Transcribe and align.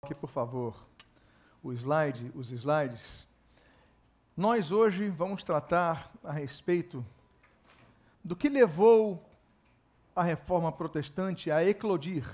aqui, 0.00 0.14
por 0.14 0.30
favor, 0.30 0.76
o 1.60 1.72
slide, 1.72 2.30
os 2.32 2.52
slides. 2.52 3.26
Nós 4.36 4.70
hoje 4.70 5.08
vamos 5.08 5.42
tratar 5.42 6.12
a 6.22 6.30
respeito 6.30 7.04
do 8.22 8.36
que 8.36 8.48
levou 8.48 9.20
a 10.14 10.22
reforma 10.22 10.70
protestante 10.70 11.50
a 11.50 11.64
eclodir 11.64 12.24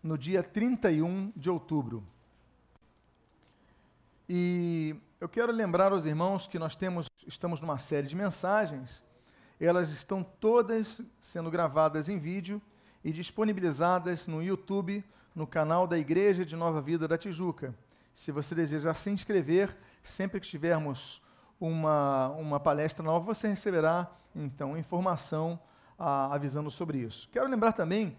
no 0.00 0.16
dia 0.16 0.40
31 0.40 1.32
de 1.34 1.50
outubro. 1.50 2.06
E 4.28 4.94
eu 5.20 5.28
quero 5.28 5.50
lembrar 5.50 5.90
aos 5.90 6.06
irmãos 6.06 6.46
que 6.46 6.60
nós 6.60 6.76
temos, 6.76 7.06
estamos 7.26 7.60
numa 7.60 7.78
série 7.78 8.06
de 8.06 8.14
mensagens, 8.14 9.02
elas 9.58 9.90
estão 9.90 10.22
todas 10.22 11.02
sendo 11.18 11.50
gravadas 11.50 12.08
em 12.08 12.20
vídeo 12.20 12.62
e 13.02 13.12
disponibilizadas 13.12 14.28
no 14.28 14.40
YouTube 14.40 15.04
no 15.34 15.46
canal 15.46 15.86
da 15.86 15.98
Igreja 15.98 16.44
de 16.44 16.56
Nova 16.56 16.80
Vida 16.80 17.06
da 17.06 17.16
Tijuca. 17.16 17.74
Se 18.12 18.32
você 18.32 18.54
desejar 18.54 18.94
se 18.94 19.10
inscrever, 19.10 19.76
sempre 20.02 20.40
que 20.40 20.48
tivermos 20.48 21.22
uma, 21.60 22.28
uma 22.30 22.58
palestra 22.58 23.04
nova, 23.04 23.24
você 23.24 23.48
receberá, 23.48 24.10
então, 24.34 24.76
informação 24.76 25.60
a, 25.98 26.34
avisando 26.34 26.70
sobre 26.70 26.98
isso. 26.98 27.28
Quero 27.30 27.48
lembrar 27.48 27.72
também, 27.72 28.16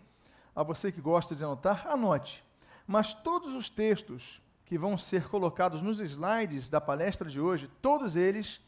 a 0.55 0.63
você 0.63 0.91
que 0.91 1.01
gosta 1.01 1.35
de 1.35 1.43
anotar, 1.43 1.87
anote. 1.87 2.43
Mas 2.85 3.13
todos 3.13 3.55
os 3.55 3.69
textos 3.69 4.41
que 4.65 4.77
vão 4.77 4.97
ser 4.97 5.27
colocados 5.27 5.81
nos 5.81 5.99
slides 5.99 6.69
da 6.69 6.79
palestra 6.79 7.29
de 7.29 7.39
hoje, 7.39 7.69
todos 7.81 8.15
eles 8.15 8.61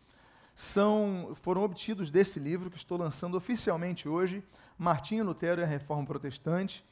são, 0.55 1.34
foram 1.35 1.63
obtidos 1.63 2.12
desse 2.12 2.40
livro 2.40 2.70
que 2.70 2.77
estou 2.77 2.98
lançando 2.98 3.35
oficialmente 3.35 4.07
hoje, 4.07 4.44
Martinho 4.77 5.26
Lutero 5.26 5.62
e 5.62 5.63
a 5.63 5.68
Reforma 5.68 6.05
Protestante. 6.05 6.85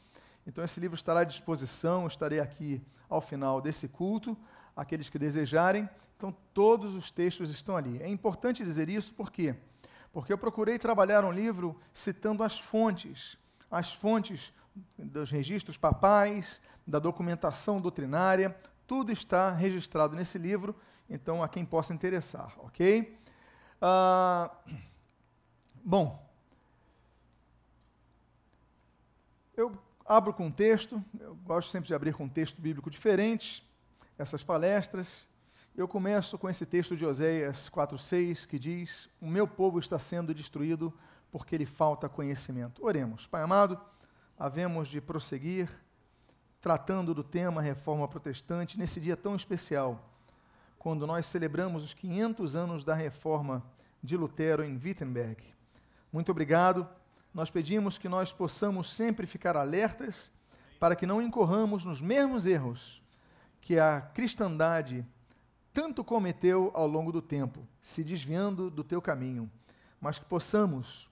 Então, 0.46 0.64
esse 0.64 0.80
livro 0.80 0.96
estará 0.96 1.22
à 1.22 1.24
disposição, 1.24 2.08
estarei 2.08 2.40
aqui 2.40 2.82
ao 3.10 3.22
final 3.22 3.62
desse 3.62 3.88
culto, 3.88 4.38
aqueles 4.76 5.10
que 5.10 5.20
desejarem. 5.20 5.90
Então, 6.18 6.36
todos 6.54 6.96
os 6.96 7.12
textos 7.12 7.50
estão 7.52 7.76
ali. 7.76 8.02
É 8.02 8.08
importante 8.08 8.64
dizer 8.64 8.90
isso 8.90 9.14
por 9.14 9.32
quê? 9.32 9.56
Porque 10.12 10.32
eu 10.32 10.38
procurei 10.38 10.78
trabalhar 10.78 11.24
um 11.24 11.32
livro 11.32 11.80
citando 11.94 12.44
as 12.44 12.60
fontes, 12.60 13.38
as 13.70 13.94
fontes 13.94 14.54
dos 14.98 15.32
registros 15.32 15.78
papais, 15.78 16.62
da 16.86 17.00
documentação 17.00 17.80
doutrinária, 17.80 18.56
tudo 18.88 19.12
está 19.12 19.52
registrado 19.52 20.16
nesse 20.16 20.38
livro, 20.38 20.76
então 21.10 21.42
a 21.42 21.48
quem 21.48 21.66
possa 21.66 21.94
interessar, 21.94 22.54
ok? 22.58 23.18
Ah, 23.82 24.52
bom, 25.84 26.30
eu 29.56 29.78
abro 30.12 30.34
com 30.34 30.48
um 30.48 30.52
texto, 30.52 31.02
eu 31.22 31.36
gosto 31.36 31.72
sempre 31.72 31.88
de 31.88 31.94
abrir 31.94 32.14
com 32.14 32.26
um 32.26 32.30
texto 32.30 32.62
bíblico 32.62 32.92
diferente, 32.92 33.66
essas 34.18 34.44
palestras. 34.44 35.26
Eu 35.74 35.88
começo 35.88 36.38
com 36.38 36.50
esse 36.50 36.66
texto 36.66 36.98
de 36.98 37.06
Oséias 37.06 37.70
4,6 37.70 38.46
que 38.46 38.60
diz: 38.60 39.08
O 39.22 39.28
meu 39.28 39.48
povo 39.48 39.80
está 39.80 39.98
sendo 39.98 40.34
destruído 40.34 40.94
porque 41.32 41.58
lhe 41.58 41.66
falta 41.66 42.10
conhecimento. 42.10 42.86
Oremos. 42.86 43.26
Pai 43.26 43.42
amado, 43.42 43.80
havemos 44.38 44.90
de 44.90 45.00
prosseguir 45.00 45.70
tratando 46.60 47.14
do 47.14 47.24
tema 47.24 47.62
reforma 47.62 48.06
protestante 48.06 48.78
nesse 48.78 49.00
dia 49.00 49.16
tão 49.16 49.34
especial, 49.34 50.12
quando 50.78 51.08
nós 51.08 51.26
celebramos 51.26 51.86
os 51.86 51.94
500 51.94 52.56
anos 52.58 52.84
da 52.84 52.94
reforma 52.94 53.64
de 54.04 54.18
Lutero 54.18 54.62
em 54.62 54.78
Wittenberg. 54.78 55.42
Muito 56.12 56.30
obrigado 56.32 56.86
nós 57.34 57.50
pedimos 57.50 57.98
que 57.98 58.10
nós 58.10 58.34
possamos 58.34 58.94
sempre 58.94 59.26
ficar 59.26 59.56
alertas 59.56 60.32
para 60.80 60.96
que 60.96 61.06
não 61.06 61.22
incorramos 61.22 61.86
nos 61.86 62.02
mesmos 62.02 62.46
erros 62.46 63.02
que 63.62 63.78
a 63.80 64.02
cristandade 64.02 65.06
tanto 65.72 66.04
cometeu 66.04 66.72
ao 66.74 66.88
longo 66.88 67.12
do 67.12 67.22
tempo, 67.22 67.66
se 67.82 68.04
desviando 68.04 68.70
do 68.70 68.84
teu 68.84 69.02
caminho, 69.02 69.50
mas 70.00 70.20
que 70.20 70.26
possamos, 70.26 71.08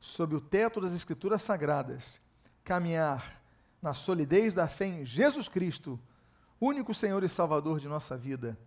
sob 0.00 0.34
o 0.34 0.40
teto 0.40 0.80
das 0.80 0.94
Escrituras 0.94 1.42
Sagradas, 1.42 2.20
caminhar 2.64 3.40
na 3.80 3.94
solidez 3.94 4.54
da 4.54 4.66
fé 4.66 4.86
em 4.86 5.04
Jesus 5.04 5.48
Cristo, 5.48 6.00
único 6.60 6.92
Senhor 6.92 7.22
e 7.22 7.28
Salvador 7.28 7.78
de 7.78 7.86
nossa 7.86 8.16
vida, 8.16 8.58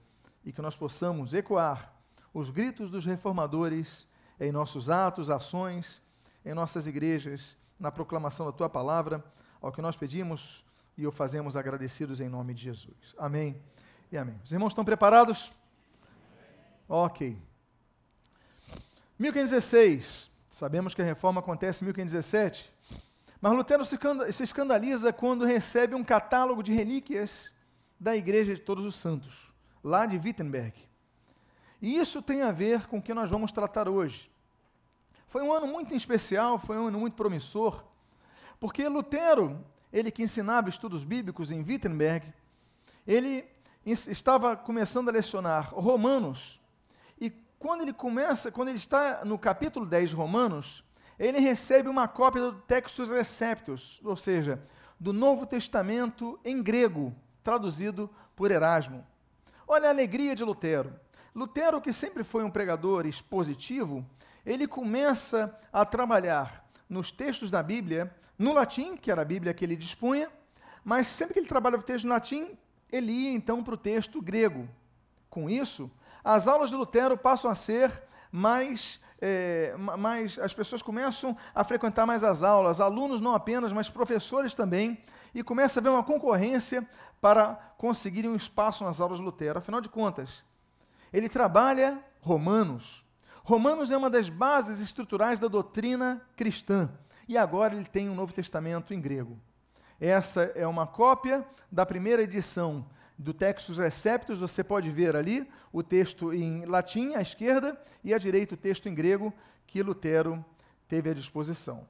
e 0.45 0.53
que 0.53 0.61
nós 0.61 0.77
possamos 0.77 1.33
ecoar 1.33 1.93
os 2.33 2.49
gritos 2.49 2.89
dos 2.89 3.05
reformadores 3.05 4.07
em 4.39 4.51
nossos 4.51 4.89
atos, 4.89 5.29
ações 5.29 6.01
em 6.45 6.53
nossas 6.53 6.87
igrejas, 6.87 7.57
na 7.79 7.91
proclamação 7.91 8.45
da 8.45 8.51
tua 8.51 8.69
palavra, 8.69 9.23
ao 9.61 9.71
que 9.71 9.81
nós 9.81 9.95
pedimos 9.95 10.65
e 10.97 11.07
o 11.07 11.11
fazemos 11.11 11.57
agradecidos 11.57 12.21
em 12.21 12.29
nome 12.29 12.53
de 12.53 12.63
Jesus. 12.63 13.15
Amém 13.17 13.61
e 14.11 14.17
amém. 14.17 14.39
Os 14.43 14.51
irmãos 14.51 14.69
estão 14.69 14.85
preparados? 14.85 15.51
Ok. 16.87 17.37
1516, 19.17 20.29
sabemos 20.49 20.93
que 20.93 21.01
a 21.01 21.05
reforma 21.05 21.39
acontece 21.39 21.83
em 21.83 21.87
1517, 21.87 22.71
mas 23.39 23.53
Lutero 23.53 23.83
se 23.85 24.43
escandaliza 24.43 25.11
quando 25.13 25.45
recebe 25.45 25.95
um 25.95 26.03
catálogo 26.03 26.61
de 26.61 26.73
relíquias 26.73 27.53
da 27.99 28.15
Igreja 28.15 28.53
de 28.53 28.61
Todos 28.61 28.85
os 28.85 28.95
Santos, 28.95 29.53
lá 29.83 30.05
de 30.05 30.17
Wittenberg. 30.17 30.73
E 31.81 31.97
isso 31.97 32.21
tem 32.21 32.41
a 32.41 32.51
ver 32.51 32.87
com 32.87 32.97
o 32.97 33.01
que 33.01 33.13
nós 33.13 33.29
vamos 33.29 33.51
tratar 33.51 33.89
hoje. 33.89 34.31
Foi 35.33 35.41
um 35.41 35.51
ano 35.51 35.65
muito 35.65 35.95
especial, 35.95 36.59
foi 36.59 36.77
um 36.77 36.89
ano 36.89 36.99
muito 36.99 37.15
promissor, 37.15 37.83
porque 38.59 38.87
Lutero, 38.87 39.65
ele 39.91 40.11
que 40.11 40.21
ensinava 40.21 40.69
estudos 40.69 41.03
bíblicos 41.03 41.51
em 41.51 41.63
Wittenberg, 41.63 42.31
ele 43.07 43.43
estava 43.83 44.55
começando 44.55 45.09
a 45.09 45.11
lecionar 45.11 45.73
Romanos, 45.73 46.61
e 47.19 47.31
quando 47.57 47.81
ele 47.81 47.93
começa, 47.93 48.51
quando 48.51 48.67
ele 48.67 48.77
está 48.77 49.25
no 49.25 49.39
capítulo 49.39 49.87
10 49.87 50.11
de 50.11 50.15
Romanos, 50.15 50.83
ele 51.17 51.39
recebe 51.39 51.89
uma 51.89 52.07
cópia 52.07 52.51
do 52.51 52.53
Textus 52.53 53.09
Receptus, 53.09 53.99
ou 54.03 54.15
seja, 54.15 54.61
do 54.99 55.11
Novo 55.11 55.47
Testamento 55.47 56.39
em 56.45 56.61
grego, 56.61 57.11
traduzido 57.43 58.07
por 58.35 58.51
Erasmo. 58.51 59.03
Olha 59.67 59.87
a 59.87 59.91
alegria 59.91 60.35
de 60.35 60.43
Lutero. 60.43 60.93
Lutero, 61.33 61.81
que 61.81 61.91
sempre 61.91 62.23
foi 62.23 62.43
um 62.43 62.51
pregador 62.51 63.07
expositivo, 63.07 64.05
ele 64.45 64.67
começa 64.67 65.57
a 65.71 65.85
trabalhar 65.85 66.65
nos 66.89 67.11
textos 67.11 67.49
da 67.49 67.63
Bíblia, 67.63 68.13
no 68.37 68.53
latim, 68.53 68.95
que 68.97 69.11
era 69.11 69.21
a 69.21 69.25
Bíblia 69.25 69.53
que 69.53 69.63
ele 69.63 69.75
dispunha, 69.75 70.29
mas 70.83 71.07
sempre 71.07 71.33
que 71.33 71.39
ele 71.39 71.47
trabalhava 71.47 71.81
o 71.81 71.85
texto 71.85 72.05
no 72.05 72.11
latim, 72.11 72.57
ele 72.91 73.11
ia 73.11 73.31
então 73.31 73.63
para 73.63 73.73
o 73.73 73.77
texto 73.77 74.21
grego. 74.21 74.67
Com 75.29 75.49
isso, 75.49 75.89
as 76.23 76.47
aulas 76.47 76.69
de 76.69 76.75
Lutero 76.75 77.17
passam 77.17 77.49
a 77.49 77.55
ser 77.55 78.03
mais, 78.31 78.99
é, 79.21 79.75
mais. 79.77 80.37
As 80.39 80.53
pessoas 80.53 80.81
começam 80.81 81.35
a 81.53 81.63
frequentar 81.63 82.05
mais 82.05 82.23
as 82.23 82.43
aulas, 82.43 82.81
alunos 82.81 83.21
não 83.21 83.33
apenas, 83.33 83.71
mas 83.71 83.89
professores 83.89 84.53
também, 84.53 85.03
e 85.33 85.43
começa 85.43 85.79
a 85.79 85.81
haver 85.81 85.89
uma 85.89 86.03
concorrência 86.03 86.87
para 87.19 87.55
conseguirem 87.77 88.29
um 88.29 88.35
espaço 88.35 88.83
nas 88.83 88.99
aulas 88.99 89.19
de 89.19 89.25
Lutero. 89.25 89.59
Afinal 89.59 89.81
de 89.81 89.89
contas, 89.89 90.43
ele 91.11 91.29
trabalha 91.29 92.03
Romanos, 92.19 93.02
Romanos 93.45 93.91
é 93.91 93.97
uma 93.97 94.09
das 94.09 94.29
bases 94.29 94.79
estruturais 94.79 95.37
da 95.37 95.49
doutrina 95.49 96.25
cristã. 96.37 96.89
E 97.27 97.37
agora 97.37 97.75
ele 97.75 97.83
tem 97.83 98.09
um 98.09 98.15
Novo 98.15 98.31
Testamento 98.31 98.93
em 98.93 99.01
grego. 99.01 99.37
Essa 99.99 100.43
é 100.55 100.65
uma 100.65 100.87
cópia 100.87 101.45
da 101.69 101.85
primeira 101.85 102.21
edição 102.21 102.85
do 103.17 103.33
Textus 103.33 103.77
Receptus. 103.77 104.39
Você 104.39 104.63
pode 104.63 104.89
ver 104.89 105.17
ali 105.17 105.45
o 105.73 105.83
texto 105.83 106.33
em 106.33 106.65
latim 106.65 107.15
à 107.15 107.21
esquerda 107.21 107.77
e 108.01 108.13
à 108.13 108.17
direita 108.17 108.53
o 108.53 108.57
texto 108.57 108.87
em 108.87 108.95
grego 108.95 109.33
que 109.67 109.83
Lutero 109.83 110.43
teve 110.87 111.09
à 111.09 111.13
disposição. 111.13 111.85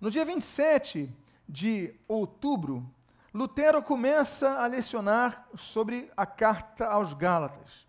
No 0.00 0.10
dia 0.10 0.24
27 0.24 1.14
de 1.46 1.94
outubro, 2.08 2.90
Lutero 3.34 3.82
começa 3.82 4.62
a 4.62 4.66
lecionar 4.66 5.46
sobre 5.56 6.10
a 6.16 6.24
carta 6.24 6.86
aos 6.86 7.12
Gálatas. 7.12 7.86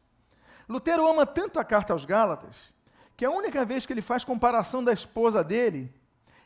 Lutero 0.67 1.07
ama 1.07 1.25
tanto 1.25 1.57
a 1.57 1.63
carta 1.63 1.93
aos 1.93 2.03
Gálatas 2.03 2.75
que 3.17 3.25
a 3.25 3.31
única 3.31 3.65
vez 3.65 3.85
que 3.85 3.91
ele 3.91 4.01
faz 4.01 4.23
comparação 4.23 4.83
da 4.83 4.93
esposa 4.93 5.43
dele, 5.43 5.91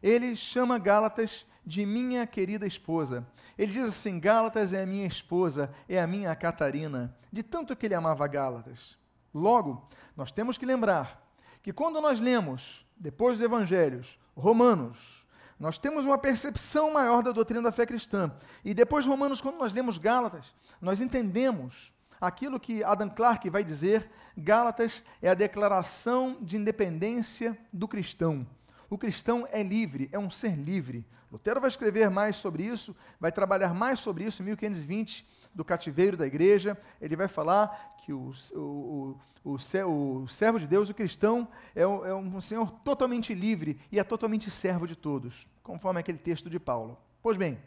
ele 0.02 0.38
chama 0.38 0.80
Gálatas 0.80 1.46
de 1.66 1.86
minha 1.86 2.26
querida 2.26 2.66
esposa. 2.66 3.28
Ele 3.58 3.74
diz 3.74 3.90
assim: 3.90 4.20
Gálatas 4.20 4.72
é 4.74 4.82
a 4.82 4.86
minha 4.86 5.06
esposa, 5.06 5.70
é 5.88 6.02
a 6.02 6.08
minha 6.08 6.34
Catarina, 6.34 7.16
de 7.30 7.44
tanto 7.44 7.76
que 7.76 7.86
ele 7.86 7.94
amava 7.94 8.26
Gálatas. 8.26 8.98
Logo, 9.34 9.88
nós 10.16 10.32
temos 10.32 10.58
que 10.58 10.66
lembrar 10.66 11.22
que 11.62 11.74
quando 11.74 12.00
nós 12.00 12.20
lemos, 12.20 12.86
depois 12.96 13.38
dos 13.38 13.46
evangelhos, 13.46 14.18
Romanos, 14.36 15.26
nós 15.60 15.78
temos 15.78 16.06
uma 16.06 16.18
percepção 16.18 16.92
maior 16.94 17.22
da 17.22 17.32
doutrina 17.32 17.62
da 17.62 17.72
fé 17.72 17.86
cristã. 17.86 18.32
E 18.66 18.74
depois 18.74 19.04
de 19.04 19.12
Romanos, 19.12 19.42
quando 19.42 19.58
nós 19.58 19.72
lemos 19.72 19.98
Gálatas, 19.98 20.56
nós 20.82 21.02
entendemos 21.02 21.92
aquilo 22.22 22.60
que 22.60 22.84
Adam 22.84 23.10
Clarke 23.10 23.50
vai 23.50 23.64
dizer, 23.64 24.10
Gálatas 24.38 25.04
é 25.22 25.30
a 25.30 25.34
declaração 25.34 26.38
de 26.40 26.56
independência 26.56 27.58
do 27.74 27.88
cristão. 27.88 28.48
O 28.90 28.98
cristão 28.98 29.48
é 29.52 29.64
livre, 29.64 30.08
é 30.12 30.20
um 30.20 30.30
ser 30.30 30.56
livre. 30.56 31.06
Lutero 31.32 31.60
vai 31.60 31.70
escrever 31.70 32.10
mais 32.10 32.36
sobre 32.36 32.64
isso, 32.64 32.96
vai 33.20 33.32
trabalhar 33.32 33.74
mais 33.74 34.00
sobre 34.00 34.26
isso 34.26 34.42
em 34.42 34.46
1520, 34.46 35.26
do 35.56 35.66
cativeiro 35.66 36.16
da 36.16 36.28
igreja. 36.28 36.78
Ele 37.00 37.16
vai 37.16 37.28
falar 37.28 37.96
que 38.04 38.12
o, 38.12 38.34
o, 38.54 39.18
o, 39.44 39.54
o 39.54 40.28
servo 40.28 40.60
de 40.60 40.68
Deus, 40.68 40.90
o 40.90 40.94
cristão, 40.94 41.48
é, 41.76 41.84
é 41.84 41.86
um 42.14 42.42
senhor 42.42 42.70
totalmente 42.84 43.34
livre 43.34 43.80
e 43.92 44.00
é 44.00 44.04
totalmente 44.04 44.52
servo 44.52 44.86
de 44.86 44.96
todos, 44.96 45.48
conforme 45.64 46.00
aquele 46.00 46.18
texto 46.18 46.50
de 46.50 46.60
Paulo. 46.60 46.98
Pois 47.22 47.38
bem, 47.38 47.58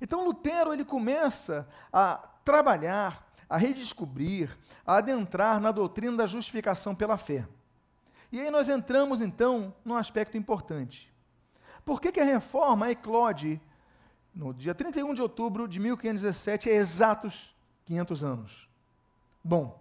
então 0.00 0.24
Lutero 0.24 0.72
ele 0.72 0.84
começa 0.84 1.68
a 1.92 2.16
trabalhar, 2.44 3.26
a 3.48 3.56
redescobrir, 3.56 4.56
a 4.84 4.96
adentrar 4.96 5.60
na 5.60 5.70
doutrina 5.70 6.16
da 6.16 6.26
justificação 6.26 6.94
pela 6.94 7.16
fé. 7.16 7.46
E 8.32 8.40
aí 8.40 8.50
nós 8.50 8.68
entramos 8.68 9.22
então 9.22 9.74
num 9.84 9.94
aspecto 9.94 10.36
importante. 10.36 11.12
Por 11.84 12.00
que, 12.00 12.10
que 12.10 12.20
a 12.20 12.24
reforma 12.24 12.90
eclode 12.90 13.60
no 14.34 14.52
dia 14.52 14.74
31 14.74 15.14
de 15.14 15.22
outubro 15.22 15.66
de 15.66 15.80
1517, 15.80 16.68
é 16.68 16.74
exatos 16.74 17.54
500 17.86 18.24
anos? 18.24 18.68
Bom, 19.42 19.80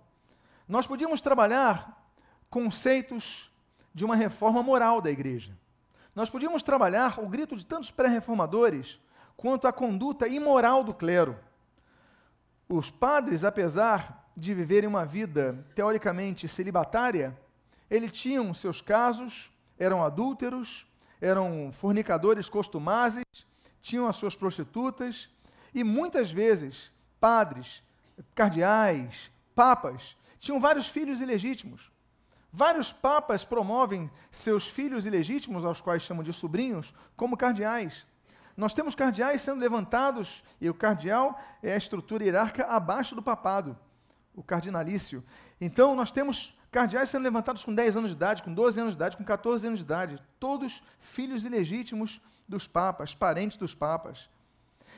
nós 0.67 0.87
podíamos 0.87 1.19
trabalhar 1.21 2.09
conceitos 2.49 3.51
de 3.93 4.05
uma 4.05 4.15
reforma 4.15 4.61
moral 4.61 5.01
da 5.01 5.09
igreja. 5.09 5.57
Nós 6.13 6.29
podíamos 6.29 6.63
trabalhar 6.63 7.19
o 7.19 7.27
grito 7.27 7.55
de 7.57 7.65
tantos 7.65 7.91
pré-reformadores 7.91 8.99
quanto 9.35 9.67
a 9.67 9.73
conduta 9.73 10.27
imoral 10.27 10.83
do 10.83 10.93
clero. 10.93 11.37
Os 12.67 12.89
padres, 12.89 13.43
apesar 13.43 14.29
de 14.35 14.53
viverem 14.53 14.89
uma 14.89 15.05
vida 15.05 15.65
teoricamente 15.75 16.47
celibatária, 16.47 17.37
eles 17.89 18.11
tinham 18.11 18.53
seus 18.53 18.81
casos, 18.81 19.51
eram 19.77 20.03
adúlteros, 20.03 20.87
eram 21.21 21.71
fornicadores 21.71 22.49
costumazes, 22.49 23.23
tinham 23.81 24.07
as 24.07 24.15
suas 24.15 24.35
prostitutas, 24.35 25.29
e 25.73 25.83
muitas 25.83 26.31
vezes 26.31 26.91
padres, 27.19 27.83
cardeais, 28.33 29.31
papas, 29.53 30.17
tinham 30.39 30.59
vários 30.59 30.87
filhos 30.87 31.21
ilegítimos. 31.21 31.91
Vários 32.51 32.91
papas 32.93 33.43
promovem 33.43 34.09
seus 34.31 34.67
filhos 34.67 35.05
ilegítimos, 35.05 35.65
aos 35.65 35.81
quais 35.81 36.03
chamam 36.03 36.23
de 36.23 36.31
sobrinhos, 36.31 36.93
como 37.15 37.37
cardeais. 37.37 38.05
Nós 38.55 38.73
temos 38.73 38.95
cardeais 38.95 39.41
sendo 39.41 39.59
levantados, 39.59 40.43
e 40.61 40.69
o 40.69 40.73
cardeal 40.73 41.39
é 41.61 41.73
a 41.73 41.77
estrutura 41.77 42.23
hierárquica 42.23 42.65
abaixo 42.65 43.13
do 43.13 43.21
papado, 43.21 43.77
o 44.33 44.41
cardinalício. 44.41 45.23
Então, 45.59 45.95
nós 45.95 46.11
temos 46.11 46.57
cardeais 46.71 47.09
sendo 47.09 47.23
levantados 47.23 47.63
com 47.63 47.73
10 47.73 47.97
anos 47.97 48.09
de 48.11 48.15
idade, 48.15 48.43
com 48.43 48.53
12 48.53 48.79
anos 48.79 48.93
de 48.93 48.97
idade, 48.97 49.17
com 49.17 49.23
14 49.23 49.67
anos 49.67 49.79
de 49.79 49.85
idade, 49.85 50.21
todos 50.39 50.83
filhos 50.99 51.45
ilegítimos 51.45 52.21
dos 52.47 52.67
papas, 52.67 53.13
parentes 53.13 53.57
dos 53.57 53.73
papas. 53.73 54.29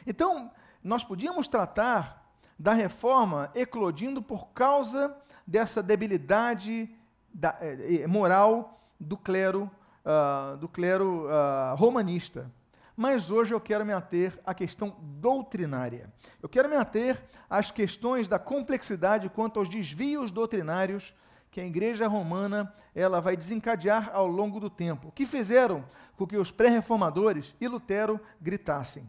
Então, 0.06 0.52
nós 0.84 1.04
podíamos 1.04 1.48
tratar 1.48 2.26
da 2.58 2.74
reforma 2.74 3.52
eclodindo 3.56 4.22
por 4.22 4.48
causa 4.50 5.16
dessa 5.46 5.82
debilidade 5.82 6.90
da, 7.34 7.56
eh, 7.62 8.08
moral 8.08 8.82
do 9.00 9.16
clero, 9.16 9.70
uh, 10.04 10.58
do 10.58 10.68
clero 10.68 11.28
uh, 11.28 11.76
romanista. 11.76 12.52
Mas 12.98 13.30
hoje 13.30 13.54
eu 13.54 13.62
quero 13.62 13.86
me 13.86 13.94
ater 13.94 14.40
à 14.44 14.56
questão 14.56 14.96
doutrinária. 15.00 16.12
Eu 16.42 16.50
quero 16.50 16.68
me 16.68 16.76
ater 16.76 17.24
às 17.48 17.70
questões 17.70 18.28
da 18.28 18.40
complexidade 18.40 19.30
quanto 19.30 19.60
aos 19.60 19.70
desvios 19.70 20.32
doutrinários 20.32 21.14
que 21.52 21.62
a 21.62 21.66
igreja 21.66 22.08
romana 22.08 22.74
ela 22.96 23.22
vai 23.22 23.38
desencadear 23.38 24.10
ao 24.12 24.26
longo 24.26 24.60
do 24.60 24.68
tempo, 24.68 25.12
que 25.12 25.28
fizeram 25.28 25.86
com 26.18 26.26
que 26.26 26.38
os 26.38 26.50
pré-reformadores 26.50 27.56
e 27.62 27.68
Lutero 27.68 28.20
gritassem. 28.42 29.08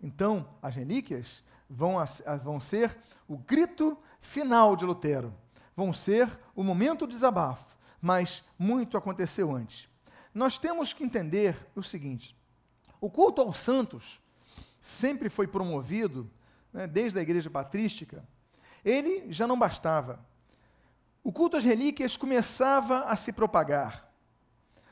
Então, 0.00 0.48
as 0.62 0.76
relíquias 0.76 1.42
vão, 1.68 1.96
vão 2.44 2.60
ser 2.60 2.96
o 3.26 3.36
grito 3.36 3.98
final 4.20 4.76
de 4.76 4.84
Lutero, 4.84 5.34
vão 5.74 5.92
ser 5.92 6.30
o 6.54 6.62
momento 6.62 7.08
do 7.08 7.12
desabafo, 7.12 7.76
mas 8.00 8.44
muito 8.56 8.96
aconteceu 8.96 9.52
antes. 9.52 9.88
Nós 10.32 10.60
temos 10.60 10.92
que 10.92 11.02
entender 11.02 11.56
o 11.74 11.82
seguinte: 11.82 12.36
o 13.00 13.10
culto 13.10 13.42
aos 13.42 13.60
santos 13.60 14.20
sempre 14.80 15.28
foi 15.28 15.46
promovido, 15.46 16.30
né, 16.72 16.86
desde 16.86 17.18
a 17.18 17.22
igreja 17.22 17.50
patrística, 17.50 18.26
ele 18.84 19.32
já 19.32 19.46
não 19.46 19.58
bastava 19.58 20.24
o 21.26 21.32
culto 21.32 21.56
às 21.56 21.64
relíquias 21.64 22.16
começava 22.16 23.00
a 23.00 23.16
se 23.16 23.32
propagar. 23.32 24.08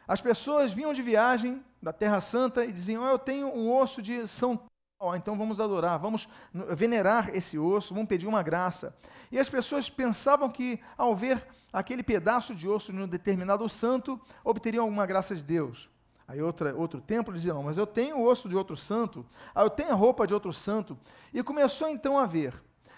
As 0.05 0.21
pessoas 0.21 0.73
vinham 0.73 0.93
de 0.93 1.01
viagem 1.01 1.65
da 1.81 1.93
Terra 1.93 2.21
Santa 2.21 2.65
e 2.65 2.73
diziam: 2.73 3.05
oh, 3.05 3.09
Eu 3.09 3.21
tenho 3.21 3.47
um 3.47 3.73
osso 3.73 4.03
de 4.03 4.27
São 4.27 4.61
oh, 4.99 5.15
então 5.15 5.39
vamos 5.39 5.61
adorar, 5.61 5.97
vamos 5.97 6.29
venerar 6.53 7.31
esse 7.37 7.57
osso, 7.57 7.95
vamos 7.95 8.09
pedir 8.09 8.27
uma 8.27 8.43
graça. 8.43 8.97
E 9.31 9.39
as 9.39 9.49
pessoas 9.49 9.89
pensavam 9.89 10.51
que, 10.51 10.81
ao 10.99 11.15
ver 11.15 11.47
aquele 11.73 12.03
pedaço 12.03 12.53
de 12.53 12.69
osso 12.69 12.93
de 12.93 12.99
um 12.99 13.07
determinado 13.07 13.69
santo, 13.69 14.21
obteriam 14.43 14.87
alguma 14.87 15.07
graça 15.07 15.37
de 15.37 15.45
Deus. 15.45 15.89
Aí 16.27 16.41
outra, 16.41 16.75
outro 16.75 17.01
templo 17.01 17.35
dizia, 17.35 17.53
não, 17.53 17.63
mas 17.63 17.77
eu 17.77 17.87
tenho 17.87 18.19
o 18.19 18.25
osso 18.25 18.49
de 18.49 18.57
outro 18.57 18.77
santo, 18.77 19.27
ah, 19.55 19.63
eu 19.63 19.71
tenho 19.71 19.91
a 19.91 19.95
roupa 19.95 20.27
de 20.27 20.33
outro 20.33 20.53
santo. 20.53 20.99
E 21.33 21.43
começou 21.43 21.89
então 21.89 22.19
a 22.19 22.27
ver, 22.27 22.55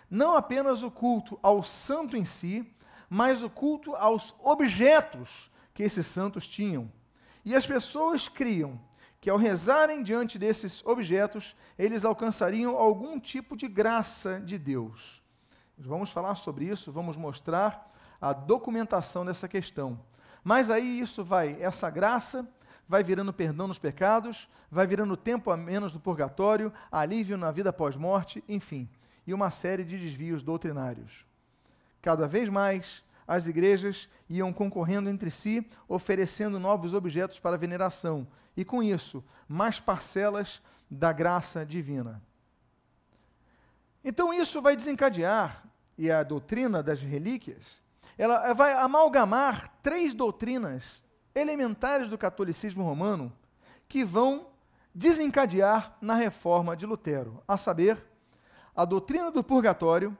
não 0.09 0.37
apenas 0.37 0.83
o 0.83 0.91
culto 0.91 1.39
ao 1.43 1.63
santo 1.65 2.17
em 2.17 2.25
si, 2.25 2.73
mas 3.09 3.43
o 3.43 3.51
culto 3.51 3.95
aos 3.97 4.35
objetos 4.43 5.51
que 5.75 5.83
esses 5.83 6.07
santos 6.07 6.47
tinham. 6.47 6.91
E 7.45 7.55
as 7.55 7.67
pessoas 7.67 8.29
criam 8.29 8.81
que 9.21 9.31
ao 9.31 9.39
rezarem 9.39 10.03
diante 10.03 10.39
desses 10.39 10.85
objetos, 10.87 11.57
eles 11.77 12.05
alcançariam 12.05 12.77
algum 12.77 13.19
tipo 13.19 13.57
de 13.57 13.67
graça 13.67 14.41
de 14.41 14.57
Deus. 14.57 15.21
Vamos 15.77 16.11
falar 16.11 16.37
sobre 16.37 16.67
isso, 16.67 16.93
vamos 16.93 17.17
mostrar 17.17 17.93
a 18.21 18.33
documentação 18.33 19.25
dessa 19.25 19.49
questão. 19.49 20.01
Mas 20.45 20.71
aí 20.71 21.01
isso 21.01 21.25
vai, 21.25 21.61
essa 21.61 21.91
graça 21.91 22.49
vai 22.89 23.03
virando 23.03 23.33
perdão 23.33 23.67
nos 23.67 23.79
pecados, 23.79 24.49
vai 24.71 24.87
virando 24.87 25.17
tempo 25.17 25.51
a 25.51 25.57
menos 25.57 25.93
do 25.93 26.01
purgatório, 26.01 26.73
alívio 26.91 27.37
na 27.37 27.51
vida 27.51 27.73
pós-morte, 27.73 28.43
enfim, 28.49 28.89
e 29.27 29.35
uma 29.35 29.51
série 29.51 29.85
de 29.85 29.99
desvios 29.99 30.43
doutrinários. 30.43 31.27
Cada 32.01 32.29
vez 32.29 32.49
mais, 32.49 33.03
as 33.27 33.47
igrejas 33.47 34.09
iam 34.29 34.53
concorrendo 34.53 35.11
entre 35.11 35.31
si, 35.31 35.69
oferecendo 35.89 36.61
novos 36.61 36.95
objetos 36.95 37.41
para 37.41 37.59
veneração, 37.59 38.27
e 38.57 38.65
com 38.65 38.83
isso, 38.83 39.25
mais 39.49 39.81
parcelas 39.81 40.63
da 40.91 41.13
graça 41.13 41.67
divina. 41.67 42.23
Então, 44.05 44.33
isso 44.33 44.63
vai 44.63 44.77
desencadear, 44.77 45.65
e 45.99 46.11
a 46.11 46.23
doutrina 46.23 46.83
das 46.83 47.03
relíquias, 47.03 47.83
ela 48.17 48.53
vai 48.55 48.73
amalgamar 48.75 49.69
três 49.83 50.15
doutrinas 50.15 51.05
elementares 51.37 52.09
do 52.09 52.17
catolicismo 52.17 52.83
romano 52.83 53.33
que 53.89 54.05
vão 54.05 54.49
desencadear 54.95 55.97
na 56.01 56.15
reforma 56.15 56.75
de 56.75 56.87
Lutero, 56.87 57.43
a 57.47 57.59
saber, 57.59 58.03
a 58.75 58.85
doutrina 58.85 59.31
do 59.31 59.45
purgatório, 59.45 60.17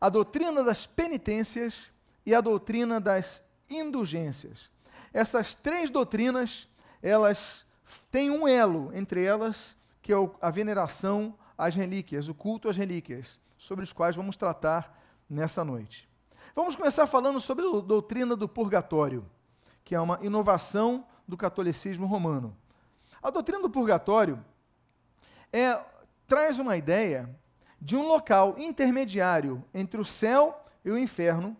a 0.00 0.08
doutrina 0.08 0.64
das 0.64 0.86
penitências 0.86 1.90
e 2.24 2.34
a 2.34 2.40
doutrina 2.40 2.98
das 2.98 3.44
indulgências. 3.68 4.70
Essas 5.12 5.54
três 5.54 5.90
doutrinas, 5.90 6.66
elas 7.02 7.66
têm 8.10 8.30
um 8.30 8.48
elo 8.48 8.90
entre 8.94 9.22
elas, 9.22 9.76
que 10.00 10.12
é 10.12 10.16
a 10.40 10.50
veneração 10.50 11.34
às 11.56 11.74
relíquias, 11.74 12.28
o 12.28 12.34
culto 12.34 12.68
às 12.68 12.76
relíquias, 12.76 13.38
sobre 13.58 13.84
os 13.84 13.92
quais 13.92 14.16
vamos 14.16 14.36
tratar 14.36 15.02
nessa 15.28 15.64
noite. 15.64 16.08
Vamos 16.54 16.74
começar 16.74 17.06
falando 17.06 17.40
sobre 17.40 17.66
a 17.66 17.80
doutrina 17.80 18.34
do 18.34 18.48
purgatório, 18.48 19.24
que 19.86 19.94
é 19.94 20.00
uma 20.00 20.18
inovação 20.20 21.06
do 21.28 21.36
catolicismo 21.36 22.06
romano. 22.06 22.56
A 23.22 23.30
doutrina 23.30 23.62
do 23.62 23.70
purgatório 23.70 24.44
é, 25.52 25.80
traz 26.26 26.58
uma 26.58 26.76
ideia 26.76 27.30
de 27.80 27.94
um 27.94 28.08
local 28.08 28.56
intermediário 28.58 29.64
entre 29.72 30.00
o 30.00 30.04
céu 30.04 30.60
e 30.84 30.90
o 30.90 30.98
inferno, 30.98 31.56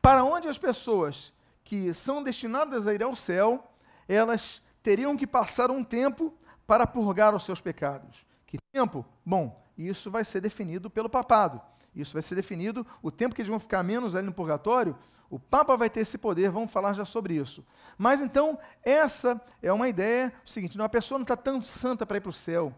para 0.00 0.22
onde 0.22 0.46
as 0.46 0.56
pessoas 0.56 1.32
que 1.64 1.92
são 1.92 2.22
destinadas 2.22 2.86
a 2.86 2.94
ir 2.94 3.02
ao 3.02 3.16
céu, 3.16 3.68
elas 4.06 4.62
teriam 4.80 5.16
que 5.16 5.26
passar 5.26 5.68
um 5.68 5.82
tempo 5.82 6.32
para 6.68 6.86
purgar 6.86 7.34
os 7.34 7.42
seus 7.42 7.60
pecados. 7.60 8.24
Que 8.46 8.58
tempo? 8.72 9.04
Bom, 9.26 9.60
isso 9.76 10.12
vai 10.12 10.24
ser 10.24 10.40
definido 10.40 10.88
pelo 10.88 11.10
papado. 11.10 11.60
Isso 11.94 12.12
vai 12.12 12.22
ser 12.22 12.34
definido, 12.34 12.86
o 13.02 13.10
tempo 13.10 13.34
que 13.34 13.42
eles 13.42 13.48
vão 13.48 13.58
ficar 13.58 13.82
menos 13.82 14.16
ali 14.16 14.26
no 14.26 14.32
purgatório, 14.32 14.96
o 15.30 15.38
Papa 15.38 15.76
vai 15.76 15.88
ter 15.88 16.00
esse 16.00 16.18
poder, 16.18 16.50
vamos 16.50 16.72
falar 16.72 16.92
já 16.92 17.04
sobre 17.04 17.34
isso. 17.34 17.64
Mas 17.96 18.20
então, 18.20 18.58
essa 18.82 19.40
é 19.62 19.72
uma 19.72 19.88
ideia, 19.88 20.32
o 20.44 20.50
seguinte, 20.50 20.76
uma 20.76 20.88
pessoa 20.88 21.18
não 21.18 21.24
está 21.24 21.36
tão 21.36 21.62
santa 21.62 22.04
para 22.04 22.18
ir 22.18 22.20
para 22.20 22.30
o 22.30 22.32
céu. 22.32 22.74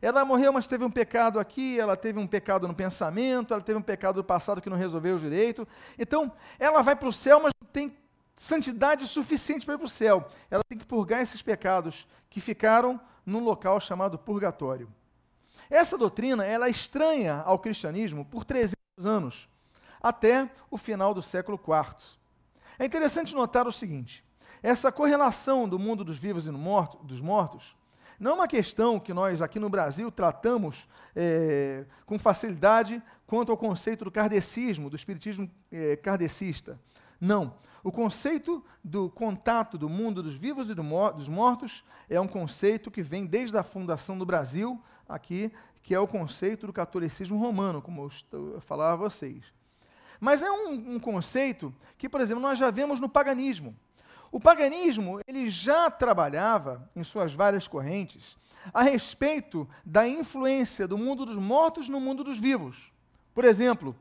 Ela 0.00 0.24
morreu, 0.24 0.52
mas 0.52 0.68
teve 0.68 0.84
um 0.84 0.90
pecado 0.90 1.40
aqui, 1.40 1.78
ela 1.80 1.96
teve 1.96 2.18
um 2.18 2.26
pecado 2.26 2.68
no 2.68 2.74
pensamento, 2.74 3.54
ela 3.54 3.62
teve 3.62 3.78
um 3.78 3.82
pecado 3.82 4.16
do 4.16 4.24
passado 4.24 4.60
que 4.60 4.68
não 4.68 4.76
resolveu 4.76 5.18
direito. 5.18 5.66
Então, 5.98 6.30
ela 6.58 6.82
vai 6.82 6.94
para 6.94 7.08
o 7.08 7.12
céu, 7.12 7.40
mas 7.40 7.52
não 7.60 7.68
tem 7.70 7.96
santidade 8.36 9.06
suficiente 9.06 9.64
para 9.64 9.74
ir 9.74 9.78
para 9.78 9.86
o 9.86 9.88
céu. 9.88 10.28
Ela 10.50 10.62
tem 10.68 10.76
que 10.76 10.86
purgar 10.86 11.22
esses 11.22 11.40
pecados 11.40 12.06
que 12.28 12.40
ficaram 12.40 13.00
num 13.24 13.42
local 13.42 13.80
chamado 13.80 14.18
purgatório. 14.18 14.88
Essa 15.70 15.98
doutrina 15.98 16.44
ela 16.44 16.66
é 16.66 16.70
estranha 16.70 17.42
ao 17.44 17.58
cristianismo 17.58 18.24
por 18.24 18.44
300 18.44 18.76
anos, 19.04 19.48
até 20.00 20.50
o 20.70 20.76
final 20.76 21.12
do 21.12 21.22
século 21.22 21.58
IV. 21.58 21.96
É 22.78 22.84
interessante 22.84 23.34
notar 23.34 23.66
o 23.66 23.72
seguinte: 23.72 24.24
essa 24.62 24.92
correlação 24.92 25.68
do 25.68 25.78
mundo 25.78 26.04
dos 26.04 26.18
vivos 26.18 26.46
e 26.46 26.50
morto, 26.50 26.98
dos 27.04 27.20
mortos 27.20 27.76
não 28.18 28.32
é 28.32 28.34
uma 28.34 28.48
questão 28.48 28.98
que 28.98 29.12
nós 29.12 29.42
aqui 29.42 29.58
no 29.58 29.68
Brasil 29.68 30.10
tratamos 30.10 30.88
é, 31.14 31.84
com 32.06 32.18
facilidade 32.18 33.02
quanto 33.26 33.52
ao 33.52 33.58
conceito 33.58 34.04
do 34.04 34.10
kardecismo, 34.10 34.88
do 34.88 34.96
espiritismo 34.96 35.50
é, 35.70 35.96
kardecista. 35.96 36.80
Não. 37.20 37.54
O 37.86 37.92
conceito 37.92 38.64
do 38.82 39.08
contato 39.08 39.78
do 39.78 39.88
mundo 39.88 40.20
dos 40.20 40.34
vivos 40.34 40.68
e 40.68 40.74
do 40.74 40.82
mor 40.82 41.12
dos 41.12 41.28
mortos 41.28 41.84
é 42.10 42.20
um 42.20 42.26
conceito 42.26 42.90
que 42.90 43.00
vem 43.00 43.24
desde 43.24 43.56
a 43.56 43.62
fundação 43.62 44.18
do 44.18 44.26
Brasil, 44.26 44.82
aqui, 45.08 45.52
que 45.84 45.94
é 45.94 46.00
o 46.00 46.08
conceito 46.08 46.66
do 46.66 46.72
catolicismo 46.72 47.38
romano, 47.38 47.80
como 47.80 48.10
eu, 48.32 48.54
eu 48.54 48.60
falava 48.60 48.94
a 48.94 49.08
vocês. 49.08 49.44
Mas 50.18 50.42
é 50.42 50.50
um, 50.50 50.96
um 50.96 50.98
conceito 50.98 51.72
que, 51.96 52.08
por 52.08 52.20
exemplo, 52.20 52.42
nós 52.42 52.58
já 52.58 52.72
vemos 52.72 52.98
no 52.98 53.08
paganismo. 53.08 53.72
O 54.32 54.40
paganismo 54.40 55.20
ele 55.24 55.48
já 55.48 55.88
trabalhava 55.88 56.90
em 56.96 57.04
suas 57.04 57.32
várias 57.32 57.68
correntes 57.68 58.36
a 58.74 58.82
respeito 58.82 59.68
da 59.84 60.08
influência 60.08 60.88
do 60.88 60.98
mundo 60.98 61.24
dos 61.24 61.36
mortos 61.36 61.88
no 61.88 62.00
mundo 62.00 62.24
dos 62.24 62.40
vivos. 62.40 62.90
Por 63.32 63.44
exemplo, 63.44 63.94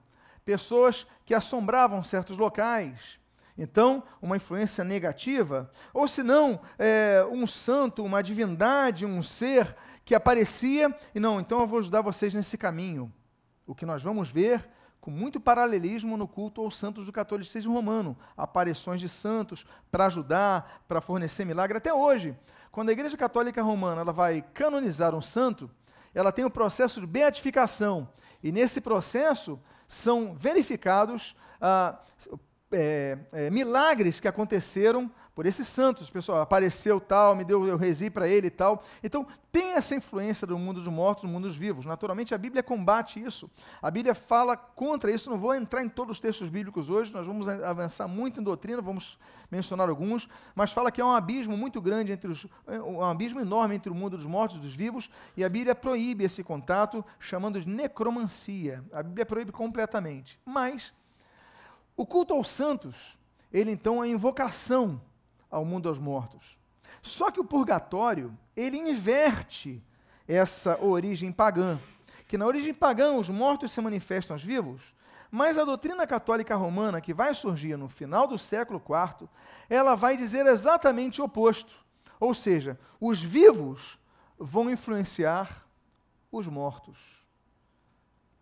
pessoas 0.43 1.05
que 1.23 1.35
assombravam 1.35 2.03
certos 2.03 2.35
locais, 2.35 3.23
então, 3.57 4.03
uma 4.21 4.35
influência 4.35 4.83
negativa, 4.83 5.71
ou 5.93 6.07
se 6.07 6.23
não, 6.23 6.59
é, 6.77 7.25
um 7.31 7.47
santo, 7.47 8.03
uma 8.03 8.21
divindade, 8.21 9.05
um 9.05 9.21
ser 9.21 9.75
que 10.03 10.13
aparecia, 10.13 10.95
e 11.13 11.19
não, 11.19 11.39
então 11.39 11.61
eu 11.61 11.67
vou 11.67 11.79
ajudar 11.79 12.01
vocês 12.01 12.33
nesse 12.33 12.57
caminho. 12.57 13.11
O 13.65 13.73
que 13.73 13.85
nós 13.85 14.03
vamos 14.03 14.29
ver 14.29 14.69
com 14.99 15.09
muito 15.11 15.39
paralelismo 15.39 16.17
no 16.17 16.27
culto 16.27 16.61
aos 16.61 16.77
santos 16.77 17.05
do 17.05 17.11
catolicismo 17.11 17.73
romano, 17.73 18.17
aparições 18.35 18.99
de 18.99 19.07
santos 19.07 19.65
para 19.91 20.07
ajudar, 20.07 20.83
para 20.87 20.99
fornecer 20.99 21.45
milagre. 21.45 21.77
Até 21.77 21.93
hoje, 21.93 22.35
quando 22.71 22.89
a 22.89 22.91
Igreja 22.91 23.15
Católica 23.15 23.61
Romana 23.61 24.01
ela 24.01 24.11
vai 24.11 24.41
canonizar 24.41 25.15
um 25.15 25.21
santo, 25.21 25.69
ela 26.13 26.31
tem 26.31 26.43
o 26.43 26.49
processo 26.49 26.99
de 26.99 27.07
beatificação, 27.07 28.09
e 28.43 28.51
nesse 28.51 28.81
processo 28.81 29.59
são 29.87 30.33
verificados 30.33 31.35
ah, 31.61 31.99
é, 32.71 33.17
é, 33.31 33.49
milagres 33.49 34.19
que 34.19 34.27
aconteceram 34.27 35.11
por 35.35 35.45
esses 35.45 35.67
santos. 35.67 36.09
Pessoal, 36.09 36.41
apareceu 36.41 36.99
tal, 36.99 37.35
me 37.35 37.43
deu, 37.43 37.67
eu 37.67 37.77
resi 37.77 38.09
para 38.09 38.27
ele 38.27 38.47
e 38.47 38.49
tal. 38.51 38.81
Então, 39.03 39.27
tem 39.51 39.73
essa 39.73 39.93
influência 39.93 40.47
do 40.47 40.57
mundo 40.57 40.81
dos 40.81 40.91
mortos, 40.91 41.23
do 41.23 41.29
mundo 41.29 41.47
dos 41.47 41.57
vivos. 41.57 41.85
Naturalmente, 41.85 42.33
a 42.33 42.37
Bíblia 42.37 42.63
combate 42.63 43.21
isso. 43.21 43.49
A 43.81 43.91
Bíblia 43.91 44.15
fala 44.15 44.55
contra 44.55 45.11
isso. 45.11 45.29
Não 45.29 45.37
vou 45.37 45.53
entrar 45.53 45.83
em 45.83 45.89
todos 45.89 46.17
os 46.17 46.21
textos 46.21 46.49
bíblicos 46.49 46.89
hoje, 46.89 47.11
nós 47.13 47.27
vamos 47.27 47.47
avançar 47.47 48.07
muito 48.07 48.39
em 48.39 48.43
doutrina, 48.43 48.81
vamos 48.81 49.19
mencionar 49.51 49.89
alguns, 49.89 50.27
mas 50.55 50.71
fala 50.71 50.91
que 50.91 50.99
há 50.99 51.05
um 51.05 51.13
abismo 51.13 51.55
muito 51.55 51.81
grande 51.81 52.11
entre 52.11 52.31
os. 52.31 52.47
um 52.67 53.01
abismo 53.01 53.39
enorme 53.39 53.75
entre 53.75 53.91
o 53.91 53.95
mundo 53.95 54.17
dos 54.17 54.25
mortos 54.25 54.57
e 54.57 54.59
dos 54.59 54.73
vivos, 54.73 55.09
e 55.37 55.43
a 55.43 55.49
Bíblia 55.49 55.75
proíbe 55.75 56.23
esse 56.23 56.43
contato, 56.43 57.05
chamando 57.19 57.59
de 57.59 57.67
necromancia. 57.67 58.83
A 58.91 59.03
Bíblia 59.03 59.25
proíbe 59.25 59.51
completamente. 59.51 60.39
Mas 60.45 60.93
o 61.95 62.05
culto 62.05 62.33
aos 62.33 62.49
santos, 62.49 63.17
ele 63.51 63.71
então 63.71 64.03
é 64.03 64.07
invocação 64.07 65.01
ao 65.49 65.63
mundo 65.63 65.87
aos 65.87 65.97
mortos. 65.97 66.57
Só 67.01 67.31
que 67.31 67.39
o 67.39 67.45
purgatório, 67.45 68.35
ele 68.55 68.77
inverte 68.77 69.81
essa 70.27 70.83
origem 70.83 71.31
pagã, 71.31 71.79
que 72.27 72.37
na 72.37 72.45
origem 72.45 72.73
pagã 72.73 73.13
os 73.13 73.29
mortos 73.29 73.71
se 73.71 73.79
manifestam 73.79 74.33
aos 74.33 74.43
vivos, 74.43 74.81
mas 75.29 75.57
a 75.57 75.63
doutrina 75.63 76.07
católica 76.07 76.55
romana, 76.55 77.01
que 77.01 77.13
vai 77.13 77.33
surgir 77.33 77.77
no 77.77 77.89
final 77.89 78.27
do 78.27 78.37
século 78.37 78.81
IV, 78.81 79.27
ela 79.69 79.95
vai 79.95 80.17
dizer 80.17 80.45
exatamente 80.45 81.21
o 81.21 81.25
oposto. 81.25 81.73
Ou 82.19 82.33
seja, 82.33 82.79
os 82.99 83.21
vivos 83.21 83.99
vão 84.39 84.69
influenciar 84.69 85.65
os 86.31 86.47
mortos. 86.47 86.97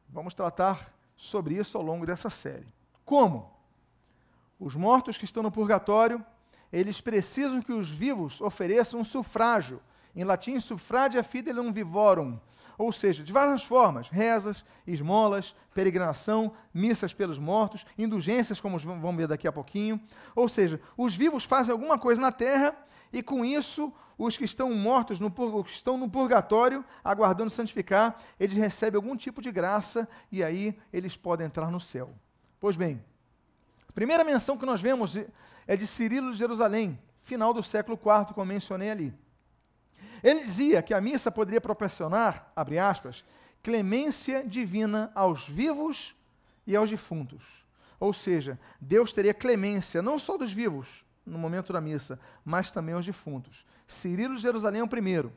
Vamos 0.08 0.34
tratar 0.34 0.94
sobre 1.16 1.56
isso 1.56 1.78
ao 1.78 1.84
longo 1.84 2.06
dessa 2.06 2.30
série. 2.30 2.68
Como? 3.06 3.52
Os 4.60 4.76
mortos 4.76 5.18
que 5.18 5.26
estão 5.26 5.44
no 5.44 5.52
purgatório, 5.52 6.24
eles 6.72 7.02
precisam 7.02 7.62
que 7.62 7.74
os 7.74 7.90
vivos 7.90 8.42
ofereçam 8.42 9.00
um 9.00 9.04
sufrágio. 9.04 9.82
Em 10.16 10.24
latim, 10.24 10.60
suffragia 10.60 11.24
fidelium 11.24 11.72
vivorum. 11.72 12.40
Ou 12.78 12.92
seja, 12.92 13.24
de 13.24 13.32
várias 13.32 13.64
formas: 13.64 14.08
rezas, 14.10 14.64
esmolas, 14.86 15.56
peregrinação, 15.74 16.54
missas 16.74 17.14
pelos 17.14 17.38
mortos, 17.38 17.86
indulgências, 17.98 18.60
como 18.60 18.78
vamos 18.78 19.16
ver 19.16 19.28
daqui 19.28 19.48
a 19.48 19.52
pouquinho. 19.52 20.00
Ou 20.36 20.48
seja, 20.48 20.80
os 20.98 21.16
vivos 21.16 21.44
fazem 21.44 21.72
alguma 21.72 21.98
coisa 21.98 22.22
na 22.22 22.32
terra 22.32 22.76
e 23.12 23.22
com 23.22 23.46
isso 23.46 23.94
os 24.18 24.38
que 24.38 24.46
estão 24.46 24.74
mortos, 24.74 25.20
no, 25.20 25.30
que 25.30 25.72
estão 25.72 25.98
no 25.98 26.10
purgatório, 26.10 26.86
aguardando 27.04 27.50
santificar, 27.50 28.18
eles 28.40 28.56
recebem 28.56 28.96
algum 28.96 29.16
tipo 29.16 29.42
de 29.42 29.52
graça 29.52 30.08
e 30.32 30.44
aí 30.44 30.78
eles 30.92 31.18
podem 31.18 31.48
entrar 31.48 31.70
no 31.70 31.80
céu. 31.80 32.14
Pois 32.64 32.78
bem, 32.78 33.04
a 33.90 33.92
primeira 33.92 34.24
menção 34.24 34.58
que 34.58 34.66
nós 34.66 34.80
vemos 34.80 35.18
é 35.68 35.76
de 35.76 35.86
Cirilo 35.86 36.32
de 36.32 36.38
Jerusalém, 36.38 36.98
final 37.22 37.54
do 37.54 37.62
século 37.62 38.00
IV, 38.02 38.34
como 38.34 38.46
mencionei 38.46 38.90
ali. 38.90 39.14
Ele 40.24 40.40
dizia 40.46 40.82
que 40.82 40.94
a 40.94 41.02
missa 41.02 41.30
poderia 41.30 41.60
proporcionar, 41.60 42.54
abre 42.56 42.80
aspas, 42.80 43.22
clemência 43.62 44.48
divina 44.48 45.12
aos 45.14 45.46
vivos 45.46 46.16
e 46.66 46.74
aos 46.74 46.90
defuntos. 46.90 47.44
Ou 48.00 48.14
seja, 48.14 48.58
Deus 48.80 49.12
teria 49.12 49.34
clemência 49.34 50.02
não 50.02 50.18
só 50.18 50.38
dos 50.38 50.54
vivos 50.54 51.04
no 51.26 51.38
momento 51.38 51.74
da 51.74 51.82
missa, 51.82 52.18
mas 52.46 52.72
também 52.72 52.96
aos 52.96 53.06
defuntos. 53.06 53.66
Cirilo 53.86 54.38
de 54.38 54.42
Jerusalém 54.42 54.80
é 54.80 54.84
o 54.86 54.88
primeiro. 54.88 55.34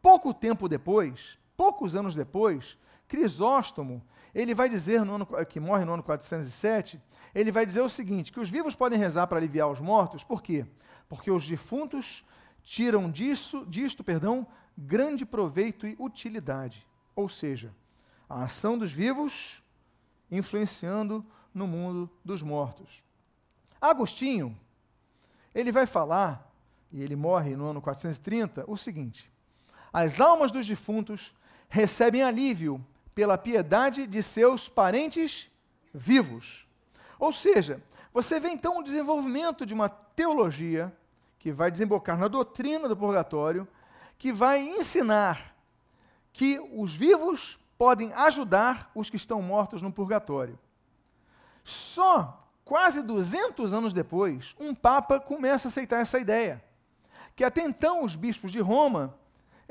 Pouco 0.00 0.32
tempo 0.32 0.68
depois, 0.68 1.36
poucos 1.56 1.96
anos 1.96 2.14
depois, 2.14 2.78
Crisóstomo, 3.12 4.02
ele 4.34 4.54
vai 4.54 4.70
dizer, 4.70 5.04
no 5.04 5.16
ano, 5.16 5.26
que 5.46 5.60
morre 5.60 5.84
no 5.84 5.92
ano 5.92 6.02
407, 6.02 6.98
ele 7.34 7.52
vai 7.52 7.66
dizer 7.66 7.82
o 7.82 7.88
seguinte, 7.90 8.32
que 8.32 8.40
os 8.40 8.48
vivos 8.48 8.74
podem 8.74 8.98
rezar 8.98 9.26
para 9.26 9.36
aliviar 9.36 9.68
os 9.68 9.80
mortos, 9.80 10.24
por 10.24 10.42
quê? 10.42 10.64
Porque 11.10 11.30
os 11.30 11.46
defuntos 11.46 12.24
tiram 12.62 13.10
disso, 13.10 13.66
disto, 13.66 14.02
perdão, 14.02 14.46
grande 14.78 15.26
proveito 15.26 15.86
e 15.86 15.94
utilidade. 15.98 16.86
Ou 17.14 17.28
seja, 17.28 17.74
a 18.26 18.44
ação 18.44 18.78
dos 18.78 18.90
vivos 18.90 19.62
influenciando 20.30 21.22
no 21.52 21.66
mundo 21.66 22.08
dos 22.24 22.40
mortos. 22.40 23.02
Agostinho, 23.78 24.58
ele 25.54 25.70
vai 25.70 25.84
falar, 25.84 26.50
e 26.90 27.02
ele 27.02 27.14
morre 27.14 27.56
no 27.56 27.66
ano 27.66 27.82
430, 27.82 28.64
o 28.66 28.74
seguinte: 28.74 29.30
as 29.92 30.18
almas 30.18 30.50
dos 30.50 30.66
defuntos 30.66 31.34
recebem 31.68 32.22
alívio 32.22 32.82
pela 33.14 33.36
piedade 33.38 34.06
de 34.06 34.22
seus 34.22 34.68
parentes 34.68 35.50
vivos. 35.92 36.66
Ou 37.18 37.32
seja, 37.32 37.82
você 38.12 38.40
vê 38.40 38.48
então 38.48 38.78
o 38.78 38.82
desenvolvimento 38.82 39.64
de 39.64 39.74
uma 39.74 39.88
teologia 39.88 40.92
que 41.38 41.52
vai 41.52 41.70
desembocar 41.70 42.18
na 42.18 42.28
doutrina 42.28 42.88
do 42.88 42.96
purgatório, 42.96 43.66
que 44.18 44.32
vai 44.32 44.60
ensinar 44.60 45.54
que 46.32 46.60
os 46.74 46.94
vivos 46.94 47.58
podem 47.76 48.12
ajudar 48.12 48.90
os 48.94 49.10
que 49.10 49.16
estão 49.16 49.42
mortos 49.42 49.82
no 49.82 49.92
purgatório. 49.92 50.58
Só 51.64 52.46
quase 52.64 53.02
200 53.02 53.72
anos 53.72 53.92
depois, 53.92 54.54
um 54.58 54.74
papa 54.74 55.18
começa 55.18 55.66
a 55.66 55.70
aceitar 55.70 56.00
essa 56.00 56.18
ideia, 56.18 56.62
que 57.34 57.44
até 57.44 57.62
então 57.62 58.04
os 58.04 58.14
bispos 58.14 58.52
de 58.52 58.60
Roma 58.60 59.14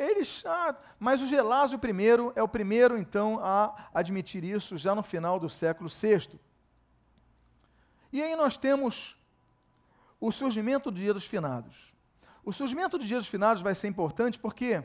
eles, 0.01 0.43
ah, 0.45 0.75
mas 0.99 1.21
o 1.21 1.27
Gelásio 1.27 1.79
I 1.83 2.33
é 2.35 2.43
o 2.43 2.47
primeiro, 2.47 2.97
então, 2.97 3.39
a 3.41 3.89
admitir 3.93 4.43
isso 4.43 4.77
já 4.77 4.95
no 4.95 5.03
final 5.03 5.39
do 5.39 5.49
século 5.49 5.89
VI. 5.89 6.39
E 8.11 8.21
aí 8.21 8.35
nós 8.35 8.57
temos 8.57 9.17
o 10.19 10.31
surgimento 10.31 10.91
do 10.91 10.97
Dia 10.97 11.13
dos 11.13 11.25
Finados. 11.25 11.93
O 12.43 12.51
surgimento 12.51 12.97
do 12.97 13.05
Dia 13.05 13.17
dos 13.17 13.27
Finados 13.27 13.61
vai 13.61 13.73
ser 13.73 13.87
importante 13.87 14.37
por 14.37 14.53
quê? 14.53 14.83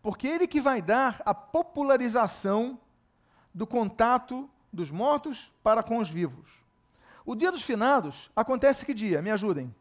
Porque 0.00 0.28
ele 0.28 0.46
que 0.46 0.60
vai 0.60 0.80
dar 0.80 1.20
a 1.24 1.34
popularização 1.34 2.78
do 3.52 3.66
contato 3.66 4.48
dos 4.72 4.90
mortos 4.90 5.52
para 5.62 5.82
com 5.82 5.98
os 5.98 6.08
vivos. 6.08 6.48
O 7.24 7.34
Dia 7.34 7.50
dos 7.50 7.62
Finados 7.62 8.30
acontece 8.34 8.86
que 8.86 8.94
dia? 8.94 9.20
Me 9.20 9.30
ajudem. 9.30 9.74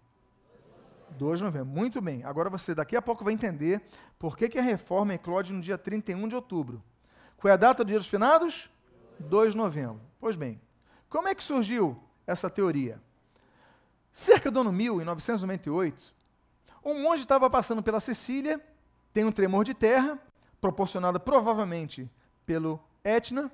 2 1.11 1.39
de 1.39 1.45
novembro. 1.45 1.67
Muito 1.67 2.01
bem. 2.01 2.23
Agora 2.23 2.49
você 2.49 2.73
daqui 2.75 2.95
a 2.95 3.01
pouco 3.01 3.23
vai 3.23 3.33
entender 3.33 3.81
por 4.19 4.37
que, 4.37 4.49
que 4.49 4.59
a 4.59 4.61
reforma 4.61 5.13
eclode 5.13 5.53
no 5.53 5.61
dia 5.61 5.77
31 5.77 6.27
de 6.27 6.35
outubro. 6.35 6.83
Qual 7.37 7.49
é 7.49 7.53
a 7.53 7.57
data 7.57 7.83
do 7.83 7.87
dia 7.87 7.99
dos 7.99 8.07
finados? 8.07 8.69
2 9.19 9.51
de 9.51 9.57
novembro. 9.57 10.01
Pois 10.19 10.35
bem, 10.35 10.59
como 11.09 11.27
é 11.27 11.35
que 11.35 11.43
surgiu 11.43 11.97
essa 12.25 12.49
teoria? 12.49 13.01
Cerca 14.11 14.49
do 14.49 14.61
ano 14.61 14.71
1000, 14.71 15.01
em 15.01 15.05
998, 15.05 16.13
um 16.83 17.03
monge 17.03 17.21
estava 17.21 17.49
passando 17.49 17.83
pela 17.83 17.99
Sicília, 17.99 18.59
tem 19.13 19.23
um 19.23 19.31
tremor 19.31 19.63
de 19.63 19.73
terra, 19.73 20.19
proporcionado 20.59 21.19
provavelmente 21.19 22.09
pelo 22.45 22.79
Etna, 23.03 23.51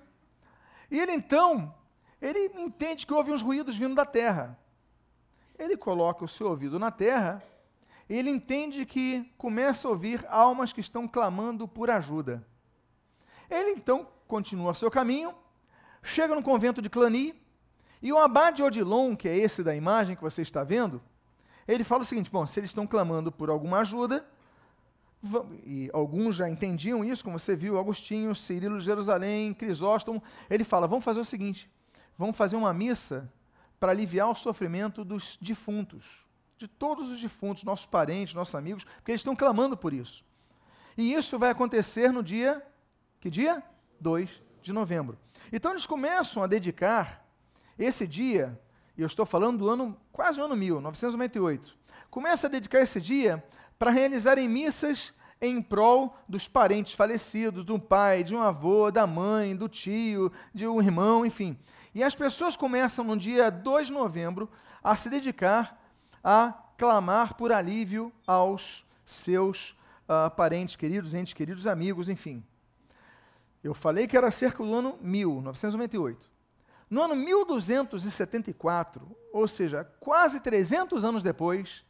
e 0.89 0.99
ele 0.99 1.11
então, 1.11 1.73
ele 2.21 2.51
entende 2.61 3.05
que 3.05 3.13
houve 3.13 3.31
uns 3.31 3.41
ruídos 3.41 3.75
vindo 3.75 3.95
da 3.95 4.05
terra. 4.05 4.57
Ele 5.57 5.77
coloca 5.77 6.25
o 6.25 6.27
seu 6.27 6.47
ouvido 6.49 6.79
na 6.79 6.91
terra, 6.91 7.43
e 8.09 8.15
ele 8.15 8.29
entende 8.29 8.85
que 8.85 9.31
começa 9.37 9.87
a 9.87 9.91
ouvir 9.91 10.25
almas 10.29 10.73
que 10.73 10.81
estão 10.81 11.07
clamando 11.07 11.67
por 11.67 11.89
ajuda. 11.89 12.45
Ele 13.49 13.71
então 13.71 14.07
continua 14.27 14.73
seu 14.73 14.89
caminho, 14.89 15.33
chega 16.01 16.35
no 16.35 16.43
convento 16.43 16.81
de 16.81 16.89
Clani, 16.89 17.35
e 18.01 18.11
o 18.11 18.17
abade 18.17 18.61
Odilon, 18.61 19.15
que 19.15 19.29
é 19.29 19.37
esse 19.37 19.63
da 19.63 19.75
imagem 19.75 20.15
que 20.15 20.21
você 20.21 20.41
está 20.41 20.63
vendo, 20.63 21.01
ele 21.67 21.83
fala 21.83 22.01
o 22.01 22.05
seguinte: 22.05 22.29
bom, 22.29 22.45
se 22.45 22.59
eles 22.59 22.69
estão 22.69 22.85
clamando 22.85 23.31
por 23.31 23.49
alguma 23.49 23.79
ajuda, 23.79 24.25
e 25.65 25.89
alguns 25.93 26.35
já 26.35 26.49
entendiam 26.49 27.03
isso, 27.03 27.23
como 27.23 27.39
você 27.39 27.55
viu, 27.55 27.79
Agostinho, 27.79 28.35
Cirilo 28.35 28.79
de 28.79 28.85
Jerusalém, 28.85 29.53
Crisóstomo, 29.53 30.21
ele 30.49 30.63
fala: 30.63 30.87
vamos 30.87 31.05
fazer 31.05 31.21
o 31.21 31.25
seguinte, 31.25 31.71
vamos 32.17 32.35
fazer 32.35 32.57
uma 32.57 32.73
missa 32.73 33.31
para 33.83 33.91
aliviar 33.91 34.29
o 34.29 34.33
sofrimento 34.33 35.03
dos 35.03 35.37
defuntos, 35.41 36.05
de 36.57 36.69
todos 36.69 37.11
os 37.11 37.21
defuntos, 37.21 37.65
nossos 37.65 37.85
parentes, 37.85 38.33
nossos 38.33 38.55
amigos, 38.55 38.85
porque 38.85 39.11
eles 39.11 39.19
estão 39.19 39.35
clamando 39.35 39.75
por 39.75 39.91
isso. 39.91 40.23
E 40.97 41.13
isso 41.13 41.37
vai 41.37 41.49
acontecer 41.49 42.09
no 42.09 42.23
dia, 42.23 42.65
que 43.19 43.29
dia? 43.29 43.61
2 43.99 44.29
de 44.61 44.71
novembro. 44.71 45.19
Então 45.51 45.71
eles 45.71 45.85
começam 45.85 46.41
a 46.41 46.47
dedicar 46.47 47.27
esse 47.77 48.07
dia, 48.07 48.57
e 48.97 49.01
eu 49.01 49.05
estou 49.05 49.25
falando 49.25 49.57
do 49.57 49.69
ano, 49.69 49.97
quase 50.13 50.39
o 50.39 50.45
ano 50.45 50.55
1000, 50.55 50.79
998, 50.79 51.77
começa 52.09 52.47
a 52.47 52.49
dedicar 52.49 52.79
esse 52.79 53.01
dia 53.01 53.43
para 53.77 53.91
realizarem 53.91 54.47
missas 54.47 55.13
em 55.43 55.61
prol 55.61 56.15
dos 56.27 56.47
parentes 56.47 56.93
falecidos, 56.93 57.65
do 57.65 57.77
pai, 57.77 58.23
de 58.23 58.33
um 58.33 58.41
avô, 58.41 58.89
da 58.89 59.05
mãe, 59.05 59.53
do 59.53 59.67
tio, 59.67 60.31
de 60.53 60.65
um 60.65 60.81
irmão, 60.81 61.25
enfim. 61.25 61.59
E 61.93 62.01
as 62.01 62.15
pessoas 62.15 62.55
começam 62.55 63.03
no 63.03 63.17
dia 63.17 63.51
2 63.51 63.87
de 63.87 63.93
novembro 63.93 64.49
a 64.81 64.95
se 64.95 65.09
dedicar 65.09 65.77
a 66.23 66.53
clamar 66.77 67.33
por 67.33 67.51
alívio 67.51 68.09
aos 68.25 68.85
seus 69.05 69.75
uh, 70.07 70.31
parentes 70.33 70.77
queridos, 70.77 71.13
entes 71.13 71.33
queridos, 71.33 71.67
amigos, 71.67 72.07
enfim. 72.07 72.41
Eu 73.61 73.73
falei 73.73 74.07
que 74.07 74.15
era 74.15 74.31
cerca 74.31 74.63
do 74.63 74.73
ano 74.73 74.97
1998. 75.01 76.31
No 76.89 77.01
ano 77.01 77.17
1274, 77.17 79.13
ou 79.33 79.45
seja, 79.45 79.83
quase 79.99 80.39
300 80.39 81.03
anos 81.03 81.21
depois, 81.21 81.83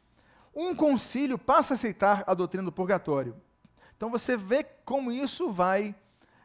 um 0.56 0.76
concílio 0.76 1.38
passa 1.38 1.74
a 1.74 1.76
aceitar 1.76 2.24
a 2.28 2.34
doutrina 2.34 2.64
do 2.64 2.72
purgatório. 2.72 3.36
Então 3.96 4.10
você 4.10 4.38
vê 4.38 4.64
como 4.64 5.12
isso 5.12 5.52
vai 5.52 5.96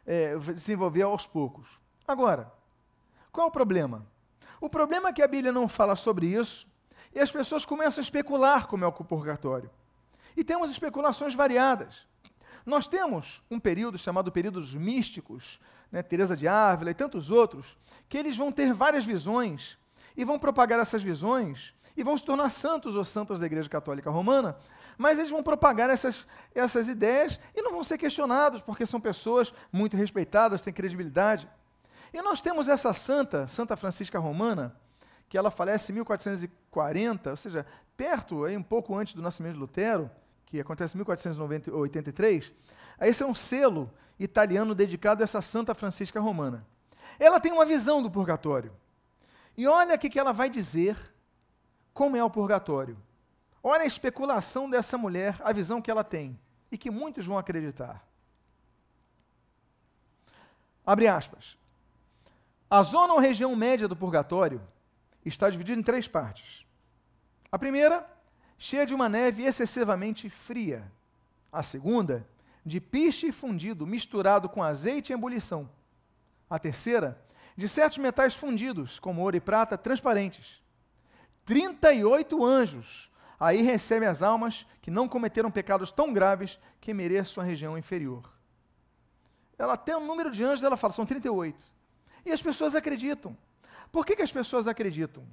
é, 0.05 0.35
desenvolver 0.37 1.03
aos 1.03 1.27
poucos. 1.27 1.67
Agora, 2.07 2.51
qual 3.31 3.47
é 3.47 3.49
o 3.49 3.51
problema? 3.51 4.05
O 4.59 4.69
problema 4.69 5.09
é 5.09 5.13
que 5.13 5.21
a 5.21 5.27
Bíblia 5.27 5.51
não 5.51 5.67
fala 5.67 5.95
sobre 5.95 6.27
isso 6.27 6.67
e 7.13 7.19
as 7.19 7.31
pessoas 7.31 7.65
começam 7.65 8.01
a 8.01 8.03
especular 8.03 8.67
como 8.67 8.83
é 8.83 8.87
o 8.87 8.91
purgatório. 8.91 9.69
E 10.35 10.43
temos 10.43 10.71
especulações 10.71 11.33
variadas. 11.33 12.07
Nós 12.65 12.87
temos 12.87 13.41
um 13.49 13.59
período 13.59 13.97
chamado 13.97 14.31
período 14.31 14.59
dos 14.59 14.73
místicos, 14.73 15.59
né, 15.91 16.03
Teresa 16.03 16.35
de 16.35 16.47
Ávila 16.47 16.91
e 16.91 16.93
tantos 16.93 17.31
outros, 17.31 17.77
que 18.07 18.17
eles 18.17 18.37
vão 18.37 18.51
ter 18.51 18.73
várias 18.73 19.05
visões 19.05 19.77
e 20.15 20.25
vão 20.25 20.37
propagar 20.37 20.79
essas 20.79 21.01
visões 21.01 21.73
e 21.99 22.03
vão 22.03 22.17
se 22.17 22.23
tornar 22.23 22.49
santos 22.49 22.95
ou 22.95 23.03
santas 23.03 23.41
da 23.41 23.45
Igreja 23.45 23.67
Católica 23.67 24.09
Romana, 24.09 24.57
mas 24.97 25.19
eles 25.19 25.29
vão 25.29 25.43
propagar 25.43 25.89
essas, 25.89 26.25
essas 26.55 26.87
ideias 26.87 27.37
e 27.53 27.61
não 27.61 27.71
vão 27.71 27.83
ser 27.83 27.97
questionados, 27.97 28.61
porque 28.61 28.85
são 28.85 29.01
pessoas 29.01 29.53
muito 29.71 29.97
respeitadas, 29.97 30.61
têm 30.61 30.73
credibilidade. 30.73 31.49
E 32.13 32.21
nós 32.21 32.39
temos 32.41 32.69
essa 32.69 32.93
santa, 32.93 33.47
Santa 33.47 33.75
Francisca 33.75 34.17
Romana, 34.17 34.75
que 35.27 35.37
ela 35.37 35.51
falece 35.51 35.91
em 35.91 35.95
1440, 35.95 37.31
ou 37.31 37.37
seja, 37.37 37.65
perto, 37.97 38.45
aí, 38.45 38.55
um 38.55 38.63
pouco 38.63 38.95
antes 38.95 39.13
do 39.13 39.21
nascimento 39.21 39.53
de 39.53 39.59
Lutero, 39.59 40.09
que 40.45 40.59
acontece 40.59 40.95
em 40.95 40.99
1483. 40.99 42.51
Esse 43.01 43.23
é 43.23 43.25
um 43.25 43.35
selo 43.35 43.91
italiano 44.17 44.73
dedicado 44.73 45.21
a 45.21 45.25
essa 45.25 45.41
Santa 45.41 45.75
Francisca 45.75 46.19
Romana. 46.19 46.65
Ela 47.19 47.41
tem 47.41 47.51
uma 47.51 47.65
visão 47.65 48.01
do 48.01 48.09
purgatório. 48.09 48.71
E 49.57 49.67
olha 49.67 49.95
o 49.95 49.99
que 49.99 50.17
ela 50.17 50.31
vai 50.31 50.49
dizer 50.49 50.97
como 51.99 52.15
é 52.15 52.23
o 52.23 52.29
purgatório. 52.29 52.97
Olha 53.61 53.83
a 53.83 53.85
especulação 53.85 54.69
dessa 54.69 54.97
mulher, 54.97 55.35
a 55.43 55.51
visão 55.51 55.81
que 55.81 55.91
ela 55.91 56.01
tem, 56.01 56.39
e 56.71 56.77
que 56.77 56.89
muitos 56.89 57.25
vão 57.25 57.37
acreditar. 57.37 58.07
Abre 60.85 61.09
aspas. 61.09 61.57
A 62.69 62.81
zona 62.83 63.13
ou 63.13 63.19
região 63.19 63.53
média 63.53 63.85
do 63.85 63.97
purgatório 63.97 64.61
está 65.25 65.49
dividida 65.49 65.77
em 65.77 65.83
três 65.83 66.07
partes. 66.07 66.65
A 67.51 67.59
primeira, 67.59 68.09
cheia 68.57 68.85
de 68.85 68.95
uma 68.95 69.09
neve 69.09 69.43
excessivamente 69.43 70.29
fria. 70.29 70.89
A 71.51 71.61
segunda, 71.61 72.25
de 72.65 72.79
piche 72.79 73.29
fundido 73.29 73.85
misturado 73.85 74.47
com 74.47 74.63
azeite 74.63 75.11
em 75.11 75.15
ebulição. 75.15 75.69
A 76.49 76.57
terceira, 76.57 77.21
de 77.57 77.67
certos 77.67 77.97
metais 77.97 78.33
fundidos, 78.33 78.99
como 79.01 79.21
ouro 79.21 79.35
e 79.35 79.41
prata, 79.41 79.77
transparentes. 79.77 80.61
38 81.49 82.45
anjos 82.45 83.09
aí 83.39 83.63
recebem 83.63 84.07
as 84.07 84.21
almas 84.21 84.67
que 84.83 84.91
não 84.91 85.09
cometeram 85.09 85.49
pecados 85.49 85.91
tão 85.91 86.13
graves 86.13 86.59
que 86.79 86.93
mereçam 86.93 87.41
a 87.41 87.45
região 87.45 87.75
inferior. 87.75 88.31
Ela 89.57 89.75
tem 89.75 89.95
um 89.95 90.05
número 90.05 90.29
de 90.29 90.43
anjos, 90.43 90.63
ela 90.63 90.77
fala, 90.77 90.93
são 90.93 91.07
38. 91.07 91.59
E 92.23 92.31
as 92.31 92.39
pessoas 92.39 92.75
acreditam. 92.75 93.35
Por 93.91 94.05
que, 94.05 94.15
que 94.15 94.21
as 94.21 94.31
pessoas 94.31 94.67
acreditam? 94.67 95.23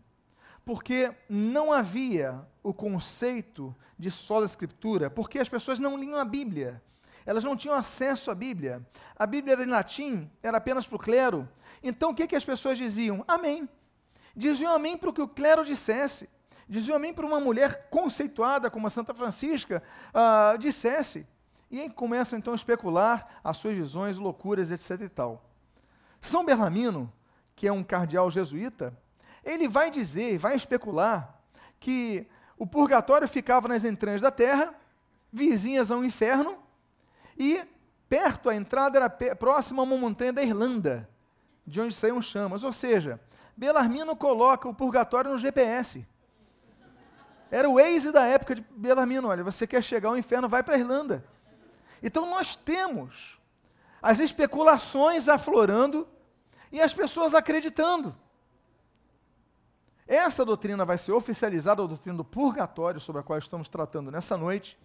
Porque 0.65 1.13
não 1.29 1.71
havia 1.71 2.41
o 2.63 2.73
conceito 2.73 3.77
de 3.99 4.11
sola 4.11 4.47
escritura, 4.47 5.11
porque 5.11 5.39
as 5.39 5.51
pessoas 5.51 5.79
não 5.79 5.99
liam 5.99 6.17
a 6.17 6.25
Bíblia. 6.25 6.83
Elas 7.27 7.45
não 7.45 7.55
tinham 7.55 7.77
acesso 7.77 8.31
à 8.31 8.35
Bíblia. 8.35 8.83
A 9.19 9.27
Bíblia 9.27 9.53
era 9.53 9.65
em 9.65 9.69
latim, 9.69 10.31
era 10.43 10.57
apenas 10.57 10.87
para 10.87 10.97
o 10.97 10.99
clero. 10.99 11.47
Então 11.83 12.13
o 12.13 12.15
que, 12.15 12.27
que 12.27 12.37
as 12.37 12.45
pessoas 12.45 12.79
diziam? 12.79 13.23
Amém 13.29 13.69
diziam 14.37 14.73
amém 14.73 14.97
para 14.99 15.09
o 15.09 15.13
que 15.13 15.23
o 15.23 15.29
clero 15.29 15.65
dissesse, 15.65 16.29
diziam 16.69 16.97
amém 16.97 17.15
para 17.15 17.27
uma 17.27 17.41
mulher 17.41 17.89
conceituada 17.89 18.71
como 18.71 18.87
a 18.87 18.91
Santa 18.91 19.15
Francisca 19.15 19.83
uh, 20.11 20.59
dissesse. 20.59 21.27
E 21.71 21.81
aí 21.81 21.91
começam 21.91 22.39
então 22.39 22.53
a 22.53 22.57
especular 22.57 23.41
as 23.43 23.57
suas 23.57 23.75
visões, 23.75 24.19
loucuras, 24.19 24.71
etc 24.71 25.01
e 25.01 25.09
tal. 25.09 25.43
São 26.21 26.45
Berlamino, 26.45 27.13
que 27.55 27.67
é 27.67 27.73
um 27.73 27.83
cardeal 27.83 28.31
jesuíta, 28.31 28.97
ele 29.43 29.69
vai 29.69 29.91
dizer, 29.91 30.39
vai 30.39 30.55
especular 30.55 31.41
que 31.81 32.27
o 32.59 32.67
purgatório 32.67 33.29
ficava 33.29 33.69
nas 33.69 33.85
entranhas 33.85 34.21
da 34.21 34.31
terra, 34.31 34.75
vizinhas 35.33 35.91
ao 35.91 36.05
inferno, 36.05 36.59
e 37.39 37.65
perto 38.09 38.49
a 38.49 38.55
entrada 38.55 38.99
era 38.99 39.11
próxima 39.11 39.83
a 39.83 39.85
uma 39.85 39.97
montanha 39.97 40.33
da 40.33 40.43
Irlanda, 40.43 41.09
de 41.67 41.81
onde 41.81 41.95
saíam 41.95 42.21
chamas. 42.21 42.65
Ou 42.65 42.73
seja, 42.73 43.21
Belarmino 43.57 44.15
coloca 44.15 44.69
o 44.69 44.75
purgatório 44.75 45.31
no 45.31 45.39
GPS. 45.39 46.07
Era 47.51 47.69
o 47.69 47.75
Waze 47.75 48.13
da 48.13 48.25
época 48.25 48.55
de 48.55 48.65
Belarmino. 48.71 49.29
Olha, 49.29 49.43
você 49.43 49.67
quer 49.67 49.83
chegar 49.83 50.11
ao 50.11 50.19
inferno, 50.19 50.49
vai 50.49 50.63
para 50.63 50.75
a 50.75 50.79
Irlanda. 50.79 51.25
Então 52.03 52.29
nós 52.29 52.55
temos 52.55 53.41
as 54.03 54.19
especulações 54.19 55.29
aflorando 55.29 56.07
e 56.71 56.81
as 56.81 56.93
pessoas 56.93 57.35
acreditando. 57.35 58.15
Essa 60.07 60.45
doutrina 60.45 60.85
vai 60.85 60.99
ser 60.99 61.13
oficializada, 61.13 61.83
a 61.83 61.87
doutrina 61.87 62.17
do 62.17 62.25
purgatório, 62.25 63.01
sobre 63.01 63.21
a 63.21 63.25
qual 63.25 63.39
estamos 63.39 63.69
tratando 63.69 64.11
nessa 64.11 64.37
noite, 64.37 64.79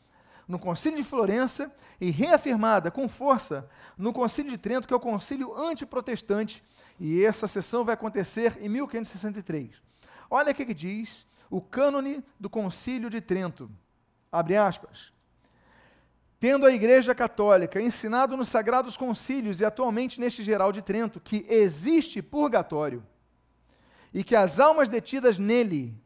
no 0.47 0.57
Concílio 0.57 0.97
de 0.97 1.03
Florença 1.03 1.71
e 1.99 2.10
reafirmada 2.10 2.89
com 2.89 3.07
força 3.07 3.69
no 3.97 4.12
Concílio 4.12 4.51
de 4.51 4.57
Trento, 4.57 4.88
que 4.88 4.93
é 4.93 4.97
o 4.97 4.99
concílio 4.99 5.55
antiprotestante, 5.55 6.63
e 7.03 7.25
essa 7.25 7.47
sessão 7.47 7.83
vai 7.83 7.95
acontecer 7.95 8.59
em 8.61 8.69
1563. 8.69 9.71
Olha 10.29 10.51
o 10.51 10.55
que 10.55 10.71
diz 10.71 11.25
o 11.49 11.59
cânone 11.59 12.23
do 12.39 12.47
Concílio 12.47 13.09
de 13.09 13.19
Trento. 13.19 13.71
Abre 14.31 14.55
aspas. 14.55 15.11
Tendo 16.39 16.63
a 16.63 16.71
Igreja 16.71 17.15
Católica 17.15 17.81
ensinado 17.81 18.37
nos 18.37 18.49
sagrados 18.49 18.95
concílios 18.95 19.61
e 19.61 19.65
atualmente 19.65 20.19
neste 20.19 20.43
geral 20.43 20.71
de 20.71 20.83
Trento 20.83 21.19
que 21.19 21.43
existe 21.49 22.21
purgatório 22.21 23.03
e 24.13 24.23
que 24.23 24.35
as 24.35 24.59
almas 24.59 24.87
detidas 24.87 25.39
nele 25.39 25.99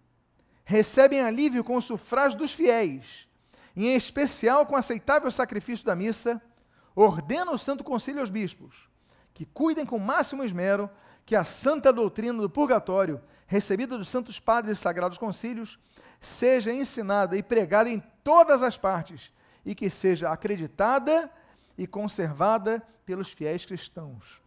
recebem 0.63 1.19
alívio 1.19 1.62
com 1.62 1.75
o 1.75 1.81
sufrágio 1.81 2.39
dos 2.39 2.53
fiéis, 2.53 3.27
em 3.75 3.93
especial 3.95 4.65
com 4.65 4.75
o 4.75 4.77
aceitável 4.77 5.29
sacrifício 5.29 5.86
da 5.86 5.93
missa, 5.93 6.41
ordena 6.95 7.51
o 7.51 7.58
Santo 7.58 7.84
Concílio 7.84 8.21
aos 8.21 8.29
bispos 8.29 8.94
que 9.36 9.45
cuidem 9.45 9.86
com 9.86 10.00
máximo 10.00 10.45
esmero 10.45 10.89
que 11.26 11.36
a 11.36 11.43
santa 11.43 11.91
doutrina 11.91 12.41
do 12.41 12.50
purgatório, 12.50 13.21
recebida 13.45 13.98
dos 13.98 14.10
santos 14.10 14.39
padres 14.39 14.78
e 14.78 14.82
sagrados 14.82 15.17
concílios, 15.17 15.78
seja 16.21 16.71
ensinada 16.71 17.38
e 17.38 17.43
pregada 17.43 17.89
em 17.89 18.02
todas 18.24 18.63
as 18.63 18.78
partes 18.78 19.34
e 19.65 19.76
que 19.76 19.89
seja 19.89 20.32
acreditada 20.32 21.30
e 21.78 21.86
conservada 21.86 22.82
pelos 23.06 23.30
fiéis 23.30 23.65
cristãos. 23.65 24.41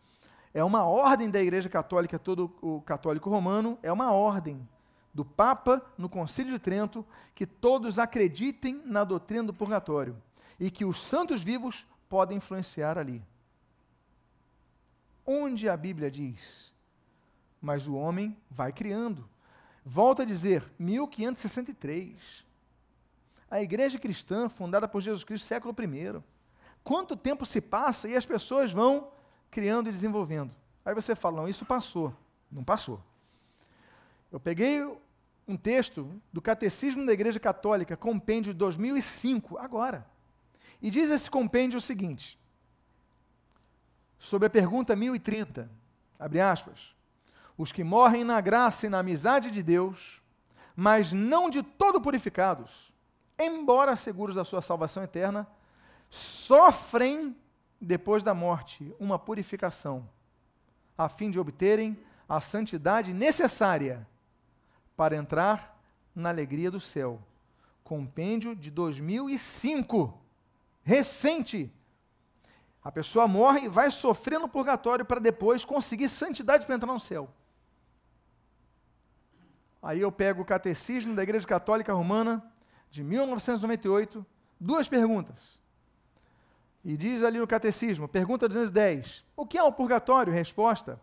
É 0.54 0.64
uma 0.64 0.86
ordem 0.86 1.28
da 1.28 1.40
Igreja 1.40 1.68
Católica, 1.68 2.18
todo 2.18 2.50
o 2.62 2.80
católico 2.80 3.28
romano, 3.28 3.78
é 3.82 3.92
uma 3.92 4.12
ordem 4.12 4.66
do 5.12 5.22
Papa 5.22 5.84
no 5.98 6.08
Concílio 6.08 6.54
de 6.54 6.58
Trento 6.58 7.04
que 7.34 7.44
todos 7.44 7.98
acreditem 7.98 8.80
na 8.86 9.04
doutrina 9.04 9.44
do 9.44 9.52
purgatório 9.52 10.16
e 10.58 10.70
que 10.70 10.86
os 10.86 11.04
santos 11.04 11.42
vivos 11.42 11.86
podem 12.08 12.38
influenciar 12.38 12.96
ali. 12.96 13.22
Onde 15.30 15.68
a 15.68 15.76
Bíblia 15.76 16.10
diz, 16.10 16.72
mas 17.60 17.86
o 17.86 17.94
homem 17.94 18.34
vai 18.50 18.72
criando. 18.72 19.28
Volto 19.84 20.22
a 20.22 20.24
dizer, 20.24 20.64
1563. 20.78 22.16
A 23.50 23.60
igreja 23.60 23.98
cristã, 23.98 24.48
fundada 24.48 24.88
por 24.88 25.02
Jesus 25.02 25.24
Cristo, 25.24 25.44
século 25.44 25.74
I. 25.78 26.22
Quanto 26.82 27.14
tempo 27.14 27.44
se 27.44 27.60
passa 27.60 28.08
e 28.08 28.16
as 28.16 28.24
pessoas 28.24 28.72
vão 28.72 29.10
criando 29.50 29.90
e 29.90 29.92
desenvolvendo. 29.92 30.56
Aí 30.82 30.94
você 30.94 31.14
fala, 31.14 31.42
não, 31.42 31.48
isso 31.48 31.66
passou. 31.66 32.14
Não 32.50 32.64
passou. 32.64 32.98
Eu 34.32 34.40
peguei 34.40 34.82
um 35.46 35.58
texto 35.58 36.10
do 36.32 36.40
Catecismo 36.40 37.04
da 37.04 37.12
Igreja 37.12 37.38
Católica, 37.38 37.98
compêndio 37.98 38.54
de 38.54 38.58
2005, 38.58 39.58
agora. 39.58 40.06
E 40.80 40.90
diz 40.90 41.10
esse 41.10 41.30
compêndio 41.30 41.76
o 41.76 41.82
seguinte: 41.82 42.37
sobre 44.18 44.46
a 44.46 44.50
pergunta 44.50 44.96
1030, 44.96 45.70
abre 46.18 46.40
aspas, 46.40 46.94
os 47.56 47.72
que 47.72 47.82
morrem 47.84 48.24
na 48.24 48.40
graça 48.40 48.86
e 48.86 48.88
na 48.88 48.98
amizade 48.98 49.50
de 49.50 49.62
Deus, 49.62 50.20
mas 50.76 51.12
não 51.12 51.50
de 51.50 51.62
todo 51.62 52.00
purificados, 52.00 52.92
embora 53.38 53.96
seguros 53.96 54.36
da 54.36 54.44
sua 54.44 54.62
salvação 54.62 55.02
eterna, 55.02 55.46
sofrem 56.10 57.36
depois 57.80 58.24
da 58.24 58.34
morte 58.34 58.92
uma 58.98 59.18
purificação, 59.18 60.08
a 60.96 61.08
fim 61.08 61.30
de 61.30 61.38
obterem 61.38 61.96
a 62.28 62.40
santidade 62.40 63.12
necessária 63.12 64.06
para 64.96 65.16
entrar 65.16 65.80
na 66.14 66.28
alegria 66.28 66.70
do 66.70 66.80
céu. 66.80 67.20
Compêndio 67.84 68.54
de 68.54 68.70
2005, 68.70 70.12
recente. 70.82 71.72
A 72.82 72.92
pessoa 72.92 73.28
morre 73.28 73.66
e 73.66 73.68
vai 73.68 73.90
sofrer 73.90 74.38
no 74.38 74.48
purgatório 74.48 75.04
para 75.04 75.20
depois 75.20 75.64
conseguir 75.64 76.08
santidade 76.08 76.64
para 76.64 76.74
entrar 76.74 76.92
no 76.92 77.00
céu. 77.00 77.28
Aí 79.82 80.00
eu 80.00 80.10
pego 80.10 80.42
o 80.42 80.44
Catecismo 80.44 81.14
da 81.14 81.22
Igreja 81.22 81.46
Católica 81.46 81.92
Romana, 81.92 82.44
de 82.90 83.04
1998, 83.04 84.24
duas 84.58 84.88
perguntas. 84.88 85.58
E 86.84 86.96
diz 86.96 87.22
ali 87.22 87.38
no 87.38 87.46
Catecismo, 87.46 88.08
pergunta 88.08 88.48
210, 88.48 89.24
o 89.36 89.46
que 89.46 89.58
é 89.58 89.62
o 89.62 89.72
purgatório? 89.72 90.32
Resposta, 90.32 91.00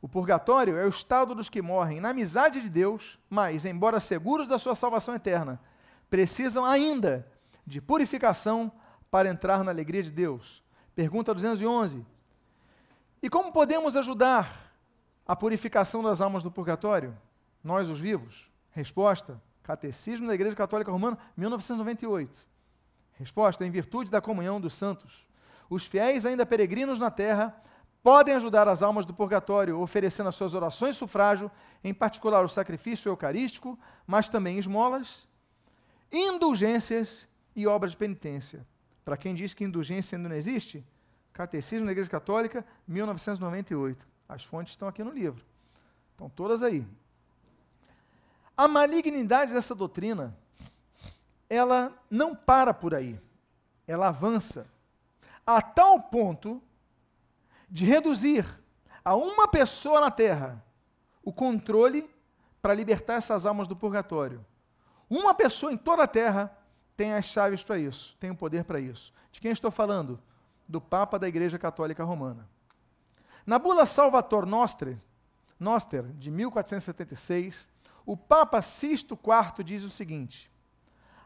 o 0.00 0.08
purgatório 0.08 0.76
é 0.76 0.84
o 0.84 0.88
estado 0.88 1.34
dos 1.34 1.48
que 1.48 1.60
morrem 1.60 2.00
na 2.00 2.10
amizade 2.10 2.60
de 2.60 2.68
Deus, 2.68 3.18
mas, 3.28 3.64
embora 3.64 3.98
seguros 3.98 4.48
da 4.48 4.58
sua 4.58 4.74
salvação 4.74 5.14
eterna, 5.14 5.60
precisam 6.08 6.64
ainda 6.64 7.26
de 7.66 7.80
purificação 7.80 8.70
para 9.10 9.28
entrar 9.28 9.64
na 9.64 9.70
alegria 9.70 10.02
de 10.02 10.10
Deus. 10.10 10.62
Pergunta 10.98 11.32
211. 11.32 12.04
E 13.22 13.30
como 13.30 13.52
podemos 13.52 13.96
ajudar 13.96 14.74
a 15.24 15.36
purificação 15.36 16.02
das 16.02 16.20
almas 16.20 16.42
do 16.42 16.50
purgatório? 16.50 17.16
Nós, 17.62 17.88
os 17.88 18.00
vivos? 18.00 18.50
Resposta: 18.72 19.40
Catecismo 19.62 20.26
da 20.26 20.34
Igreja 20.34 20.56
Católica 20.56 20.90
Romana, 20.90 21.16
1998. 21.36 22.40
Resposta: 23.12 23.64
em 23.64 23.70
virtude 23.70 24.10
da 24.10 24.20
comunhão 24.20 24.60
dos 24.60 24.74
santos. 24.74 25.24
Os 25.70 25.86
fiéis, 25.86 26.26
ainda 26.26 26.44
peregrinos 26.44 26.98
na 26.98 27.12
terra, 27.12 27.54
podem 28.02 28.34
ajudar 28.34 28.66
as 28.66 28.82
almas 28.82 29.06
do 29.06 29.14
purgatório, 29.14 29.80
oferecendo 29.80 30.30
as 30.30 30.34
suas 30.34 30.52
orações 30.52 30.96
sufrágio, 30.96 31.48
em 31.84 31.94
particular 31.94 32.44
o 32.44 32.48
sacrifício 32.48 33.08
eucarístico, 33.08 33.78
mas 34.04 34.28
também 34.28 34.58
esmolas, 34.58 35.28
indulgências 36.10 37.28
e 37.54 37.68
obras 37.68 37.92
de 37.92 37.98
penitência. 37.98 38.66
Para 39.08 39.16
quem 39.16 39.34
diz 39.34 39.54
que 39.54 39.64
indulgência 39.64 40.18
ainda 40.18 40.28
não 40.28 40.36
existe, 40.36 40.84
Catecismo 41.32 41.86
da 41.86 41.92
Igreja 41.92 42.10
Católica, 42.10 42.62
1998. 42.86 44.06
As 44.28 44.44
fontes 44.44 44.74
estão 44.74 44.86
aqui 44.86 45.02
no 45.02 45.10
livro. 45.10 45.42
Estão 46.10 46.28
todas 46.28 46.62
aí. 46.62 46.86
A 48.54 48.68
malignidade 48.68 49.54
dessa 49.54 49.74
doutrina, 49.74 50.36
ela 51.48 51.90
não 52.10 52.36
para 52.36 52.74
por 52.74 52.94
aí. 52.94 53.18
Ela 53.86 54.08
avança 54.08 54.66
a 55.46 55.62
tal 55.62 56.02
ponto 56.02 56.62
de 57.66 57.86
reduzir 57.86 58.44
a 59.02 59.16
uma 59.16 59.48
pessoa 59.48 60.02
na 60.02 60.10
terra 60.10 60.62
o 61.22 61.32
controle 61.32 62.14
para 62.60 62.74
libertar 62.74 63.14
essas 63.14 63.46
almas 63.46 63.66
do 63.66 63.74
purgatório. 63.74 64.44
Uma 65.08 65.34
pessoa 65.34 65.72
em 65.72 65.78
toda 65.78 66.02
a 66.02 66.06
terra 66.06 66.54
tem 66.98 67.14
as 67.14 67.24
chaves 67.24 67.62
para 67.62 67.78
isso, 67.78 68.14
tem 68.18 68.30
o 68.30 68.36
poder 68.36 68.64
para 68.64 68.80
isso. 68.80 69.14
De 69.32 69.40
quem 69.40 69.52
estou 69.52 69.70
falando? 69.70 70.20
Do 70.68 70.80
Papa 70.80 71.18
da 71.18 71.28
Igreja 71.28 71.58
Católica 71.58 72.04
Romana. 72.04 72.46
Na 73.46 73.58
bula 73.58 73.86
Salvator 73.86 74.44
Noster, 74.44 74.98
Noster 75.58 76.02
de 76.02 76.30
1476, 76.30 77.68
o 78.04 78.16
Papa 78.16 78.60
Sisto 78.60 79.14
IV 79.14 79.64
diz 79.64 79.84
o 79.84 79.90
seguinte: 79.90 80.50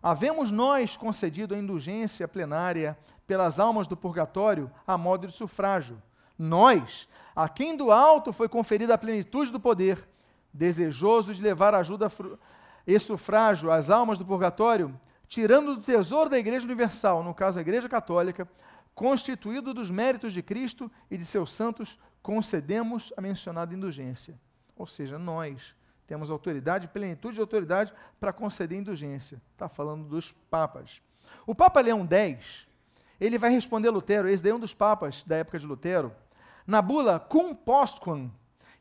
Havemos 0.01 0.51
nós 0.51 0.97
concedido 0.97 1.55
a 1.55 1.59
indulgência 1.59 2.29
plenária 2.29 2.97
pelas 3.27 3.59
almas 3.59 3.89
do 3.89 3.97
purgatório 3.97 4.71
a 4.87 4.97
modo 4.97 5.27
de 5.27 5.33
sufrágio 5.33 6.01
nós, 6.39 7.09
a 7.35 7.49
quem 7.49 7.77
do 7.77 7.93
alto 7.93 8.33
foi 8.33 8.49
conferida 8.49 8.95
a 8.95 8.99
plenitude 8.99 9.53
do 9.53 9.61
poder, 9.61 10.09
desejoso 10.53 11.33
de 11.33 11.41
levar 11.41 11.75
ajuda 11.75 12.11
e 12.87 12.99
sufrágio 12.99 13.71
às 13.71 13.91
almas 13.91 14.19
do 14.19 14.27
purgatório, 14.27 14.93
tirando 15.33 15.77
do 15.77 15.81
tesouro 15.81 16.29
da 16.29 16.39
Igreja 16.39 16.67
Universal, 16.67 17.23
no 17.23 17.33
caso 17.33 17.59
a 17.59 17.63
Igreja 17.63 17.89
Católica, 17.89 18.47
constituído 18.95 19.73
dos 19.73 19.91
méritos 19.91 20.31
de 20.31 20.43
Cristo 20.43 20.93
e 21.11 21.17
de 21.17 21.25
seus 21.25 21.55
santos, 21.55 21.99
concedemos 22.23 23.15
a 23.17 23.23
mencionada 23.23 23.75
indulgência. 23.75 24.39
Ou 24.77 24.87
seja, 24.87 25.19
nós 25.19 25.75
temos 26.07 26.31
autoridade, 26.31 26.87
plenitude 26.87 27.37
de 27.37 27.41
autoridade 27.41 27.95
para 28.21 28.31
conceder 28.31 28.79
indulgência. 28.79 29.41
Está 29.53 29.71
falando 29.71 30.05
dos 30.05 30.33
papas. 30.51 31.01
O 31.47 31.55
Papa 31.55 31.81
Leão 31.81 32.07
X, 32.07 32.67
ele 33.19 33.39
vai 33.39 33.51
responder 33.51 33.89
a 33.89 33.93
Lutero, 33.93 34.29
esse 34.29 34.43
daí 34.43 34.53
é 34.53 34.55
um 34.55 34.61
dos 34.61 34.75
papas 34.75 35.25
da 35.25 35.37
época 35.37 35.59
de 35.59 35.65
Lutero, 35.65 36.13
na 36.67 36.83
bula 36.83 37.19
cum 37.19 37.55
postquam, 37.55 38.31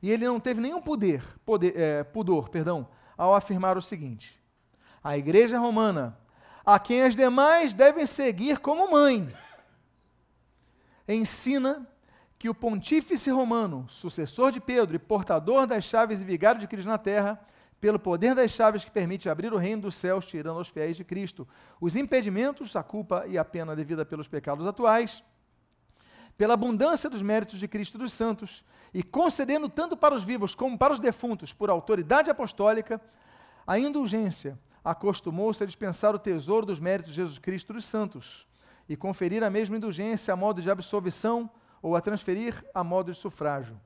e 0.02 0.12
ele 0.12 0.26
não 0.26 0.38
teve 0.38 0.60
nenhum 0.60 0.82
poder, 0.82 1.24
poder 1.46 1.80
é, 1.80 2.04
pudor, 2.04 2.50
perdão, 2.50 2.90
ao 3.18 3.34
afirmar 3.34 3.78
o 3.78 3.82
seguinte: 3.82 4.38
a 5.02 5.18
Igreja 5.18 5.58
Romana, 5.58 6.20
a 6.66 6.80
quem 6.80 7.04
as 7.04 7.16
demais 7.16 7.74
devem 7.74 8.06
seguir 8.06 8.60
como 8.60 8.92
mãe, 8.92 9.34
ensina 11.08 11.88
que 12.38 12.50
o 12.50 12.56
pontífice 12.56 13.30
romano, 13.30 13.86
sucessor 13.88 14.52
de 14.52 14.60
Pedro 14.60 14.96
e 14.96 15.00
portador 15.00 15.68
das 15.68 15.84
chaves 15.84 16.22
e 16.22 16.26
vigário 16.26 16.60
de 16.60 16.68
Cristo 16.68 16.88
na 16.88 16.98
terra, 16.98 17.40
pelo 17.80 18.00
poder 18.00 18.36
das 18.36 18.52
chaves 18.52 18.86
que 18.86 18.92
permite 18.92 19.30
abrir 19.30 19.52
o 19.54 19.58
reino 19.58 19.84
dos 19.84 19.96
céus, 19.96 20.26
tirando 20.26 20.58
aos 20.58 20.68
fiéis 20.68 20.96
de 20.96 21.04
Cristo 21.04 21.48
os 21.80 21.96
impedimentos, 21.96 22.76
a 22.76 22.84
culpa 22.84 23.26
e 23.28 23.38
a 23.38 23.46
pena 23.46 23.76
devida 23.76 24.06
pelos 24.06 24.28
pecados 24.28 24.68
atuais, 24.68 25.24
pela 26.38 26.54
abundância 26.54 27.10
dos 27.10 27.22
méritos 27.22 27.60
de 27.60 27.68
Cristo 27.68 27.98
dos 27.98 28.14
santos, 28.14 28.64
e 28.94 29.02
concedendo 29.04 29.70
tanto 29.70 29.96
para 29.96 30.14
os 30.14 30.24
vivos 30.24 30.56
como 30.56 30.78
para 30.78 30.94
os 30.94 31.00
defuntos, 31.00 31.54
por 31.54 31.70
autoridade 31.70 32.30
apostólica, 32.30 33.02
a 33.66 33.78
indulgência, 33.78 34.58
acostumou-se 34.84 35.64
a 35.64 35.66
dispensar 35.66 36.16
o 36.16 36.20
tesouro 36.20 36.66
dos 36.66 36.80
méritos 36.80 37.14
de 37.14 37.18
Jesus 37.18 37.38
Cristo 37.38 37.74
dos 37.74 37.86
santos, 37.86 38.48
e 38.90 38.98
conferir 38.98 39.44
a 39.44 39.50
mesma 39.50 39.78
indulgência 39.78 40.34
a 40.34 40.38
modo 40.38 40.62
de 40.62 40.70
absolvição 40.70 41.50
ou 41.82 41.96
a 41.96 42.02
transferir 42.02 42.64
a 42.74 42.84
modo 42.84 43.12
de 43.12 43.18
sufrágio. 43.18 43.80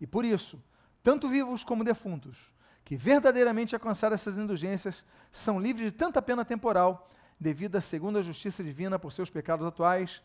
E 0.00 0.06
por 0.06 0.24
isso, 0.24 0.62
tanto 1.02 1.28
vivos 1.28 1.64
como 1.64 1.84
defuntos, 1.84 2.52
que 2.84 2.96
verdadeiramente 2.96 3.74
alcançaram 3.74 4.14
essas 4.14 4.36
indulgências, 4.36 5.04
são 5.30 5.58
livres 5.58 5.92
de 5.92 5.98
tanta 5.98 6.20
pena 6.20 6.44
temporal, 6.44 7.08
devida 7.38 7.80
segundo 7.80 8.18
a 8.18 8.22
justiça 8.22 8.62
divina 8.62 8.98
por 8.98 9.12
seus 9.12 9.30
pecados 9.30 9.66
atuais, 9.66 10.22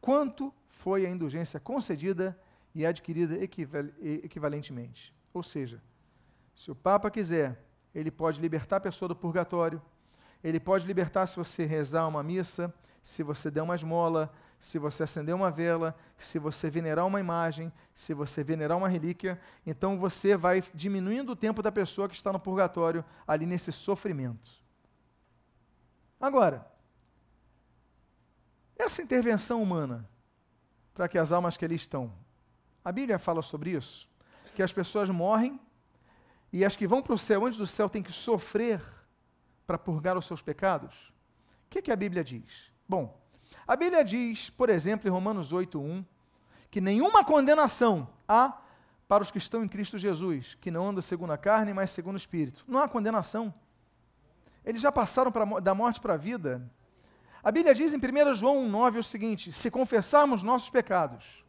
quanto 0.00 0.52
foi 0.68 1.06
a 1.06 1.10
indulgência 1.10 1.58
concedida 1.58 2.38
e 2.74 2.84
adquirida 2.84 3.38
equivalentemente. 4.22 5.14
Ou 5.32 5.42
seja, 5.42 5.82
se 6.54 6.70
o 6.70 6.74
Papa 6.74 7.10
quiser, 7.10 7.64
ele 7.94 8.10
pode 8.10 8.40
libertar 8.40 8.76
a 8.76 8.80
pessoa 8.80 9.08
do 9.08 9.16
purgatório, 9.16 9.80
ele 10.42 10.60
pode 10.60 10.86
libertar 10.86 11.26
se 11.26 11.36
você 11.36 11.64
rezar 11.64 12.06
uma 12.06 12.22
missa, 12.22 12.72
se 13.02 13.22
você 13.22 13.50
der 13.50 13.62
uma 13.62 13.74
esmola, 13.74 14.32
se 14.60 14.78
você 14.78 15.04
acender 15.04 15.34
uma 15.34 15.50
vela, 15.50 15.96
se 16.16 16.38
você 16.38 16.68
venerar 16.68 17.06
uma 17.06 17.20
imagem, 17.20 17.72
se 17.94 18.12
você 18.12 18.42
venerar 18.42 18.76
uma 18.76 18.88
relíquia, 18.88 19.40
então 19.66 19.98
você 19.98 20.36
vai 20.36 20.62
diminuindo 20.74 21.32
o 21.32 21.36
tempo 21.36 21.62
da 21.62 21.70
pessoa 21.70 22.08
que 22.08 22.16
está 22.16 22.32
no 22.32 22.40
purgatório, 22.40 23.04
ali 23.26 23.46
nesse 23.46 23.70
sofrimento. 23.72 24.50
Agora, 26.20 26.66
essa 28.76 29.00
intervenção 29.00 29.62
humana 29.62 30.08
para 30.92 31.08
que 31.08 31.18
as 31.18 31.30
almas 31.30 31.56
que 31.56 31.64
ali 31.64 31.76
estão, 31.76 32.12
a 32.84 32.90
Bíblia 32.90 33.18
fala 33.18 33.42
sobre 33.42 33.70
isso, 33.70 34.08
que 34.54 34.62
as 34.62 34.72
pessoas 34.72 35.08
morrem 35.08 35.60
e 36.52 36.64
as 36.64 36.76
que 36.76 36.86
vão 36.86 37.02
para 37.02 37.14
o 37.14 37.18
céu, 37.18 37.44
antes 37.44 37.58
do 37.58 37.66
céu, 37.66 37.88
têm 37.88 38.02
que 38.02 38.12
sofrer 38.12 38.82
para 39.66 39.78
purgar 39.78 40.16
os 40.16 40.26
seus 40.26 40.40
pecados. 40.40 40.94
O 41.66 41.70
que, 41.70 41.82
que 41.82 41.92
a 41.92 41.96
Bíblia 41.96 42.24
diz? 42.24 42.72
Bom, 42.88 43.20
a 43.66 43.76
Bíblia 43.76 44.04
diz, 44.04 44.48
por 44.50 44.70
exemplo, 44.70 45.06
em 45.06 45.10
Romanos 45.10 45.52
8:1, 45.52 46.04
que 46.70 46.80
nenhuma 46.80 47.22
condenação 47.22 48.08
há 48.26 48.58
para 49.06 49.22
os 49.22 49.30
que 49.30 49.38
estão 49.38 49.62
em 49.62 49.68
Cristo 49.68 49.98
Jesus, 49.98 50.56
que 50.60 50.70
não 50.70 50.88
andam 50.88 51.02
segundo 51.02 51.32
a 51.32 51.38
carne, 51.38 51.72
mas 51.72 51.90
segundo 51.90 52.14
o 52.14 52.18
Espírito. 52.18 52.64
Não 52.66 52.82
há 52.82 52.88
condenação. 52.88 53.52
Eles 54.64 54.82
já 54.82 54.92
passaram 54.92 55.32
pra, 55.32 55.44
da 55.60 55.74
morte 55.74 56.00
para 56.00 56.14
a 56.14 56.16
vida. 56.16 56.70
A 57.42 57.50
Bíblia 57.50 57.74
diz 57.74 57.94
em 57.94 57.98
1 57.98 58.34
João 58.34 58.68
9 58.68 58.98
o 58.98 59.04
seguinte: 59.04 59.52
se 59.52 59.70
confessarmos 59.70 60.42
nossos 60.42 60.70
pecados, 60.70 61.44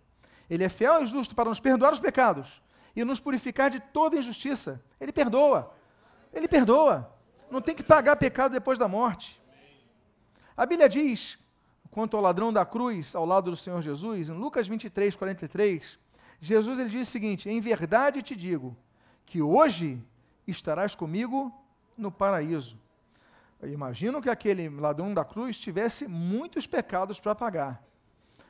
Ele 0.50 0.64
é 0.64 0.70
fiel 0.70 1.04
e 1.04 1.08
justo 1.08 1.36
para 1.36 1.50
nos 1.50 1.60
perdoar 1.60 1.94
os 1.94 2.00
pecados 2.00 2.62
e 3.00 3.06
nos 3.06 3.20
purificar 3.20 3.70
de 3.70 3.80
toda 3.80 4.18
injustiça. 4.18 4.84
Ele 5.00 5.14
perdoa. 5.14 5.74
Ele 6.34 6.50
perdoa. 6.50 7.10
Não 7.50 7.62
tem 7.62 7.74
que 7.74 7.82
pagar 7.82 8.18
pecado 8.18 8.52
depois 8.52 8.78
da 8.78 8.90
morte. 8.90 9.42
A 10.56 10.66
Bíblia 10.66 10.90
diz, 10.90 11.40
quanto 11.90 12.18
ao 12.18 12.22
ladrão 12.22 12.52
da 12.52 12.66
cruz 12.66 13.16
ao 13.16 13.26
lado 13.26 13.52
do 13.52 13.56
Senhor 13.56 13.82
Jesus, 13.82 14.28
em 14.28 14.34
Lucas 14.34 14.68
23, 14.68 15.16
43, 15.16 15.98
Jesus 16.42 16.78
ele 16.78 16.90
diz 16.90 17.08
o 17.08 17.12
seguinte: 17.12 17.50
Em 17.50 17.62
verdade 17.62 18.22
te 18.22 18.36
digo 18.36 18.76
que 19.26 19.42
hoje 19.42 20.04
estarás 20.46 20.94
comigo 20.94 21.54
no 21.98 22.12
paraíso. 22.12 22.78
Eu 23.62 23.72
imagino 23.72 24.22
que 24.22 24.30
aquele 24.30 24.68
ladrão 24.68 25.14
da 25.14 25.24
cruz 25.24 25.58
tivesse 25.58 26.06
muitos 26.06 26.68
pecados 26.68 27.18
para 27.22 27.34
pagar, 27.34 27.82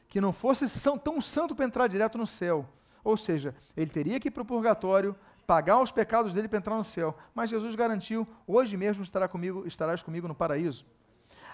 que 0.08 0.20
não 0.20 0.34
fosse 0.34 0.66
tão 1.04 1.22
santo 1.22 1.56
para 1.56 1.66
entrar 1.66 1.86
direto 1.86 2.18
no 2.18 2.26
céu. 2.26 2.68
Ou 3.04 3.18
seja, 3.18 3.56
ele 3.76 3.90
teria 3.90 4.20
que 4.20 4.28
ir 4.28 4.32
para 4.32 4.44
o 4.44 4.46
purgatório, 4.46 5.16
pagar 5.48 5.82
os 5.82 5.92
pecados 5.92 6.34
dele 6.34 6.48
para 6.48 6.60
entrar 6.60 6.76
no 6.76 6.84
céu. 6.84 7.18
Mas 7.34 7.50
Jesus 7.50 7.76
garantiu: 7.76 8.28
hoje 8.46 8.78
mesmo 8.78 9.04
estará 9.04 9.28
comigo, 9.28 9.66
estarás 9.66 10.02
comigo 10.02 10.28
no 10.28 10.36
paraíso. 10.36 10.86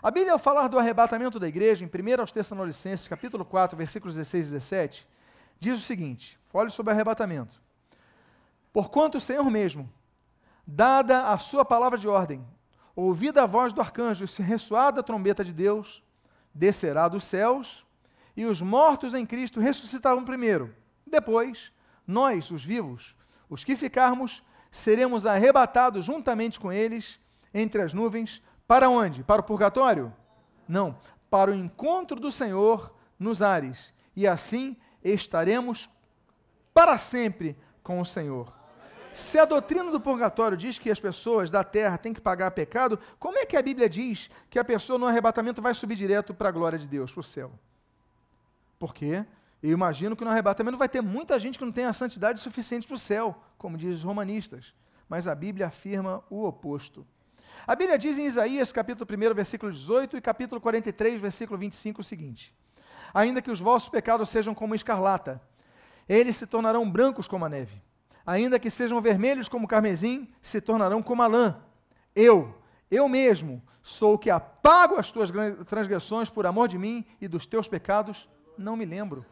A 0.01 0.12
Bíblia, 0.12 0.34
ao 0.34 0.39
falar 0.39 0.67
do 0.67 0.77
arrebatamento 0.77 1.39
da 1.39 1.47
igreja, 1.47 1.84
em 1.84 1.88
1 1.88 2.21
aos 2.21 2.31
Tessalonicenses, 2.31 3.08
capítulo 3.08 3.43
4, 3.43 3.77
versículos 3.77 4.15
16 4.15 4.47
e 4.47 4.51
17, 4.51 5.08
diz 5.60 5.79
o 5.79 5.81
seguinte: 5.81 6.39
olhe 6.53 6.69
sobre 6.69 6.91
o 6.91 6.93
arrebatamento. 6.93 7.62
Porquanto 8.71 9.17
o 9.17 9.21
Senhor 9.21 9.49
mesmo, 9.49 9.89
dada 10.67 11.27
a 11.27 11.38
sua 11.38 11.63
palavra 11.63 11.97
de 11.97 12.08
ordem, 12.08 12.45
ouvida 12.95 13.43
a 13.43 13.45
voz 13.45 13.71
do 13.71 13.81
arcanjo 13.81 14.27
se 14.27 14.41
ressoada 14.41 14.99
a 14.99 15.03
trombeta 15.03 15.43
de 15.43 15.53
Deus, 15.53 16.03
descerá 16.53 17.08
dos 17.08 17.23
céus, 17.23 17.86
e 18.36 18.45
os 18.45 18.62
mortos 18.62 19.13
em 19.13 19.25
Cristo 19.25 19.60
ressuscitarão 19.60 20.25
primeiro. 20.25 20.75
Depois, 21.15 21.71
nós, 22.06 22.51
os 22.51 22.63
vivos, 22.63 23.15
os 23.49 23.63
que 23.63 23.78
ficarmos, 23.78 24.43
seremos 24.69 25.25
arrebatados 25.25 26.04
juntamente 26.04 26.60
com 26.60 26.73
eles 26.73 27.17
entre 27.54 27.82
as 27.82 27.93
nuvens, 27.93 28.43
para 28.67 28.89
onde? 28.89 29.23
Para 29.23 29.39
o 29.39 29.45
purgatório? 29.45 30.13
Não, 30.67 30.97
para 31.30 31.51
o 31.51 31.56
encontro 31.56 32.19
do 32.19 32.34
Senhor 32.34 32.93
nos 33.17 33.41
ares. 33.41 33.93
E 34.13 34.28
assim 34.28 34.75
estaremos 35.01 35.89
para 36.73 36.97
sempre 36.97 37.58
com 37.82 38.01
o 38.01 38.06
Senhor. 38.06 38.54
Se 39.13 39.39
a 39.39 39.45
doutrina 39.45 39.89
do 39.89 40.01
purgatório 40.01 40.58
diz 40.58 40.78
que 40.78 40.91
as 40.91 40.99
pessoas 40.99 41.49
da 41.49 41.63
terra 41.63 41.97
têm 41.97 42.13
que 42.13 42.19
pagar 42.19 42.51
pecado, 42.51 42.99
como 43.17 43.39
é 43.39 43.45
que 43.45 43.56
a 43.56 43.62
Bíblia 43.62 43.88
diz 43.88 44.30
que 44.49 44.60
a 44.60 44.65
pessoa 44.65 44.99
no 44.99 45.08
arrebatamento 45.08 45.62
vai 45.62 45.73
subir 45.73 45.95
direto 45.95 46.34
para 46.34 46.49
a 46.49 46.51
glória 46.51 46.78
de 46.78 46.89
Deus, 46.89 47.13
para 47.13 47.21
o 47.21 47.23
céu? 47.23 47.54
Porque 48.78 49.25
eu 49.69 49.73
imagino 49.73 50.15
que 50.15 50.23
no 50.23 50.32
arrebatamento 50.32 50.78
vai 50.78 50.89
ter 50.89 51.01
muita 51.01 51.39
gente 51.39 51.58
que 51.58 51.65
não 51.65 51.71
tem 51.71 51.86
a 51.86 51.93
santidade 51.93 52.39
suficiente 52.39 52.88
para 52.88 52.95
o 52.95 52.99
céu, 52.99 53.36
como 53.58 53.78
dizem 53.78 53.95
os 53.95 54.04
romanistas. 54.04 54.73
Mas 55.08 55.28
a 55.28 55.36
Bíblia 55.36 55.67
afirma 55.67 56.23
o 56.30 56.45
oposto. 56.45 57.06
A 57.65 57.75
Bíblia 57.75 57.97
diz 57.97 58.17
em 58.17 58.25
Isaías, 58.25 58.71
capítulo 58.71 59.08
1, 59.10 59.34
versículo 59.34 59.71
18 59.71 60.17
e 60.17 60.21
capítulo 60.21 60.60
43, 60.60 61.21
versículo 61.21 61.60
25 61.60 62.01
o 62.01 62.04
seguinte: 62.04 62.54
Ainda 63.13 63.41
que 63.41 63.51
os 63.51 63.60
vossos 63.60 63.89
pecados 63.89 64.30
sejam 64.30 64.54
como 64.54 64.75
escarlata, 64.75 65.41
eles 66.08 66.38
se 66.38 66.45
tornarão 66.45 66.89
brancos 66.89 67.28
como 67.28 67.45
a 67.45 67.49
neve 67.49 67.82
ainda 68.25 68.60
que 68.60 68.69
sejam 68.69 68.99
vermelhos 68.99 69.47
como 69.47 69.67
carmesim, 69.67 70.28
se 70.41 70.60
tornarão 70.60 71.04
como 71.04 71.21
a 71.21 71.28
lã. 71.28 71.58
Eu, 72.15 72.56
eu 72.89 73.08
mesmo, 73.08 73.62
sou 73.84 74.15
o 74.15 74.17
que 74.17 74.30
apago 74.30 74.95
as 74.95 75.12
tuas 75.12 75.30
transgressões 75.67 76.30
por 76.30 76.45
amor 76.45 76.67
de 76.67 76.78
mim 76.78 77.06
e 77.21 77.28
dos 77.28 77.45
teus 77.45 77.67
pecados, 77.67 78.28
não 78.58 78.75
me 78.75 78.86
lembro. 78.86 79.25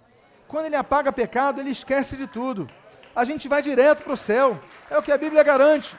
Quando 0.47 0.65
ele 0.65 0.75
apaga 0.75 1.11
pecado, 1.11 1.59
ele 1.59 1.71
esquece 1.71 2.15
de 2.15 2.27
tudo. 2.27 2.69
A 3.15 3.23
gente 3.23 3.47
vai 3.47 3.61
direto 3.61 4.03
para 4.03 4.13
o 4.13 4.17
céu. 4.17 4.59
É 4.89 4.97
o 4.97 5.03
que 5.03 5.11
a 5.11 5.17
Bíblia 5.17 5.43
garante. 5.43 5.95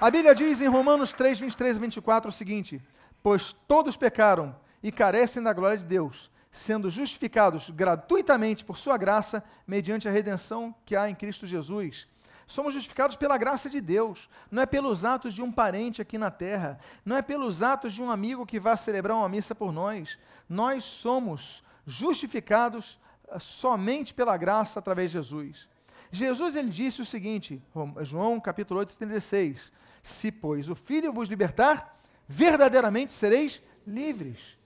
A 0.00 0.10
Bíblia 0.10 0.34
diz 0.34 0.60
em 0.60 0.68
Romanos 0.68 1.12
3, 1.12 1.38
23 1.38 1.76
e 1.76 1.80
24 1.80 2.28
o 2.28 2.32
seguinte: 2.32 2.82
Pois 3.22 3.54
todos 3.66 3.96
pecaram 3.96 4.54
e 4.82 4.92
carecem 4.92 5.42
da 5.42 5.52
glória 5.52 5.78
de 5.78 5.86
Deus, 5.86 6.30
sendo 6.52 6.90
justificados 6.90 7.70
gratuitamente 7.70 8.64
por 8.64 8.76
sua 8.76 8.96
graça, 8.96 9.42
mediante 9.66 10.06
a 10.06 10.10
redenção 10.10 10.74
que 10.84 10.94
há 10.94 11.08
em 11.08 11.14
Cristo 11.14 11.46
Jesus. 11.46 12.06
Somos 12.46 12.74
justificados 12.74 13.16
pela 13.16 13.36
graça 13.36 13.68
de 13.68 13.80
Deus, 13.80 14.28
não 14.50 14.62
é 14.62 14.66
pelos 14.66 15.04
atos 15.04 15.34
de 15.34 15.42
um 15.42 15.50
parente 15.50 16.00
aqui 16.00 16.16
na 16.16 16.30
terra, 16.30 16.78
não 17.04 17.16
é 17.16 17.22
pelos 17.22 17.62
atos 17.62 17.92
de 17.92 18.00
um 18.00 18.10
amigo 18.10 18.46
que 18.46 18.60
vá 18.60 18.76
celebrar 18.76 19.16
uma 19.16 19.28
missa 19.28 19.54
por 19.54 19.72
nós. 19.72 20.16
Nós 20.48 20.84
somos 20.84 21.64
justificados 21.86 22.98
ah, 23.28 23.38
somente 23.38 24.12
pela 24.12 24.36
graça 24.36 24.78
através 24.78 25.10
de 25.10 25.18
Jesus. 25.18 25.68
Jesus 26.10 26.56
ele 26.56 26.70
disse 26.70 27.00
o 27.02 27.06
seguinte, 27.06 27.62
João 28.02 28.40
capítulo 28.40 28.80
8, 28.80 28.96
36, 28.96 29.72
se 30.02 30.30
pois 30.30 30.68
o 30.68 30.74
Filho 30.74 31.12
vos 31.12 31.28
libertar, 31.28 32.00
verdadeiramente 32.28 33.12
sereis 33.12 33.62
livres 33.86 34.56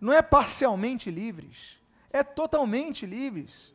não 0.00 0.12
é 0.12 0.22
parcialmente 0.22 1.10
livres, 1.10 1.78
é 2.10 2.22
totalmente 2.24 3.04
livres. 3.04 3.72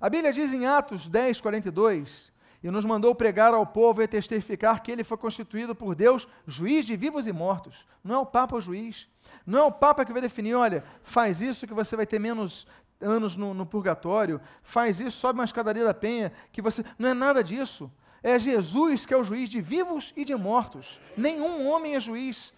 A 0.00 0.08
Bíblia 0.08 0.32
diz 0.32 0.52
em 0.52 0.66
Atos 0.66 1.06
10, 1.06 1.40
42, 1.40 2.32
e 2.62 2.70
nos 2.70 2.84
mandou 2.84 3.14
pregar 3.14 3.54
ao 3.54 3.66
povo 3.66 4.02
e 4.02 4.08
testificar 4.08 4.82
que 4.82 4.90
ele 4.90 5.04
foi 5.04 5.16
constituído 5.16 5.74
por 5.74 5.94
Deus 5.94 6.26
juiz 6.46 6.84
de 6.84 6.96
vivos 6.96 7.26
e 7.26 7.32
mortos. 7.32 7.86
Não 8.02 8.16
é 8.16 8.18
o 8.18 8.26
Papa 8.26 8.56
o 8.56 8.60
juiz. 8.60 9.08
Não 9.46 9.58
é 9.58 9.62
o 9.62 9.72
Papa 9.72 10.04
que 10.04 10.12
vai 10.12 10.22
definir, 10.22 10.54
olha, 10.54 10.82
faz 11.02 11.40
isso 11.40 11.66
que 11.66 11.74
você 11.74 11.94
vai 11.94 12.06
ter 12.06 12.18
menos 12.18 12.66
anos 13.00 13.36
no, 13.36 13.54
no 13.54 13.64
purgatório, 13.64 14.40
faz 14.62 15.00
isso, 15.00 15.18
sobe 15.18 15.38
uma 15.38 15.44
escadaria 15.44 15.84
da 15.84 15.94
penha, 15.94 16.32
que 16.52 16.60
você. 16.60 16.84
Não 16.98 17.10
é 17.10 17.14
nada 17.14 17.42
disso. 17.42 17.90
É 18.22 18.38
Jesus 18.38 19.06
que 19.06 19.14
é 19.14 19.16
o 19.16 19.22
juiz 19.22 19.48
de 19.48 19.60
vivos 19.60 20.12
e 20.16 20.24
de 20.24 20.34
mortos. 20.34 21.00
Nenhum 21.16 21.68
homem 21.68 21.94
é 21.94 22.00
juiz. 22.00 22.52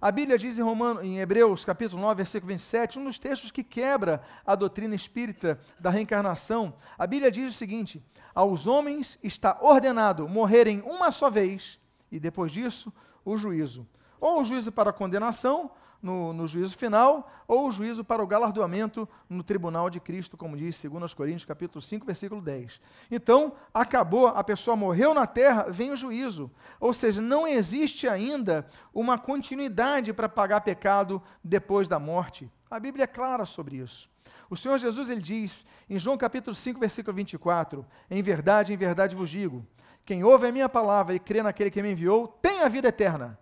A 0.00 0.10
Bíblia 0.10 0.38
diz 0.38 0.58
em, 0.58 0.62
Romano, 0.62 1.02
em 1.02 1.18
Hebreus, 1.18 1.64
capítulo 1.64 2.00
9, 2.02 2.16
versículo 2.16 2.52
27, 2.52 2.98
um 2.98 3.04
dos 3.04 3.18
textos 3.18 3.50
que 3.50 3.64
quebra 3.64 4.20
a 4.44 4.54
doutrina 4.54 4.94
espírita 4.94 5.58
da 5.80 5.88
reencarnação. 5.88 6.74
A 6.98 7.06
Bíblia 7.06 7.30
diz 7.30 7.54
o 7.54 7.56
seguinte: 7.56 8.02
Aos 8.34 8.66
homens 8.66 9.18
está 9.22 9.56
ordenado 9.60 10.28
morrerem 10.28 10.82
uma 10.82 11.10
só 11.10 11.30
vez, 11.30 11.78
e 12.12 12.20
depois 12.20 12.52
disso, 12.52 12.92
o 13.24 13.36
juízo. 13.38 13.86
Ou 14.20 14.40
o 14.40 14.44
juízo 14.44 14.70
para 14.70 14.90
a 14.90 14.92
condenação, 14.92 15.70
no, 16.06 16.32
no, 16.32 16.46
juízo 16.46 16.76
final, 16.76 17.28
ou 17.48 17.68
o 17.68 17.72
juízo 17.72 18.04
para 18.04 18.22
o 18.22 18.26
galardoamento 18.26 19.08
no 19.28 19.42
tribunal 19.42 19.90
de 19.90 19.98
Cristo, 19.98 20.36
como 20.36 20.56
diz 20.56 20.80
2 20.80 21.12
Coríntios 21.12 21.44
capítulo 21.44 21.82
5, 21.82 22.06
versículo 22.06 22.40
10. 22.40 22.80
Então, 23.10 23.54
acabou, 23.74 24.28
a 24.28 24.44
pessoa 24.44 24.76
morreu 24.76 25.12
na 25.12 25.26
terra, 25.26 25.66
vem 25.68 25.90
o 25.90 25.96
juízo. 25.96 26.48
Ou 26.78 26.92
seja, 26.92 27.20
não 27.20 27.46
existe 27.46 28.06
ainda 28.06 28.64
uma 28.94 29.18
continuidade 29.18 30.12
para 30.12 30.28
pagar 30.28 30.60
pecado 30.60 31.20
depois 31.42 31.88
da 31.88 31.98
morte. 31.98 32.48
A 32.70 32.78
Bíblia 32.78 33.02
é 33.04 33.08
clara 33.08 33.44
sobre 33.44 33.78
isso. 33.78 34.08
O 34.48 34.56
Senhor 34.56 34.78
Jesus 34.78 35.10
ele 35.10 35.20
diz 35.20 35.66
em 35.90 35.98
João 35.98 36.16
capítulo 36.16 36.54
5, 36.54 36.78
versículo 36.78 37.16
24: 37.16 37.84
Em 38.08 38.22
verdade, 38.22 38.72
em 38.72 38.76
verdade 38.76 39.16
vos 39.16 39.28
digo, 39.28 39.66
quem 40.04 40.22
ouve 40.22 40.46
a 40.46 40.52
minha 40.52 40.68
palavra 40.68 41.16
e 41.16 41.18
crê 41.18 41.42
naquele 41.42 41.70
que 41.70 41.82
me 41.82 41.90
enviou, 41.90 42.28
tem 42.40 42.62
a 42.62 42.68
vida 42.68 42.86
eterna. 42.86 43.36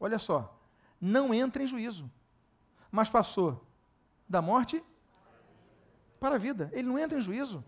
Olha 0.00 0.18
só, 0.18 0.59
não 1.00 1.32
entra 1.32 1.62
em 1.62 1.66
juízo, 1.66 2.10
mas 2.90 3.08
passou 3.08 3.64
da 4.28 4.42
morte 4.42 4.84
para 6.18 6.34
a 6.34 6.38
vida. 6.38 6.70
Ele 6.72 6.88
não 6.88 6.98
entra 6.98 7.18
em 7.18 7.22
juízo. 7.22 7.64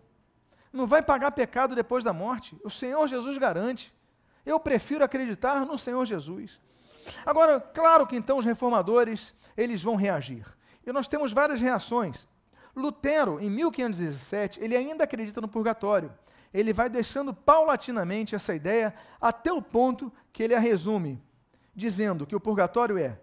Não 0.72 0.86
vai 0.86 1.02
pagar 1.02 1.32
pecado 1.32 1.74
depois 1.74 2.04
da 2.04 2.12
morte. 2.12 2.58
O 2.62 2.70
Senhor 2.70 3.06
Jesus 3.06 3.38
garante. 3.38 3.92
Eu 4.44 4.60
prefiro 4.60 5.04
acreditar 5.04 5.64
no 5.64 5.78
Senhor 5.78 6.04
Jesus. 6.04 6.60
Agora, 7.24 7.60
claro 7.60 8.06
que 8.06 8.16
então 8.16 8.38
os 8.38 8.44
reformadores, 8.44 9.34
eles 9.56 9.82
vão 9.82 9.96
reagir. 9.96 10.46
E 10.86 10.92
nós 10.92 11.08
temos 11.08 11.32
várias 11.32 11.60
reações. 11.60 12.28
Lutero, 12.74 13.38
em 13.40 13.50
1517, 13.50 14.60
ele 14.62 14.76
ainda 14.76 15.04
acredita 15.04 15.40
no 15.40 15.48
purgatório. 15.48 16.12
Ele 16.52 16.72
vai 16.72 16.88
deixando 16.88 17.32
paulatinamente 17.32 18.34
essa 18.34 18.54
ideia 18.54 18.94
até 19.20 19.52
o 19.52 19.62
ponto 19.62 20.12
que 20.32 20.42
ele 20.42 20.54
a 20.54 20.58
resume 20.58 21.22
dizendo 21.74 22.26
que 22.26 22.36
o 22.36 22.40
purgatório 22.40 22.98
é 22.98 23.18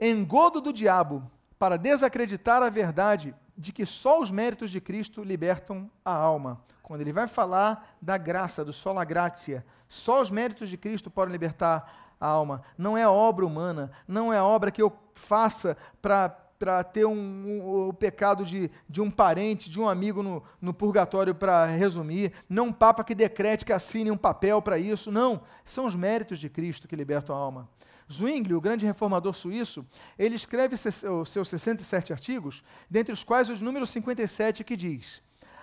engodo 0.00 0.60
do 0.60 0.72
diabo 0.72 1.30
para 1.58 1.76
desacreditar 1.76 2.62
a 2.62 2.70
verdade 2.70 3.34
de 3.56 3.72
que 3.72 3.86
só 3.86 4.20
os 4.20 4.30
méritos 4.30 4.70
de 4.70 4.80
Cristo 4.80 5.22
libertam 5.22 5.90
a 6.04 6.12
alma. 6.12 6.62
Quando 6.82 7.00
ele 7.00 7.12
vai 7.12 7.26
falar 7.26 7.96
da 8.00 8.16
graça, 8.16 8.64
do 8.64 8.72
sola 8.72 9.04
gratia, 9.04 9.64
só 9.88 10.20
os 10.20 10.30
méritos 10.30 10.68
de 10.68 10.76
Cristo 10.76 11.10
podem 11.10 11.32
libertar 11.32 12.14
a 12.20 12.26
alma. 12.26 12.62
Não 12.76 12.96
é 12.96 13.08
obra 13.08 13.46
humana, 13.46 13.90
não 14.06 14.32
é 14.32 14.40
obra 14.40 14.70
que 14.70 14.82
eu 14.82 14.92
faça 15.14 15.76
para 16.02 16.45
para 16.58 16.82
ter 16.82 17.04
um, 17.04 17.12
um, 17.12 17.88
o 17.88 17.92
pecado 17.92 18.44
de, 18.44 18.70
de 18.88 19.00
um 19.00 19.10
parente, 19.10 19.70
de 19.70 19.80
um 19.80 19.88
amigo 19.88 20.22
no, 20.22 20.42
no 20.60 20.72
purgatório 20.72 21.34
para 21.34 21.66
resumir, 21.66 22.32
não 22.48 22.66
um 22.66 22.72
papa 22.72 23.04
que 23.04 23.14
decrete, 23.14 23.64
que 23.64 23.72
assine 23.72 24.10
um 24.10 24.16
papel 24.16 24.60
para 24.62 24.78
isso, 24.78 25.10
não, 25.10 25.42
são 25.64 25.86
os 25.86 25.94
méritos 25.94 26.38
de 26.38 26.48
Cristo 26.48 26.88
que 26.88 26.96
libertam 26.96 27.36
a 27.36 27.38
alma. 27.38 27.68
Zwingli, 28.10 28.54
o 28.54 28.60
grande 28.60 28.86
reformador 28.86 29.32
suíço, 29.32 29.84
ele 30.18 30.36
escreve 30.36 30.76
seus 30.76 31.48
67 31.48 32.12
artigos, 32.12 32.62
dentre 32.88 33.12
os 33.12 33.24
quais 33.24 33.50
o 33.50 33.56
número 33.56 33.86
57 33.86 34.62
que 34.62 34.76
diz: 34.76 35.20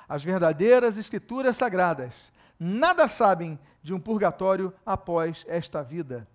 As 0.07 0.23
verdadeiras 0.23 0.97
escrituras 0.97 1.55
sagradas 1.55 2.31
nada 2.59 3.07
sabem 3.07 3.57
de 3.81 3.93
um 3.93 3.99
purgatório 3.99 4.73
após 4.85 5.45
esta 5.47 5.81
vida. 5.81 6.27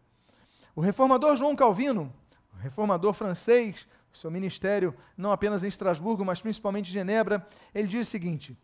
O 0.75 0.81
reformador 0.81 1.37
João 1.37 1.57
Calvino, 1.57 2.12
reformador 2.61 3.12
francês, 3.12 3.87
seu 4.18 4.31
ministério 4.31 4.94
não 5.16 5.33
apenas 5.33 5.64
em 5.64 5.68
Estrasburgo, 5.68 6.24
mas 6.24 6.40
principalmente 6.42 6.90
em 6.90 6.92
Genebra, 6.92 7.46
ele 7.74 7.88
diz 7.88 8.07
o 8.07 8.11
seguinte: 8.11 8.59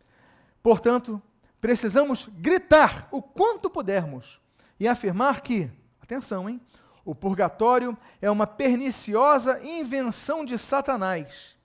Portanto, 0.61 1.21
precisamos 1.61 2.29
gritar 2.33 3.07
o 3.11 3.21
quanto 3.21 3.69
pudermos 3.69 4.39
e 4.79 4.87
afirmar 4.87 5.41
que, 5.41 5.71
atenção, 6.01 6.49
hein? 6.49 6.61
O 7.03 7.13
purgatório 7.13 7.97
é 8.21 8.29
uma 8.31 8.47
perniciosa 8.47 9.63
invenção 9.63 10.43
de 10.43 10.57
Satanás, 10.57 11.55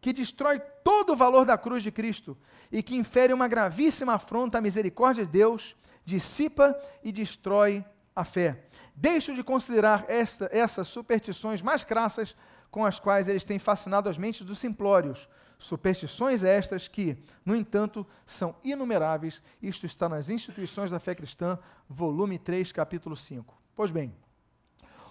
que 0.00 0.12
destrói 0.12 0.60
todo 0.84 1.14
o 1.14 1.16
valor 1.16 1.46
da 1.46 1.56
cruz 1.56 1.82
de 1.82 1.90
Cristo 1.90 2.36
e 2.70 2.82
que 2.82 2.96
infere 2.96 3.32
uma 3.32 3.48
gravíssima 3.48 4.14
afronta 4.14 4.58
à 4.58 4.60
misericórdia 4.60 5.24
de 5.24 5.32
Deus, 5.32 5.74
dissipa 6.04 6.78
e 7.02 7.10
destrói 7.10 7.84
a 8.14 8.24
fé. 8.24 8.64
Deixo 8.94 9.34
de 9.34 9.42
considerar 9.42 10.04
esta, 10.08 10.48
essas 10.52 10.88
superstições 10.88 11.62
mais 11.62 11.82
crassas 11.82 12.36
com 12.70 12.84
as 12.84 13.00
quais 13.00 13.28
eles 13.28 13.44
têm 13.44 13.58
fascinado 13.58 14.08
as 14.08 14.16
mentes 14.16 14.46
dos 14.46 14.58
simplórios. 14.58 15.28
Superstições 15.58 16.42
estas 16.42 16.88
que, 16.88 17.18
no 17.44 17.54
entanto, 17.54 18.06
são 18.24 18.56
inumeráveis. 18.64 19.42
Isto 19.60 19.84
está 19.86 20.08
nas 20.08 20.30
Instituições 20.30 20.90
da 20.90 20.98
Fé 20.98 21.14
Cristã, 21.14 21.58
volume 21.88 22.38
3, 22.38 22.72
capítulo 22.72 23.14
5. 23.16 23.60
Pois 23.74 23.90
bem, 23.90 24.14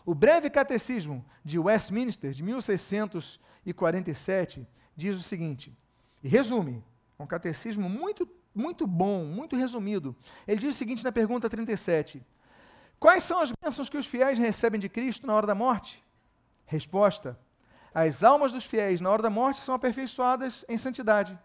o 0.05 0.15
breve 0.15 0.49
catecismo 0.49 1.23
de 1.45 1.59
Westminster, 1.59 2.31
de 2.31 2.41
1647, 2.41 4.67
diz 4.95 5.15
o 5.15 5.21
seguinte, 5.21 5.77
e 6.23 6.27
resume, 6.27 6.83
um 7.19 7.27
catecismo 7.27 7.89
muito, 7.89 8.27
muito 8.55 8.87
bom, 8.87 9.25
muito 9.25 9.55
resumido. 9.55 10.15
Ele 10.47 10.61
diz 10.61 10.75
o 10.75 10.77
seguinte 10.77 11.03
na 11.03 11.11
pergunta 11.11 11.49
37: 11.49 12.25
Quais 12.99 13.23
são 13.23 13.39
as 13.39 13.51
bênçãos 13.51 13.89
que 13.89 13.97
os 13.97 14.05
fiéis 14.05 14.37
recebem 14.37 14.79
de 14.79 14.89
Cristo 14.89 15.27
na 15.27 15.33
hora 15.33 15.45
da 15.45 15.55
morte? 15.55 16.03
Resposta: 16.65 17.37
As 17.93 18.23
almas 18.23 18.51
dos 18.51 18.65
fiéis 18.65 19.01
na 19.01 19.09
hora 19.09 19.23
da 19.23 19.29
morte 19.29 19.61
são 19.61 19.75
aperfeiçoadas 19.75 20.63
em 20.69 20.77
santidade 20.77 21.37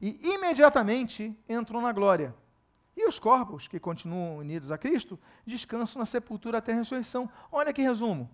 e 0.00 0.18
imediatamente 0.34 1.36
entram 1.48 1.80
na 1.80 1.92
glória. 1.92 2.34
E 2.96 3.06
os 3.06 3.18
corpos 3.18 3.68
que 3.68 3.78
continuam 3.78 4.38
unidos 4.38 4.72
a 4.72 4.78
Cristo 4.78 5.18
descansam 5.46 6.00
na 6.00 6.04
sepultura 6.04 6.58
até 6.58 6.72
a 6.72 6.76
ressurreição. 6.76 7.30
Olha 7.50 7.72
que 7.72 7.82
resumo. 7.82 8.28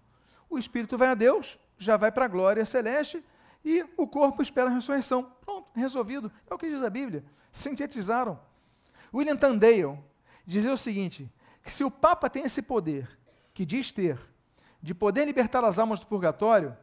O 0.48 0.59
espírito 0.59 0.96
vai 0.96 1.09
a 1.09 1.14
Deus, 1.14 1.59
já 1.79 1.96
vai 1.96 2.11
para 2.11 2.24
a 2.24 2.29
glória 2.29 2.64
celeste 2.64 3.22
e 3.64 3.85
o 3.96 4.07
corpo 4.07 4.42
espera 4.42 4.68
a 4.70 4.72
ressurreição. 4.72 5.31
Pronto, 5.40 5.68
resolvido. 5.74 6.31
É 6.48 6.55
o 6.55 6.59
que 6.59 6.68
diz 6.68 6.83
a 6.83 6.90
Bíblia. 6.90 7.24
Sintetizaram. 7.53 8.38
William 9.12 9.37
Tandale 9.37 9.98
dizia 10.46 10.72
o 10.72 10.79
seguinte: 10.79 11.31
que 11.62 11.72
se 11.72 11.85
o 11.85 11.90
Papa 11.90 12.29
tem 12.29 12.44
esse 12.44 12.62
poder, 12.62 13.18
que 13.53 13.64
diz 13.64 13.90
ter, 13.90 14.18
de 14.83 14.94
poder 14.94 15.24
libertar 15.24 15.64
as 15.64 15.79
almas 15.79 16.00
do 16.00 16.07
purgatório, 16.07 16.77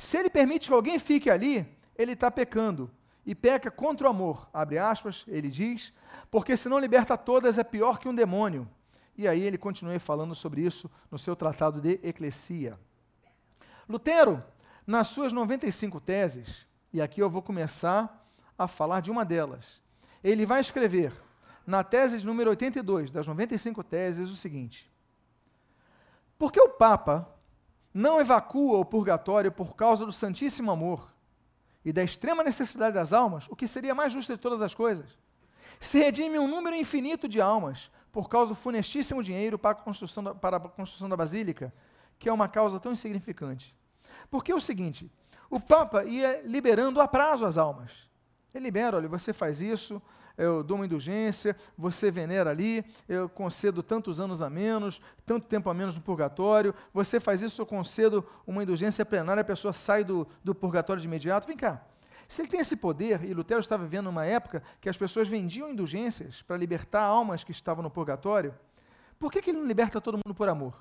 se 0.00 0.16
ele 0.16 0.30
permite 0.30 0.68
que 0.68 0.72
alguém 0.72 0.98
fique 0.98 1.28
ali, 1.28 1.68
ele 1.94 2.12
está 2.12 2.30
pecando 2.30 2.90
e 3.26 3.34
peca 3.34 3.70
contra 3.70 4.06
o 4.06 4.10
amor, 4.10 4.48
abre 4.50 4.78
aspas, 4.78 5.24
ele 5.28 5.50
diz, 5.50 5.92
porque 6.30 6.56
se 6.56 6.70
não 6.70 6.78
liberta 6.78 7.18
todas 7.18 7.58
é 7.58 7.64
pior 7.64 7.98
que 7.98 8.08
um 8.08 8.14
demônio. 8.14 8.66
E 9.14 9.28
aí 9.28 9.42
ele 9.42 9.58
continua 9.58 10.00
falando 10.00 10.34
sobre 10.34 10.62
isso 10.62 10.90
no 11.10 11.18
seu 11.18 11.36
tratado 11.36 11.82
de 11.82 12.00
Eclesia. 12.02 12.78
Lutero, 13.86 14.42
nas 14.86 15.08
suas 15.08 15.34
95 15.34 16.00
teses, 16.00 16.66
e 16.92 17.02
aqui 17.02 17.20
eu 17.20 17.28
vou 17.28 17.42
começar 17.42 18.26
a 18.56 18.66
falar 18.66 19.00
de 19.00 19.10
uma 19.10 19.22
delas, 19.22 19.82
ele 20.24 20.46
vai 20.46 20.62
escrever, 20.62 21.12
na 21.66 21.84
tese 21.84 22.24
número 22.24 22.48
82 22.48 23.12
das 23.12 23.26
95 23.26 23.84
teses, 23.84 24.30
o 24.30 24.36
seguinte: 24.36 24.90
Porque 26.38 26.58
o 26.58 26.70
Papa 26.70 27.28
não 27.92 28.20
evacua 28.20 28.78
o 28.78 28.84
purgatório 28.84 29.50
por 29.50 29.74
causa 29.74 30.06
do 30.06 30.12
Santíssimo 30.12 30.70
Amor, 30.70 31.10
e 31.84 31.92
da 31.92 32.02
extrema 32.02 32.42
necessidade 32.42 32.94
das 32.94 33.12
almas, 33.12 33.46
o 33.48 33.56
que 33.56 33.66
seria 33.66 33.94
mais 33.94 34.12
justo 34.12 34.32
de 34.34 34.38
todas 34.38 34.60
as 34.62 34.74
coisas. 34.74 35.18
Se 35.80 35.98
redime 35.98 36.38
um 36.38 36.46
número 36.46 36.76
infinito 36.76 37.26
de 37.26 37.40
almas 37.40 37.90
por 38.12 38.28
causa 38.28 38.50
do 38.50 38.54
funestíssimo 38.54 39.22
dinheiro 39.22 39.58
para 39.58 39.70
a 39.70 39.74
construção 39.74 40.22
da, 40.22 40.34
para 40.34 40.58
a 40.58 40.60
construção 40.60 41.08
da 41.08 41.16
basílica, 41.16 41.72
que 42.18 42.28
é 42.28 42.32
uma 42.32 42.48
causa 42.48 42.78
tão 42.78 42.92
insignificante. 42.92 43.74
Porque 44.30 44.52
é 44.52 44.54
o 44.54 44.60
seguinte, 44.60 45.10
o 45.48 45.58
Papa 45.58 46.04
ia 46.04 46.42
liberando 46.44 47.00
a 47.00 47.08
prazo 47.08 47.46
as 47.46 47.56
almas. 47.56 48.10
Ele 48.52 48.64
libera, 48.64 48.96
olha, 48.96 49.08
você 49.08 49.32
faz 49.32 49.62
isso, 49.62 50.02
eu 50.40 50.62
dou 50.62 50.76
uma 50.76 50.86
indulgência, 50.86 51.54
você 51.76 52.10
venera 52.10 52.50
ali, 52.50 52.84
eu 53.08 53.28
concedo 53.28 53.82
tantos 53.82 54.20
anos 54.20 54.40
a 54.40 54.48
menos, 54.48 55.00
tanto 55.26 55.46
tempo 55.46 55.68
a 55.68 55.74
menos 55.74 55.94
no 55.94 56.00
purgatório, 56.00 56.74
você 56.92 57.20
faz 57.20 57.42
isso, 57.42 57.60
eu 57.60 57.66
concedo 57.66 58.26
uma 58.46 58.62
indulgência 58.62 59.04
plenária, 59.04 59.42
a 59.42 59.44
pessoa 59.44 59.72
sai 59.72 60.02
do, 60.02 60.26
do 60.42 60.54
purgatório 60.54 61.00
de 61.00 61.06
imediato. 61.06 61.46
Vem 61.46 61.56
cá. 61.56 61.84
Se 62.26 62.42
ele 62.42 62.48
tem 62.48 62.60
esse 62.60 62.76
poder, 62.76 63.24
e 63.24 63.34
Lutero 63.34 63.60
estava 63.60 63.82
vivendo 63.82 64.06
uma 64.06 64.24
época 64.24 64.62
que 64.80 64.88
as 64.88 64.96
pessoas 64.96 65.28
vendiam 65.28 65.68
indulgências 65.68 66.42
para 66.42 66.56
libertar 66.56 67.02
almas 67.02 67.44
que 67.44 67.50
estavam 67.50 67.82
no 67.82 67.90
purgatório, 67.90 68.54
por 69.18 69.30
que, 69.30 69.42
que 69.42 69.50
ele 69.50 69.58
não 69.58 69.66
liberta 69.66 70.00
todo 70.00 70.18
mundo 70.24 70.34
por 70.34 70.48
amor? 70.48 70.74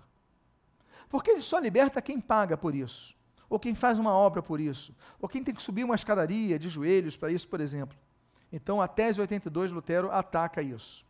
Porque 1.10 1.32
ele 1.32 1.42
só 1.42 1.60
liberta 1.60 2.02
quem 2.02 2.22
paga 2.22 2.56
por 2.56 2.74
isso, 2.74 3.16
ou 3.50 3.60
quem 3.60 3.76
faz 3.76 4.00
uma 4.00 4.14
obra 4.14 4.42
por 4.42 4.62
isso, 4.62 4.96
ou 5.20 5.28
quem 5.28 5.44
tem 5.44 5.54
que 5.54 5.62
subir 5.62 5.84
uma 5.84 5.96
escadaria 5.96 6.58
de 6.58 6.70
joelhos 6.70 7.18
para 7.18 7.32
isso, 7.32 7.48
por 7.48 7.60
exemplo. 7.60 7.98
Então, 8.52 8.82
a 8.82 8.88
tese 8.88 9.22
82, 9.22 9.72
Lutero 9.72 10.12
ataca 10.12 10.62
isso. 10.62 11.06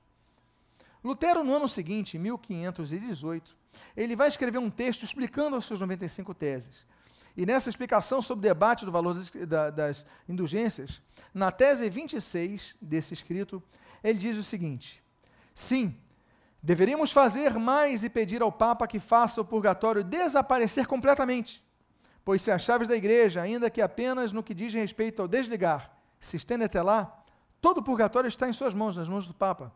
Lutero, 1.03 1.43
no 1.43 1.55
ano 1.55 1.69
seguinte, 1.69 2.17
em 2.17 2.19
1518, 2.19 3.57
ele 3.95 4.15
vai 4.15 4.27
escrever 4.27 4.57
um 4.57 4.69
texto 4.69 5.03
explicando 5.03 5.55
as 5.55 5.65
suas 5.65 5.79
95 5.79 6.33
teses. 6.33 6.85
E 7.37 7.45
nessa 7.45 7.69
explicação 7.69 8.21
sobre 8.21 8.45
o 8.45 8.49
debate 8.49 8.85
do 8.85 8.91
valor 8.91 9.13
das, 9.13 9.31
das 9.73 10.05
indulgências, 10.27 11.01
na 11.33 11.51
tese 11.51 11.89
26 11.89 12.75
desse 12.81 13.13
escrito, 13.13 13.63
ele 14.03 14.19
diz 14.19 14.35
o 14.35 14.43
seguinte: 14.43 15.01
Sim, 15.53 15.95
deveríamos 16.61 17.11
fazer 17.11 17.53
mais 17.53 18.03
e 18.03 18.09
pedir 18.09 18.41
ao 18.41 18.51
Papa 18.51 18.87
que 18.87 18.99
faça 18.99 19.39
o 19.39 19.45
purgatório 19.45 20.03
desaparecer 20.03 20.85
completamente, 20.85 21.63
pois 22.25 22.41
se 22.41 22.51
as 22.51 22.61
chaves 22.61 22.89
da 22.89 22.95
igreja, 22.97 23.41
ainda 23.41 23.69
que 23.69 23.81
apenas 23.81 24.33
no 24.33 24.43
que 24.43 24.53
diz 24.53 24.73
respeito 24.73 25.21
ao 25.21 25.27
desligar, 25.27 25.97
se 26.19 26.35
estendem 26.35 26.65
até 26.65 26.81
lá, 26.81 27.18
Todo 27.61 27.79
o 27.79 27.83
purgatório 27.83 28.27
está 28.27 28.47
em 28.47 28.53
suas 28.53 28.73
mãos, 28.73 28.97
nas 28.97 29.09
mãos 29.09 29.27
do 29.27 29.33
Papa. 29.33 29.73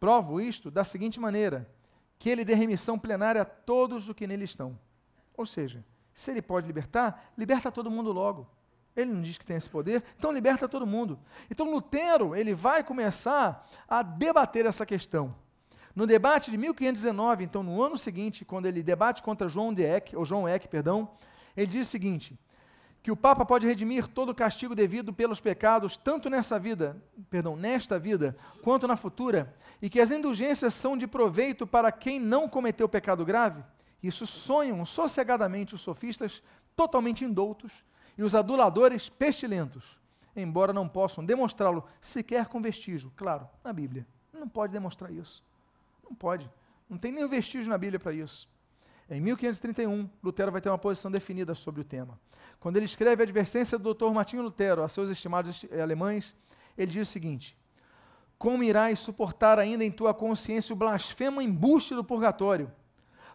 Provo 0.00 0.40
isto 0.40 0.70
da 0.70 0.84
seguinte 0.84 1.20
maneira: 1.20 1.68
que 2.18 2.28
ele 2.30 2.44
dê 2.44 2.54
remissão 2.54 2.98
plenária 2.98 3.42
a 3.42 3.44
todos 3.44 4.08
os 4.08 4.14
que 4.14 4.26
nele 4.26 4.44
estão. 4.44 4.78
Ou 5.36 5.46
seja, 5.46 5.84
se 6.12 6.30
ele 6.30 6.42
pode 6.42 6.66
libertar, 6.66 7.32
liberta 7.36 7.70
todo 7.70 7.90
mundo 7.90 8.12
logo. 8.12 8.48
Ele 8.96 9.12
não 9.12 9.22
diz 9.22 9.38
que 9.38 9.44
tem 9.44 9.56
esse 9.56 9.70
poder, 9.70 10.02
então 10.18 10.32
liberta 10.32 10.68
todo 10.68 10.84
mundo. 10.84 11.20
Então 11.48 11.70
Lutero, 11.70 12.34
ele 12.34 12.52
vai 12.52 12.82
começar 12.82 13.64
a 13.88 14.02
debater 14.02 14.66
essa 14.66 14.84
questão. 14.84 15.32
No 15.94 16.06
debate 16.06 16.50
de 16.50 16.56
1519, 16.56 17.44
então 17.44 17.62
no 17.62 17.80
ano 17.80 17.96
seguinte, 17.96 18.44
quando 18.44 18.66
ele 18.66 18.82
debate 18.82 19.22
contra 19.22 19.48
João 19.48 19.72
de 19.72 19.84
Eck, 19.84 20.16
ou 20.16 20.24
João 20.24 20.48
Eck, 20.48 20.66
perdão, 20.66 21.10
ele 21.56 21.68
diz 21.68 21.86
o 21.86 21.90
seguinte: 21.90 22.36
que 23.02 23.10
o 23.10 23.16
Papa 23.16 23.44
pode 23.44 23.66
redimir 23.66 24.06
todo 24.06 24.30
o 24.30 24.34
castigo 24.34 24.74
devido 24.74 25.12
pelos 25.12 25.40
pecados, 25.40 25.96
tanto 25.96 26.28
nessa 26.28 26.58
vida, 26.58 27.00
perdão, 27.30 27.56
nesta 27.56 27.98
vida, 27.98 28.36
quanto 28.62 28.88
na 28.88 28.96
futura, 28.96 29.54
e 29.80 29.88
que 29.88 30.00
as 30.00 30.10
indulgências 30.10 30.74
são 30.74 30.96
de 30.96 31.06
proveito 31.06 31.66
para 31.66 31.92
quem 31.92 32.18
não 32.18 32.48
cometeu 32.48 32.88
pecado 32.88 33.24
grave? 33.24 33.62
Isso 34.02 34.26
sonham 34.26 34.84
sossegadamente 34.84 35.74
os 35.74 35.80
sofistas 35.80 36.42
totalmente 36.76 37.24
indoutos 37.24 37.84
e 38.16 38.22
os 38.22 38.34
aduladores 38.34 39.08
pestilentos, 39.08 39.84
embora 40.36 40.72
não 40.72 40.88
possam 40.88 41.24
demonstrá-lo 41.24 41.84
sequer 42.00 42.46
com 42.46 42.60
vestígio, 42.60 43.12
claro, 43.16 43.48
na 43.62 43.72
Bíblia. 43.72 44.06
Não 44.32 44.48
pode 44.48 44.72
demonstrar 44.72 45.10
isso. 45.10 45.44
Não 46.04 46.14
pode. 46.14 46.48
Não 46.88 46.96
tem 46.96 47.12
nenhum 47.12 47.28
vestígio 47.28 47.68
na 47.68 47.78
Bíblia 47.78 47.98
para 47.98 48.12
isso. 48.12 48.48
Em 49.10 49.22
1531, 49.22 50.06
Lutero 50.22 50.52
vai 50.52 50.60
ter 50.60 50.68
uma 50.68 50.76
posição 50.76 51.10
definida 51.10 51.54
sobre 51.54 51.80
o 51.80 51.84
tema. 51.84 52.20
Quando 52.60 52.76
ele 52.76 52.84
escreve 52.84 53.22
a 53.22 53.24
advertência 53.24 53.78
do 53.78 53.94
Dr. 53.94 54.10
Martinho 54.10 54.42
Lutero 54.42 54.82
a 54.82 54.88
seus 54.88 55.08
estimados 55.08 55.64
alemães, 55.80 56.34
ele 56.76 56.92
diz 56.92 57.08
o 57.08 57.10
seguinte: 57.10 57.56
Como 58.38 58.62
irás 58.62 58.98
suportar 58.98 59.58
ainda 59.58 59.82
em 59.82 59.90
tua 59.90 60.12
consciência 60.12 60.74
o 60.74 60.76
blasfemo 60.76 61.40
embuste 61.40 61.94
do 61.94 62.04
purgatório, 62.04 62.70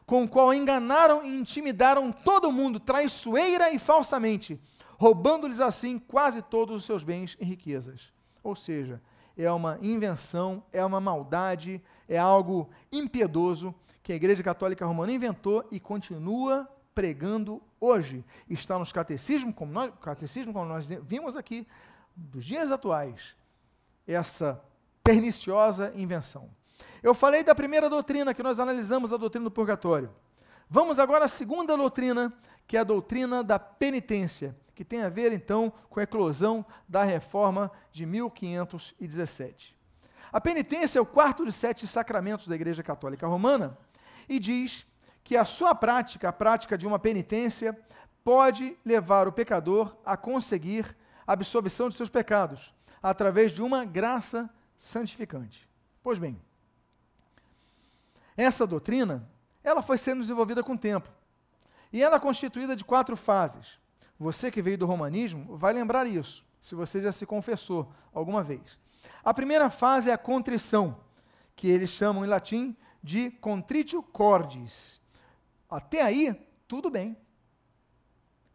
com 0.06 0.24
o 0.24 0.28
qual 0.28 0.54
enganaram 0.54 1.26
e 1.26 1.40
intimidaram 1.40 2.12
todo 2.12 2.52
mundo, 2.52 2.80
traiçoeira 2.80 3.72
e 3.72 3.80
falsamente, 3.80 4.62
roubando-lhes 5.00 5.60
assim 5.60 5.98
quase 5.98 6.44
todos 6.44 6.76
os 6.76 6.86
seus 6.86 7.04
bens 7.04 7.36
e 7.40 7.46
riquezas? 7.46 8.14
Ou 8.44 8.56
seja, 8.56 9.02
é 9.36 9.52
uma 9.52 9.80
invenção, 9.82 10.64
é 10.72 10.86
uma 10.86 11.00
maldade, 11.00 11.82
é 12.08 12.20
algo 12.20 12.70
impiedoso 12.92 13.74
que 14.04 14.12
a 14.12 14.16
Igreja 14.16 14.44
Católica 14.44 14.86
Romana 14.86 15.12
inventou 15.12 15.66
e 15.72 15.80
continua 15.80 16.70
pregando 16.94 17.64
hoje. 17.80 18.24
Está 18.50 18.78
nos 18.78 18.92
catecismos, 18.92 19.56
como 19.56 19.72
nós, 19.72 19.92
catecismo, 20.02 20.54
como 20.54 20.66
nós 20.66 20.86
vimos 20.86 21.36
aqui, 21.36 21.66
dos 22.16 22.46
dias 22.46 22.72
atuais, 22.72 23.36
essa 24.06 24.62
perniciosa 25.04 25.92
invenção. 25.96 26.50
Eu 27.02 27.14
falei 27.14 27.44
da 27.44 27.56
primeira 27.56 27.90
doutrina, 27.90 28.34
que 28.34 28.44
nós 28.44 28.60
analisamos 28.60 29.12
a 29.12 29.18
doutrina 29.18 29.46
do 29.46 29.52
purgatório. 29.52 30.14
Vamos 30.70 31.00
agora 31.00 31.26
à 31.26 31.28
segunda 31.28 31.76
doutrina, 31.76 32.32
que 32.68 32.78
é 32.78 32.82
a 32.82 32.84
doutrina 32.84 33.44
da 33.44 33.58
penitência 33.58 34.56
que 34.76 34.84
tem 34.84 35.04
a 35.04 35.10
ver 35.10 35.32
então 35.32 35.72
com 35.90 36.00
a 36.00 36.04
eclosão 36.04 36.66
da 36.88 37.04
reforma 37.04 37.72
de 37.92 38.06
1517. 38.06 39.76
A 40.32 40.42
penitência 40.42 40.98
é 40.98 41.02
o 41.02 41.06
quarto 41.06 41.46
dos 41.46 41.56
sete 41.56 41.86
sacramentos 41.86 42.48
da 42.48 42.56
Igreja 42.56 42.82
Católica 42.82 43.28
Romana 43.28 43.78
e 44.28 44.40
diz 44.40 44.86
que 45.24 45.38
a 45.38 45.46
sua 45.46 45.74
prática, 45.74 46.30
a 46.30 46.34
prática 46.34 46.78
de 46.78 46.86
uma 46.86 47.00
penitência, 47.00 47.78
pode 48.24 48.78
levar 48.86 49.28
o 49.28 49.32
pecador 49.32 49.96
a 50.06 50.16
conseguir 50.16 50.96
a 51.26 51.34
absolvição 51.34 51.90
de 51.90 51.96
seus 51.96 52.10
pecados 52.10 52.74
através 53.02 53.52
de 53.52 53.62
uma 53.62 53.84
graça 53.84 54.50
santificante. 54.76 55.68
Pois 56.02 56.18
bem, 56.18 56.40
essa 58.36 58.66
doutrina, 58.66 59.30
ela 59.64 59.82
foi 59.82 59.98
sendo 59.98 60.22
desenvolvida 60.22 60.64
com 60.64 60.74
o 60.74 60.78
tempo. 60.78 61.10
E 61.92 62.02
ela 62.02 62.16
é 62.16 62.20
constituída 62.20 62.76
de 62.76 62.84
quatro 62.84 63.16
fases. 63.16 63.78
Você 64.18 64.50
que 64.50 64.62
veio 64.62 64.78
do 64.78 64.86
romanismo 64.86 65.56
vai 65.56 65.74
lembrar 65.74 66.08
isso, 66.08 66.46
se 66.60 66.76
você 66.76 67.02
já 67.02 67.12
se 67.12 67.26
confessou 67.26 67.92
alguma 68.14 68.44
vez. 68.44 68.80
A 69.24 69.34
primeira 69.34 69.70
fase 69.70 70.10
é 70.10 70.14
a 70.14 70.18
contrição, 70.18 70.98
que 71.56 71.68
eles 71.68 71.90
chamam 71.90 72.26
em 72.26 72.28
latim 72.28 72.76
de 73.04 73.30
contritio 73.30 74.02
cordis. 74.02 75.02
Até 75.70 76.02
aí, 76.02 76.34
tudo 76.68 76.90
bem. 76.90 77.18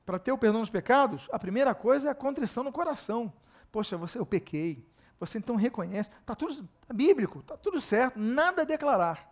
Para 0.07 0.19
ter 0.19 0.33
o 0.33 0.39
perdão 0.39 0.61
dos 0.61 0.71
pecados, 0.71 1.29
a 1.31 1.39
primeira 1.39 1.75
coisa 1.75 2.09
é 2.09 2.11
a 2.11 2.15
contrição 2.15 2.65
no 2.65 2.73
coração. 2.73 3.31
Poxa, 3.71 3.97
você 3.99 4.19
eu 4.19 4.25
pequei. 4.25 4.89
Você 5.21 5.37
então 5.37 5.57
reconhece, 5.57 6.11
está 6.21 6.35
tudo 6.35 6.67
tá 6.87 6.95
bíblico, 6.95 7.41
está 7.41 7.57
tudo 7.57 7.81
certo, 7.81 8.19
nada 8.19 8.63
a 8.63 8.65
declarar. 8.65 9.29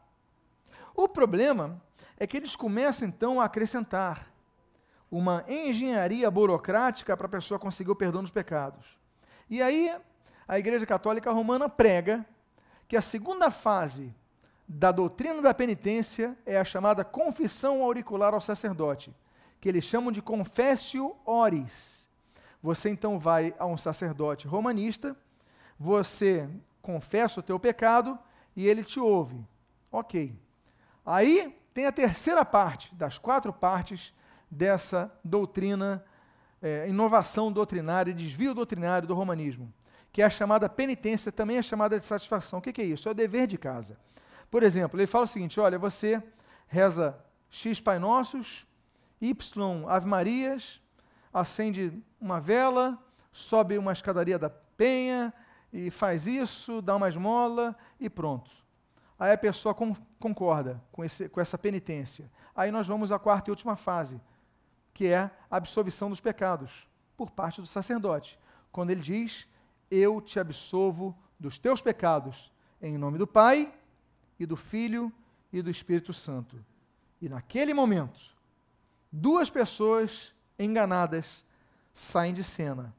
O 0.95 1.09
problema 1.09 1.81
é 2.19 2.27
que 2.27 2.37
eles 2.37 2.57
começam 2.57 3.07
então 3.07 3.41
a 3.41 3.45
acrescentar 3.45 4.33
uma 5.11 5.45
engenharia 5.49 6.31
burocrática 6.31 7.17
para 7.17 7.27
a 7.27 7.31
pessoa 7.31 7.59
conseguir 7.59 7.93
o 7.93 7.97
perdão 7.97 8.23
dos 8.23 8.33
pecados. 8.33 8.99
E 9.49 9.63
aí, 9.63 9.95
a 10.49 10.59
Igreja 10.59 10.85
Católica 10.85 11.31
Romana 11.31 11.69
prega 11.69 12.27
que 12.89 12.97
a 12.97 13.03
segunda 13.03 13.51
fase 13.51 14.13
da 14.69 14.91
doutrina 14.91 15.41
da 15.41 15.55
penitência 15.55 16.37
é 16.45 16.59
a 16.59 16.65
chamada 16.65 17.05
confissão 17.05 17.83
auricular 17.83 18.35
ao 18.35 18.41
sacerdote, 18.41 19.15
que 19.61 19.69
eles 19.69 19.85
chamam 19.85 20.11
de 20.11 20.21
confessio 20.21 21.15
oris. 21.25 22.11
Você 22.63 22.91
então 22.91 23.19
vai 23.19 23.55
a 23.59 23.67
um 23.67 23.77
sacerdote 23.77 24.49
romanista, 24.49 25.17
você 25.79 26.49
confessa 26.83 27.41
o 27.41 27.43
teu 27.43 27.61
pecado 27.61 28.19
e 28.57 28.67
ele 28.67 28.83
te 28.83 28.99
ouve. 28.99 29.45
Ok. 29.93 30.35
Aí 31.05 31.57
tem 31.73 31.87
a 31.87 31.93
terceira 31.93 32.45
parte 32.45 32.95
das 32.95 33.19
quatro 33.19 33.53
partes 33.53 34.13
dessa 34.51 35.13
doutrina, 35.23 36.05
é, 36.61 36.89
inovação 36.89 37.53
doutrinária, 37.53 38.15
desvio 38.15 38.55
doutrinário 38.55 39.07
do 39.07 39.15
romanismo, 39.15 39.73
que 40.13 40.23
é 40.23 40.25
a 40.25 40.31
chamada 40.31 40.69
penitência, 40.69 41.31
também 41.31 41.59
é 41.59 41.63
chamada 41.63 41.99
de 41.99 42.05
satisfação. 42.05 42.59
O 42.59 42.63
que, 42.63 42.81
é 42.81 42.85
isso? 42.85 43.09
É 43.09 43.13
o 43.13 43.15
dever 43.15 43.47
de 43.47 43.59
casa. 43.59 43.99
Por 44.51 44.63
exemplo, 44.63 44.99
ele 44.99 45.07
fala 45.07 45.25
o 45.25 45.29
seguinte: 45.29 45.59
olha, 45.61 45.79
você 45.79 46.23
reza 46.67 47.19
X 47.51 47.81
Pai 47.81 47.99
Nossos, 47.99 48.67
Y 49.21 49.85
Ave 49.89 50.07
Marias, 50.07 50.81
acende 51.33 52.03
uma 52.21 52.41
vela, 52.41 52.99
sobe 53.33 53.79
uma 53.79 53.93
escadaria 53.93 54.39
da 54.39 54.51
penha 54.51 55.33
e 55.73 55.91
faz 55.91 56.27
isso, 56.27 56.81
dá 56.81 56.97
uma 56.97 57.09
esmola 57.09 57.77
e 58.01 58.09
pronto. 58.09 58.51
Aí 59.19 59.33
a 59.33 59.39
pessoa 59.39 59.75
concorda 60.19 60.83
com, 60.93 61.05
esse, 61.05 61.29
com 61.29 61.41
essa 61.41 61.57
penitência. 61.57 62.31
Aí 62.55 62.71
nós 62.71 62.87
vamos 62.87 63.11
à 63.11 63.19
quarta 63.19 63.51
e 63.51 63.53
última 63.53 63.77
fase, 63.77 64.21
que 64.93 65.07
é 65.07 65.31
a 65.51 65.57
absolvição 65.57 66.11
dos 66.11 66.21
pecados 66.21 66.87
por 67.17 67.31
parte 67.31 67.61
do 67.61 67.67
sacerdote. 67.67 68.39
Quando 68.71 68.91
ele 68.91 69.01
diz: 69.01 69.47
Eu 69.91 70.21
te 70.21 70.39
absolvo 70.39 71.17
dos 71.39 71.59
teus 71.59 71.81
pecados, 71.81 72.53
em 72.81 72.99
nome 72.99 73.19
do 73.19 73.27
Pai, 73.27 73.73
e 74.39 74.47
do 74.47 74.57
Filho 74.57 75.13
e 75.53 75.63
do 75.63 75.71
Espírito 75.71 76.13
Santo. 76.13 76.65
E 77.21 77.29
naquele 77.29 77.73
momento, 77.73 78.19
duas 79.11 79.49
pessoas 79.49 80.35
enganadas 80.59 81.45
saem 81.93 82.35
de 82.35 82.45
cena. 82.45 82.95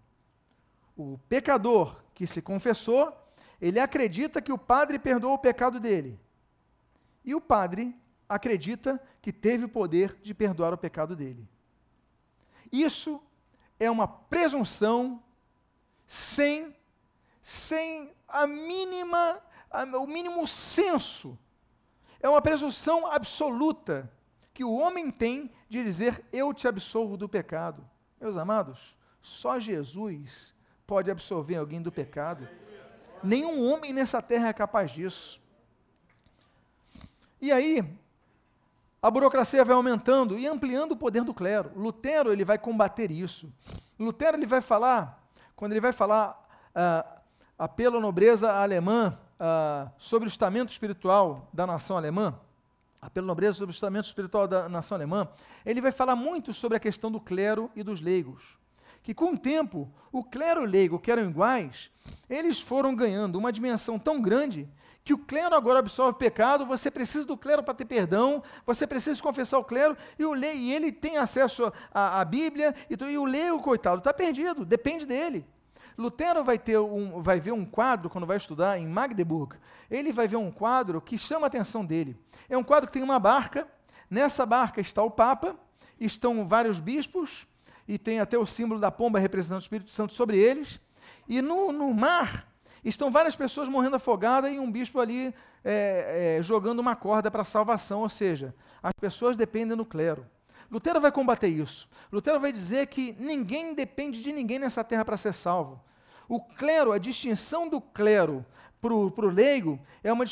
O 0.95 1.19
pecador 1.29 2.01
que 2.13 2.25
se 2.25 2.41
confessou, 2.41 3.15
ele 3.61 3.79
acredita 3.79 4.41
que 4.41 4.51
o 4.51 4.57
padre 4.57 4.97
perdoou 4.97 5.35
o 5.35 5.39
pecado 5.39 5.79
dele. 5.79 6.19
E 7.23 7.35
o 7.35 7.41
padre 7.41 7.95
acredita 8.27 9.01
que 9.21 9.31
teve 9.31 9.65
o 9.65 9.69
poder 9.69 10.17
de 10.21 10.33
perdoar 10.33 10.73
o 10.73 10.77
pecado 10.77 11.15
dele. 11.15 11.47
Isso 12.71 13.21
é 13.79 13.89
uma 13.89 14.07
presunção 14.07 15.21
sem, 16.05 16.75
sem 17.41 18.13
a 18.27 18.47
mínima, 18.47 19.41
o 19.71 20.07
mínimo 20.07 20.47
senso. 20.47 21.37
É 22.19 22.27
uma 22.27 22.41
presunção 22.41 23.05
absoluta 23.07 24.11
que 24.53 24.63
o 24.63 24.75
homem 24.75 25.11
tem 25.11 25.51
de 25.69 25.83
dizer: 25.83 26.25
Eu 26.31 26.53
te 26.53 26.67
absolvo 26.67 27.15
do 27.15 27.29
pecado. 27.29 27.87
Meus 28.19 28.37
amados, 28.37 28.97
só 29.21 29.59
Jesus 29.59 30.53
pode 30.85 31.11
absolver 31.11 31.57
alguém 31.57 31.81
do 31.81 31.91
pecado. 31.91 32.47
Nenhum 33.23 33.63
homem 33.63 33.93
nessa 33.93 34.21
terra 34.21 34.47
é 34.47 34.53
capaz 34.53 34.91
disso. 34.91 35.39
E 37.39 37.51
aí, 37.51 37.83
a 39.01 39.11
burocracia 39.11 39.63
vai 39.63 39.75
aumentando 39.75 40.39
e 40.39 40.47
ampliando 40.47 40.93
o 40.93 40.97
poder 40.97 41.23
do 41.23 41.33
clero. 41.33 41.71
Lutero 41.75 42.31
ele 42.31 42.43
vai 42.43 42.57
combater 42.57 43.11
isso. 43.11 43.53
Lutero 43.99 44.37
ele 44.37 44.45
vai 44.45 44.61
falar, 44.61 45.23
quando 45.55 45.73
ele 45.73 45.81
vai 45.81 45.93
falar 45.93 46.47
uh, 46.75 47.21
apelo 47.57 47.97
à 47.97 47.99
nobreza 47.99 48.51
alemã 48.51 49.17
uh, 49.39 49.89
sobre 49.97 50.27
o 50.27 50.31
estamento 50.31 50.71
espiritual 50.71 51.49
da 51.53 51.65
nação 51.65 51.97
alemã, 51.97 52.37
apelo 53.01 53.27
nobreza 53.27 53.57
sobre 53.57 53.73
o 53.73 53.75
estamento 53.75 54.05
espiritual 54.05 54.47
da 54.47 54.67
nação 54.67 54.95
alemã, 54.95 55.27
ele 55.65 55.81
vai 55.81 55.91
falar 55.91 56.15
muito 56.15 56.53
sobre 56.53 56.77
a 56.77 56.79
questão 56.79 57.11
do 57.11 57.19
clero 57.19 57.71
e 57.75 57.83
dos 57.83 58.01
leigos. 58.01 58.57
Que 59.03 59.13
com 59.13 59.33
o 59.33 59.37
tempo, 59.37 59.89
o 60.11 60.23
clero 60.23 60.61
e 60.61 60.63
o 60.65 60.69
leigo, 60.69 60.99
que 60.99 61.11
eram 61.11 61.23
iguais, 61.23 61.89
eles 62.29 62.59
foram 62.59 62.95
ganhando 62.95 63.37
uma 63.37 63.51
dimensão 63.51 63.97
tão 63.97 64.21
grande 64.21 64.67
que 65.07 65.13
o 65.13 65.17
clero 65.17 65.55
agora 65.55 65.79
absolve 65.79 66.17
pecado, 66.17 66.65
você 66.65 66.91
precisa 66.91 67.25
do 67.25 67.37
clero 67.37 67.63
para 67.63 67.73
ter 67.73 67.85
perdão, 67.85 68.43
você 68.65 68.85
precisa 68.85 69.21
confessar 69.23 69.57
o 69.57 69.63
clero, 69.63 69.95
e, 70.19 70.25
o 70.25 70.35
e 70.35 70.73
ele 70.73 70.91
tem 70.91 71.17
acesso 71.17 71.71
à, 71.93 72.19
à 72.19 72.25
Bíblia, 72.25 72.75
e, 72.89 73.01
e 73.01 73.17
o 73.17 73.23
leigo, 73.23 73.61
coitado, 73.61 73.99
está 73.99 74.13
perdido, 74.13 74.65
depende 74.65 75.05
dele. 75.05 75.45
Lutero 75.97 76.43
vai, 76.43 76.59
ter 76.59 76.77
um, 76.77 77.21
vai 77.21 77.39
ver 77.39 77.51
um 77.51 77.65
quadro, 77.65 78.09
quando 78.09 78.27
vai 78.27 78.37
estudar 78.37 78.77
em 78.77 78.87
Magdeburg, 78.87 79.55
ele 79.89 80.13
vai 80.13 80.27
ver 80.27 80.35
um 80.35 80.51
quadro 80.51 81.01
que 81.01 81.17
chama 81.17 81.45
a 81.45 81.47
atenção 81.47 81.85
dele. 81.85 82.15
É 82.47 82.57
um 82.57 82.63
quadro 82.63 82.87
que 82.87 82.93
tem 82.93 83.03
uma 83.03 83.19
barca, 83.19 83.67
nessa 84.09 84.45
barca 84.45 84.79
está 84.79 85.01
o 85.01 85.09
Papa, 85.09 85.55
estão 85.99 86.47
vários 86.47 86.79
bispos, 86.79 87.47
e 87.87 87.97
tem 87.97 88.19
até 88.19 88.37
o 88.37 88.45
símbolo 88.45 88.79
da 88.79 88.91
pomba 88.91 89.17
representando 89.17 89.59
o 89.59 89.61
Espírito 89.61 89.91
Santo 89.91 90.13
sobre 90.13 90.37
eles, 90.37 90.79
e 91.27 91.41
no, 91.41 91.71
no 91.71 91.93
mar 91.93 92.47
Estão 92.87 93.11
várias 93.11 93.35
pessoas 93.35 93.67
morrendo 93.67 93.97
afogadas 93.97 94.49
e 94.49 94.59
um 94.59 94.71
bispo 94.71 94.99
ali 95.01 95.35
é, 95.61 96.37
é, 96.39 96.43
jogando 96.43 96.79
uma 96.79 96.95
corda 96.95 97.29
para 97.29 97.43
salvação, 97.43 98.01
ou 98.01 98.07
seja, 98.07 98.55
as 98.81 98.93
pessoas 98.93 99.35
dependem 99.35 99.75
do 99.75 99.85
clero. 99.85 100.25
Lutero 100.69 100.99
vai 100.99 101.11
combater 101.11 101.47
isso. 101.47 101.89
Lutero 102.11 102.39
vai 102.39 102.51
dizer 102.51 102.87
que 102.87 103.15
ninguém 103.19 103.73
depende 103.73 104.21
de 104.21 104.31
ninguém 104.31 104.59
nessa 104.59 104.83
terra 104.83 105.05
para 105.05 105.17
ser 105.17 105.33
salvo. 105.33 105.81
O 106.27 106.41
clero, 106.41 106.91
a 106.91 106.97
distinção 106.97 107.69
do 107.69 107.79
clero 107.79 108.45
para 108.81 108.93
o 108.93 109.29
leigo 109.29 109.79
é 110.03 110.11
uma, 110.11 110.25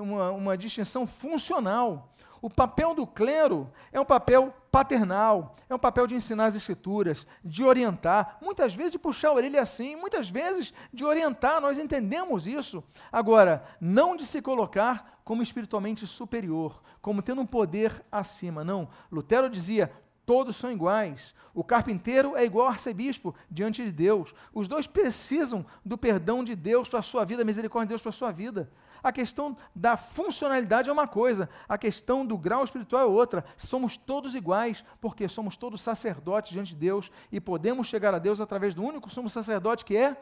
uma, 0.00 0.30
uma 0.30 0.58
distinção 0.58 1.06
funcional. 1.06 2.12
O 2.46 2.48
papel 2.48 2.94
do 2.94 3.04
clero 3.04 3.68
é 3.90 4.00
um 4.00 4.04
papel 4.04 4.54
paternal, 4.70 5.56
é 5.68 5.74
um 5.74 5.78
papel 5.80 6.06
de 6.06 6.14
ensinar 6.14 6.44
as 6.44 6.54
escrituras, 6.54 7.26
de 7.44 7.64
orientar, 7.64 8.38
muitas 8.40 8.72
vezes 8.72 8.92
de 8.92 9.00
puxar 9.00 9.30
a 9.30 9.32
orelha 9.32 9.60
assim, 9.60 9.96
muitas 9.96 10.30
vezes 10.30 10.72
de 10.92 11.04
orientar, 11.04 11.60
nós 11.60 11.76
entendemos 11.76 12.46
isso. 12.46 12.84
Agora, 13.10 13.64
não 13.80 14.14
de 14.14 14.24
se 14.24 14.40
colocar 14.40 15.18
como 15.24 15.42
espiritualmente 15.42 16.06
superior, 16.06 16.80
como 17.02 17.20
tendo 17.20 17.40
um 17.40 17.46
poder 17.46 18.00
acima, 18.12 18.62
não. 18.62 18.88
Lutero 19.10 19.50
dizia: 19.50 19.90
todos 20.24 20.54
são 20.54 20.70
iguais. 20.70 21.34
O 21.52 21.64
carpinteiro 21.64 22.36
é 22.36 22.44
igual 22.44 22.66
ao 22.66 22.72
arcebispo 22.74 23.34
diante 23.50 23.84
de 23.84 23.90
Deus. 23.90 24.32
Os 24.54 24.68
dois 24.68 24.86
precisam 24.86 25.66
do 25.84 25.98
perdão 25.98 26.44
de 26.44 26.54
Deus 26.54 26.88
para 26.88 27.00
a 27.00 27.02
sua 27.02 27.24
vida, 27.24 27.42
a 27.42 27.44
misericórdia 27.44 27.88
de 27.88 27.92
Deus 27.94 28.02
para 28.02 28.10
a 28.10 28.12
sua 28.12 28.30
vida. 28.30 28.70
A 29.02 29.12
questão 29.12 29.56
da 29.74 29.96
funcionalidade 29.96 30.88
é 30.88 30.92
uma 30.92 31.06
coisa, 31.06 31.48
a 31.68 31.78
questão 31.78 32.24
do 32.24 32.36
grau 32.36 32.64
espiritual 32.64 33.02
é 33.02 33.06
outra. 33.06 33.44
Somos 33.56 33.96
todos 33.96 34.34
iguais, 34.34 34.84
porque 35.00 35.28
somos 35.28 35.56
todos 35.56 35.82
sacerdotes 35.82 36.52
diante 36.52 36.70
de 36.70 36.76
Deus 36.76 37.10
e 37.30 37.40
podemos 37.40 37.86
chegar 37.86 38.14
a 38.14 38.18
Deus 38.18 38.40
através 38.40 38.74
do 38.74 38.82
único 38.82 39.10
sumo 39.10 39.28
sacerdote 39.28 39.84
que 39.84 39.96
é 39.96 40.16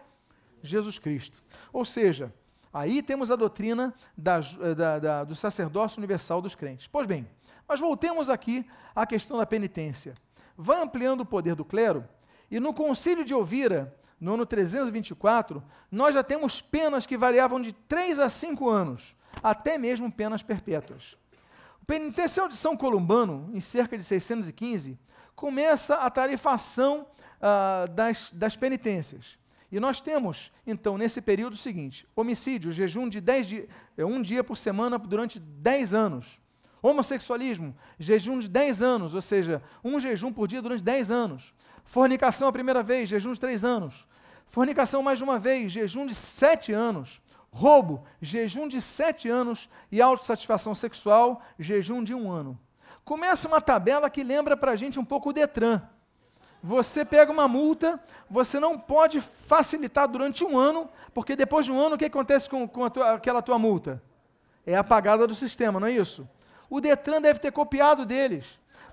Jesus 0.62 0.99
Cristo. 0.99 1.43
Ou 1.72 1.85
seja, 1.85 2.33
aí 2.72 3.03
temos 3.03 3.31
a 3.31 3.37
doutrina 3.37 3.95
da, 4.16 4.41
da, 4.41 4.99
da, 4.99 5.25
do 5.25 5.35
sacerdócio 5.35 5.99
universal 5.99 6.41
dos 6.41 6.55
crentes. 6.55 6.87
Pois 6.87 7.07
bem, 7.07 7.29
mas 7.68 7.81
voltemos 7.81 8.29
aqui 8.31 8.66
à 8.95 9.07
questão 9.07 9.39
da 9.39 9.47
penitência. 9.47 10.14
Vai 10.57 10.83
ampliando 10.83 11.20
o 11.20 11.27
poder 11.27 11.55
do 11.55 11.64
clero, 11.64 12.07
e 12.51 12.61
no 12.61 12.72
concílio 12.72 13.25
de 13.25 13.35
Ouvira, 13.35 13.95
no 14.25 14.35
ano 14.35 14.47
324, 14.47 15.62
nós 15.91 16.14
já 16.14 16.22
temos 16.22 16.62
penas 16.62 17.05
que 17.05 17.14
variavam 17.14 17.61
de 17.61 17.75
3 17.75 18.18
a 18.18 18.31
5 18.31 18.70
anos, 18.70 19.14
até 19.43 19.77
mesmo 19.77 20.11
penas 20.11 20.43
perpétuas. 20.43 21.14
O 21.83 21.85
penitencial 21.85 22.49
de 22.49 22.57
São 22.57 22.75
Columbano, 22.75 23.51
em 23.53 23.61
cerca 23.61 23.99
de 23.99 24.03
615, 24.03 24.99
começa 25.37 25.97
a 25.97 26.09
tarifação 26.09 27.07
ah, 27.39 27.85
das, 27.91 28.33
das 28.33 28.57
penitências. 28.57 29.39
E 29.70 29.79
nós 29.79 30.01
temos, 30.01 30.51
então, 30.66 30.97
nesse 30.97 31.20
período 31.20 31.53
o 31.53 31.59
seguinte: 31.59 32.09
homicídio, 32.16 32.72
jejum 32.72 33.11
de 33.11 33.20
10 33.20 33.47
dias, 33.47 33.68
é, 33.95 34.07
um 34.07 34.22
dia 34.22 34.43
por 34.43 34.57
semana 34.57 34.99
durante 34.99 35.39
10 35.39 35.93
anos. 35.93 36.41
Homossexualismo, 36.81 37.77
jejum 37.99 38.39
de 38.39 38.49
10 38.49 38.81
anos, 38.81 39.14
ou 39.14 39.20
seja, 39.20 39.62
um 39.83 40.01
jejum 40.01 40.33
por 40.33 40.49
dia 40.49 40.62
durante 40.62 40.83
10 40.83 41.11
anos. 41.11 41.53
Fornicação 41.85 42.49
a 42.49 42.53
primeira 42.53 42.83
vez, 42.83 43.11
jejum 43.11 43.33
de 43.33 43.41
3 43.41 43.64
anos. 43.64 44.07
Fornicação 44.55 45.03
mais 45.03 45.19
de 45.19 45.25
uma 45.25 45.37
vez, 45.37 45.73
jejum 45.73 46.07
de 46.07 46.15
7 46.15 46.73
anos. 46.73 47.21
Roubo, 47.51 48.05
jejum 48.23 48.69
de 48.69 48.81
7 48.81 49.29
anos. 49.29 49.69
E 49.91 50.01
autossatisfação 50.01 50.77
sexual, 50.77 51.43
jejum 51.59 52.05
de 52.05 52.15
um 52.15 52.31
ano. 52.31 52.57
Começa 53.05 53.49
uma 53.49 53.61
tabela 53.61 54.09
que 54.09 54.23
lembra 54.23 54.57
para 54.57 54.71
a 54.71 54.77
gente 54.77 55.01
um 55.01 55.05
pouco 55.05 55.31
o 55.31 55.33
Detran. 55.33 55.83
Você 56.63 57.05
pega 57.05 57.33
uma 57.33 57.49
multa, 57.49 58.01
você 58.31 58.61
não 58.61 58.79
pode 58.79 59.21
facilitar 59.21 60.07
durante 60.07 60.45
um 60.45 60.57
ano, 60.57 60.89
porque 61.13 61.35
depois 61.35 61.67
de 61.67 61.73
um 61.73 61.81
ano 61.81 61.97
o 61.97 61.99
que 61.99 62.05
acontece 62.05 62.49
com, 62.49 62.69
com 62.69 62.89
tua, 62.89 63.15
aquela 63.15 63.43
tua 63.43 63.59
multa? 63.59 64.01
É 64.65 64.77
apagada 64.77 65.27
do 65.27 65.35
sistema, 65.35 65.81
não 65.81 65.89
é 65.89 65.93
isso? 65.93 66.29
O 66.71 66.81
Detran 66.81 67.21
deve 67.21 67.41
ter 67.41 67.51
copiado 67.51 68.07
deles. 68.07 68.47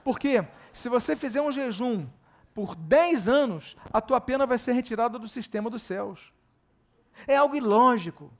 Porque 0.03 0.43
se 0.73 0.89
você 0.89 1.15
fizer 1.15 1.39
um 1.39 1.51
jejum 1.51 2.07
por 2.53 2.75
10 2.75 3.27
anos, 3.27 3.75
a 3.91 4.01
tua 4.01 4.19
pena 4.19 4.45
vai 4.45 4.57
ser 4.57 4.73
retirada 4.73 5.17
do 5.17 5.27
sistema 5.27 5.69
dos 5.69 5.83
céus. 5.83 6.33
É 7.27 7.35
algo 7.35 7.55
ilógico. 7.55 8.31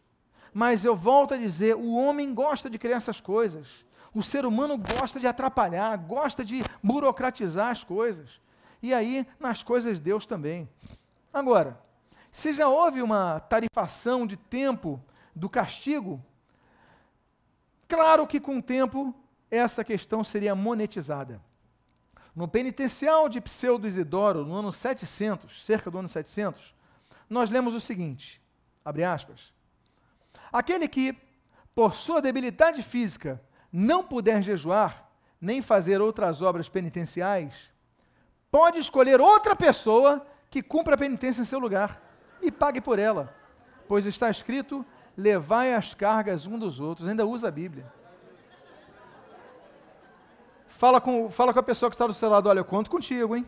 Mas 0.54 0.84
eu 0.84 0.96
volto 0.96 1.34
a 1.34 1.38
dizer: 1.38 1.76
o 1.76 1.94
homem 1.94 2.34
gosta 2.34 2.70
de 2.70 2.78
criar 2.78 2.98
essas 2.98 3.22
coisas. 3.22 3.68
O 4.14 4.22
ser 4.22 4.46
humano 4.46 4.78
gosta 4.78 5.20
de 5.20 5.28
atrapalhar, 5.28 5.98
gosta 5.98 6.44
de 6.44 6.64
burocratizar 6.84 7.70
as 7.70 7.84
coisas. 7.84 8.42
E 8.82 8.94
aí, 8.94 9.26
nas 9.40 9.64
coisas 9.64 9.98
de 9.98 10.04
Deus 10.04 10.26
também. 10.26 10.68
Agora, 11.34 11.80
se 12.30 12.54
já 12.54 12.68
houve 12.68 13.02
uma 13.02 13.40
tarifação 13.40 14.28
de 14.28 14.36
tempo 14.36 15.02
do 15.34 15.50
castigo, 15.50 16.22
claro 17.88 18.28
que 18.28 18.40
com 18.40 18.58
o 18.58 18.62
tempo 18.62 19.16
essa 19.50 19.84
questão 19.84 20.24
seria 20.24 20.56
monetizada. 20.56 21.42
No 22.36 22.48
penitencial 22.48 23.28
de 23.28 23.42
Pseudo 23.42 23.88
Isidoro, 23.88 24.46
no 24.46 24.56
ano 24.56 24.72
700, 24.72 25.66
cerca 25.66 25.92
do 25.92 25.98
ano 25.98 26.08
700, 26.08 26.74
nós 27.30 27.50
lemos 27.50 27.74
o 27.74 27.80
seguinte, 27.80 28.42
abre 28.84 29.04
aspas, 29.04 29.54
aquele 30.52 30.88
que, 30.88 31.16
por 31.76 31.96
sua 31.96 32.22
debilidade 32.22 32.82
física, 32.84 33.42
não 33.72 34.04
puder 34.04 34.42
jejuar, 34.42 35.10
nem 35.40 35.62
fazer 35.62 36.02
outras 36.02 36.42
obras 36.42 36.70
penitenciais, 36.70 37.54
pode 38.50 38.80
escolher 38.80 39.20
outra 39.20 39.56
pessoa 39.56 40.26
que 40.50 40.62
cumpra 40.62 40.96
a 40.96 40.98
penitência 40.98 41.42
em 41.42 41.46
seu 41.46 41.60
lugar 41.60 42.02
e 42.42 42.52
pague 42.52 42.82
por 42.82 43.00
ela, 43.00 43.36
pois 43.88 44.06
está 44.06 44.30
escrito, 44.30 44.86
levai 45.16 45.74
as 45.74 45.94
cargas 45.94 46.48
um 46.48 46.58
dos 46.58 46.80
outros, 46.80 47.08
ainda 47.08 47.26
usa 47.26 47.48
a 47.48 47.52
Bíblia. 47.52 47.92
Fala 50.82 51.00
com, 51.00 51.30
fala 51.30 51.54
com 51.54 51.60
a 51.60 51.64
pessoa 51.64 51.92
que 51.92 51.94
está 51.94 52.08
do 52.08 52.14
seu 52.16 52.28
lado, 52.28 52.50
olha, 52.50 52.58
eu 52.58 52.66
conto 52.66 52.90
contigo, 52.90 53.36
hein? 53.36 53.46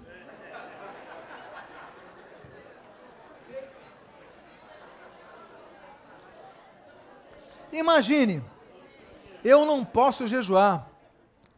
Imagine, 7.72 8.44
eu 9.44 9.66
não 9.66 9.84
posso 9.84 10.28
jejuar, 10.28 10.88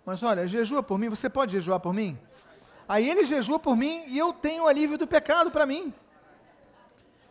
mas 0.06 0.24
olha, 0.24 0.48
jejua 0.48 0.82
por 0.82 0.98
mim, 0.98 1.10
você 1.10 1.30
pode 1.30 1.52
jejuar 1.52 1.82
por 1.82 1.94
mim? 1.94 2.18
Aí 2.88 3.10
ele 3.10 3.26
jejua 3.26 3.60
por 3.60 3.76
mim 3.76 4.06
e 4.08 4.18
eu 4.18 4.32
tenho 4.32 4.68
alívio 4.68 4.98
do 4.98 5.06
pecado 5.06 5.52
para 5.52 5.66
mim. 5.66 5.94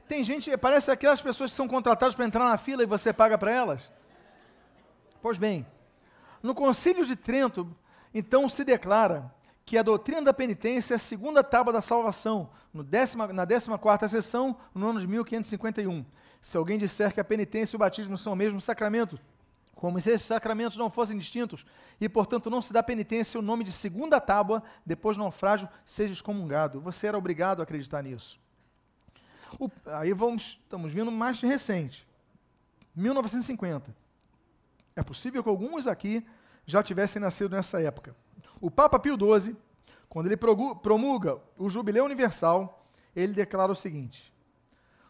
Tem 0.07 0.22
gente, 0.22 0.55
parece 0.59 0.90
aquelas 0.90 1.22
pessoas 1.22 1.51
que 1.51 1.57
são 1.57 1.66
contratadas 1.66 2.14
para 2.14 2.26
entrar 2.26 2.45
na 2.45 2.59
fila 2.59 2.82
e 2.82 2.86
você 2.86 3.11
paga 3.11 3.38
para 3.38 3.51
elas. 3.51 3.90
Pois 5.22 5.38
bem, 5.38 5.66
no 6.42 6.55
Concílio 6.55 7.07
de 7.07 7.16
Trento, 7.16 7.74
então 8.14 8.48
se 8.48 8.64
declara 8.64 9.34
que 9.66 9.76
a 9.76 9.82
doutrina 9.82 10.22
da 10.22 10.32
penitência 10.32 10.94
é 10.94 10.96
a 10.96 10.98
segunda 10.98 11.42
tábua 11.42 11.72
da 11.72 11.80
salvação, 11.80 12.50
décima, 12.72 13.32
na 13.32 13.46
14 13.46 14.08
sessão, 14.08 14.56
no 14.74 14.88
ano 14.90 15.00
de 15.00 15.06
1551. 15.06 16.04
Se 16.40 16.56
alguém 16.56 16.78
disser 16.78 17.12
que 17.12 17.20
a 17.20 17.24
penitência 17.24 17.74
e 17.74 17.76
o 17.76 17.78
batismo 17.78 18.18
são 18.18 18.34
o 18.34 18.36
mesmo 18.36 18.60
sacramento, 18.60 19.18
como 19.74 20.00
se 20.00 20.10
esses 20.10 20.26
sacramentos 20.26 20.76
não 20.76 20.90
fossem 20.90 21.18
distintos, 21.18 21.64
e 22.00 22.08
portanto 22.08 22.50
não 22.50 22.62
se 22.62 22.72
dá 22.72 22.82
penitência 22.82 23.40
o 23.40 23.42
nome 23.42 23.64
de 23.64 23.72
segunda 23.72 24.20
tábua, 24.20 24.62
depois 24.84 25.16
do 25.16 25.22
naufrágio, 25.22 25.68
seja 25.84 26.12
excomungado. 26.12 26.80
Você 26.80 27.06
era 27.06 27.18
obrigado 27.18 27.60
a 27.60 27.64
acreditar 27.64 28.02
nisso. 28.02 28.38
O, 29.58 29.70
aí 29.86 30.12
vamos, 30.12 30.58
estamos 30.62 30.92
vindo 30.92 31.10
mais 31.10 31.40
recente, 31.40 32.06
1950. 32.94 33.94
É 34.96 35.02
possível 35.02 35.42
que 35.42 35.48
alguns 35.48 35.86
aqui 35.86 36.24
já 36.66 36.82
tivessem 36.82 37.20
nascido 37.20 37.54
nessa 37.54 37.80
época. 37.80 38.14
O 38.60 38.70
Papa 38.70 38.98
Pio 38.98 39.16
XII, 39.16 39.56
quando 40.08 40.26
ele 40.26 40.36
promulga 40.36 41.38
o 41.58 41.68
Jubileu 41.68 42.04
Universal, 42.04 42.86
ele 43.14 43.32
declara 43.32 43.72
o 43.72 43.76
seguinte: 43.76 44.32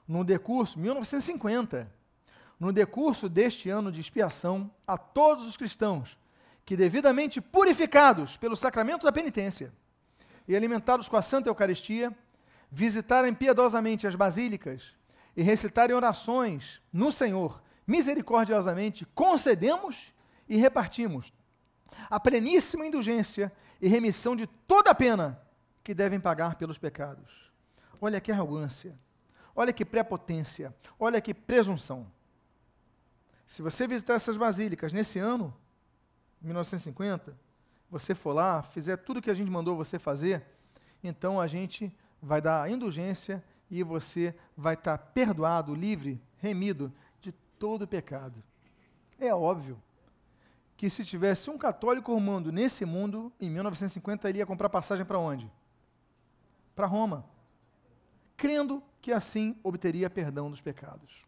no 0.07 0.25
decurso, 0.25 0.79
1950, 0.79 1.91
no 2.59 2.73
decurso 2.73 3.29
deste 3.29 3.71
ano 3.71 3.91
de 3.91 4.01
expiação, 4.01 4.71
a 4.87 4.97
todos 4.97 5.47
os 5.47 5.57
cristãos 5.57 6.19
que, 6.65 6.77
devidamente 6.77 7.41
purificados 7.41 8.37
pelo 8.37 8.57
sacramento 8.57 9.05
da 9.05 9.13
penitência 9.13 9.73
e 10.49 10.57
alimentados 10.57 11.09
com 11.09 11.17
a 11.17 11.23
Santa 11.23 11.49
Eucaristia, 11.49 12.17
visitarem 12.71 13.33
piedosamente 13.33 14.07
as 14.07 14.15
basílicas 14.15 14.83
e 15.37 15.43
recitarem 15.43 15.95
orações 15.95 16.81
no 16.93 17.13
Senhor, 17.13 17.63
misericordiosamente 17.87 19.07
concedemos 19.15 20.13
e 20.49 20.57
repartimos 20.57 21.33
a 22.11 22.19
pleníssima 22.21 22.87
indulgência 22.87 23.53
e 23.81 23.89
remissão 23.89 24.35
de 24.35 24.47
toda 24.47 24.91
a 24.91 24.95
pena 24.95 25.41
que 25.83 25.95
devem 25.95 26.21
pagar 26.21 26.57
pelos 26.57 26.79
pecados. 26.79 27.53
Olha 28.01 28.21
que 28.21 28.33
arrogância, 28.33 28.99
olha 29.55 29.73
que 29.73 29.85
prepotência, 29.85 30.75
olha 30.99 31.21
que 31.21 31.35
presunção. 31.35 32.11
Se 33.47 33.63
você 33.63 33.87
visitar 33.87 34.15
essas 34.15 34.37
basílicas 34.37 34.93
nesse 34.93 35.19
ano, 35.19 35.55
1950, 36.41 37.37
você 37.91 38.15
for 38.15 38.33
lá, 38.33 38.63
fizer 38.63 38.97
tudo 38.97 39.19
o 39.19 39.23
que 39.23 39.31
a 39.31 39.35
gente 39.35 39.51
mandou 39.51 39.77
você 39.77 39.99
fazer, 39.99 40.45
então 41.03 41.41
a 41.41 41.47
gente 41.47 41.95
vai 42.21 42.41
dar 42.41 42.63
a 42.63 42.71
indulgência 42.71 43.45
e 43.71 43.83
você 43.83 44.35
vai 44.57 44.75
estar 44.75 44.97
perdoado, 44.97 45.75
livre, 45.75 46.21
remido 46.39 46.93
de 47.21 47.33
todo 47.59 47.83
o 47.83 47.89
pecado. 47.89 48.43
É 49.19 49.35
óbvio 49.35 49.81
que 50.77 50.91
se 50.91 51.05
tivesse 51.05 51.51
um 51.51 51.59
católico 51.59 52.13
romano 52.13 52.51
nesse 52.51 52.85
mundo, 52.85 53.33
em 53.41 53.49
1950 53.49 54.29
ele 54.29 54.39
ia 54.39 54.47
comprar 54.47 54.69
passagem 54.69 55.05
para 55.05 55.19
onde? 55.19 55.51
Para 56.75 56.87
Roma. 56.87 57.25
Crendo 58.37 58.83
que 59.01 59.13
assim 59.13 59.57
obteria 59.63 60.11
perdão 60.11 60.51
dos 60.51 60.61
pecados. 60.61 61.25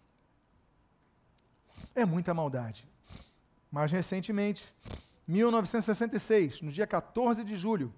é 1.95 2.05
muita 2.05 2.35
maldade. 2.35 2.87
Mais 3.71 3.91
recentemente, 3.91 4.73
1966, 5.27 6.63
no 6.63 6.71
dia 6.71 6.87
14 6.87 7.43
de 7.43 7.57
julho, 7.57 7.93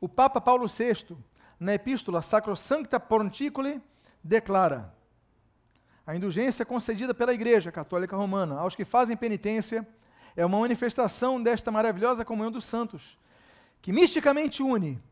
o 0.00 0.08
Papa 0.08 0.40
Paulo 0.40 0.66
VI, 0.66 1.16
na 1.58 1.74
epístola 1.74 2.22
Sacrosancta 2.22 2.98
Ponticuli, 3.00 3.80
declara: 4.22 4.94
a 6.06 6.16
indulgência 6.16 6.64
concedida 6.64 7.14
pela 7.14 7.32
Igreja 7.32 7.70
Católica 7.70 8.16
Romana 8.16 8.58
aos 8.58 8.74
que 8.74 8.84
fazem 8.84 9.16
penitência 9.16 9.86
é 10.36 10.44
uma 10.44 10.58
manifestação 10.58 11.42
desta 11.42 11.70
maravilhosa 11.70 12.24
comunhão 12.24 12.50
dos 12.50 12.64
santos, 12.64 13.18
que 13.80 13.92
misticamente 13.92 14.62
une, 14.62 15.02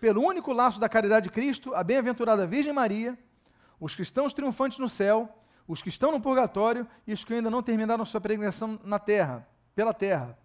pelo 0.00 0.22
único 0.22 0.52
laço 0.52 0.78
da 0.78 0.88
caridade 0.88 1.24
de 1.24 1.30
Cristo, 1.30 1.74
a 1.74 1.82
bem-aventurada 1.82 2.46
Virgem 2.46 2.72
Maria, 2.72 3.18
os 3.80 3.94
cristãos 3.94 4.32
triunfantes 4.32 4.78
no 4.78 4.88
céu, 4.88 5.28
os 5.66 5.82
que 5.82 5.88
estão 5.88 6.12
no 6.12 6.20
purgatório 6.20 6.86
e 7.06 7.12
os 7.12 7.24
que 7.24 7.34
ainda 7.34 7.50
não 7.50 7.62
terminaram 7.62 8.04
sua 8.04 8.20
peregrinação 8.20 8.78
na 8.84 8.98
terra, 8.98 9.46
pela 9.74 9.92
terra. 9.92 10.38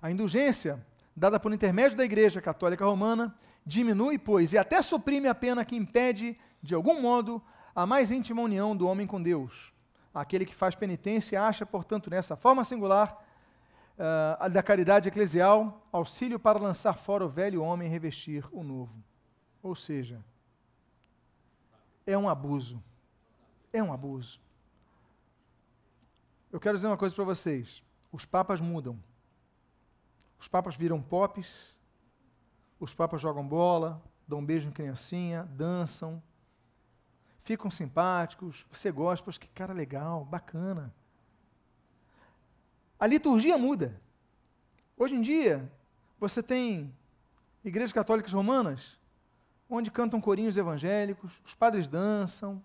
A 0.00 0.10
indulgência, 0.10 0.84
dada 1.16 1.40
por 1.40 1.52
intermédio 1.52 1.96
da 1.96 2.04
Igreja 2.04 2.40
Católica 2.40 2.84
Romana, 2.84 3.36
diminui, 3.64 4.18
pois, 4.18 4.52
e 4.52 4.58
até 4.58 4.80
suprime 4.82 5.28
a 5.28 5.34
pena 5.34 5.64
que 5.64 5.76
impede, 5.76 6.38
de 6.62 6.74
algum 6.74 7.00
modo, 7.00 7.42
a 7.74 7.86
mais 7.86 8.10
íntima 8.10 8.42
união 8.42 8.76
do 8.76 8.86
homem 8.86 9.06
com 9.06 9.20
Deus. 9.22 9.72
Aquele 10.14 10.46
que 10.46 10.54
faz 10.54 10.74
penitência 10.74 11.42
acha, 11.42 11.64
portanto, 11.66 12.10
nessa 12.10 12.36
forma 12.36 12.64
singular 12.64 13.24
uh, 13.98 14.50
da 14.50 14.62
caridade 14.62 15.08
eclesial, 15.08 15.86
auxílio 15.92 16.38
para 16.38 16.58
lançar 16.58 16.94
fora 16.94 17.24
o 17.24 17.28
velho 17.28 17.62
homem 17.62 17.88
e 17.88 17.90
revestir 17.90 18.44
o 18.52 18.62
novo. 18.62 19.02
Ou 19.62 19.74
seja, 19.74 20.24
é 22.06 22.16
um 22.16 22.28
abuso. 22.28 22.82
É 23.72 23.82
um 23.82 23.92
abuso. 23.92 24.40
Eu 26.50 26.58
quero 26.58 26.76
dizer 26.76 26.86
uma 26.86 26.96
coisa 26.96 27.14
para 27.14 27.24
vocês: 27.24 27.82
os 28.10 28.24
papas 28.24 28.60
mudam. 28.60 28.98
Os 30.40 30.48
papas 30.48 30.76
viram 30.76 31.02
pops, 31.02 31.78
os 32.78 32.94
papas 32.94 33.20
jogam 33.20 33.46
bola, 33.46 34.00
dão 34.26 34.38
um 34.38 34.44
beijo 34.44 34.68
em 34.68 34.72
criancinha, 34.72 35.44
dançam, 35.50 36.22
ficam 37.48 37.70
simpáticos, 37.70 38.66
você 38.70 38.92
gosta, 38.92 39.24
poxa, 39.24 39.40
que 39.40 39.48
cara 39.48 39.72
legal, 39.72 40.22
bacana. 40.22 40.92
A 43.00 43.06
liturgia 43.06 43.56
muda. 43.56 43.98
Hoje 44.98 45.14
em 45.14 45.22
dia, 45.22 45.72
você 46.20 46.42
tem 46.42 46.94
igrejas 47.64 47.90
católicas 47.90 48.34
romanas, 48.34 48.98
onde 49.66 49.90
cantam 49.90 50.20
corinhos 50.20 50.58
evangélicos, 50.58 51.40
os 51.42 51.54
padres 51.54 51.88
dançam, 51.88 52.62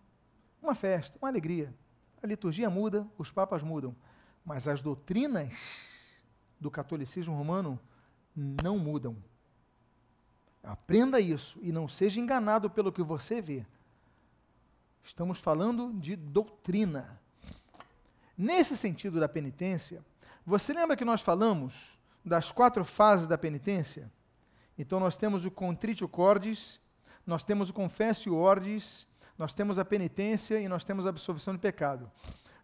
uma 0.62 0.76
festa, 0.76 1.18
uma 1.22 1.30
alegria. 1.30 1.74
A 2.22 2.28
liturgia 2.28 2.70
muda, 2.70 3.08
os 3.18 3.32
papas 3.32 3.64
mudam, 3.64 3.96
mas 4.44 4.68
as 4.68 4.82
doutrinas 4.82 5.54
do 6.60 6.70
catolicismo 6.70 7.34
romano 7.34 7.80
não 8.36 8.78
mudam. 8.78 9.16
Aprenda 10.62 11.22
isso 11.22 11.58
e 11.62 11.72
não 11.72 11.88
seja 11.88 12.20
enganado 12.20 12.70
pelo 12.70 12.92
que 12.92 13.02
você 13.02 13.42
vê. 13.42 13.66
Estamos 15.04 15.40
falando 15.40 15.94
de 15.94 16.16
doutrina. 16.16 17.20
Nesse 18.38 18.76
sentido 18.78 19.20
da 19.20 19.28
penitência, 19.28 20.04
você 20.46 20.74
lembra 20.74 20.96
que 20.96 21.06
nós 21.06 21.22
falamos 21.22 21.98
das 22.24 22.52
quatro 22.52 22.86
fases 22.86 23.28
da 23.28 23.38
penitência? 23.38 24.12
Então 24.78 25.00
nós 25.00 25.18
temos 25.18 25.46
o 25.46 25.52
contritio 25.52 26.08
cordis, 26.08 26.80
nós 27.28 27.44
temos 27.44 27.70
o 27.70 27.74
confessio 27.74 28.36
ordis, 28.36 29.06
nós 29.38 29.54
temos 29.54 29.78
a 29.78 29.86
penitência 29.86 30.60
e 30.60 30.68
nós 30.68 30.84
temos 30.84 31.06
a 31.06 31.10
absolvição 31.10 31.54
de 31.54 31.60
pecado. 31.60 32.10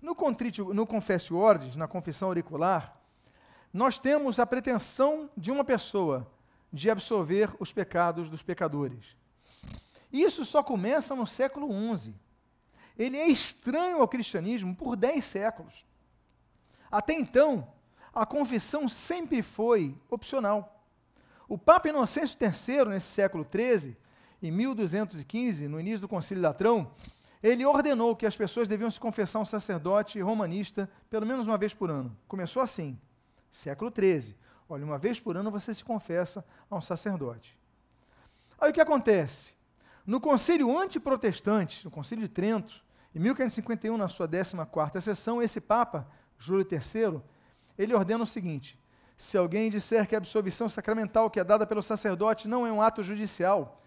No, 0.01 0.15
contritio, 0.15 0.73
no 0.73 0.87
confessio 0.87 1.37
ordis, 1.37 1.75
na 1.75 1.87
confissão 1.87 2.29
auricular, 2.29 2.97
nós 3.73 3.99
temos 3.99 4.39
a 4.39 4.45
pretensão 4.45 5.29
de 5.37 5.51
uma 5.51 5.63
pessoa 5.63 6.25
de 6.71 6.89
absolver 6.89 7.53
os 7.59 7.73
pecados 7.73 8.29
dos 8.29 8.41
pecadores. 8.41 9.17
Isso 10.11 10.43
só 10.45 10.63
começa 10.63 11.15
no 11.15 11.27
século 11.27 11.69
XI. 11.95 12.15
Ele 12.99 13.17
é 13.17 13.29
estranho 13.29 14.01
ao 14.01 14.07
cristianismo 14.09 14.75
por 14.75 14.97
dez 14.97 15.23
séculos. 15.23 15.85
Até 16.91 17.13
então, 17.13 17.65
a 18.13 18.25
confissão 18.25 18.89
sempre 18.89 19.41
foi 19.41 19.97
opcional. 20.09 20.83
O 21.47 21.57
Papa 21.57 21.87
Inocêncio 21.87 22.37
III, 22.39 22.89
nesse 22.89 23.07
século 23.07 23.47
XIII, 23.49 23.95
em 24.43 24.51
1215, 24.51 25.69
no 25.69 25.79
início 25.79 26.01
do 26.01 26.07
Concílio 26.09 26.43
Latrão, 26.43 26.91
ele 27.41 27.65
ordenou 27.65 28.15
que 28.17 28.25
as 28.25 28.35
pessoas 28.35 28.67
deviam 28.67 28.91
se 28.91 28.99
confessar 28.99 29.39
a 29.39 29.43
um 29.43 29.45
sacerdote 29.45 30.19
romanista 30.19 30.89
pelo 31.09 31.25
menos 31.25 31.47
uma 31.47 31.57
vez 31.57 31.73
por 31.73 31.89
ano. 31.89 32.15
Começou 32.27 32.61
assim, 32.61 32.99
século 33.49 33.91
XIII. 33.97 34.35
Olha, 34.67 34.83
uma 34.83 34.97
vez 34.97 35.19
por 35.19 35.37
ano 35.37 35.49
você 35.49 35.73
se 35.73 35.83
confessa 35.83 36.45
a 36.69 36.75
um 36.75 36.81
sacerdote. 36.81 37.57
Aí 38.59 38.71
o 38.71 38.73
que 38.73 38.81
acontece? 38.81 39.53
No 40.05 40.19
concílio 40.19 40.77
antiprotestante, 40.77 41.85
no 41.85 41.91
concílio 41.91 42.27
de 42.27 42.33
Trento, 42.33 42.83
em 43.13 43.19
1551, 43.19 43.97
na 43.97 44.07
sua 44.07 44.27
14ª 44.27 45.01
sessão, 45.01 45.41
esse 45.41 45.59
Papa 45.59 46.07
Júlio 46.37 46.65
III, 46.69 47.21
ele 47.77 47.93
ordena 47.93 48.23
o 48.23 48.27
seguinte: 48.27 48.79
se 49.17 49.37
alguém 49.37 49.69
disser 49.69 50.07
que 50.07 50.15
a 50.15 50.17
absolvição 50.17 50.69
sacramental 50.69 51.29
que 51.29 51.39
é 51.39 51.43
dada 51.43 51.65
pelo 51.65 51.81
sacerdote 51.81 52.47
não 52.47 52.65
é 52.65 52.71
um 52.71 52.81
ato 52.81 53.03
judicial, 53.03 53.81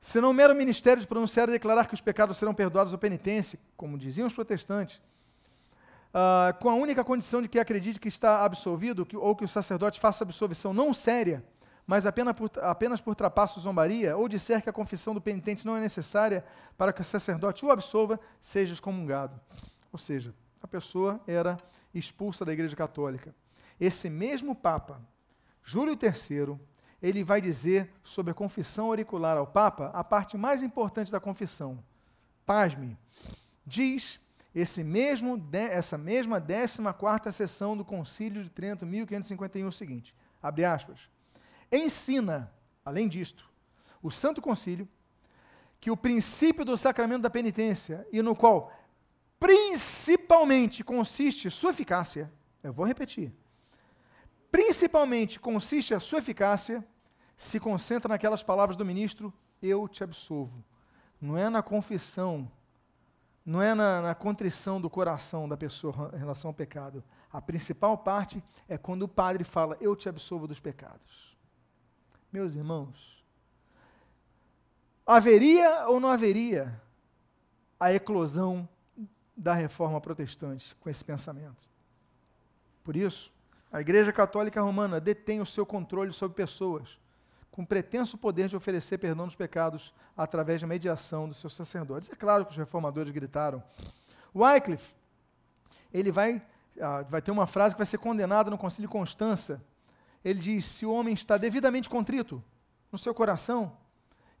senão 0.00 0.32
mero 0.32 0.54
ministério 0.54 1.00
de 1.00 1.06
pronunciar 1.06 1.48
e 1.48 1.52
declarar 1.52 1.86
que 1.86 1.94
os 1.94 2.00
pecados 2.00 2.38
serão 2.38 2.54
perdoados 2.54 2.92
ou 2.92 2.98
penitência, 2.98 3.58
como 3.76 3.98
diziam 3.98 4.26
os 4.26 4.34
protestantes, 4.34 5.00
uh, 6.12 6.56
com 6.60 6.68
a 6.68 6.74
única 6.74 7.02
condição 7.02 7.40
de 7.40 7.48
que 7.48 7.58
acredite 7.58 7.98
que 7.98 8.08
está 8.08 8.44
absolvido, 8.44 9.06
que, 9.06 9.16
ou 9.16 9.34
que 9.34 9.44
o 9.44 9.48
sacerdote 9.48 9.98
faça 9.98 10.24
absolvição 10.24 10.72
não 10.74 10.92
séria, 10.92 11.42
mas 11.88 12.04
apenas 12.04 12.36
por, 12.36 12.50
apenas 12.60 13.00
por 13.00 13.14
trapaço 13.14 13.58
zombaria, 13.58 14.14
ou 14.14 14.28
disser 14.28 14.62
que 14.62 14.68
a 14.68 14.72
confissão 14.74 15.14
do 15.14 15.22
penitente 15.22 15.64
não 15.64 15.74
é 15.74 15.80
necessária 15.80 16.44
para 16.76 16.92
que 16.92 17.00
o 17.00 17.04
sacerdote 17.04 17.64
o 17.64 17.70
absolva, 17.70 18.20
seja 18.38 18.74
excomungado. 18.74 19.40
Ou 19.90 19.98
seja, 19.98 20.34
a 20.62 20.68
pessoa 20.68 21.18
era 21.26 21.56
expulsa 21.94 22.44
da 22.44 22.52
Igreja 22.52 22.76
Católica. 22.76 23.34
Esse 23.80 24.10
mesmo 24.10 24.54
Papa, 24.54 25.00
Júlio 25.64 25.96
III, 26.00 26.58
ele 27.00 27.24
vai 27.24 27.40
dizer 27.40 27.90
sobre 28.02 28.32
a 28.32 28.34
confissão 28.34 28.88
auricular 28.88 29.38
ao 29.38 29.46
Papa 29.46 29.90
a 29.94 30.04
parte 30.04 30.36
mais 30.36 30.62
importante 30.62 31.10
da 31.10 31.18
confissão. 31.18 31.82
Pasme, 32.44 32.98
diz 33.64 34.20
esse 34.54 34.84
mesmo, 34.84 35.42
essa 35.70 35.96
mesma 35.96 36.38
14 36.38 37.32
sessão 37.32 37.74
do 37.74 37.84
Concílio 37.84 38.44
de 38.44 38.50
Trento, 38.50 38.84
1551, 38.84 39.68
o 39.68 39.72
seguinte, 39.72 40.14
abre 40.42 40.66
aspas, 40.66 41.08
ensina, 41.70 42.52
além 42.84 43.08
disto, 43.08 43.48
o 44.02 44.10
Santo 44.10 44.40
Concílio, 44.40 44.88
que 45.80 45.90
o 45.90 45.96
princípio 45.96 46.64
do 46.64 46.76
sacramento 46.76 47.22
da 47.22 47.30
penitência, 47.30 48.06
e 48.12 48.20
no 48.22 48.34
qual 48.34 48.72
principalmente 49.38 50.82
consiste 50.82 51.50
sua 51.50 51.70
eficácia, 51.70 52.32
eu 52.62 52.72
vou 52.72 52.84
repetir, 52.84 53.32
principalmente 54.50 55.38
consiste 55.38 55.94
a 55.94 56.00
sua 56.00 56.18
eficácia, 56.18 56.84
se 57.36 57.60
concentra 57.60 58.08
naquelas 58.08 58.42
palavras 58.42 58.76
do 58.76 58.84
ministro, 58.84 59.32
eu 59.62 59.86
te 59.86 60.02
absolvo. 60.02 60.64
Não 61.20 61.38
é 61.38 61.48
na 61.48 61.62
confissão, 61.62 62.50
não 63.44 63.62
é 63.62 63.74
na, 63.74 64.00
na 64.00 64.14
contrição 64.14 64.80
do 64.80 64.90
coração 64.90 65.48
da 65.48 65.56
pessoa 65.56 66.10
em 66.14 66.18
relação 66.18 66.50
ao 66.50 66.54
pecado. 66.54 67.02
A 67.32 67.40
principal 67.40 67.96
parte 67.96 68.42
é 68.68 68.76
quando 68.76 69.02
o 69.02 69.08
padre 69.08 69.44
fala, 69.44 69.76
eu 69.80 69.94
te 69.94 70.08
absolvo 70.08 70.48
dos 70.48 70.60
pecados. 70.60 71.27
Meus 72.32 72.54
irmãos, 72.54 73.24
haveria 75.06 75.88
ou 75.88 75.98
não 75.98 76.10
haveria 76.10 76.80
a 77.80 77.92
eclosão 77.92 78.68
da 79.36 79.54
reforma 79.54 80.00
protestante 80.00 80.74
com 80.76 80.90
esse 80.90 81.04
pensamento. 81.04 81.68
Por 82.82 82.96
isso, 82.96 83.32
a 83.70 83.80
Igreja 83.80 84.12
Católica 84.12 84.60
Romana 84.60 85.00
detém 85.00 85.40
o 85.40 85.46
seu 85.46 85.64
controle 85.64 86.12
sobre 86.12 86.36
pessoas, 86.36 86.98
com 87.50 87.64
pretenso 87.64 88.18
poder 88.18 88.48
de 88.48 88.56
oferecer 88.56 88.98
perdão 88.98 89.26
dos 89.26 89.36
pecados 89.36 89.94
através 90.16 90.60
da 90.60 90.66
mediação 90.66 91.28
dos 91.28 91.38
seus 91.38 91.54
sacerdotes. 91.54 92.10
É 92.10 92.16
claro 92.16 92.44
que 92.44 92.52
os 92.52 92.56
reformadores 92.56 93.12
gritaram. 93.12 93.62
Wycliffe, 94.34 94.94
ele 95.92 96.10
vai, 96.10 96.42
ah, 96.80 97.02
vai 97.02 97.22
ter 97.22 97.30
uma 97.30 97.46
frase 97.46 97.74
que 97.74 97.78
vai 97.78 97.86
ser 97.86 97.98
condenada 97.98 98.50
no 98.50 98.58
Concílio 98.58 98.88
de 98.88 98.92
Constança. 98.92 99.62
Ele 100.24 100.40
diz: 100.40 100.64
se 100.64 100.84
o 100.84 100.92
homem 100.92 101.14
está 101.14 101.36
devidamente 101.36 101.88
contrito 101.88 102.42
no 102.90 102.98
seu 102.98 103.14
coração, 103.14 103.76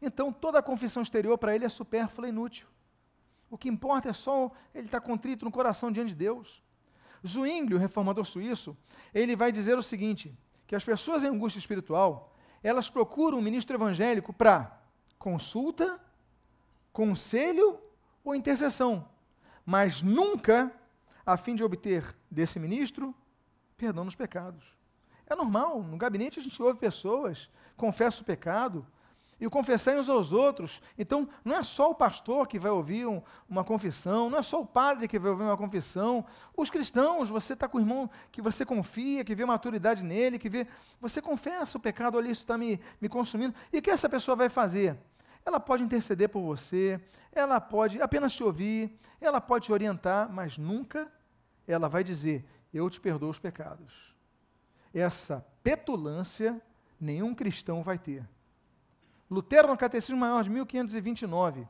então 0.00 0.32
toda 0.32 0.58
a 0.58 0.62
confissão 0.62 1.02
exterior 1.02 1.36
para 1.38 1.54
ele 1.54 1.64
é 1.64 1.68
supérflua 1.68 2.28
e 2.28 2.30
inútil. 2.30 2.66
O 3.50 3.56
que 3.56 3.68
importa 3.68 4.10
é 4.10 4.12
só 4.12 4.50
ele 4.74 4.86
estar 4.86 5.00
contrito 5.00 5.44
no 5.44 5.50
coração 5.50 5.90
diante 5.90 6.10
de 6.10 6.16
Deus. 6.16 6.62
Zwingli, 7.26 7.74
o 7.74 7.78
reformador 7.78 8.24
suíço, 8.24 8.76
ele 9.12 9.34
vai 9.34 9.50
dizer 9.50 9.76
o 9.76 9.82
seguinte, 9.82 10.36
que 10.66 10.76
as 10.76 10.84
pessoas 10.84 11.24
em 11.24 11.28
angústia 11.28 11.58
espiritual, 11.58 12.36
elas 12.62 12.90
procuram 12.90 13.38
um 13.38 13.42
ministro 13.42 13.74
evangélico 13.74 14.32
para 14.32 14.80
consulta, 15.18 16.00
conselho 16.92 17.80
ou 18.22 18.34
intercessão, 18.34 19.08
mas 19.64 20.02
nunca 20.02 20.72
a 21.24 21.36
fim 21.36 21.56
de 21.56 21.64
obter 21.64 22.16
desse 22.30 22.58
ministro 22.60 23.14
perdão 23.76 24.04
nos 24.04 24.14
pecados. 24.14 24.77
É 25.28 25.36
normal, 25.36 25.82
no 25.82 25.96
gabinete 25.96 26.40
a 26.40 26.42
gente 26.42 26.60
ouve 26.62 26.78
pessoas, 26.78 27.50
confessa 27.76 28.22
o 28.22 28.24
pecado, 28.24 28.86
e 29.40 29.46
o 29.46 29.50
confessar 29.50 29.96
uns 29.96 30.08
aos 30.08 30.32
outros. 30.32 30.82
Então, 30.98 31.28
não 31.44 31.56
é 31.56 31.62
só 31.62 31.90
o 31.90 31.94
pastor 31.94 32.46
que 32.48 32.58
vai 32.58 32.70
ouvir 32.70 33.06
um, 33.06 33.22
uma 33.48 33.62
confissão, 33.62 34.28
não 34.28 34.38
é 34.38 34.42
só 34.42 34.60
o 34.60 34.66
padre 34.66 35.06
que 35.06 35.18
vai 35.18 35.30
ouvir 35.30 35.44
uma 35.44 35.56
confissão. 35.56 36.24
Os 36.56 36.68
cristãos, 36.70 37.30
você 37.30 37.52
está 37.52 37.68
com 37.68 37.78
o 37.78 37.80
irmão 37.80 38.10
que 38.32 38.42
você 38.42 38.64
confia, 38.64 39.24
que 39.24 39.34
vê 39.34 39.44
maturidade 39.44 40.02
nele, 40.02 40.38
que 40.38 40.48
vê. 40.48 40.66
Você 41.00 41.22
confessa 41.22 41.78
o 41.78 41.80
pecado, 41.80 42.16
olha, 42.16 42.30
isso 42.30 42.42
está 42.42 42.58
me, 42.58 42.80
me 43.00 43.08
consumindo. 43.08 43.54
E 43.72 43.78
o 43.78 43.82
que 43.82 43.90
essa 43.90 44.08
pessoa 44.08 44.36
vai 44.36 44.48
fazer? 44.48 44.98
Ela 45.46 45.60
pode 45.60 45.82
interceder 45.84 46.28
por 46.28 46.42
você, 46.42 47.00
ela 47.32 47.60
pode 47.60 48.02
apenas 48.02 48.32
te 48.32 48.42
ouvir, 48.42 48.98
ela 49.20 49.40
pode 49.40 49.66
te 49.66 49.72
orientar, 49.72 50.30
mas 50.30 50.58
nunca 50.58 51.10
ela 51.66 51.88
vai 51.88 52.02
dizer: 52.02 52.44
Eu 52.74 52.90
te 52.90 53.00
perdoo 53.00 53.30
os 53.30 53.38
pecados. 53.38 54.17
Essa 54.94 55.46
petulância 55.62 56.60
nenhum 57.00 57.34
cristão 57.34 57.82
vai 57.82 57.98
ter. 57.98 58.26
Lutero, 59.30 59.68
no 59.68 59.76
Catecismo 59.76 60.18
Maior 60.18 60.42
de 60.42 60.50
1529, 60.50 61.68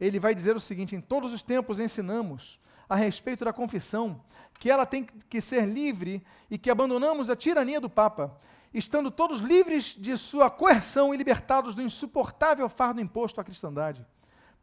ele 0.00 0.20
vai 0.20 0.34
dizer 0.34 0.54
o 0.54 0.60
seguinte: 0.60 0.94
em 0.94 1.00
todos 1.00 1.32
os 1.32 1.42
tempos 1.42 1.80
ensinamos 1.80 2.60
a 2.88 2.94
respeito 2.94 3.44
da 3.44 3.52
confissão 3.52 4.22
que 4.58 4.70
ela 4.70 4.86
tem 4.86 5.04
que 5.04 5.40
ser 5.40 5.66
livre 5.66 6.24
e 6.50 6.56
que 6.56 6.70
abandonamos 6.70 7.28
a 7.28 7.36
tirania 7.36 7.80
do 7.80 7.90
Papa, 7.90 8.38
estando 8.72 9.10
todos 9.10 9.40
livres 9.40 9.94
de 9.98 10.16
sua 10.16 10.48
coerção 10.48 11.12
e 11.12 11.16
libertados 11.16 11.74
do 11.74 11.82
insuportável 11.82 12.68
fardo 12.68 13.00
imposto 13.00 13.40
à 13.40 13.44
cristandade. 13.44 14.06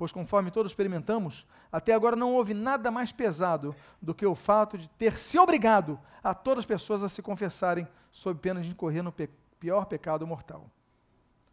Pois, 0.03 0.11
conforme 0.11 0.51
todos 0.51 0.69
experimentamos, 0.69 1.47
até 1.71 1.93
agora 1.93 2.13
não 2.13 2.33
houve 2.33 2.53
nada 2.53 2.91
mais 2.91 3.13
pesado 3.13 3.73
do 4.01 4.13
que 4.13 4.25
o 4.25 4.35
fato 4.35 4.77
de 4.77 4.89
ter 4.89 5.17
se 5.17 5.39
obrigado 5.39 5.97
a 6.21 6.33
todas 6.33 6.63
as 6.63 6.65
pessoas 6.65 7.01
a 7.01 7.07
se 7.07 7.21
confessarem 7.21 7.87
sob 8.11 8.37
pena 8.37 8.59
de 8.59 8.69
incorrer 8.69 9.01
no 9.01 9.13
pe 9.13 9.29
pior 9.57 9.85
pecado 9.85 10.27
mortal. 10.27 10.69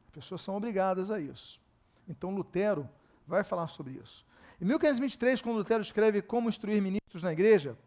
As 0.05 0.11
pessoas 0.11 0.41
são 0.41 0.57
obrigadas 0.57 1.13
a 1.13 1.21
isso. 1.21 1.61
Então 2.09 2.35
Lutero 2.35 2.91
vai 3.25 3.45
falar 3.45 3.69
sobre 3.69 3.93
isso. 4.03 4.27
Em 4.61 4.65
1523, 4.65 5.41
quando 5.41 5.59
Lutero 5.59 5.81
escreve 5.81 6.21
Como 6.21 6.49
instruir 6.49 6.83
ministros 6.83 7.23
na 7.23 7.31
igreja, 7.33 7.79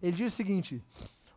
ele 0.00 0.16
diz 0.16 0.32
o 0.32 0.36
seguinte: 0.36 0.82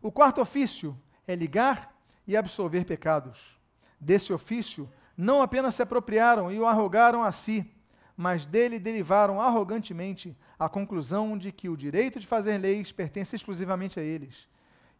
O 0.01 0.09
quarto 0.09 0.39
ofício 0.39 0.97
é 1.27 1.35
ligar 1.35 1.93
e 2.25 2.37
absolver 2.37 2.85
pecados. 2.85 3.59
Desse 3.99 4.31
ofício, 4.31 4.89
não 5.17 5.41
apenas 5.41 5.75
se 5.75 5.81
apropriaram 5.81 6.49
e 6.49 6.57
o 6.57 6.65
arrogaram 6.65 7.21
a 7.21 7.33
si, 7.33 7.74
mas 8.15 8.45
dele 8.45 8.79
derivaram 8.79 9.41
arrogantemente 9.41 10.35
a 10.57 10.69
conclusão 10.69 11.37
de 11.37 11.51
que 11.51 11.67
o 11.67 11.75
direito 11.75 12.19
de 12.19 12.27
fazer 12.27 12.57
leis 12.57 12.91
pertence 12.91 13.35
exclusivamente 13.35 13.99
a 13.99 14.03
eles. 14.03 14.47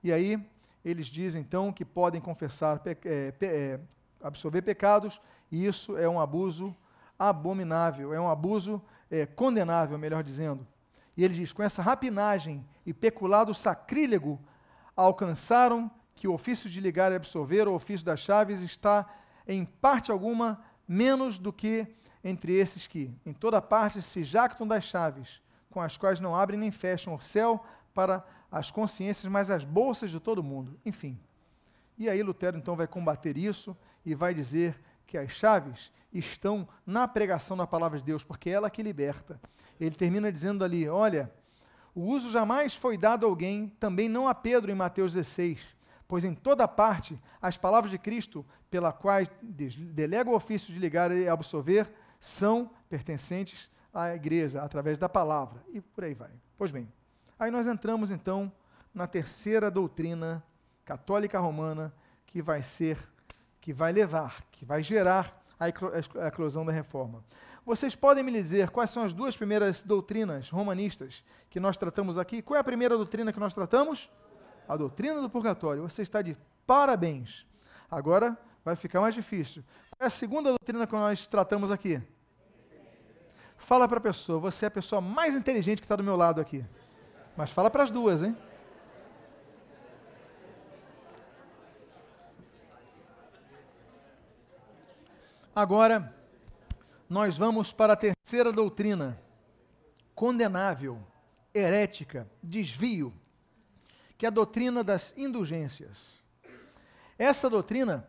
E 0.04 0.12
aí, 0.12 0.40
eles 0.84 1.08
dizem 1.08 1.42
então 1.42 1.72
que 1.72 1.86
podem 1.86 2.22
confessar 2.22 2.82
é, 2.86 3.34
é, 3.42 3.80
absorver 4.22 4.62
pecados, 4.62 5.20
e 5.52 5.66
isso 5.66 5.98
é 5.98 6.08
um 6.08 6.20
abuso 6.20 6.76
abominável, 7.18 8.14
é 8.14 8.20
um 8.20 8.30
abuso 8.30 8.82
é, 9.10 9.26
condenável, 9.26 9.98
melhor 9.98 10.24
dizendo. 10.24 10.68
E 11.16 11.24
ele 11.24 11.34
diz: 11.34 11.54
com 11.54 11.64
essa 11.64 11.82
rapinagem 11.82 12.66
e 12.86 12.94
peculado 12.94 13.54
sacrílego, 13.54 14.40
alcançaram 14.96 15.90
que 16.14 16.28
o 16.28 16.34
ofício 16.34 16.70
de 16.70 16.80
ligar 16.80 17.12
e 17.12 17.16
absorver, 17.16 17.68
o 17.68 17.74
ofício 17.74 18.06
das 18.06 18.20
chaves, 18.20 18.62
está, 18.62 19.06
em 19.48 19.66
parte 19.66 20.12
alguma, 20.12 20.62
menos 20.88 21.38
do 21.38 21.52
que 21.52 21.88
entre 22.26 22.54
esses 22.54 22.88
que, 22.88 23.14
em 23.24 23.32
toda 23.32 23.62
parte, 23.62 24.02
se 24.02 24.24
jactam 24.24 24.68
das 24.68 24.84
chaves, 24.84 25.40
com 25.70 25.80
as 25.80 25.96
quais 25.96 26.20
não 26.20 26.36
abrem 26.36 26.60
nem 26.60 26.72
fecham 26.72 27.14
o 27.14 27.22
céu 27.22 27.64
para 27.94 28.26
as 28.52 28.72
consciências, 28.72 29.32
mas 29.32 29.52
as 29.52 29.64
bolsas 29.64 30.10
de 30.10 30.20
todo 30.20 30.44
mundo. 30.44 30.80
Enfim. 30.84 31.20
E 31.96 32.10
aí 32.10 32.24
Lutero 32.24 32.58
então 32.58 32.76
vai 32.76 32.88
combater 32.88 33.38
isso 33.38 33.78
e 34.04 34.16
vai 34.16 34.34
dizer 34.34 34.76
que 35.06 35.20
as 35.20 35.32
chaves 35.32 35.92
estão 36.12 36.68
na 36.84 37.08
pregação 37.08 37.56
da 37.56 37.68
palavra 37.68 38.00
de 38.00 38.04
Deus, 38.04 38.24
porque 38.24 38.50
é 38.50 38.54
ela 38.54 38.72
que 38.72 38.82
liberta. 38.82 39.40
Ele 39.80 39.96
termina 39.96 40.32
dizendo 40.32 40.64
ali: 40.64 40.90
olha, 40.90 41.32
o 41.94 42.02
uso 42.02 42.32
jamais 42.32 42.74
foi 42.74 42.98
dado 42.98 43.24
a 43.24 43.30
alguém, 43.30 43.70
também 43.80 44.10
não 44.10 44.28
a 44.28 44.34
Pedro 44.34 44.72
em 44.72 44.76
Mateus 44.76 45.14
16, 45.14 45.60
pois 46.08 46.24
em 46.26 46.34
toda 46.34 46.68
parte 46.68 47.20
as 47.40 47.56
palavras 47.56 47.92
de 47.92 48.00
Cristo, 48.00 48.44
pela 48.70 48.92
quais 48.92 49.30
delega 49.42 50.30
o 50.30 50.36
ofício 50.36 50.74
de 50.74 50.80
ligar 50.80 51.12
e 51.12 51.28
absolver, 51.28 51.88
são 52.20 52.70
pertencentes 52.90 53.70
à 53.94 54.14
igreja, 54.14 54.62
através 54.62 55.00
da 55.00 55.08
palavra. 55.08 55.62
E 55.70 55.82
por 55.82 56.04
aí 56.04 56.14
vai. 56.14 56.32
Pois 56.58 56.72
bem, 56.72 56.92
aí 57.40 57.52
nós 57.52 57.68
entramos 57.68 58.12
então 58.12 58.52
na 58.94 59.08
terceira 59.08 59.70
doutrina 59.70 60.44
católica 60.84 61.40
romana 61.40 61.94
que 62.26 62.42
vai 62.42 62.62
ser 62.64 62.98
que 63.66 63.74
vai 63.74 63.92
levar, 63.92 64.44
que 64.52 64.64
vai 64.64 64.84
gerar 64.84 65.44
a 65.60 65.68
eclosão 66.28 66.64
da 66.64 66.72
reforma. 66.72 67.24
Vocês 67.66 67.96
podem 67.96 68.24
me 68.24 68.32
dizer 68.32 68.70
quais 68.70 68.92
são 68.92 69.02
as 69.02 69.12
duas 69.12 69.36
primeiras 69.36 69.82
doutrinas 69.82 70.52
romanistas 70.52 71.24
que 71.50 71.60
nós 71.60 71.76
tratamos 71.76 72.20
aqui? 72.20 72.44
Qual 72.44 72.56
é 72.56 72.60
a 72.60 72.64
primeira 72.64 72.96
doutrina 72.96 73.34
que 73.34 73.40
nós 73.40 73.56
tratamos? 73.56 74.08
A 74.68 74.78
doutrina 74.78 75.20
do 75.20 75.32
purgatório. 75.32 75.82
Você 75.82 76.04
está 76.04 76.22
de 76.22 76.38
parabéns. 76.68 77.44
Agora 77.90 78.38
vai 78.64 78.76
ficar 78.76 79.02
mais 79.02 79.16
difícil. 79.16 79.64
É 80.00 80.06
a 80.06 80.10
segunda 80.10 80.50
doutrina 80.50 80.86
que 80.86 80.94
nós 80.94 81.26
tratamos 81.26 81.72
aqui? 81.72 82.02
Fala 83.58 83.88
para 83.88 83.98
a 83.98 84.02
pessoa, 84.02 84.40
você 84.40 84.66
é 84.66 84.68
a 84.68 84.72
pessoa 84.72 85.02
mais 85.02 85.34
inteligente 85.36 85.80
que 85.80 85.86
está 85.86 85.96
do 85.96 86.04
meu 86.04 86.16
lado 86.16 86.42
aqui. 86.42 86.66
Mas 87.36 87.50
fala 87.50 87.70
para 87.70 87.84
as 87.84 87.92
duas, 87.92 88.22
hein? 88.22 88.36
Agora, 95.56 96.14
nós 97.10 97.38
vamos 97.38 97.72
para 97.72 97.94
a 97.94 97.96
terceira 97.96 98.52
doutrina, 98.52 99.18
condenável, 100.14 101.02
herética, 101.54 102.30
desvio, 102.44 103.14
que 104.18 104.26
é 104.26 104.28
a 104.28 104.32
doutrina 104.32 104.84
das 104.84 105.14
indulgências. 105.18 106.22
Essa 107.18 107.50
doutrina, 107.50 108.06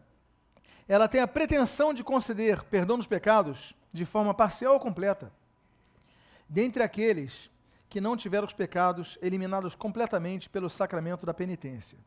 ela 0.88 1.08
tem 1.08 1.20
a 1.20 1.26
pretensão 1.26 1.92
de 1.92 2.04
conceder 2.04 2.62
perdão 2.64 2.96
dos 2.96 3.06
pecados 3.06 3.74
de 3.92 4.04
forma 4.04 4.32
parcial 4.32 4.74
ou 4.74 4.80
completa, 4.80 5.32
dentre 6.48 6.82
aqueles 6.82 7.50
que 7.88 8.00
não 8.00 8.16
tiveram 8.16 8.46
os 8.46 8.52
pecados 8.52 9.18
eliminados 9.22 9.74
completamente 9.74 10.48
pelo 10.48 10.68
sacramento 10.68 11.24
da 11.24 11.34
penitência. 11.34 11.98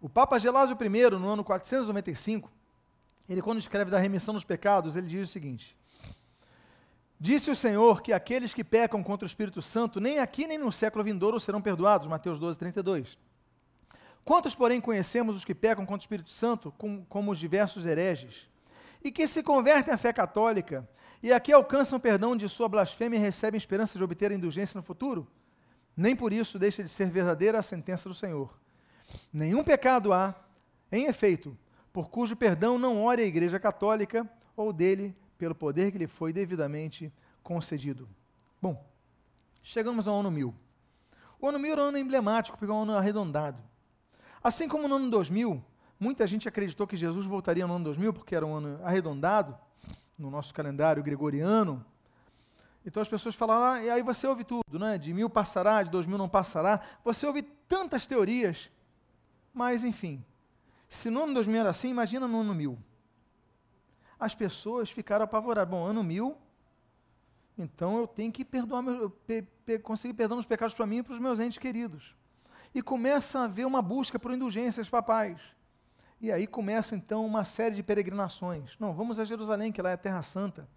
O 0.00 0.08
Papa 0.08 0.38
Gelásio 0.38 0.76
I, 0.80 1.10
no 1.10 1.28
ano 1.28 1.42
495, 1.42 2.50
ele 3.28 3.42
quando 3.42 3.58
escreve 3.58 3.90
da 3.90 3.98
remissão 3.98 4.34
dos 4.34 4.44
pecados, 4.44 4.96
ele 4.96 5.08
diz 5.08 5.28
o 5.28 5.32
seguinte: 5.32 5.76
Disse 7.20 7.50
o 7.50 7.56
Senhor 7.56 8.00
que 8.00 8.12
aqueles 8.12 8.54
que 8.54 8.62
pecam 8.62 9.02
contra 9.02 9.26
o 9.26 9.28
Espírito 9.28 9.60
Santo, 9.60 10.00
nem 10.00 10.20
aqui 10.20 10.46
nem 10.46 10.56
no 10.56 10.70
século 10.70 11.02
vindouro 11.02 11.40
serão 11.40 11.60
perdoados. 11.60 12.06
Mateus 12.06 12.38
12, 12.38 12.58
32. 12.58 13.18
Quantos, 14.24 14.54
porém, 14.54 14.80
conhecemos 14.80 15.36
os 15.36 15.44
que 15.44 15.54
pecam 15.54 15.86
contra 15.86 16.00
o 16.00 16.04
Espírito 16.04 16.30
Santo, 16.30 16.72
como, 16.76 17.04
como 17.06 17.32
os 17.32 17.38
diversos 17.38 17.86
hereges, 17.86 18.48
e 19.02 19.10
que 19.10 19.26
se 19.26 19.42
convertem 19.42 19.94
à 19.94 19.98
fé 19.98 20.12
católica, 20.12 20.88
e 21.22 21.32
aqui 21.32 21.52
alcançam 21.52 21.98
perdão 21.98 22.36
de 22.36 22.48
sua 22.48 22.68
blasfêmia 22.68 23.18
e 23.18 23.20
recebem 23.20 23.58
esperança 23.58 23.98
de 23.98 24.04
obter 24.04 24.30
a 24.30 24.34
indulgência 24.34 24.78
no 24.78 24.84
futuro? 24.84 25.26
Nem 25.96 26.14
por 26.14 26.32
isso 26.32 26.58
deixa 26.58 26.82
de 26.82 26.88
ser 26.88 27.10
verdadeira 27.10 27.58
a 27.58 27.62
sentença 27.62 28.08
do 28.08 28.14
Senhor. 28.14 28.56
Nenhum 29.32 29.64
pecado 29.64 30.12
há, 30.12 30.34
em 30.92 31.06
efeito, 31.06 31.56
por 31.92 32.08
cujo 32.08 32.36
perdão 32.36 32.78
não 32.78 33.02
ore 33.02 33.22
a 33.22 33.26
Igreja 33.26 33.58
Católica 33.58 34.28
ou 34.56 34.72
dele 34.72 35.16
pelo 35.36 35.54
poder 35.54 35.90
que 35.90 35.98
lhe 35.98 36.06
foi 36.06 36.32
devidamente 36.32 37.12
concedido. 37.42 38.08
Bom, 38.60 38.84
chegamos 39.62 40.06
ao 40.06 40.20
ano 40.20 40.30
1000. 40.30 40.54
O 41.40 41.48
ano 41.48 41.58
1000 41.58 41.72
era 41.72 41.82
um 41.82 41.84
ano 41.86 41.98
emblemático, 41.98 42.58
porque 42.58 42.70
é 42.70 42.74
um 42.74 42.82
ano 42.82 42.96
arredondado. 42.96 43.62
Assim 44.48 44.66
como 44.66 44.88
no 44.88 44.94
ano 44.94 45.10
2000, 45.10 45.62
muita 46.00 46.26
gente 46.26 46.48
acreditou 46.48 46.86
que 46.86 46.96
Jesus 46.96 47.26
voltaria 47.26 47.66
no 47.66 47.74
ano 47.74 47.84
2000 47.84 48.14
porque 48.14 48.34
era 48.34 48.46
um 48.46 48.54
ano 48.54 48.80
arredondado 48.82 49.54
no 50.18 50.30
nosso 50.30 50.54
calendário 50.54 51.02
gregoriano. 51.02 51.84
Então 52.82 53.02
as 53.02 53.10
pessoas 53.10 53.34
falaram, 53.34 53.64
ah, 53.74 53.84
e 53.84 53.90
aí 53.90 54.02
você 54.02 54.26
ouve 54.26 54.44
tudo, 54.44 54.78
né? 54.78 54.96
De 54.96 55.12
mil 55.12 55.28
passará, 55.28 55.82
de 55.82 55.90
dois 55.90 56.06
mil 56.06 56.16
não 56.16 56.30
passará. 56.30 56.80
Você 57.04 57.26
ouve 57.26 57.42
tantas 57.42 58.06
teorias, 58.06 58.70
mas 59.52 59.84
enfim, 59.84 60.24
se 60.88 61.10
no 61.10 61.24
ano 61.24 61.34
2000 61.34 61.60
era 61.60 61.68
assim, 61.68 61.90
imagina 61.90 62.26
no 62.26 62.40
ano 62.40 62.54
1000. 62.54 62.78
As 64.18 64.34
pessoas 64.34 64.90
ficaram 64.90 65.26
apavoradas. 65.26 65.70
Bom, 65.70 65.84
ano 65.84 66.02
1000, 66.02 66.34
então 67.58 67.98
eu 67.98 68.06
tenho 68.06 68.32
que 68.32 68.46
perdoar 68.46 68.80
meu, 68.80 69.10
pe, 69.10 69.42
pe, 69.42 69.78
conseguir 69.78 70.14
perdão 70.14 70.38
dos 70.38 70.46
pecados 70.46 70.74
para 70.74 70.86
mim 70.86 70.96
e 70.96 71.02
para 71.02 71.12
os 71.12 71.18
meus 71.18 71.38
entes 71.38 71.58
queridos. 71.58 72.16
E 72.74 72.82
começa 72.82 73.40
a 73.40 73.44
haver 73.44 73.66
uma 73.66 73.82
busca 73.82 74.18
por 74.18 74.32
indulgências 74.32 74.88
papais. 74.88 75.40
E 76.20 76.32
aí 76.32 76.46
começa 76.46 76.96
então 76.96 77.24
uma 77.24 77.44
série 77.44 77.76
de 77.76 77.82
peregrinações. 77.82 78.76
Não, 78.78 78.92
vamos 78.92 79.20
a 79.20 79.24
Jerusalém, 79.24 79.70
que 79.70 79.80
lá 79.80 79.90
é 79.90 79.94
a 79.94 79.98
Terra 79.98 80.22
Santa. 80.22 80.68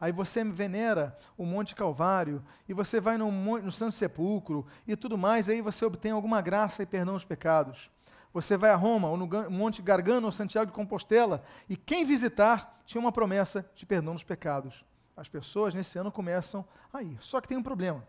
Aí 0.00 0.12
você 0.12 0.42
venera 0.42 1.16
o 1.36 1.44
Monte 1.44 1.74
Calvário, 1.74 2.42
e 2.66 2.72
você 2.72 3.00
vai 3.00 3.18
no, 3.18 3.30
no 3.30 3.70
Santo 3.70 3.94
Sepulcro 3.94 4.66
e 4.86 4.96
tudo 4.96 5.18
mais, 5.18 5.48
aí 5.48 5.60
você 5.60 5.84
obtém 5.84 6.12
alguma 6.12 6.40
graça 6.40 6.82
e 6.82 6.86
perdão 6.86 7.14
dos 7.14 7.24
pecados. 7.24 7.90
Você 8.32 8.56
vai 8.56 8.70
a 8.70 8.76
Roma, 8.76 9.08
ou 9.08 9.16
no 9.16 9.26
Monte 9.50 9.82
Gargano, 9.82 10.26
ou 10.26 10.32
Santiago 10.32 10.70
de 10.70 10.74
Compostela, 10.74 11.42
e 11.68 11.76
quem 11.76 12.04
visitar 12.04 12.80
tinha 12.86 13.00
uma 13.00 13.12
promessa 13.12 13.68
de 13.74 13.84
perdão 13.84 14.14
dos 14.14 14.24
pecados. 14.24 14.84
As 15.16 15.28
pessoas 15.28 15.74
nesse 15.74 15.98
ano 15.98 16.10
começam 16.10 16.64
a 16.92 17.02
ir. 17.02 17.18
Só 17.20 17.40
que 17.40 17.48
tem 17.48 17.58
um 17.58 17.62
problema. 17.62 18.06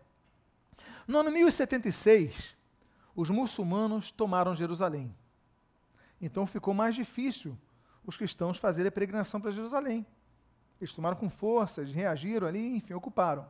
No 1.06 1.18
ano 1.18 1.30
1076, 1.30 2.56
os 3.14 3.30
muçulmanos 3.30 4.10
tomaram 4.10 4.54
Jerusalém. 4.54 5.14
Então 6.20 6.46
ficou 6.46 6.72
mais 6.72 6.94
difícil 6.94 7.56
os 8.04 8.16
cristãos 8.16 8.58
fazerem 8.58 8.88
a 8.88 8.92
peregrinação 8.92 9.40
para 9.40 9.50
Jerusalém. 9.50 10.06
Eles 10.80 10.94
tomaram 10.94 11.16
com 11.16 11.30
força, 11.30 11.80
eles 11.80 11.94
reagiram 11.94 12.46
ali, 12.46 12.76
enfim, 12.76 12.94
ocuparam. 12.94 13.46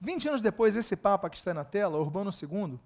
20 0.00 0.28
anos 0.28 0.42
depois, 0.42 0.76
esse 0.76 0.96
Papa 0.96 1.28
que 1.30 1.36
está 1.36 1.52
na 1.52 1.64
tela, 1.64 1.98
Urbano 1.98 2.30
II, 2.30 2.78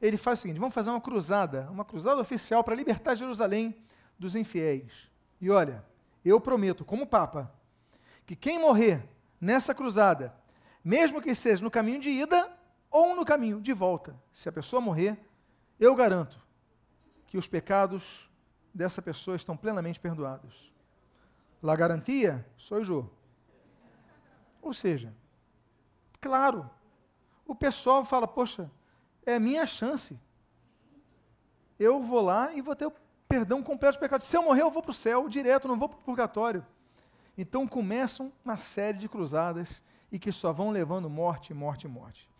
ele 0.00 0.16
faz 0.16 0.38
o 0.38 0.42
seguinte: 0.42 0.58
vamos 0.58 0.74
fazer 0.74 0.90
uma 0.90 1.00
cruzada, 1.00 1.68
uma 1.70 1.84
cruzada 1.84 2.20
oficial 2.20 2.62
para 2.64 2.74
libertar 2.74 3.14
Jerusalém 3.14 3.76
dos 4.18 4.36
infiéis. 4.36 5.10
E 5.40 5.50
olha, 5.50 5.84
eu 6.24 6.40
prometo, 6.40 6.84
como 6.84 7.06
Papa, 7.06 7.52
que 8.24 8.36
quem 8.36 8.58
morrer 8.58 9.02
nessa 9.40 9.74
cruzada, 9.74 10.34
mesmo 10.84 11.20
que 11.20 11.34
seja 11.34 11.62
no 11.62 11.70
caminho 11.70 12.00
de 12.00 12.10
ida 12.10 12.50
ou 12.90 13.14
no 13.14 13.24
caminho 13.24 13.60
de 13.60 13.72
volta, 13.72 14.14
se 14.32 14.48
a 14.48 14.52
pessoa 14.52 14.80
morrer, 14.80 15.18
eu 15.82 15.96
garanto 15.96 16.38
que 17.26 17.36
os 17.36 17.48
pecados 17.48 18.30
dessa 18.72 19.02
pessoa 19.02 19.34
estão 19.34 19.56
plenamente 19.56 19.98
perdoados. 19.98 20.72
La 21.60 21.74
garantia, 21.74 22.46
sou 22.56 22.80
eu. 22.80 23.10
Ou 24.62 24.72
seja, 24.72 25.12
claro, 26.20 26.70
o 27.44 27.52
pessoal 27.52 28.04
fala, 28.04 28.28
poxa, 28.28 28.70
é 29.26 29.40
minha 29.40 29.66
chance. 29.66 30.20
Eu 31.80 32.00
vou 32.00 32.20
lá 32.20 32.54
e 32.54 32.62
vou 32.62 32.76
ter 32.76 32.86
o 32.86 32.92
perdão 33.28 33.60
completo 33.60 33.94
dos 33.94 34.00
pecados. 34.00 34.24
Se 34.24 34.36
eu 34.36 34.42
morrer, 34.44 34.62
eu 34.62 34.70
vou 34.70 34.82
para 34.82 34.92
o 34.92 34.94
céu 34.94 35.28
direto, 35.28 35.66
não 35.66 35.76
vou 35.76 35.88
para 35.88 35.98
o 35.98 36.02
purgatório. 36.02 36.64
Então 37.36 37.66
começam 37.66 38.32
uma 38.44 38.56
série 38.56 38.98
de 38.98 39.08
cruzadas 39.08 39.82
e 40.12 40.18
que 40.18 40.30
só 40.30 40.52
vão 40.52 40.70
levando 40.70 41.10
morte, 41.10 41.52
morte, 41.52 41.88
morte. 41.88 42.30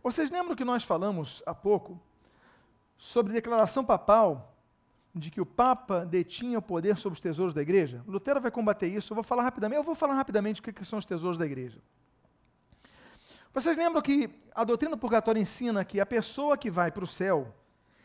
Vocês 0.00 0.30
lembram 0.30 0.54
que 0.54 0.64
nós 0.64 0.84
falamos 0.84 1.42
há 1.44 1.52
pouco 1.52 2.00
sobre 3.00 3.32
declaração 3.32 3.82
papal 3.82 4.54
de 5.14 5.30
que 5.30 5.40
o 5.40 5.46
Papa 5.46 6.04
detinha 6.04 6.58
o 6.58 6.62
poder 6.62 6.98
sobre 6.98 7.14
os 7.14 7.20
tesouros 7.20 7.54
da 7.54 7.62
igreja? 7.62 8.04
Lutero 8.06 8.42
vai 8.42 8.50
combater 8.50 8.88
isso, 8.88 9.12
eu 9.12 9.14
vou 9.14 9.24
falar 9.24 9.42
rapidamente, 9.42 9.78
eu 9.78 9.82
vou 9.82 9.94
falar 9.94 10.12
rapidamente 10.12 10.60
o 10.60 10.62
que 10.62 10.84
são 10.84 10.98
os 10.98 11.06
tesouros 11.06 11.38
da 11.38 11.46
igreja. 11.46 11.80
Vocês 13.54 13.74
lembram 13.74 14.02
que 14.02 14.28
a 14.54 14.64
doutrina 14.64 14.94
do 14.94 15.00
purgatório 15.00 15.40
ensina 15.40 15.82
que 15.82 15.98
a 15.98 16.04
pessoa 16.04 16.58
que 16.58 16.70
vai 16.70 16.92
para 16.92 17.02
o 17.02 17.06
céu 17.06 17.52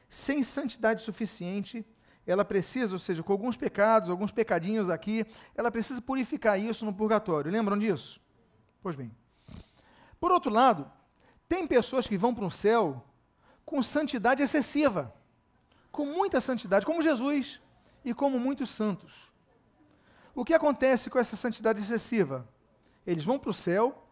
sem 0.09 0.45
santidade 0.45 1.01
suficiente, 1.01 1.85
ela 2.25 2.45
precisa, 2.45 2.95
ou 2.95 2.99
seja, 2.99 3.21
com 3.21 3.33
alguns 3.33 3.57
pecados, 3.57 4.09
alguns 4.09 4.31
pecadinhos 4.31 4.89
aqui, 4.89 5.25
ela 5.55 5.69
precisa 5.69 6.01
purificar 6.01 6.57
isso 6.57 6.85
no 6.85 6.93
purgatório. 6.93 7.51
Lembram 7.51 7.77
disso? 7.77 8.19
Pois 8.81 8.95
bem. 8.95 9.11
Por 10.21 10.31
outro 10.31 10.49
lado, 10.49 10.89
tem 11.49 11.67
pessoas 11.67 12.07
que 12.07 12.17
vão 12.17 12.33
para 12.33 12.45
o 12.45 12.49
céu 12.49 13.03
com 13.65 13.81
santidade 13.81 14.43
excessiva, 14.43 15.13
com 15.91 16.05
muita 16.05 16.39
santidade, 16.39 16.85
como 16.85 17.01
Jesus 17.01 17.59
e 18.03 18.13
como 18.13 18.39
muitos 18.39 18.69
santos. 18.69 19.31
O 20.35 20.45
que 20.45 20.53
acontece 20.53 21.09
com 21.09 21.17
essa 21.17 21.35
santidade 21.35 21.79
excessiva? 21.79 22.47
Eles 23.07 23.23
vão 23.23 23.39
para 23.39 23.49
o 23.49 23.53
céu, 23.53 24.07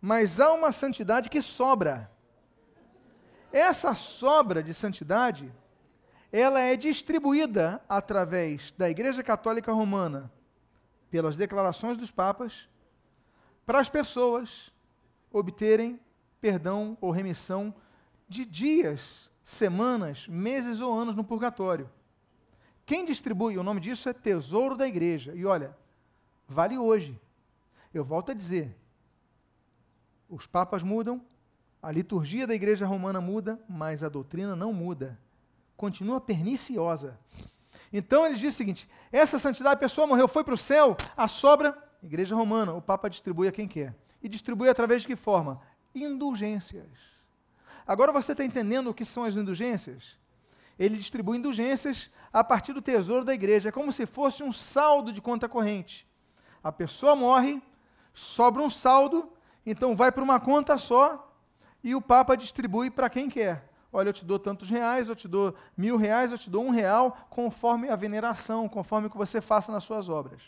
mas 0.00 0.40
há 0.40 0.52
uma 0.52 0.72
santidade 0.72 1.30
que 1.30 1.40
sobra. 1.40 2.10
Essa 3.52 3.94
sobra 3.94 4.62
de 4.62 4.74
santidade, 4.74 5.52
ela 6.30 6.60
é 6.60 6.76
distribuída 6.76 7.82
através 7.88 8.72
da 8.72 8.90
Igreja 8.90 9.22
Católica 9.22 9.72
Romana, 9.72 10.30
pelas 11.10 11.36
declarações 11.36 11.96
dos 11.96 12.10
papas, 12.10 12.68
para 13.64 13.80
as 13.80 13.88
pessoas 13.88 14.70
obterem 15.32 16.00
perdão 16.40 16.96
ou 17.00 17.10
remissão 17.10 17.74
de 18.28 18.44
dias, 18.44 19.30
semanas, 19.42 20.28
meses 20.28 20.80
ou 20.80 20.92
anos 20.92 21.14
no 21.14 21.24
purgatório. 21.24 21.88
Quem 22.84 23.04
distribui, 23.04 23.56
o 23.56 23.62
nome 23.62 23.80
disso 23.80 24.08
é 24.08 24.12
tesouro 24.12 24.76
da 24.76 24.86
igreja. 24.86 25.34
E 25.34 25.44
olha, 25.44 25.76
vale 26.46 26.76
hoje. 26.78 27.18
Eu 27.92 28.04
volto 28.04 28.30
a 28.30 28.34
dizer, 28.34 28.76
os 30.28 30.46
papas 30.46 30.82
mudam, 30.82 31.22
a 31.82 31.90
liturgia 31.90 32.46
da 32.46 32.54
igreja 32.54 32.86
romana 32.86 33.20
muda, 33.20 33.58
mas 33.68 34.02
a 34.02 34.08
doutrina 34.08 34.54
não 34.54 34.72
muda. 34.72 35.18
Continua 35.76 36.20
perniciosa. 36.20 37.18
Então 37.92 38.26
ele 38.26 38.36
diz 38.36 38.54
o 38.54 38.56
seguinte: 38.56 38.88
essa 39.10 39.38
santidade, 39.38 39.76
a 39.76 39.78
pessoa 39.78 40.06
morreu, 40.06 40.28
foi 40.28 40.44
para 40.44 40.54
o 40.54 40.58
céu, 40.58 40.96
a 41.16 41.28
sobra, 41.28 41.76
igreja 42.02 42.34
romana, 42.34 42.74
o 42.74 42.82
Papa 42.82 43.08
distribui 43.08 43.48
a 43.48 43.52
quem 43.52 43.66
quer. 43.66 43.94
E 44.22 44.28
distribui 44.28 44.68
através 44.68 45.02
de 45.02 45.08
que 45.08 45.16
forma? 45.16 45.60
Indulgências. 45.94 47.17
Agora 47.88 48.12
você 48.12 48.32
está 48.32 48.44
entendendo 48.44 48.90
o 48.90 48.94
que 48.94 49.02
são 49.02 49.24
as 49.24 49.34
indulgências? 49.34 50.18
Ele 50.78 50.98
distribui 50.98 51.38
indulgências 51.38 52.10
a 52.30 52.44
partir 52.44 52.74
do 52.74 52.82
tesouro 52.82 53.24
da 53.24 53.32
igreja. 53.32 53.70
É 53.70 53.72
como 53.72 53.90
se 53.90 54.04
fosse 54.04 54.42
um 54.42 54.52
saldo 54.52 55.10
de 55.10 55.22
conta 55.22 55.48
corrente. 55.48 56.06
A 56.62 56.70
pessoa 56.70 57.16
morre, 57.16 57.62
sobra 58.12 58.62
um 58.62 58.68
saldo, 58.68 59.32
então 59.64 59.96
vai 59.96 60.12
para 60.12 60.22
uma 60.22 60.38
conta 60.38 60.76
só 60.76 61.34
e 61.82 61.94
o 61.94 62.02
Papa 62.02 62.36
distribui 62.36 62.90
para 62.90 63.08
quem 63.08 63.30
quer. 63.30 63.72
Olha, 63.90 64.10
eu 64.10 64.12
te 64.12 64.24
dou 64.24 64.38
tantos 64.38 64.68
reais, 64.68 65.08
eu 65.08 65.16
te 65.16 65.26
dou 65.26 65.54
mil 65.74 65.96
reais, 65.96 66.30
eu 66.30 66.36
te 66.36 66.50
dou 66.50 66.62
um 66.62 66.70
real, 66.70 67.16
conforme 67.30 67.88
a 67.88 67.96
veneração, 67.96 68.68
conforme 68.68 69.06
o 69.06 69.10
que 69.10 69.16
você 69.16 69.40
faça 69.40 69.72
nas 69.72 69.84
suas 69.84 70.10
obras. 70.10 70.42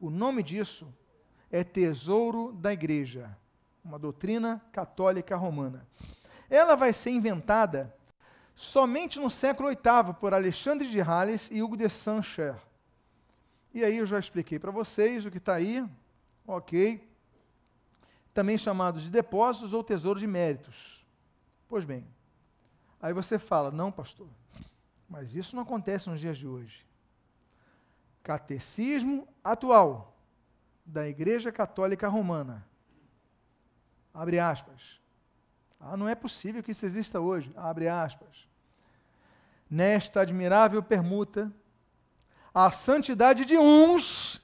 O 0.00 0.08
nome 0.08 0.42
disso 0.42 0.88
é 1.50 1.62
tesouro 1.62 2.52
da 2.52 2.72
igreja, 2.72 3.36
uma 3.84 3.98
doutrina 3.98 4.62
católica 4.72 5.36
romana. 5.36 5.86
Ela 6.54 6.76
vai 6.76 6.92
ser 6.92 7.10
inventada 7.10 7.92
somente 8.54 9.18
no 9.18 9.28
século 9.28 9.70
VIII 9.70 10.14
por 10.20 10.32
Alexandre 10.32 10.88
de 10.88 11.00
Hales 11.00 11.50
e 11.50 11.60
Hugo 11.60 11.76
de 11.76 11.88
Saint-Cher. 11.88 12.62
E 13.72 13.82
aí 13.84 13.96
eu 13.96 14.06
já 14.06 14.20
expliquei 14.20 14.56
para 14.56 14.70
vocês 14.70 15.26
o 15.26 15.32
que 15.32 15.38
está 15.38 15.54
aí, 15.54 15.84
ok? 16.46 17.10
Também 18.32 18.56
chamado 18.56 19.00
de 19.00 19.10
depósitos 19.10 19.72
ou 19.72 19.82
tesouro 19.82 20.20
de 20.20 20.28
méritos. 20.28 21.04
Pois 21.68 21.84
bem, 21.84 22.06
aí 23.02 23.12
você 23.12 23.36
fala, 23.36 23.72
não, 23.72 23.90
pastor, 23.90 24.28
mas 25.08 25.34
isso 25.34 25.56
não 25.56 25.64
acontece 25.64 26.08
nos 26.08 26.20
dias 26.20 26.38
de 26.38 26.46
hoje. 26.46 26.86
Catecismo 28.22 29.26
atual 29.42 30.16
da 30.86 31.08
Igreja 31.08 31.50
Católica 31.50 32.06
Romana. 32.06 32.64
Abre 34.14 34.38
aspas. 34.38 35.02
Ah, 35.86 35.98
não 35.98 36.08
é 36.08 36.14
possível 36.14 36.62
que 36.62 36.70
isso 36.70 36.86
exista 36.86 37.20
hoje. 37.20 37.52
Abre 37.54 37.88
aspas. 37.88 38.48
Nesta 39.68 40.22
admirável 40.22 40.82
permuta, 40.82 41.52
a 42.54 42.70
santidade 42.70 43.44
de 43.44 43.58
uns 43.58 44.40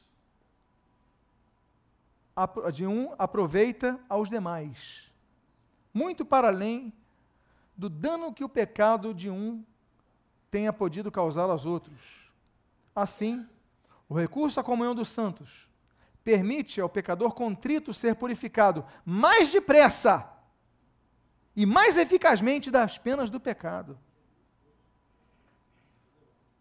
de 2.73 2.87
um 2.87 3.15
aproveita 3.19 4.01
aos 4.09 4.31
demais, 4.31 5.11
muito 5.93 6.25
para 6.25 6.49
além 6.49 6.91
do 7.77 7.91
dano 7.91 8.33
que 8.33 8.43
o 8.43 8.49
pecado 8.49 9.13
de 9.13 9.29
um 9.29 9.63
tenha 10.51 10.73
podido 10.73 11.13
causar 11.13 11.51
aos 11.51 11.67
outros. 11.67 12.31
Assim, 12.97 13.47
o 14.09 14.15
recurso 14.15 14.59
à 14.59 14.65
comunhão 14.65 14.95
dos 14.95 15.11
santos 15.11 15.69
permite 16.25 16.81
ao 16.81 16.89
pecador 16.89 17.35
contrito 17.35 17.93
ser 17.93 18.15
purificado 18.15 18.87
mais 19.05 19.51
depressa 19.51 20.40
e 21.55 21.67
mais 21.67 21.97
eficazmente 21.97 22.71
das 22.71 22.99
penas 22.99 23.31
do 23.31 23.41
pecado. 23.41 23.99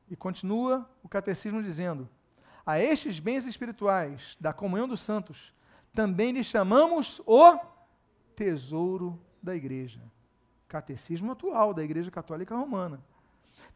E 0.10 0.16
continua 0.16 0.90
o 1.04 1.10
catecismo 1.10 1.62
dizendo: 1.62 2.10
a 2.66 2.80
estes 2.80 3.20
bens 3.20 3.46
espirituais 3.46 4.36
da 4.40 4.52
comunhão 4.52 4.88
dos 4.88 5.02
santos 5.02 5.54
também 5.94 6.32
lhe 6.32 6.44
chamamos 6.44 7.22
o 7.26 7.60
tesouro 8.36 9.20
da 9.42 9.56
igreja. 9.56 10.02
Catecismo 10.68 11.32
atual 11.32 11.74
da 11.74 11.84
Igreja 11.84 12.12
Católica 12.12 12.56
Romana. 12.56 13.04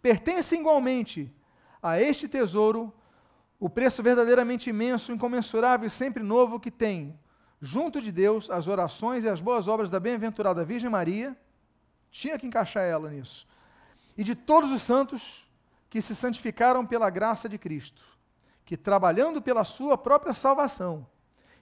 Pertence 0.01 0.55
igualmente 0.55 1.34
a 1.82 1.99
este 1.99 2.28
tesouro 2.28 2.93
o 3.59 3.70
preço 3.70 4.03
verdadeiramente 4.03 4.70
imenso, 4.70 5.11
incomensurável 5.11 5.88
e 5.88 5.89
sempre 5.89 6.22
novo 6.22 6.59
que 6.59 6.70
tem 6.70 7.18
junto 7.66 8.01
de 8.01 8.11
Deus 8.11 8.49
as 8.49 8.68
orações 8.68 9.24
e 9.24 9.30
as 9.30 9.39
boas 9.39 9.70
obras 9.70 9.89
da 9.89 9.97
bem-aventurada 9.97 10.66
Virgem 10.66 10.89
Maria, 10.89 11.34
tinha 12.11 12.38
que 12.38 12.45
encaixar 12.45 12.84
ela 12.84 13.09
nisso, 13.09 13.47
e 14.18 14.24
de 14.24 14.36
todos 14.36 14.70
os 14.70 14.82
santos 14.82 15.49
que 15.89 16.01
se 16.01 16.14
santificaram 16.14 16.86
pela 16.86 17.09
graça 17.09 17.47
de 17.47 17.57
Cristo, 17.57 18.03
que 18.66 18.76
trabalhando 18.76 19.41
pela 19.41 19.64
sua 19.64 19.97
própria 19.97 20.34
salvação 20.34 21.07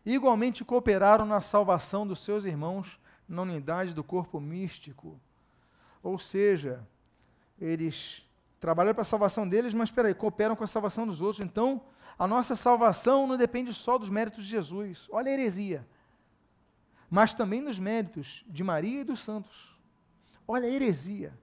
igualmente 0.03 0.65
cooperaram 0.65 1.23
na 1.23 1.39
salvação 1.39 2.07
dos 2.07 2.17
seus 2.19 2.45
irmãos 2.45 2.99
na 3.29 3.43
unidade 3.43 3.93
do 3.93 4.03
corpo 4.03 4.39
místico. 4.39 5.21
Ou 6.01 6.17
seja, 6.17 6.83
eles 7.59 8.27
trabalham 8.61 8.93
para 8.93 9.01
a 9.01 9.05
salvação 9.05 9.49
deles, 9.49 9.73
mas 9.73 9.89
espera 9.89 10.07
aí, 10.07 10.13
cooperam 10.13 10.55
com 10.55 10.63
a 10.63 10.67
salvação 10.67 11.07
dos 11.07 11.19
outros. 11.19 11.43
Então, 11.43 11.81
a 12.17 12.27
nossa 12.27 12.55
salvação 12.55 13.25
não 13.25 13.35
depende 13.35 13.73
só 13.73 13.97
dos 13.97 14.07
méritos 14.07 14.43
de 14.43 14.49
Jesus. 14.51 15.09
Olha 15.11 15.29
a 15.29 15.33
heresia. 15.33 15.85
Mas 17.09 17.33
também 17.33 17.63
dos 17.63 17.79
méritos 17.79 18.45
de 18.47 18.63
Maria 18.63 19.01
e 19.01 19.03
dos 19.03 19.23
santos. 19.23 19.75
Olha 20.47 20.67
a 20.67 20.71
heresia. 20.71 21.33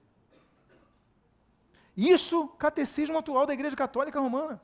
Isso, 1.95 2.47
catecismo 2.57 3.17
atual 3.17 3.45
da 3.45 3.53
Igreja 3.53 3.75
Católica 3.75 4.21
Romana. 4.21 4.61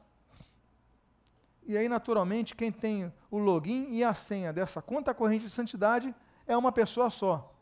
E 1.65 1.77
aí, 1.77 1.89
naturalmente, 1.89 2.55
quem 2.55 2.71
tem 2.71 3.11
o 3.29 3.37
login 3.37 3.89
e 3.91 4.01
a 4.01 4.13
senha 4.13 4.53
dessa 4.53 4.81
conta 4.81 5.13
corrente 5.13 5.45
de 5.45 5.51
santidade 5.51 6.15
é 6.47 6.55
uma 6.55 6.71
pessoa 6.71 7.09
só. 7.09 7.53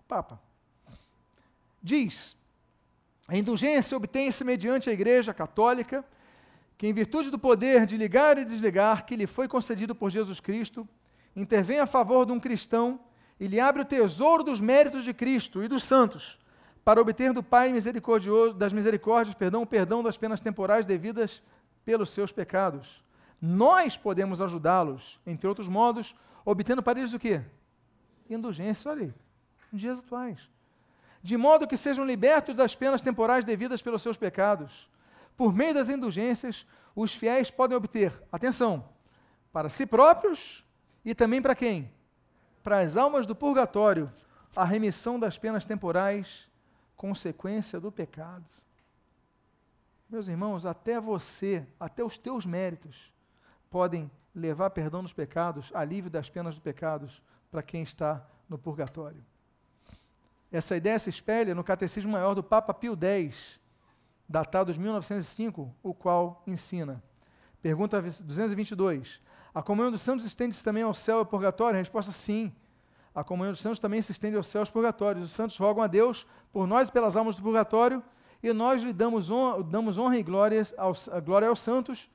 O 0.00 0.02
Papa. 0.02 0.40
Diz: 1.80 2.36
a 3.26 3.36
indulgência 3.36 3.96
obtém-se 3.96 4.44
mediante 4.44 4.90
a 4.90 4.92
Igreja 4.92 5.32
Católica, 5.32 6.04
que, 6.76 6.86
em 6.86 6.92
virtude 6.92 7.30
do 7.30 7.38
poder 7.38 7.86
de 7.86 7.96
ligar 7.96 8.36
e 8.38 8.44
desligar 8.44 9.06
que 9.06 9.16
lhe 9.16 9.26
foi 9.26 9.48
concedido 9.48 9.94
por 9.94 10.10
Jesus 10.10 10.40
Cristo, 10.40 10.86
intervém 11.34 11.80
a 11.80 11.86
favor 11.86 12.26
de 12.26 12.32
um 12.32 12.40
cristão 12.40 13.00
e 13.40 13.46
lhe 13.46 13.58
abre 13.58 13.82
o 13.82 13.84
tesouro 13.84 14.44
dos 14.44 14.60
méritos 14.60 15.04
de 15.04 15.14
Cristo 15.14 15.62
e 15.62 15.68
dos 15.68 15.84
santos, 15.84 16.38
para 16.84 17.00
obter 17.00 17.32
do 17.32 17.42
Pai 17.42 17.72
misericordioso, 17.72 18.54
das 18.54 18.72
misericórdias, 18.72 19.34
perdão, 19.34 19.62
o 19.62 19.66
perdão 19.66 20.02
das 20.02 20.16
penas 20.16 20.40
temporais 20.40 20.84
devidas 20.84 21.42
pelos 21.84 22.10
seus 22.10 22.30
pecados. 22.30 23.02
Nós 23.40 23.96
podemos 23.96 24.40
ajudá-los, 24.40 25.18
entre 25.26 25.46
outros 25.48 25.68
modos, 25.68 26.14
obtendo 26.44 26.82
para 26.82 26.98
eles 26.98 27.14
o 27.14 27.18
quê? 27.18 27.40
Indulgência, 28.28 28.90
olha 28.90 29.02
aí, 29.02 29.14
nos 29.72 29.80
dias 29.80 29.98
atuais. 29.98 30.53
De 31.24 31.38
modo 31.38 31.66
que 31.66 31.74
sejam 31.74 32.04
libertos 32.04 32.54
das 32.54 32.74
penas 32.76 33.00
temporais 33.00 33.46
devidas 33.46 33.80
pelos 33.80 34.02
seus 34.02 34.18
pecados. 34.18 34.90
Por 35.34 35.54
meio 35.54 35.72
das 35.72 35.88
indulgências, 35.88 36.66
os 36.94 37.14
fiéis 37.14 37.50
podem 37.50 37.74
obter, 37.74 38.12
atenção, 38.30 38.86
para 39.50 39.70
si 39.70 39.86
próprios 39.86 40.62
e 41.02 41.14
também 41.14 41.40
para 41.40 41.54
quem? 41.54 41.90
Para 42.62 42.80
as 42.80 42.98
almas 42.98 43.26
do 43.26 43.34
purgatório, 43.34 44.12
a 44.54 44.66
remissão 44.66 45.18
das 45.18 45.38
penas 45.38 45.64
temporais, 45.64 46.46
consequência 46.94 47.80
do 47.80 47.90
pecado. 47.90 48.44
Meus 50.10 50.28
irmãos, 50.28 50.66
até 50.66 51.00
você, 51.00 51.66
até 51.80 52.04
os 52.04 52.18
teus 52.18 52.44
méritos, 52.44 53.10
podem 53.70 54.10
levar 54.34 54.68
perdão 54.68 55.02
dos 55.02 55.14
pecados, 55.14 55.72
alívio 55.72 56.10
das 56.10 56.28
penas 56.28 56.54
dos 56.54 56.62
pecados 56.62 57.22
para 57.50 57.62
quem 57.62 57.82
está 57.82 58.22
no 58.46 58.58
purgatório. 58.58 59.24
Essa 60.54 60.76
ideia 60.76 60.96
se 61.00 61.10
espelha 61.10 61.52
no 61.52 61.64
Catecismo 61.64 62.12
Maior 62.12 62.32
do 62.32 62.40
Papa 62.40 62.72
Pio 62.72 62.96
X, 62.96 63.58
datado 64.28 64.72
de 64.72 64.78
1905, 64.78 65.74
o 65.82 65.92
qual 65.92 66.44
ensina. 66.46 67.02
Pergunta 67.60 68.00
222. 68.00 69.20
A 69.52 69.60
comunhão 69.60 69.90
dos 69.90 70.00
santos 70.00 70.24
estende-se 70.24 70.62
também 70.62 70.84
ao 70.84 70.94
céu 70.94 71.16
e 71.16 71.18
ao 71.18 71.26
purgatório? 71.26 71.76
A 71.76 71.80
resposta 71.80 72.12
sim. 72.12 72.52
A 73.12 73.24
comunhão 73.24 73.50
dos 73.50 73.60
santos 73.60 73.80
também 73.80 74.00
se 74.00 74.12
estende 74.12 74.36
ao 74.36 74.44
céu 74.44 74.60
e 74.60 74.62
aos 74.62 74.70
purgatórios. 74.70 75.24
Os 75.24 75.32
santos 75.32 75.58
rogam 75.58 75.82
a 75.82 75.88
Deus 75.88 76.24
por 76.52 76.68
nós 76.68 76.88
e 76.88 76.92
pelas 76.92 77.16
almas 77.16 77.34
do 77.34 77.42
purgatório 77.42 78.00
e 78.40 78.52
nós 78.52 78.80
lhe 78.80 78.92
damos 78.92 79.32
honra, 79.32 79.60
damos 79.64 79.98
honra 79.98 80.18
e 80.18 80.22
glórias 80.22 80.72
aos, 80.78 81.10
glória 81.24 81.48
aos 81.48 81.60
santos, 81.60 82.08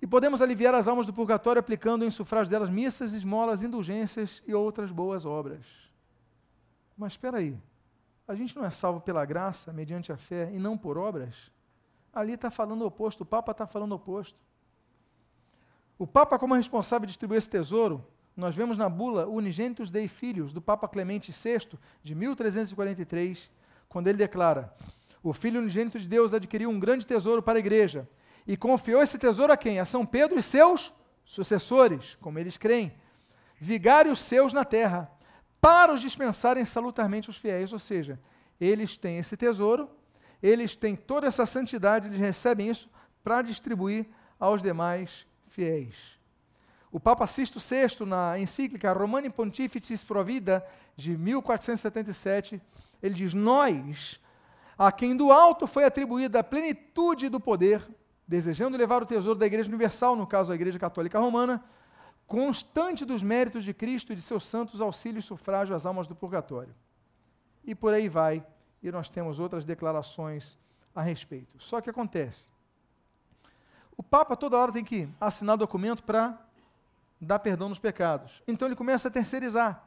e 0.00 0.06
podemos 0.06 0.40
aliviar 0.40 0.74
as 0.74 0.88
almas 0.88 1.06
do 1.06 1.12
purgatório 1.12 1.60
aplicando 1.60 2.02
em 2.02 2.10
sufrágio 2.10 2.50
delas 2.50 2.70
missas, 2.70 3.12
esmolas, 3.12 3.62
indulgências 3.62 4.42
e 4.46 4.54
outras 4.54 4.90
boas 4.90 5.26
obras. 5.26 5.85
Mas 6.96 7.12
espera 7.12 7.38
aí, 7.38 7.56
a 8.26 8.34
gente 8.34 8.56
não 8.56 8.64
é 8.64 8.70
salvo 8.70 9.00
pela 9.00 9.24
graça, 9.24 9.72
mediante 9.72 10.10
a 10.12 10.16
fé, 10.16 10.50
e 10.52 10.58
não 10.58 10.76
por 10.76 10.96
obras? 10.96 11.34
Ali 12.12 12.32
está 12.32 12.50
falando 12.50 12.82
o 12.82 12.86
oposto, 12.86 13.20
o 13.20 13.26
Papa 13.26 13.52
está 13.52 13.66
falando 13.66 13.92
o 13.92 13.96
oposto. 13.96 14.38
O 15.98 16.06
Papa, 16.06 16.38
como 16.38 16.54
responsável 16.54 17.06
de 17.06 17.12
distribuir 17.12 17.38
esse 17.38 17.48
tesouro, 17.48 18.04
nós 18.36 18.54
vemos 18.54 18.76
na 18.76 18.88
bula 18.88 19.26
Unigênitos 19.26 19.90
Dei 19.90 20.08
Filhos, 20.08 20.52
do 20.52 20.60
Papa 20.60 20.88
Clemente 20.88 21.32
VI, 21.32 21.78
de 22.02 22.14
1343, 22.14 23.50
quando 23.88 24.08
ele 24.08 24.18
declara: 24.18 24.74
o 25.22 25.32
Filho 25.32 25.60
unigênito 25.60 25.98
de 25.98 26.08
Deus 26.08 26.34
adquiriu 26.34 26.70
um 26.70 26.78
grande 26.78 27.06
tesouro 27.06 27.42
para 27.42 27.58
a 27.58 27.60
igreja 27.60 28.08
e 28.46 28.56
confiou 28.56 29.02
esse 29.02 29.18
tesouro 29.18 29.52
a 29.52 29.56
quem? 29.56 29.80
A 29.80 29.84
São 29.84 30.06
Pedro 30.06 30.38
e 30.38 30.42
seus 30.42 30.94
sucessores, 31.24 32.16
como 32.20 32.38
eles 32.38 32.56
creem, 32.56 32.92
vigários 33.58 34.20
seus 34.20 34.52
na 34.52 34.64
terra, 34.64 35.10
para 35.66 35.92
os 35.92 36.00
dispensarem 36.00 36.64
salutarmente 36.64 37.28
os 37.28 37.36
fiéis, 37.36 37.72
ou 37.72 37.78
seja, 37.80 38.20
eles 38.60 38.96
têm 38.96 39.18
esse 39.18 39.36
tesouro, 39.36 39.90
eles 40.40 40.76
têm 40.76 40.94
toda 40.94 41.26
essa 41.26 41.44
santidade, 41.44 42.06
eles 42.06 42.20
recebem 42.20 42.70
isso 42.70 42.88
para 43.24 43.42
distribuir 43.42 44.06
aos 44.38 44.62
demais 44.62 45.26
fiéis. 45.48 45.96
O 46.92 47.00
Papa 47.00 47.26
Sisto 47.26 47.58
VI, 47.58 48.06
na 48.06 48.38
encíclica 48.38 48.92
Romani 48.92 49.28
Pontificis 49.28 50.04
Provida, 50.04 50.64
de 50.94 51.18
1477, 51.18 52.62
ele 53.02 53.14
diz: 53.14 53.34
Nós, 53.34 54.20
a 54.78 54.92
quem 54.92 55.16
do 55.16 55.32
alto 55.32 55.66
foi 55.66 55.82
atribuída 55.82 56.38
a 56.38 56.44
plenitude 56.44 57.28
do 57.28 57.40
poder, 57.40 57.84
desejando 58.24 58.78
levar 58.78 59.02
o 59.02 59.06
tesouro 59.06 59.36
da 59.36 59.46
Igreja 59.46 59.68
Universal, 59.68 60.14
no 60.14 60.28
caso 60.28 60.52
a 60.52 60.54
Igreja 60.54 60.78
Católica 60.78 61.18
Romana, 61.18 61.60
constante 62.26 63.04
dos 63.04 63.22
méritos 63.22 63.64
de 63.64 63.72
Cristo 63.72 64.12
e 64.12 64.16
de 64.16 64.22
seus 64.22 64.46
santos 64.46 64.80
auxílios 64.80 65.24
e 65.24 65.28
sufrágio 65.28 65.74
às 65.74 65.86
almas 65.86 66.08
do 66.08 66.14
purgatório. 66.14 66.74
E 67.64 67.74
por 67.74 67.94
aí 67.94 68.08
vai, 68.08 68.44
e 68.82 68.90
nós 68.90 69.08
temos 69.10 69.38
outras 69.38 69.64
declarações 69.64 70.58
a 70.94 71.02
respeito. 71.02 71.56
Só 71.58 71.80
que 71.80 71.90
acontece, 71.90 72.46
o 73.96 74.02
Papa 74.02 74.36
toda 74.36 74.58
hora 74.58 74.72
tem 74.72 74.84
que 74.84 75.08
assinar 75.20 75.56
documento 75.56 76.02
para 76.02 76.38
dar 77.20 77.38
perdão 77.38 77.68
nos 77.68 77.78
pecados. 77.78 78.42
Então 78.46 78.68
ele 78.68 78.76
começa 78.76 79.08
a 79.08 79.10
terceirizar. 79.10 79.82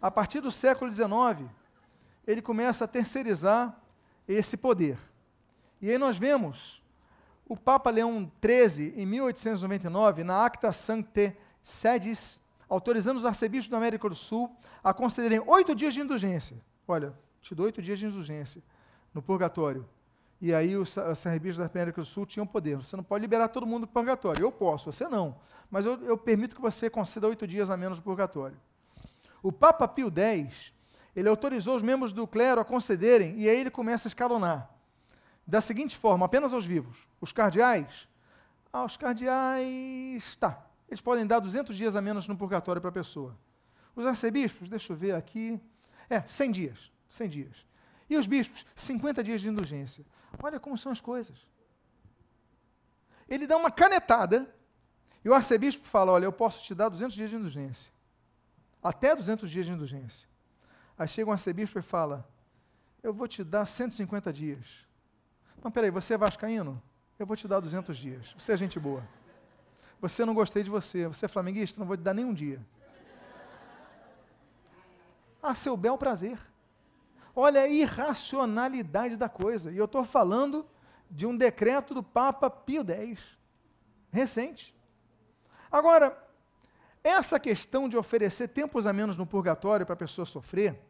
A 0.00 0.10
partir 0.10 0.40
do 0.40 0.50
século 0.50 0.92
XIX, 0.92 1.48
ele 2.26 2.42
começa 2.42 2.84
a 2.84 2.88
terceirizar 2.88 3.76
esse 4.28 4.56
poder. 4.56 4.98
E 5.80 5.90
aí 5.90 5.98
nós 5.98 6.18
vemos 6.18 6.82
o 7.48 7.56
Papa 7.56 7.90
Leão 7.90 8.30
XIII, 8.44 8.94
em 8.96 9.06
1899, 9.06 10.22
na 10.22 10.44
Acta 10.44 10.72
Sancte 10.72 11.36
Sedis, 11.62 12.40
autorizando 12.68 13.16
os 13.16 13.24
arcebispos 13.24 13.70
da 13.70 13.76
América 13.76 14.08
do 14.08 14.14
Sul 14.14 14.54
a 14.82 14.94
concederem 14.94 15.42
oito 15.46 15.74
dias 15.74 15.94
de 15.94 16.00
indulgência. 16.00 16.56
Olha, 16.86 17.12
te 17.40 17.54
dou 17.54 17.66
oito 17.66 17.82
dias 17.82 17.98
de 17.98 18.06
indulgência 18.06 18.62
no 19.12 19.20
purgatório. 19.20 19.86
E 20.40 20.54
aí 20.54 20.76
os 20.76 20.96
arcebispos 20.96 21.58
da 21.58 21.66
América 21.66 22.00
do 22.00 22.06
Sul 22.06 22.24
tinham 22.24 22.46
poder. 22.46 22.76
Você 22.76 22.96
não 22.96 23.04
pode 23.04 23.20
liberar 23.20 23.48
todo 23.48 23.66
mundo 23.66 23.82
do 23.82 23.88
purgatório. 23.88 24.42
Eu 24.42 24.50
posso, 24.50 24.90
você 24.90 25.06
não. 25.06 25.36
Mas 25.70 25.84
eu, 25.84 26.02
eu 26.04 26.16
permito 26.16 26.54
que 26.54 26.62
você 26.62 26.88
conceda 26.88 27.28
oito 27.28 27.46
dias 27.46 27.68
a 27.68 27.76
menos 27.76 27.98
no 27.98 28.04
purgatório. 28.04 28.56
O 29.42 29.52
Papa 29.52 29.86
Pio 29.86 30.10
X 30.14 30.72
ele 31.14 31.28
autorizou 31.28 31.76
os 31.76 31.82
membros 31.82 32.12
do 32.12 32.26
clero 32.26 32.60
a 32.60 32.64
concederem, 32.64 33.34
e 33.36 33.48
aí 33.48 33.58
ele 33.58 33.70
começa 33.70 34.06
a 34.06 34.10
escalonar. 34.10 34.70
Da 35.46 35.60
seguinte 35.60 35.96
forma, 35.96 36.24
apenas 36.24 36.52
aos 36.52 36.64
vivos. 36.64 37.08
Os 37.20 37.32
cardeais, 37.32 38.08
ah, 38.72 38.84
os 38.84 38.96
cardeais, 38.96 40.36
tá, 40.36 40.64
eles 40.90 41.00
podem 41.00 41.26
dar 41.26 41.38
200 41.38 41.76
dias 41.76 41.94
a 41.94 42.02
menos 42.02 42.26
no 42.26 42.36
purgatório 42.36 42.80
para 42.80 42.90
a 42.90 42.92
pessoa. 42.92 43.38
Os 43.94 44.06
arcebispos, 44.06 44.68
deixa 44.68 44.92
eu 44.92 44.96
ver 44.96 45.14
aqui, 45.14 45.60
é, 46.08 46.20
100 46.20 46.52
dias, 46.52 46.92
100 47.08 47.28
dias. 47.28 47.66
E 48.08 48.16
os 48.16 48.26
bispos, 48.26 48.66
50 48.74 49.22
dias 49.22 49.40
de 49.40 49.48
indulgência. 49.48 50.04
Olha 50.42 50.58
como 50.58 50.76
são 50.76 50.90
as 50.90 51.00
coisas. 51.00 51.46
Ele 53.28 53.46
dá 53.46 53.56
uma 53.56 53.70
canetada, 53.70 54.52
e 55.24 55.28
o 55.28 55.34
arcebispo 55.34 55.86
fala, 55.86 56.10
olha, 56.10 56.24
eu 56.24 56.32
posso 56.32 56.64
te 56.64 56.74
dar 56.74 56.88
200 56.88 57.14
dias 57.14 57.30
de 57.30 57.36
indulgência. 57.36 57.92
Até 58.82 59.14
200 59.14 59.48
dias 59.50 59.66
de 59.66 59.72
indulgência. 59.72 60.28
Aí 61.00 61.08
chega 61.08 61.30
um 61.30 61.32
arcebispo 61.32 61.78
e 61.78 61.82
fala: 61.82 62.28
Eu 63.02 63.12
vou 63.12 63.26
te 63.26 63.42
dar 63.42 63.64
150 63.64 64.30
dias. 64.32 64.66
Não, 65.64 65.70
peraí, 65.70 65.90
você 65.90 66.12
é 66.12 66.18
vascaíno? 66.18 66.82
Eu 67.18 67.24
vou 67.24 67.36
te 67.36 67.48
dar 67.48 67.60
200 67.60 67.96
dias. 67.96 68.34
Você 68.36 68.52
é 68.52 68.56
gente 68.56 68.78
boa. 68.78 69.02
Você 70.00 70.24
não 70.24 70.34
gostei 70.34 70.62
de 70.62 70.70
você. 70.70 71.06
Você 71.06 71.26
é 71.26 71.28
flamenguista? 71.28 71.78
Não 71.78 71.86
vou 71.86 71.96
te 71.96 72.02
dar 72.02 72.14
nenhum 72.14 72.32
dia. 72.32 72.64
A 75.42 75.54
seu 75.54 75.76
bel 75.76 75.98
prazer. 75.98 76.38
Olha 77.34 77.62
a 77.62 77.68
irracionalidade 77.68 79.16
da 79.16 79.28
coisa. 79.28 79.70
E 79.70 79.76
eu 79.76 79.84
estou 79.84 80.04
falando 80.04 80.66
de 81.10 81.26
um 81.26 81.36
decreto 81.36 81.92
do 81.92 82.02
Papa 82.02 82.48
Pio 82.48 82.84
X, 82.88 83.20
recente. 84.10 84.74
Agora, 85.70 86.16
essa 87.02 87.40
questão 87.40 87.88
de 87.88 87.96
oferecer 87.96 88.48
tempos 88.48 88.86
a 88.86 88.92
menos 88.92 89.16
no 89.16 89.26
purgatório 89.26 89.86
para 89.86 89.94
a 89.94 89.96
pessoa 89.98 90.24
sofrer, 90.24 90.80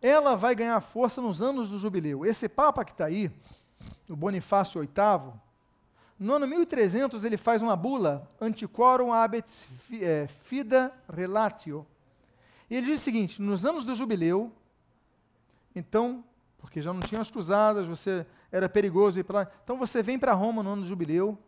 ela 0.00 0.36
vai 0.36 0.54
ganhar 0.54 0.80
força 0.80 1.20
nos 1.20 1.42
anos 1.42 1.68
do 1.68 1.78
jubileu. 1.78 2.24
Esse 2.24 2.48
Papa 2.48 2.84
que 2.84 2.92
está 2.92 3.06
aí, 3.06 3.30
o 4.08 4.16
Bonifácio 4.16 4.80
VIII, 4.80 5.32
No 6.18 6.34
ano 6.34 6.48
1300, 6.48 7.24
ele 7.24 7.36
faz 7.36 7.62
uma 7.62 7.76
bula, 7.76 8.28
Antiquorum 8.40 9.12
habet 9.12 9.68
eh, 9.92 10.26
fida 10.42 10.92
relatio. 11.08 11.86
E 12.68 12.76
ele 12.76 12.86
diz 12.86 13.00
o 13.00 13.04
seguinte: 13.04 13.40
nos 13.40 13.64
anos 13.64 13.84
do 13.84 13.94
jubileu, 13.94 14.52
então, 15.76 16.24
porque 16.58 16.82
já 16.82 16.92
não 16.92 17.00
tinham 17.00 17.20
as 17.20 17.30
cruzadas, 17.30 17.86
você 17.86 18.26
era 18.50 18.68
perigoso 18.68 19.20
ir 19.20 19.22
para 19.22 19.40
lá. 19.42 19.50
Então 19.62 19.78
você 19.78 20.02
vem 20.02 20.18
para 20.18 20.32
Roma 20.32 20.60
no 20.60 20.70
ano 20.70 20.82
do 20.82 20.88
jubileu, 20.88 21.38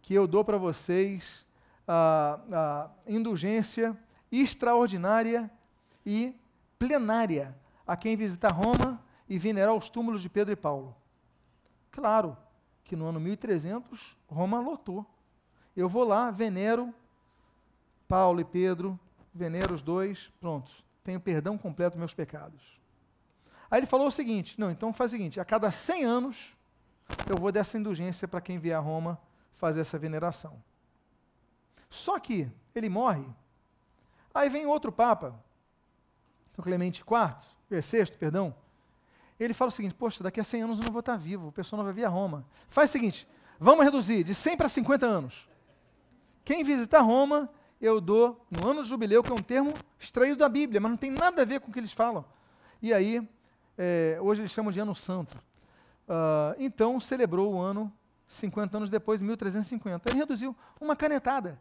que 0.00 0.14
eu 0.14 0.26
dou 0.26 0.42
para 0.42 0.56
vocês 0.56 1.44
a, 1.86 2.40
a 2.50 2.90
indulgência 3.06 3.94
extraordinária 4.32 5.50
e 6.04 6.34
plenária 6.78 7.54
a 7.86 7.94
quem 7.94 8.16
visitar 8.16 8.52
Roma 8.52 9.04
e 9.28 9.38
venerar 9.38 9.74
os 9.74 9.90
túmulos 9.90 10.22
de 10.22 10.30
Pedro 10.30 10.54
e 10.54 10.56
Paulo. 10.56 10.96
Claro 11.90 12.38
que 12.84 12.94
no 12.94 13.06
ano 13.06 13.18
1300 13.18 14.16
Roma 14.28 14.60
lotou. 14.60 15.04
Eu 15.76 15.88
vou 15.88 16.04
lá, 16.04 16.30
venero 16.30 16.94
Paulo 18.06 18.40
e 18.40 18.44
Pedro, 18.44 18.98
venero 19.34 19.74
os 19.74 19.82
dois, 19.82 20.30
prontos. 20.40 20.84
Tenho 21.02 21.18
perdão 21.18 21.58
completo 21.58 21.92
dos 21.92 21.98
meus 21.98 22.14
pecados. 22.14 22.80
Aí 23.70 23.80
ele 23.80 23.86
falou 23.86 24.06
o 24.06 24.12
seguinte: 24.12 24.58
não, 24.58 24.70
então 24.70 24.92
faz 24.92 25.10
o 25.10 25.12
seguinte: 25.12 25.40
a 25.40 25.44
cada 25.44 25.70
100 25.70 26.04
anos 26.04 26.56
eu 27.28 27.36
vou 27.36 27.50
dessa 27.50 27.76
indulgência 27.76 28.28
para 28.28 28.40
quem 28.40 28.58
vier 28.58 28.76
a 28.76 28.80
Roma 28.80 29.20
fazer 29.54 29.80
essa 29.80 29.98
veneração. 29.98 30.62
Só 31.90 32.18
que 32.18 32.50
ele 32.74 32.88
morre. 32.88 33.24
Aí 34.34 34.48
vem 34.48 34.66
outro 34.66 34.90
Papa, 34.90 35.34
o 36.56 36.62
Clemente 36.62 37.02
IV, 37.02 37.36
é 37.70 37.82
sexto, 37.82 38.18
perdão. 38.18 38.54
Ele 39.38 39.54
fala 39.54 39.68
o 39.68 39.72
seguinte: 39.72 39.94
Poxa, 39.94 40.22
daqui 40.22 40.40
a 40.40 40.44
100 40.44 40.62
anos 40.62 40.78
eu 40.78 40.84
não 40.84 40.92
vou 40.92 41.00
estar 41.00 41.16
vivo, 41.16 41.48
o 41.48 41.52
pessoal 41.52 41.78
não 41.78 41.84
vai 41.84 41.94
vir 41.94 42.04
a 42.04 42.08
Roma. 42.08 42.44
Faz 42.68 42.90
o 42.90 42.92
seguinte: 42.92 43.26
vamos 43.58 43.84
reduzir 43.84 44.24
de 44.24 44.34
100 44.34 44.56
para 44.56 44.68
50 44.68 45.06
anos. 45.06 45.48
Quem 46.44 46.62
visitar 46.62 47.00
Roma, 47.00 47.50
eu 47.80 48.00
dou 48.00 48.44
no 48.50 48.68
ano 48.68 48.82
de 48.82 48.88
jubileu, 48.88 49.22
que 49.22 49.30
é 49.30 49.34
um 49.34 49.42
termo 49.42 49.72
extraído 49.98 50.36
da 50.36 50.48
Bíblia, 50.48 50.80
mas 50.80 50.90
não 50.90 50.96
tem 50.96 51.10
nada 51.10 51.42
a 51.42 51.44
ver 51.44 51.60
com 51.60 51.70
o 51.70 51.72
que 51.72 51.80
eles 51.80 51.92
falam. 51.92 52.24
E 52.82 52.92
aí, 52.92 53.26
é, 53.78 54.18
hoje 54.20 54.42
eles 54.42 54.50
chamam 54.50 54.70
de 54.70 54.78
Ano 54.78 54.94
Santo. 54.94 55.36
Uh, 56.06 56.54
então, 56.58 57.00
celebrou 57.00 57.54
o 57.54 57.58
ano 57.58 57.90
50 58.28 58.76
anos 58.76 58.90
depois, 58.90 59.22
em 59.22 59.24
1350. 59.24 60.10
Ele 60.10 60.18
reduziu 60.18 60.54
uma 60.80 60.94
canetada. 60.94 61.58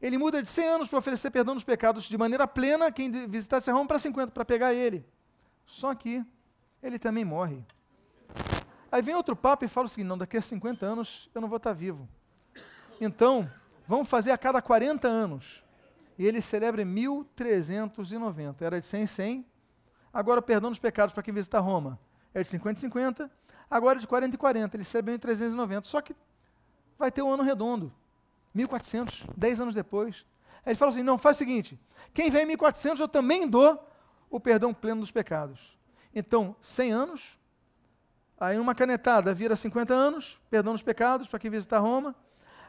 Ele 0.00 0.18
muda 0.18 0.42
de 0.42 0.48
100 0.48 0.66
anos 0.66 0.88
para 0.88 0.98
oferecer 0.98 1.30
perdão 1.30 1.54
dos 1.54 1.62
pecados 1.62 2.04
de 2.04 2.18
maneira 2.18 2.46
plena 2.46 2.90
quem 2.90 3.10
visitasse 3.28 3.70
Roma 3.70 3.86
para 3.86 3.98
50, 3.98 4.32
para 4.32 4.44
pegar 4.44 4.74
ele. 4.74 5.04
Só 5.66 5.94
que 5.94 6.24
ele 6.82 6.98
também 6.98 7.24
morre. 7.24 7.64
Aí 8.90 9.00
vem 9.00 9.14
outro 9.14 9.36
papa 9.36 9.64
e 9.64 9.68
fala 9.68 9.86
o 9.86 9.88
seguinte: 9.88 10.08
não, 10.08 10.18
daqui 10.18 10.36
a 10.36 10.42
50 10.42 10.84
anos 10.84 11.30
eu 11.34 11.40
não 11.40 11.48
vou 11.48 11.56
estar 11.56 11.72
vivo. 11.72 12.08
Então, 13.00 13.50
vamos 13.86 14.08
fazer 14.08 14.32
a 14.32 14.38
cada 14.38 14.60
40 14.60 15.08
anos. 15.08 15.62
E 16.18 16.26
ele 16.26 16.42
celebra 16.42 16.82
em 16.82 16.84
1390. 16.84 18.64
Era 18.64 18.80
de 18.80 18.86
100 18.86 19.02
em 19.02 19.06
100. 19.06 19.46
Agora, 20.12 20.42
perdão 20.42 20.70
dos 20.70 20.78
pecados 20.78 21.14
para 21.14 21.22
quem 21.22 21.32
visita 21.32 21.58
Roma 21.58 21.98
é 22.34 22.42
de 22.42 22.48
50 22.48 22.78
em 22.78 22.82
50. 22.82 23.30
Agora, 23.70 23.98
de 23.98 24.06
40 24.06 24.36
em 24.36 24.38
40. 24.38 24.76
Ele 24.76 24.84
celebra 24.84 25.14
em 25.14 25.18
390. 25.18 25.86
Só 25.86 26.00
que 26.00 26.14
vai 26.98 27.10
ter 27.10 27.22
um 27.22 27.32
ano 27.32 27.42
redondo. 27.42 27.92
1400, 28.54 29.24
10 29.36 29.60
anos 29.60 29.74
depois. 29.74 30.26
Aí 30.64 30.72
ele 30.72 30.74
fala 30.78 30.90
assim: 30.90 31.02
não, 31.02 31.16
faz 31.16 31.36
o 31.36 31.38
seguinte: 31.38 31.80
quem 32.12 32.30
vem 32.30 32.42
em 32.42 32.46
1400 32.46 33.00
eu 33.00 33.08
também 33.08 33.48
dou 33.48 33.88
o 34.28 34.38
perdão 34.38 34.74
pleno 34.74 35.00
dos 35.00 35.10
pecados. 35.10 35.76
Então, 36.14 36.54
100 36.62 36.92
anos, 36.92 37.38
aí 38.38 38.58
uma 38.58 38.74
canetada 38.74 39.32
vira 39.32 39.56
50 39.56 39.92
anos, 39.94 40.40
perdão 40.50 40.72
dos 40.72 40.82
pecados 40.82 41.28
para 41.28 41.38
quem 41.38 41.50
visitar 41.50 41.78
Roma. 41.78 42.14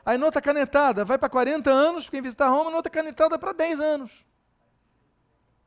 Aí 0.05 0.17
noutra 0.17 0.41
canetada 0.41 1.05
vai 1.05 1.17
para 1.17 1.29
40 1.29 1.69
anos, 1.69 2.09
quem 2.09 2.21
visitar 2.21 2.49
Roma, 2.49 2.69
noutra 2.69 2.91
canetada 2.91 3.37
para 3.37 3.53
10 3.53 3.79
anos. 3.79 4.11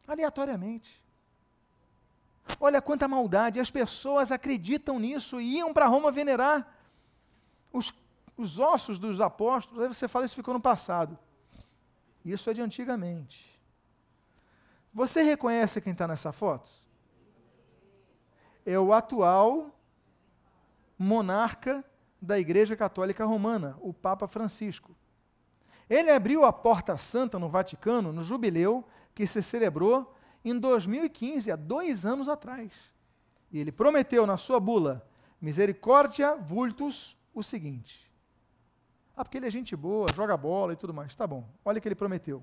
Aleatoriamente. 0.06 1.02
Olha 2.60 2.80
quanta 2.80 3.08
maldade, 3.08 3.58
as 3.58 3.70
pessoas 3.70 4.30
acreditam 4.30 4.98
nisso 4.98 5.40
e 5.40 5.56
iam 5.56 5.74
para 5.74 5.86
Roma 5.86 6.12
venerar 6.12 6.72
os 7.72 7.92
os 8.36 8.58
ossos 8.58 8.98
dos 8.98 9.20
apóstolos, 9.20 9.82
aí 9.82 9.88
você 9.88 10.06
fala, 10.06 10.26
isso 10.26 10.34
ficou 10.34 10.52
no 10.52 10.60
passado. 10.60 11.18
Isso 12.24 12.50
é 12.50 12.54
de 12.54 12.60
antigamente. 12.60 13.58
Você 14.92 15.22
reconhece 15.22 15.80
quem 15.80 15.92
está 15.92 16.06
nessa 16.06 16.32
foto? 16.32 16.68
É 18.66 18.78
o 18.78 18.92
atual 18.92 19.74
monarca 20.98 21.82
da 22.20 22.38
Igreja 22.38 22.76
Católica 22.76 23.24
Romana, 23.24 23.78
o 23.80 23.94
Papa 23.94 24.26
Francisco. 24.26 24.94
Ele 25.88 26.10
abriu 26.10 26.44
a 26.44 26.52
Porta 26.52 26.98
Santa 26.98 27.38
no 27.38 27.48
Vaticano 27.48 28.12
no 28.12 28.22
jubileu 28.22 28.84
que 29.14 29.26
se 29.26 29.42
celebrou 29.42 30.14
em 30.44 30.58
2015, 30.58 31.50
há 31.50 31.56
dois 31.56 32.04
anos 32.04 32.28
atrás. 32.28 32.72
E 33.50 33.58
ele 33.58 33.72
prometeu 33.72 34.26
na 34.26 34.36
sua 34.36 34.60
bula 34.60 35.06
Misericórdia 35.40 36.34
Vultus 36.36 37.16
o 37.32 37.42
seguinte: 37.42 38.10
ah, 39.16 39.24
porque 39.24 39.38
ele 39.38 39.46
é 39.46 39.50
gente 39.50 39.76
boa, 39.76 40.06
joga 40.14 40.36
bola 40.36 40.72
e 40.72 40.76
tudo 40.76 40.92
mais. 40.92 41.14
Tá 41.14 41.26
bom, 41.26 41.48
olha 41.64 41.78
o 41.78 41.80
que 41.80 41.88
ele 41.88 41.94
prometeu. 41.94 42.42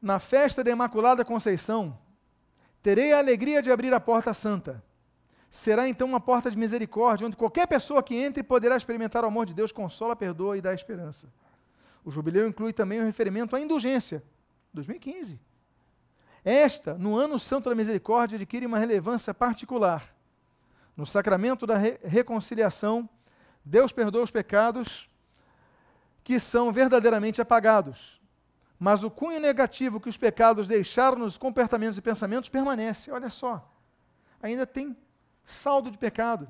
Na 0.00 0.18
festa 0.18 0.64
da 0.64 0.70
Imaculada 0.70 1.24
Conceição, 1.24 1.96
terei 2.82 3.12
a 3.12 3.18
alegria 3.18 3.62
de 3.62 3.70
abrir 3.70 3.92
a 3.94 4.00
porta 4.00 4.34
santa. 4.34 4.82
Será 5.52 5.86
então 5.86 6.08
uma 6.08 6.18
porta 6.18 6.50
de 6.50 6.56
misericórdia, 6.56 7.26
onde 7.26 7.36
qualquer 7.36 7.66
pessoa 7.66 8.02
que 8.02 8.14
entre 8.14 8.42
poderá 8.42 8.74
experimentar 8.74 9.22
o 9.22 9.26
amor 9.26 9.44
de 9.44 9.52
Deus, 9.52 9.70
consola, 9.70 10.16
perdoa 10.16 10.56
e 10.56 10.62
dá 10.62 10.72
esperança. 10.72 11.30
O 12.02 12.10
jubileu 12.10 12.48
inclui 12.48 12.72
também 12.72 13.02
o 13.02 13.04
referimento 13.04 13.54
à 13.54 13.60
indulgência, 13.60 14.22
2015. 14.72 15.38
Esta, 16.42 16.94
no 16.94 17.14
ano 17.14 17.38
santo 17.38 17.68
da 17.68 17.76
misericórdia, 17.76 18.36
adquire 18.36 18.64
uma 18.64 18.78
relevância 18.78 19.34
particular. 19.34 20.16
No 20.96 21.04
sacramento 21.04 21.66
da 21.66 21.76
re 21.76 21.98
reconciliação, 22.02 23.06
Deus 23.62 23.92
perdoa 23.92 24.24
os 24.24 24.30
pecados 24.30 25.06
que 26.24 26.40
são 26.40 26.72
verdadeiramente 26.72 27.42
apagados. 27.42 28.22
Mas 28.78 29.04
o 29.04 29.10
cunho 29.10 29.38
negativo 29.38 30.00
que 30.00 30.08
os 30.08 30.16
pecados 30.16 30.66
deixaram 30.66 31.18
nos 31.18 31.36
comportamentos 31.36 31.98
e 31.98 32.02
pensamentos 32.02 32.48
permanece. 32.48 33.10
Olha 33.10 33.28
só, 33.28 33.70
ainda 34.42 34.66
tem 34.66 34.96
saldo 35.44 35.90
de 35.90 35.98
pecado. 35.98 36.48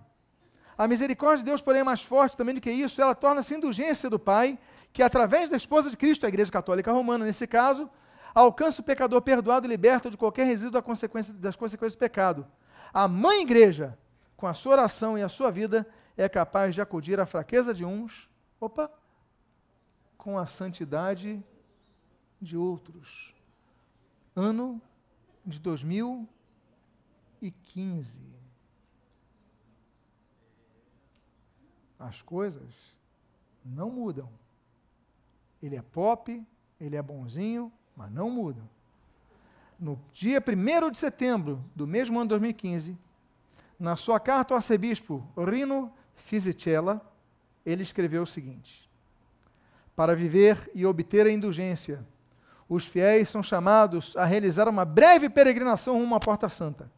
A 0.77 0.89
misericórdia 0.89 1.39
de 1.39 1.45
Deus, 1.45 1.61
porém, 1.61 1.81
é 1.81 1.85
mais 1.85 2.03
forte 2.03 2.37
também 2.37 2.55
do 2.55 2.61
que 2.61 2.71
isso, 2.71 3.01
ela 3.01 3.15
torna-se 3.15 3.55
indulgência 3.55 4.11
do 4.11 4.19
Pai, 4.19 4.59
que 4.93 5.03
através 5.03 5.51
da 5.51 5.57
esposa 5.57 5.91
de 5.91 5.97
Cristo, 5.97 6.27
a 6.27 6.29
Igreja 6.29 6.51
Católica 6.51 6.93
Romana, 6.93 7.25
nesse 7.25 7.47
caso, 7.47 7.89
alcança 8.35 8.81
o 8.81 8.85
pecador 8.85 9.23
perdoado 9.23 9.67
e 9.67 9.71
liberto 9.71 10.11
de 10.11 10.17
qualquer 10.17 10.45
resíduo 10.45 10.73
das 10.73 11.57
consequências 11.57 11.95
do 11.95 11.99
pecado. 11.99 12.47
A 12.93 13.09
mãe 13.09 13.43
igreja, 13.43 13.99
com 14.37 14.47
a 14.47 14.55
sua 14.55 14.73
oração 14.73 15.17
e 15.17 15.23
a 15.23 15.29
sua 15.29 15.51
vida, 15.51 15.87
é 16.17 16.29
capaz 16.29 16.75
de 16.75 16.81
acudir 16.81 17.21
à 17.21 17.27
fraqueza 17.27 17.73
de 17.73 17.85
uns, 17.85 18.29
opa, 18.61 18.91
com 20.17 20.39
a 20.39 20.47
santidade 20.47 21.43
de 22.41 22.57
outros. 22.57 23.35
Ano 24.35 24.81
de 25.45 25.59
2015. 25.59 28.32
As 32.03 32.21
coisas 32.21 32.69
não 33.65 33.89
mudam. 33.89 34.29
Ele 35.63 35.77
é 35.77 35.83
pop, 35.83 36.45
ele 36.81 36.97
é 36.97 37.03
bonzinho, 37.03 37.73
mas 37.97 38.11
não 38.11 38.29
mudam. 38.29 38.69
No 39.79 39.97
dia 40.13 40.43
1 40.45 40.91
de 40.91 40.99
setembro 40.99 41.65
do 41.77 41.87
mesmo 41.87 42.19
ano 42.19 42.27
de 42.27 42.31
2015, 42.31 42.99
na 43.79 43.95
sua 43.95 44.19
carta 44.19 44.53
ao 44.53 44.57
arcebispo 44.57 45.25
Rino 45.37 45.93
Fisichella, 46.17 47.01
ele 47.65 47.85
escreveu 47.85 48.25
o 48.25 48.27
seguinte: 48.27 48.91
para 49.95 50.17
viver 50.17 50.71
e 50.75 50.85
obter 50.85 51.27
a 51.27 51.31
indulgência. 51.31 52.05
Os 52.69 52.85
fiéis 52.85 53.29
são 53.29 53.43
chamados 53.43 54.17
a 54.17 54.25
realizar 54.25 54.69
uma 54.69 54.85
breve 54.85 55.29
peregrinação 55.29 55.99
rumo 55.99 56.17
à 56.17 56.21
Porta 56.21 56.49
Santa. 56.49 56.91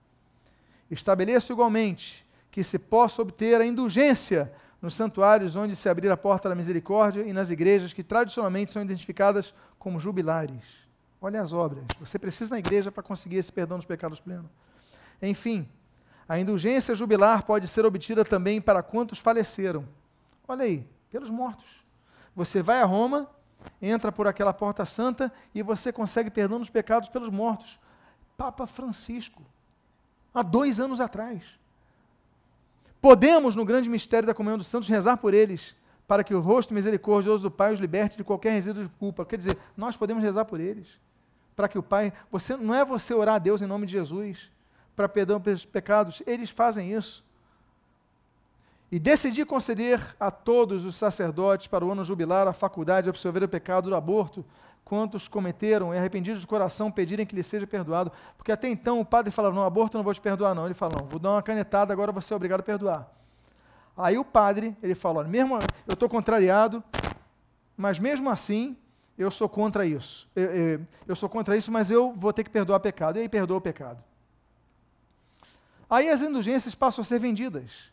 Estabeleço 0.90 1.52
igualmente 1.52 2.24
que 2.50 2.62
se 2.62 2.78
possa 2.78 3.20
obter 3.20 3.60
a 3.60 3.66
indulgência 3.66 4.52
nos 4.84 4.94
santuários 4.94 5.56
onde 5.56 5.74
se 5.74 5.88
abrir 5.88 6.10
a 6.10 6.16
porta 6.16 6.46
da 6.46 6.54
misericórdia 6.54 7.22
e 7.22 7.32
nas 7.32 7.48
igrejas 7.48 7.94
que 7.94 8.02
tradicionalmente 8.02 8.70
são 8.70 8.82
identificadas 8.82 9.54
como 9.78 9.98
jubilares. 9.98 10.62
Olha 11.22 11.40
as 11.40 11.54
obras. 11.54 11.86
Você 11.98 12.18
precisa 12.18 12.50
na 12.50 12.58
igreja 12.58 12.92
para 12.92 13.02
conseguir 13.02 13.36
esse 13.36 13.50
perdão 13.50 13.78
dos 13.78 13.86
pecados 13.86 14.20
pleno. 14.20 14.48
Enfim, 15.22 15.66
a 16.28 16.38
indulgência 16.38 16.94
jubilar 16.94 17.46
pode 17.46 17.66
ser 17.66 17.86
obtida 17.86 18.26
também 18.26 18.60
para 18.60 18.82
quantos 18.82 19.18
faleceram. 19.18 19.88
Olha 20.46 20.64
aí, 20.66 20.86
pelos 21.10 21.30
mortos. 21.30 21.82
Você 22.36 22.60
vai 22.60 22.82
a 22.82 22.84
Roma, 22.84 23.26
entra 23.80 24.12
por 24.12 24.26
aquela 24.26 24.52
porta 24.52 24.84
santa 24.84 25.32
e 25.54 25.62
você 25.62 25.94
consegue 25.94 26.30
perdão 26.30 26.58
dos 26.58 26.68
pecados 26.68 27.08
pelos 27.08 27.30
mortos. 27.30 27.80
Papa 28.36 28.66
Francisco, 28.66 29.40
há 30.34 30.42
dois 30.42 30.78
anos 30.78 31.00
atrás. 31.00 31.42
Podemos, 33.04 33.54
no 33.54 33.66
grande 33.66 33.90
mistério 33.90 34.26
da 34.26 34.32
comunhão 34.32 34.56
dos 34.56 34.66
santos, 34.66 34.88
rezar 34.88 35.18
por 35.18 35.34
eles, 35.34 35.76
para 36.08 36.24
que 36.24 36.34
o 36.34 36.40
rosto 36.40 36.72
misericordioso 36.72 37.42
do 37.42 37.50
Pai 37.50 37.70
os 37.70 37.78
liberte 37.78 38.16
de 38.16 38.24
qualquer 38.24 38.52
resíduo 38.52 38.84
de 38.84 38.88
culpa. 38.98 39.26
Quer 39.26 39.36
dizer, 39.36 39.58
nós 39.76 39.94
podemos 39.94 40.22
rezar 40.22 40.46
por 40.46 40.58
eles, 40.58 40.86
para 41.54 41.68
que 41.68 41.78
o 41.78 41.82
Pai, 41.82 42.14
você 42.32 42.56
não 42.56 42.74
é 42.74 42.82
você 42.82 43.12
orar 43.12 43.34
a 43.34 43.38
Deus 43.38 43.60
em 43.60 43.66
nome 43.66 43.84
de 43.84 43.92
Jesus 43.92 44.48
para 44.96 45.06
perdão 45.06 45.38
pelos 45.38 45.66
pecados, 45.66 46.22
eles 46.26 46.48
fazem 46.48 46.94
isso. 46.94 47.22
E 48.90 48.98
decidi 48.98 49.44
conceder 49.44 50.00
a 50.18 50.30
todos 50.30 50.82
os 50.86 50.96
sacerdotes 50.96 51.66
para 51.66 51.84
o 51.84 51.92
ano 51.92 52.04
jubilar 52.04 52.48
a 52.48 52.54
faculdade 52.54 53.04
de 53.04 53.10
absorver 53.10 53.42
o 53.42 53.48
pecado 53.48 53.90
do 53.90 53.96
aborto, 53.96 54.42
quantos 54.84 55.28
cometeram 55.28 55.94
e 55.94 55.98
arrependidos 55.98 56.40
de 56.40 56.46
coração 56.46 56.90
pedirem 56.90 57.24
que 57.24 57.34
lhe 57.34 57.42
seja 57.42 57.66
perdoado. 57.66 58.12
Porque 58.36 58.52
até 58.52 58.68
então 58.68 59.00
o 59.00 59.04
padre 59.04 59.32
falava: 59.32 59.54
Não, 59.54 59.64
aborto 59.64 59.96
não 59.96 60.04
vou 60.04 60.14
te 60.14 60.20
perdoar, 60.20 60.54
não. 60.54 60.66
Ele 60.66 60.74
fala: 60.74 60.96
Não, 61.00 61.06
vou 61.06 61.18
dar 61.18 61.30
uma 61.30 61.42
canetada, 61.42 61.92
agora 61.92 62.12
você 62.12 62.32
é 62.32 62.36
obrigado 62.36 62.60
a 62.60 62.64
perdoar. 62.64 63.10
Aí 63.96 64.18
o 64.18 64.24
padre, 64.24 64.76
ele 64.82 64.94
fala: 64.94 65.24
mesmo 65.24 65.58
eu 65.86 65.94
estou 65.94 66.08
contrariado, 66.08 66.82
mas 67.76 67.98
mesmo 67.98 68.28
assim 68.28 68.76
eu 69.16 69.30
sou 69.30 69.48
contra 69.48 69.86
isso. 69.86 70.28
Eu, 70.34 70.44
eu, 70.44 70.86
eu, 71.08 71.16
sou 71.16 71.28
contra 71.28 71.56
isso, 71.56 71.70
mas 71.70 71.90
eu 71.90 72.12
vou 72.12 72.32
ter 72.32 72.42
que 72.42 72.50
perdoar 72.50 72.80
pecado. 72.80 73.18
E 73.18 73.22
aí 73.22 73.28
perdoa 73.28 73.58
o 73.58 73.60
pecado. 73.60 74.02
Aí 75.88 76.08
as 76.08 76.22
indulgências 76.22 76.74
passam 76.74 77.02
a 77.02 77.04
ser 77.04 77.20
vendidas. 77.20 77.90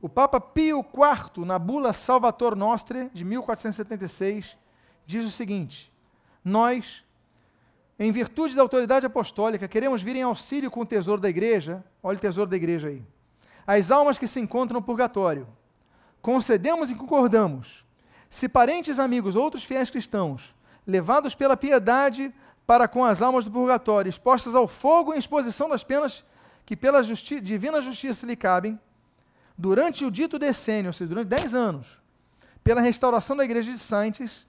O 0.00 0.08
Papa 0.08 0.40
Pio 0.40 0.78
IV, 0.80 1.44
na 1.44 1.58
bula 1.58 1.92
Salvator 1.92 2.54
Nostre, 2.54 3.10
de 3.12 3.24
1476, 3.24 4.56
diz 5.04 5.26
o 5.26 5.30
seguinte: 5.30 5.89
Nós, 6.44 7.02
em 7.98 8.10
virtude 8.10 8.54
da 8.54 8.62
autoridade 8.62 9.06
apostólica, 9.06 9.68
queremos 9.68 10.02
vir 10.02 10.16
em 10.16 10.22
auxílio 10.22 10.70
com 10.70 10.80
o 10.80 10.86
tesouro 10.86 11.20
da 11.20 11.28
igreja, 11.28 11.84
olha 12.02 12.16
o 12.16 12.20
tesouro 12.20 12.50
da 12.50 12.56
igreja 12.56 12.88
aí, 12.88 13.02
as 13.66 13.90
almas 13.90 14.18
que 14.18 14.26
se 14.26 14.40
encontram 14.40 14.80
no 14.80 14.84
purgatório. 14.84 15.46
Concedemos 16.22 16.90
e 16.90 16.94
concordamos. 16.94 17.84
Se 18.28 18.48
parentes, 18.48 18.98
amigos, 18.98 19.36
outros 19.36 19.64
fiéis 19.64 19.90
cristãos, 19.90 20.54
levados 20.86 21.34
pela 21.34 21.56
piedade 21.56 22.32
para 22.66 22.86
com 22.86 23.04
as 23.04 23.20
almas 23.20 23.44
do 23.44 23.50
purgatório, 23.50 24.08
expostas 24.08 24.54
ao 24.54 24.68
fogo 24.68 25.12
em 25.12 25.18
exposição 25.18 25.68
das 25.68 25.82
penas 25.82 26.24
que 26.64 26.76
pela 26.76 27.02
justi 27.02 27.40
divina 27.40 27.80
justiça 27.80 28.24
lhe 28.24 28.36
cabem, 28.36 28.78
durante 29.58 30.04
o 30.04 30.10
dito 30.10 30.38
decênio, 30.38 30.90
ou 30.90 30.92
seja, 30.92 31.08
durante 31.08 31.28
dez 31.28 31.52
anos, 31.52 31.98
pela 32.62 32.80
restauração 32.80 33.36
da 33.36 33.44
igreja 33.44 33.72
de 33.72 33.78
Santos, 33.78 34.46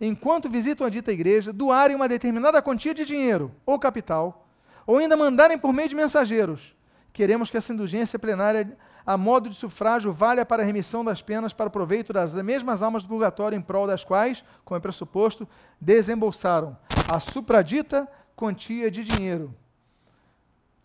enquanto 0.00 0.48
visitam 0.48 0.86
a 0.86 0.90
dita 0.90 1.12
igreja, 1.12 1.52
doarem 1.52 1.96
uma 1.96 2.08
determinada 2.08 2.62
quantia 2.62 2.94
de 2.94 3.04
dinheiro 3.04 3.52
ou 3.64 3.78
capital, 3.78 4.46
ou 4.86 4.98
ainda 4.98 5.16
mandarem 5.16 5.58
por 5.58 5.72
meio 5.72 5.88
de 5.88 5.94
mensageiros. 5.94 6.74
Queremos 7.12 7.50
que 7.50 7.56
essa 7.56 7.72
indulgência 7.72 8.18
plenária, 8.18 8.76
a 9.04 9.16
modo 9.16 9.48
de 9.48 9.56
sufrágio, 9.56 10.12
valha 10.12 10.44
para 10.44 10.62
a 10.62 10.66
remissão 10.66 11.04
das 11.04 11.22
penas 11.22 11.52
para 11.52 11.68
o 11.68 11.70
proveito 11.70 12.12
das 12.12 12.34
mesmas 12.34 12.82
almas 12.82 13.04
do 13.04 13.08
purgatório, 13.08 13.56
em 13.56 13.62
prol 13.62 13.86
das 13.86 14.04
quais, 14.04 14.44
como 14.64 14.76
é 14.76 14.80
pressuposto, 14.80 15.48
desembolsaram 15.80 16.76
a 17.08 17.18
supradita 17.18 18.06
quantia 18.36 18.90
de 18.90 19.02
dinheiro 19.02 19.54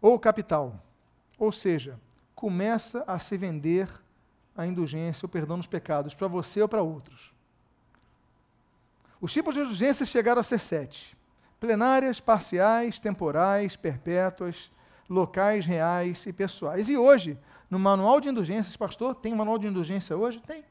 ou 0.01 0.17
capital. 0.17 0.81
Ou 1.37 1.51
seja, 1.51 1.99
começa 2.33 3.03
a 3.05 3.19
se 3.19 3.35
vender 3.37 3.89
a 4.55 4.65
indulgência, 4.65 5.25
o 5.25 5.29
perdão 5.29 5.57
dos 5.57 5.67
pecados, 5.67 6.15
para 6.15 6.27
você 6.27 6.61
ou 6.61 6.67
para 6.67 6.81
outros. 6.81 7.33
Os 9.21 9.31
tipos 9.31 9.53
de 9.53 9.61
indulgências 9.61 10.09
chegaram 10.09 10.39
a 10.39 10.43
ser 10.43 10.59
sete: 10.59 11.15
plenárias, 11.59 12.19
parciais, 12.19 12.99
temporais, 12.99 13.75
perpétuas, 13.75 14.71
locais, 15.07 15.63
reais 15.63 16.25
e 16.25 16.33
pessoais. 16.33 16.89
E 16.89 16.97
hoje, 16.97 17.37
no 17.69 17.77
manual 17.77 18.19
de 18.19 18.29
indulgências, 18.29 18.75
pastor, 18.75 19.13
tem 19.13 19.35
manual 19.35 19.59
de 19.59 19.67
indulgência 19.67 20.17
hoje? 20.17 20.41
Tem. 20.47 20.65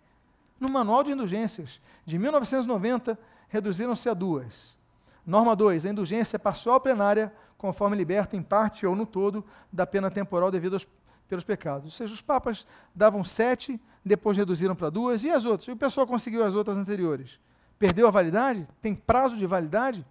No 0.58 0.68
manual 0.68 1.04
de 1.04 1.12
indulgências, 1.12 1.80
de 2.04 2.18
1990, 2.18 3.16
reduziram-se 3.48 4.08
a 4.08 4.14
duas. 4.14 4.76
Norma 5.24 5.54
2. 5.54 5.86
A 5.86 5.90
indulgência 5.90 6.36
é 6.36 6.38
parcial 6.38 6.80
plenária 6.80 7.32
conforme 7.56 7.96
liberta 7.96 8.36
em 8.36 8.42
parte 8.42 8.84
ou 8.84 8.96
no 8.96 9.06
todo 9.06 9.44
da 9.72 9.86
pena 9.86 10.10
temporal 10.10 10.50
devido 10.50 10.74
aos, 10.74 10.86
pelos 11.28 11.44
pecados. 11.44 11.84
Ou 11.84 11.90
seja, 11.90 12.12
os 12.12 12.20
papas 12.20 12.66
davam 12.94 13.22
sete, 13.22 13.80
depois 14.04 14.36
reduziram 14.36 14.74
para 14.74 14.90
duas, 14.90 15.22
e 15.22 15.30
as 15.30 15.46
outras? 15.46 15.68
E 15.68 15.72
o 15.72 15.76
pessoal 15.76 16.06
conseguiu 16.06 16.44
as 16.44 16.54
outras 16.54 16.76
anteriores. 16.76 17.38
Perdeu 17.80 18.06
a 18.06 18.10
validade? 18.10 18.68
Tem 18.82 18.94
prazo 18.94 19.38
de 19.38 19.46
validade? 19.46 20.06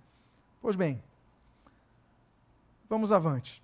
Pois 0.60 0.76
bem, 0.76 1.02
vamos 2.90 3.12
avante. 3.12 3.62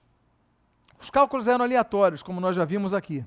Os 0.99 1.09
cálculos 1.09 1.47
eram 1.47 1.65
aleatórios, 1.65 2.21
como 2.21 2.39
nós 2.39 2.55
já 2.55 2.63
vimos 2.63 2.93
aqui. 2.93 3.25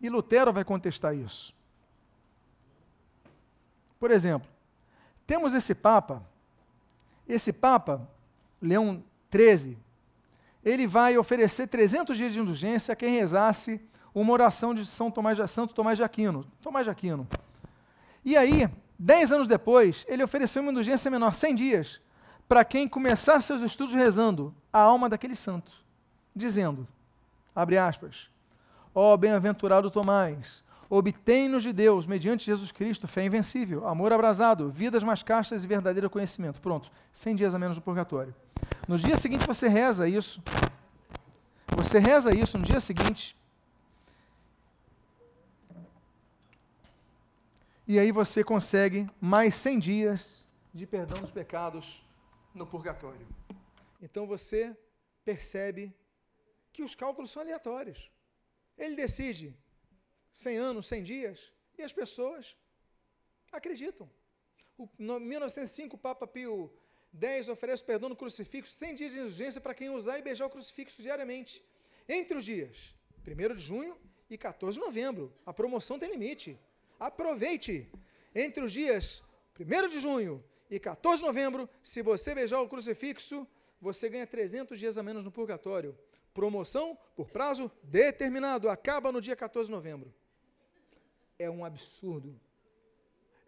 E 0.00 0.08
Lutero 0.08 0.50
vai 0.50 0.64
contestar 0.64 1.14
isso. 1.14 1.54
Por 4.00 4.10
exemplo, 4.10 4.48
temos 5.26 5.52
esse 5.52 5.74
Papa, 5.74 6.24
esse 7.28 7.52
Papa, 7.52 8.08
Leão 8.62 9.04
13, 9.28 9.78
ele 10.64 10.86
vai 10.86 11.18
oferecer 11.18 11.66
300 11.66 12.16
dias 12.16 12.32
de 12.32 12.40
indulgência 12.40 12.94
a 12.94 12.96
quem 12.96 13.14
rezasse 13.14 13.78
uma 14.14 14.32
oração 14.32 14.74
de 14.74 14.86
São 14.86 15.10
Tomás 15.10 15.38
Santo 15.50 15.74
Tomás 15.74 15.98
de 15.98 16.02
Aquino. 16.02 16.46
Tomás 16.62 16.86
de 16.86 16.90
Aquino. 16.90 17.28
E 18.24 18.38
aí, 18.38 18.70
dez 19.02 19.32
anos 19.32 19.48
depois, 19.48 20.04
ele 20.08 20.22
ofereceu 20.22 20.62
uma 20.62 20.70
indulgência 20.70 21.10
menor, 21.10 21.34
100 21.34 21.54
dias, 21.56 22.00
para 22.48 22.64
quem 22.64 22.88
começasse 22.88 23.48
seus 23.48 23.60
estudos 23.60 23.92
rezando 23.92 24.54
a 24.72 24.78
alma 24.78 25.08
daquele 25.08 25.34
santo, 25.34 25.72
dizendo, 26.34 26.86
abre 27.54 27.76
aspas, 27.76 28.28
ó 28.94 29.12
oh, 29.12 29.16
bem-aventurado 29.16 29.90
Tomás, 29.90 30.62
obtém-nos 30.88 31.64
de 31.64 31.72
Deus, 31.72 32.06
mediante 32.06 32.46
Jesus 32.46 32.70
Cristo, 32.70 33.08
fé 33.08 33.24
invencível, 33.24 33.88
amor 33.88 34.12
abrasado, 34.12 34.70
vidas 34.70 35.02
mais 35.02 35.22
castas 35.22 35.64
e 35.64 35.66
verdadeiro 35.66 36.08
conhecimento. 36.08 36.60
Pronto, 36.60 36.90
100 37.12 37.36
dias 37.36 37.54
a 37.54 37.58
menos 37.58 37.76
no 37.76 37.82
purgatório. 37.82 38.34
No 38.86 38.96
dia 38.96 39.16
seguinte 39.16 39.46
você 39.46 39.66
reza 39.68 40.08
isso. 40.08 40.40
Você 41.76 41.98
reza 41.98 42.32
isso 42.32 42.56
no 42.56 42.64
dia 42.64 42.78
seguinte. 42.78 43.34
E 47.92 47.98
aí 47.98 48.10
você 48.10 48.42
consegue 48.42 49.06
mais 49.20 49.54
100 49.56 49.78
dias 49.78 50.46
de 50.72 50.86
perdão 50.86 51.20
dos 51.20 51.30
pecados 51.30 52.02
no 52.54 52.66
purgatório. 52.66 53.28
Então 54.00 54.26
você 54.26 54.74
percebe 55.22 55.94
que 56.72 56.82
os 56.82 56.94
cálculos 56.94 57.30
são 57.30 57.42
aleatórios. 57.42 58.10
Ele 58.78 58.96
decide 58.96 59.54
100 60.32 60.56
anos, 60.56 60.86
100 60.86 61.02
dias, 61.02 61.52
e 61.76 61.82
as 61.82 61.92
pessoas 61.92 62.56
acreditam. 63.52 64.08
No 64.96 65.20
1905, 65.20 65.94
o 65.94 65.98
Papa 65.98 66.26
Pio 66.26 66.72
10 67.12 67.50
oferece 67.50 67.84
perdão 67.84 68.08
no 68.08 68.16
crucifixo, 68.16 68.72
100 68.72 68.94
dias 68.94 69.12
de 69.12 69.18
indulgência 69.18 69.60
para 69.60 69.74
quem 69.74 69.90
usar 69.90 70.18
e 70.18 70.22
beijar 70.22 70.46
o 70.46 70.50
crucifixo 70.50 71.02
diariamente. 71.02 71.62
Entre 72.08 72.38
os 72.38 72.44
dias 72.46 72.94
1 73.18 73.54
de 73.54 73.60
junho 73.60 74.00
e 74.30 74.38
14 74.38 74.78
de 74.78 74.80
novembro. 74.82 75.30
A 75.44 75.52
promoção 75.52 75.98
tem 75.98 76.10
limite. 76.10 76.58
Aproveite. 77.02 77.90
Entre 78.32 78.62
os 78.62 78.70
dias 78.70 79.24
1 79.58 79.88
de 79.88 79.98
junho 79.98 80.42
e 80.70 80.78
14 80.78 81.18
de 81.20 81.26
novembro, 81.26 81.68
se 81.82 82.00
você 82.00 82.32
beijar 82.32 82.60
o 82.60 82.68
crucifixo, 82.68 83.44
você 83.80 84.08
ganha 84.08 84.24
300 84.24 84.78
dias 84.78 84.96
a 84.96 85.02
menos 85.02 85.24
no 85.24 85.32
purgatório. 85.32 85.98
Promoção 86.32 86.96
por 87.16 87.28
prazo 87.28 87.70
determinado, 87.82 88.68
acaba 88.68 89.10
no 89.10 89.20
dia 89.20 89.34
14 89.34 89.66
de 89.66 89.72
novembro. 89.72 90.14
É 91.36 91.50
um 91.50 91.64
absurdo. 91.64 92.40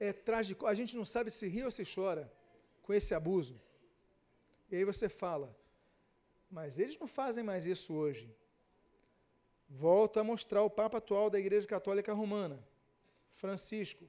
É 0.01 0.13
trágico. 0.13 0.67
A 0.67 0.75
gente 0.75 0.97
não 0.97 1.05
sabe 1.05 1.31
se 1.31 1.47
ri 1.47 1.63
ou 1.63 1.71
se 1.71 1.85
chora 1.85 2.31
com 2.83 2.93
esse 2.93 3.15
abuso. 3.15 3.63
E 4.69 4.75
aí 4.75 4.85
você 4.85 5.09
fala, 5.09 5.57
mas 6.51 6.81
eles 6.81 6.99
não 6.99 7.07
fazem 7.07 7.45
mais 7.45 7.67
isso 7.67 7.95
hoje. 7.95 8.37
Volta 9.69 10.21
a 10.23 10.25
mostrar 10.25 10.63
o 10.63 10.69
Papa 10.69 10.99
atual 10.99 11.31
da 11.31 11.39
Igreja 11.39 11.69
Católica 11.69 12.13
Romana, 12.13 12.59
Francisco. 13.35 14.09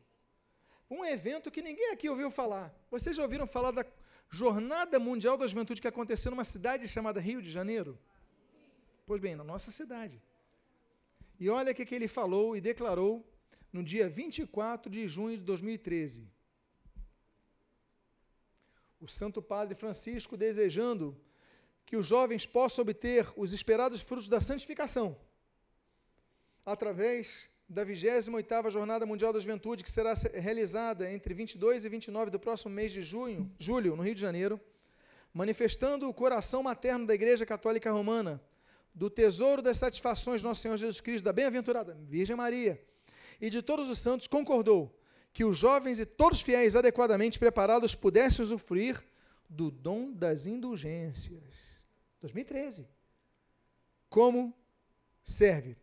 Um 0.89 1.03
evento 1.03 1.52
que 1.52 1.61
ninguém 1.61 1.91
aqui 1.91 2.10
ouviu 2.10 2.31
falar. 2.31 2.73
Vocês 2.89 3.15
já 3.15 3.23
ouviram 3.23 3.47
falar 3.47 3.72
da 3.72 3.85
Jornada 4.30 4.99
Mundial 4.99 5.38
da 5.38 5.47
Juventude 5.47 5.81
que 5.81 5.88
aconteceu 5.88 6.31
numa 6.31 6.43
cidade 6.45 6.88
chamada 6.88 7.19
Rio 7.19 7.41
de 7.41 7.52
Janeiro? 7.52 7.99
Pois 9.06 9.19
bem, 9.19 9.35
na 9.35 9.43
nossa 9.43 9.72
cidade. 9.72 10.22
E 11.39 11.49
olha 11.49 11.72
o 11.72 11.76
que, 11.76 11.85
que 11.85 11.95
ele 11.95 12.07
falou 12.07 12.56
e 12.56 12.61
declarou 12.61 13.26
no 13.72 13.84
dia 13.84 14.07
24 14.07 14.89
de 14.89 15.07
junho 15.07 15.38
de 15.38 15.43
2013 15.43 16.35
o 19.06 19.07
Santo 19.07 19.41
Padre 19.41 19.76
Francisco 19.76 20.35
desejando 20.35 21.15
que 21.85 21.95
os 21.95 22.07
jovens 22.07 22.47
possam 22.47 22.81
obter 22.81 23.31
os 23.35 23.53
esperados 23.53 24.02
frutos 24.02 24.27
da 24.27 24.41
santificação 24.41 25.15
através 26.65 27.47
da 27.67 27.85
28ª 27.85 28.69
Jornada 28.69 29.05
Mundial 29.05 29.33
da 29.33 29.39
Juventude, 29.39 29.83
que 29.83 29.91
será 29.91 30.13
realizada 30.33 31.11
entre 31.11 31.33
22 31.33 31.85
e 31.85 31.89
29 31.89 32.31
do 32.31 32.39
próximo 32.39 32.71
mês 32.71 32.93
de 32.93 33.01
junho, 33.01 33.51
julho, 33.57 33.95
no 33.95 34.03
Rio 34.03 34.15
de 34.15 34.21
Janeiro, 34.21 34.59
manifestando 35.33 36.07
o 36.07 36.13
coração 36.13 36.61
materno 36.63 37.05
da 37.05 37.13
Igreja 37.13 37.45
Católica 37.45 37.91
Romana, 37.91 38.41
do 38.93 39.09
tesouro 39.09 39.61
das 39.61 39.77
satisfações 39.77 40.41
de 40.41 40.47
nosso 40.47 40.61
Senhor 40.61 40.77
Jesus 40.77 41.01
Cristo, 41.01 41.25
da 41.25 41.33
bem-aventurada 41.33 41.97
Virgem 42.07 42.35
Maria, 42.35 42.81
e 43.41 43.49
de 43.49 43.61
todos 43.61 43.89
os 43.89 43.99
santos, 43.99 44.27
concordou 44.27 44.97
que 45.33 45.43
os 45.43 45.57
jovens 45.57 45.99
e 45.99 46.05
todos 46.05 46.37
os 46.37 46.43
fiéis 46.43 46.75
adequadamente 46.77 47.37
preparados 47.37 47.93
pudessem 47.93 48.41
usufruir 48.41 49.03
do 49.49 49.69
dom 49.69 50.13
das 50.13 50.45
indulgências. 50.45 51.83
2013. 52.21 52.87
Como 54.09 54.57
serve? 55.23 55.75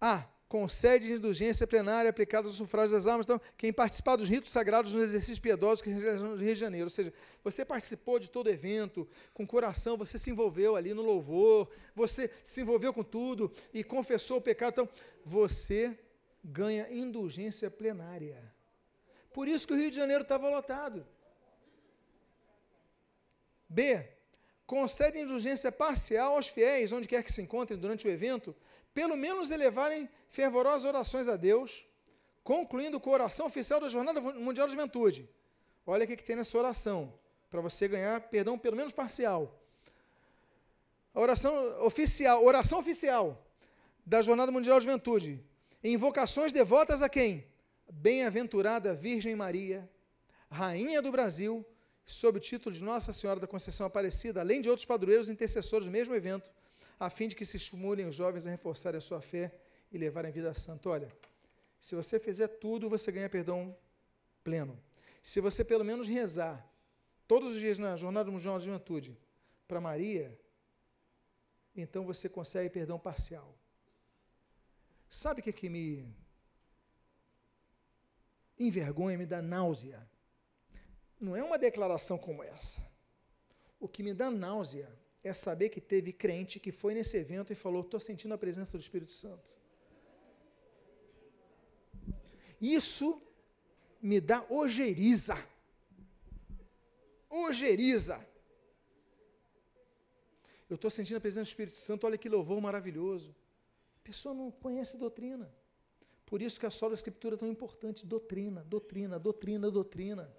A. 0.00 0.26
Concede 0.52 1.10
indulgência 1.10 1.66
plenária 1.66 2.10
aplicada 2.10 2.46
aos 2.46 2.56
sufrágios 2.56 2.92
das 2.92 3.06
almas. 3.06 3.24
Então, 3.24 3.40
quem 3.56 3.72
participar 3.72 4.16
dos 4.16 4.28
ritos 4.28 4.52
sagrados 4.52 4.92
nos 4.92 5.04
exercícios 5.04 5.38
piedosos 5.38 5.80
que 5.80 5.88
no 5.88 6.36
Rio 6.36 6.52
de 6.52 6.60
Janeiro, 6.60 6.84
ou 6.84 6.90
seja, 6.90 7.10
você 7.42 7.64
participou 7.64 8.18
de 8.18 8.30
todo 8.30 8.48
o 8.48 8.50
evento 8.50 9.08
com 9.32 9.46
coração, 9.46 9.96
você 9.96 10.18
se 10.18 10.30
envolveu 10.30 10.76
ali 10.76 10.92
no 10.92 11.00
louvor, 11.00 11.70
você 11.94 12.30
se 12.44 12.60
envolveu 12.60 12.92
com 12.92 13.02
tudo 13.02 13.50
e 13.72 13.82
confessou 13.82 14.36
o 14.36 14.42
pecado, 14.42 14.72
então 14.72 14.88
você 15.24 15.98
ganha 16.44 16.86
indulgência 16.92 17.70
plenária. 17.70 18.38
Por 19.32 19.48
isso 19.48 19.66
que 19.66 19.72
o 19.72 19.76
Rio 19.78 19.90
de 19.90 19.96
Janeiro 19.96 20.22
estava 20.22 20.50
lotado. 20.50 21.06
B. 23.70 24.06
Concede 24.66 25.18
indulgência 25.18 25.72
parcial 25.72 26.34
aos 26.34 26.48
fiéis, 26.48 26.92
onde 26.92 27.08
quer 27.08 27.22
que 27.22 27.32
se 27.32 27.40
encontrem 27.40 27.78
durante 27.78 28.06
o 28.06 28.10
evento, 28.10 28.54
pelo 28.94 29.16
menos 29.16 29.50
elevarem 29.50 30.08
fervorosas 30.28 30.84
orações 30.84 31.28
a 31.28 31.36
Deus, 31.36 31.86
concluindo 32.44 32.98
com 33.00 33.10
a 33.10 33.14
oração 33.14 33.46
oficial 33.46 33.80
da 33.80 33.88
Jornada 33.88 34.20
Mundial 34.20 34.66
da 34.66 34.72
Juventude. 34.72 35.28
Olha 35.86 36.04
o 36.04 36.06
que, 36.06 36.16
que 36.16 36.24
tem 36.24 36.36
nessa 36.36 36.56
oração, 36.56 37.12
para 37.50 37.60
você 37.60 37.88
ganhar 37.88 38.20
perdão 38.22 38.58
pelo 38.58 38.76
menos 38.76 38.92
parcial. 38.92 39.58
A 41.14 41.20
oração 41.20 41.84
oficial, 41.84 42.44
oração 42.44 42.78
oficial 42.78 43.44
da 44.04 44.22
Jornada 44.22 44.50
Mundial 44.50 44.76
da 44.76 44.80
Juventude. 44.80 45.42
Invocações 45.82 46.52
devotas 46.52 47.02
a 47.02 47.08
quem? 47.08 47.46
Bem-aventurada 47.90 48.94
Virgem 48.94 49.34
Maria, 49.36 49.88
Rainha 50.50 51.02
do 51.02 51.10
Brasil, 51.10 51.64
sob 52.06 52.38
o 52.38 52.40
título 52.40 52.74
de 52.74 52.82
Nossa 52.82 53.12
Senhora 53.12 53.40
da 53.40 53.46
Conceição 53.46 53.86
Aparecida, 53.86 54.40
além 54.40 54.60
de 54.60 54.68
outros 54.68 54.86
padroeiros 54.86 55.28
intercessores 55.28 55.86
do 55.86 55.92
mesmo 55.92 56.14
evento, 56.14 56.50
a 57.04 57.10
fim 57.10 57.26
de 57.26 57.34
que 57.34 57.44
se 57.44 57.56
estimulem 57.56 58.06
os 58.06 58.14
jovens 58.14 58.46
a 58.46 58.50
reforçarem 58.50 58.96
a 58.96 59.00
sua 59.00 59.20
fé 59.20 59.52
e 59.90 59.98
levarem 59.98 60.30
a 60.30 60.32
vida 60.32 60.54
santa. 60.54 60.88
Olha, 60.88 61.10
se 61.80 61.96
você 61.96 62.20
fizer 62.20 62.46
tudo, 62.46 62.88
você 62.88 63.10
ganha 63.10 63.28
perdão 63.28 63.76
pleno. 64.44 64.80
Se 65.20 65.40
você 65.40 65.64
pelo 65.64 65.84
menos 65.84 66.06
rezar 66.06 66.64
todos 67.26 67.54
os 67.54 67.58
dias 67.58 67.76
na 67.76 67.96
Jornada 67.96 68.30
Mundial 68.30 68.56
da 68.56 68.64
Juventude 68.64 69.18
para 69.66 69.80
Maria, 69.80 70.38
então 71.74 72.06
você 72.06 72.28
consegue 72.28 72.70
perdão 72.70 73.00
parcial. 73.00 73.52
Sabe 75.10 75.40
o 75.40 75.42
que, 75.42 75.52
que 75.52 75.68
me 75.68 76.06
envergonha, 78.56 79.18
me 79.18 79.26
dá 79.26 79.42
náusea? 79.42 80.08
Não 81.20 81.34
é 81.34 81.42
uma 81.42 81.58
declaração 81.58 82.16
como 82.16 82.44
essa. 82.44 82.80
O 83.80 83.88
que 83.88 84.04
me 84.04 84.14
dá 84.14 84.30
náusea 84.30 85.01
é 85.22 85.32
saber 85.32 85.68
que 85.68 85.80
teve 85.80 86.12
crente 86.12 86.58
que 86.58 86.72
foi 86.72 86.94
nesse 86.94 87.16
evento 87.16 87.52
e 87.52 87.56
falou: 87.56 87.82
estou 87.82 88.00
sentindo 88.00 88.34
a 88.34 88.38
presença 88.38 88.72
do 88.72 88.80
Espírito 88.80 89.12
Santo. 89.12 89.58
Isso 92.60 93.20
me 94.00 94.20
dá 94.20 94.44
ojeriza. 94.48 95.36
Ojeriza. 97.28 98.26
Eu 100.68 100.76
estou 100.76 100.90
sentindo 100.90 101.16
a 101.16 101.20
presença 101.20 101.44
do 101.44 101.48
Espírito 101.48 101.76
Santo, 101.76 102.06
olha 102.06 102.18
que 102.18 102.28
louvor 102.28 102.60
maravilhoso. 102.60 103.34
A 104.00 104.02
pessoa 104.04 104.34
não 104.34 104.50
conhece 104.50 104.96
doutrina. 104.96 105.52
Por 106.24 106.40
isso 106.40 106.58
que 106.58 106.66
a 106.66 106.70
sola 106.70 106.94
escritura 106.94 107.34
é 107.34 107.38
tão 107.38 107.48
importante. 107.48 108.06
Doutrina, 108.06 108.64
doutrina, 108.64 109.18
doutrina, 109.18 109.70
doutrina. 109.70 110.34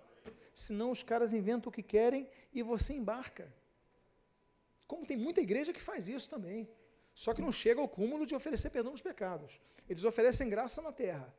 Senão 0.56 0.92
os 0.92 1.04
caras 1.04 1.34
inventam 1.34 1.70
o 1.70 1.74
que 1.74 1.84
querem 1.84 2.28
e 2.52 2.64
você 2.64 2.94
embarca. 2.94 3.54
Como 4.88 5.06
tem 5.06 5.18
muita 5.18 5.42
igreja 5.42 5.74
que 5.74 5.82
faz 5.82 6.08
isso 6.08 6.30
também. 6.30 6.70
Só 7.14 7.34
que 7.34 7.42
não 7.42 7.52
chega 7.52 7.80
ao 7.80 7.88
cúmulo 7.88 8.26
de 8.26 8.36
oferecer 8.36 8.70
perdão 8.70 8.92
dos 8.92 9.02
pecados. 9.02 9.62
Eles 9.88 10.04
oferecem 10.04 10.50
graça 10.50 10.82
na 10.82 10.92
terra. 10.92 11.34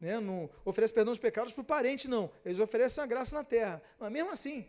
Né? 0.00 0.18
Não 0.20 0.48
oferece 0.64 0.92
perdão 0.92 1.12
dos 1.12 1.20
pecados 1.20 1.52
para 1.52 1.62
o 1.62 1.64
parente, 1.64 2.08
não. 2.08 2.30
Eles 2.44 2.60
oferecem 2.60 3.02
a 3.02 3.06
graça 3.06 3.36
na 3.36 3.44
terra. 3.44 3.82
Mas 3.98 4.10
mesmo 4.10 4.30
assim, 4.30 4.68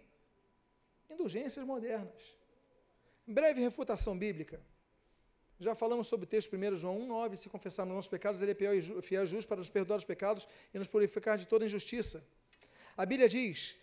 indulgências 1.09 1.65
modernas. 1.65 2.35
Breve 3.25 3.61
refutação 3.61 4.17
bíblica. 4.17 4.59
Já 5.59 5.75
falamos 5.75 6.07
sobre 6.07 6.25
o 6.25 6.27
texto 6.27 6.55
1 6.55 6.75
João 6.75 6.99
1,9. 7.07 7.35
Se 7.35 7.47
confessarmos 7.47 7.93
nossos 7.93 8.09
pecados, 8.09 8.41
ele 8.41 8.51
é 8.51 8.55
fiel 8.55 9.23
e 9.23 9.27
justo 9.27 9.47
para 9.47 9.57
nos 9.57 9.69
perdoar 9.69 9.97
os 9.97 10.03
pecados 10.03 10.47
e 10.73 10.79
nos 10.79 10.87
purificar 10.87 11.37
de 11.37 11.47
toda 11.47 11.65
injustiça. 11.65 12.25
A 12.97 13.05
Bíblia 13.05 13.29
diz 13.29 13.77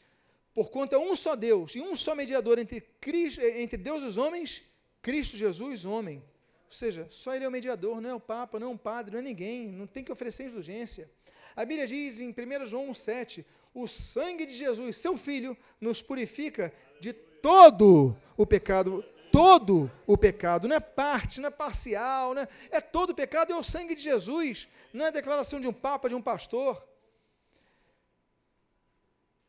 Porquanto 0.59 0.93
é 0.93 0.99
um 0.99 1.15
só 1.15 1.37
Deus 1.37 1.77
e 1.77 1.81
um 1.81 1.95
só 1.95 2.17
mediador 2.17 2.59
entre, 2.59 2.81
Cristo, 3.01 3.41
entre 3.41 3.77
Deus 3.77 4.03
e 4.03 4.07
os 4.07 4.19
homens, 4.19 4.65
Cristo 5.01 5.37
Jesus, 5.37 5.85
homem. 5.85 6.21
Ou 6.67 6.73
seja, 6.73 7.07
só 7.11 7.33
Ele 7.33 7.45
é 7.45 7.49
o 7.49 7.53
mediador, 7.53 8.01
não 8.01 8.11
é 8.11 8.15
o 8.15 8.19
Papa, 8.19 8.59
não 8.59 8.67
é 8.67 8.71
um 8.73 8.77
padre, 8.77 9.13
não 9.13 9.21
é 9.21 9.23
ninguém, 9.23 9.69
não 9.69 9.87
tem 9.87 10.03
que 10.03 10.11
oferecer 10.11 10.47
indulgência. 10.47 11.09
A 11.55 11.65
Bíblia 11.65 11.87
diz 11.87 12.19
em 12.19 12.31
1 12.31 12.67
João 12.67 12.91
1,7: 12.91 13.45
o 13.73 13.87
sangue 13.87 14.45
de 14.47 14.53
Jesus, 14.53 14.97
seu 14.97 15.17
Filho, 15.17 15.57
nos 15.81 16.03
purifica 16.03 16.75
de 17.01 17.13
todo 17.13 18.17
o 18.37 18.45
pecado. 18.45 19.05
Todo 19.31 19.89
o 20.09 20.19
pecado, 20.19 20.67
não 20.67 20.75
é 20.75 20.81
parte, 20.81 21.41
não 21.41 21.47
é 21.47 21.53
parcial, 21.53 22.35
não 22.35 22.43
é, 22.43 22.49
é 22.73 22.81
todo 22.81 23.11
o 23.11 23.15
pecado, 23.15 23.53
é 23.53 23.57
o 23.57 23.63
sangue 23.63 23.95
de 23.95 24.03
Jesus, 24.03 24.69
não 24.93 25.07
é 25.07 25.13
declaração 25.13 25.61
de 25.61 25.69
um 25.69 25.73
Papa, 25.73 26.09
de 26.09 26.17
um 26.17 26.21
pastor. 26.21 26.85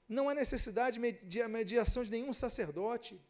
Não 0.10 0.28
há 0.28 0.34
necessidade 0.34 1.00
de 1.24 1.48
mediação 1.48 2.04
de 2.04 2.10
nenhum 2.10 2.34
sacerdote. 2.34 3.22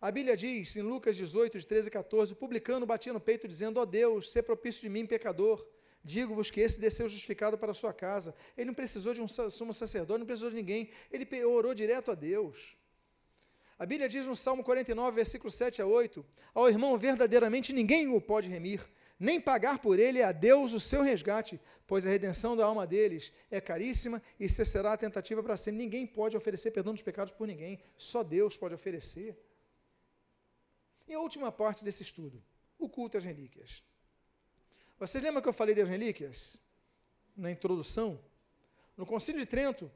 A 0.00 0.10
Bíblia 0.10 0.36
diz, 0.36 0.74
em 0.74 0.82
Lucas 0.82 1.16
18, 1.16 1.60
de 1.60 1.66
13 1.66 1.88
a 1.88 1.92
14, 1.92 2.32
o 2.32 2.36
publicano 2.36 2.84
batia 2.84 3.12
no 3.12 3.20
peito, 3.20 3.46
dizendo, 3.46 3.78
ó 3.78 3.84
oh 3.84 3.86
Deus, 3.86 4.32
se 4.32 4.42
propício 4.42 4.82
de 4.82 4.88
mim, 4.88 5.06
pecador. 5.06 5.64
Digo-vos 6.04 6.50
que 6.50 6.60
esse 6.60 6.80
desceu 6.80 7.08
justificado 7.08 7.56
para 7.56 7.70
a 7.70 7.74
sua 7.74 7.92
casa. 7.92 8.34
Ele 8.56 8.66
não 8.66 8.74
precisou 8.74 9.14
de 9.14 9.22
um 9.22 9.28
sumo 9.28 9.72
sacerdote, 9.72 10.18
não 10.18 10.26
precisou 10.26 10.50
de 10.50 10.56
ninguém. 10.56 10.90
Ele 11.12 11.44
orou 11.44 11.74
direto 11.74 12.10
a 12.10 12.14
Deus. 12.14 12.76
A 13.78 13.86
Bíblia 13.86 14.08
diz 14.08 14.26
no 14.26 14.34
Salmo 14.34 14.64
49, 14.64 15.14
versículo 15.14 15.50
7 15.50 15.80
a 15.80 15.86
8, 15.86 16.26
ao 16.52 16.68
irmão 16.68 16.98
verdadeiramente 16.98 17.72
ninguém 17.72 18.08
o 18.08 18.20
pode 18.20 18.48
remir, 18.48 18.80
nem 19.18 19.40
pagar 19.40 19.80
por 19.80 19.98
ele 19.98 20.22
a 20.22 20.30
Deus 20.30 20.72
o 20.72 20.80
seu 20.80 21.02
resgate, 21.02 21.60
pois 21.86 22.06
a 22.06 22.10
redenção 22.10 22.56
da 22.56 22.64
alma 22.64 22.86
deles 22.86 23.32
é 23.50 23.60
caríssima 23.60 24.22
e 24.38 24.48
cessará 24.48 24.92
a 24.92 24.96
tentativa 24.96 25.42
para 25.42 25.56
sempre. 25.56 25.78
Ninguém 25.78 26.06
pode 26.06 26.36
oferecer 26.36 26.70
perdão 26.70 26.92
dos 26.92 27.02
pecados 27.02 27.32
por 27.32 27.46
ninguém, 27.46 27.80
só 27.96 28.22
Deus 28.22 28.56
pode 28.56 28.74
oferecer. 28.74 29.36
E 31.08 31.14
a 31.14 31.20
última 31.20 31.50
parte 31.50 31.82
desse 31.82 32.02
estudo, 32.02 32.42
o 32.78 32.88
culto 32.88 33.16
às 33.16 33.24
relíquias. 33.24 33.82
Você 35.00 35.18
lembra 35.20 35.42
que 35.42 35.48
eu 35.48 35.52
falei 35.52 35.74
das 35.74 35.88
relíquias? 35.88 36.62
Na 37.36 37.50
introdução? 37.50 38.20
No 38.96 39.06
Concílio 39.06 39.40
de 39.40 39.46
Trento, 39.46 39.90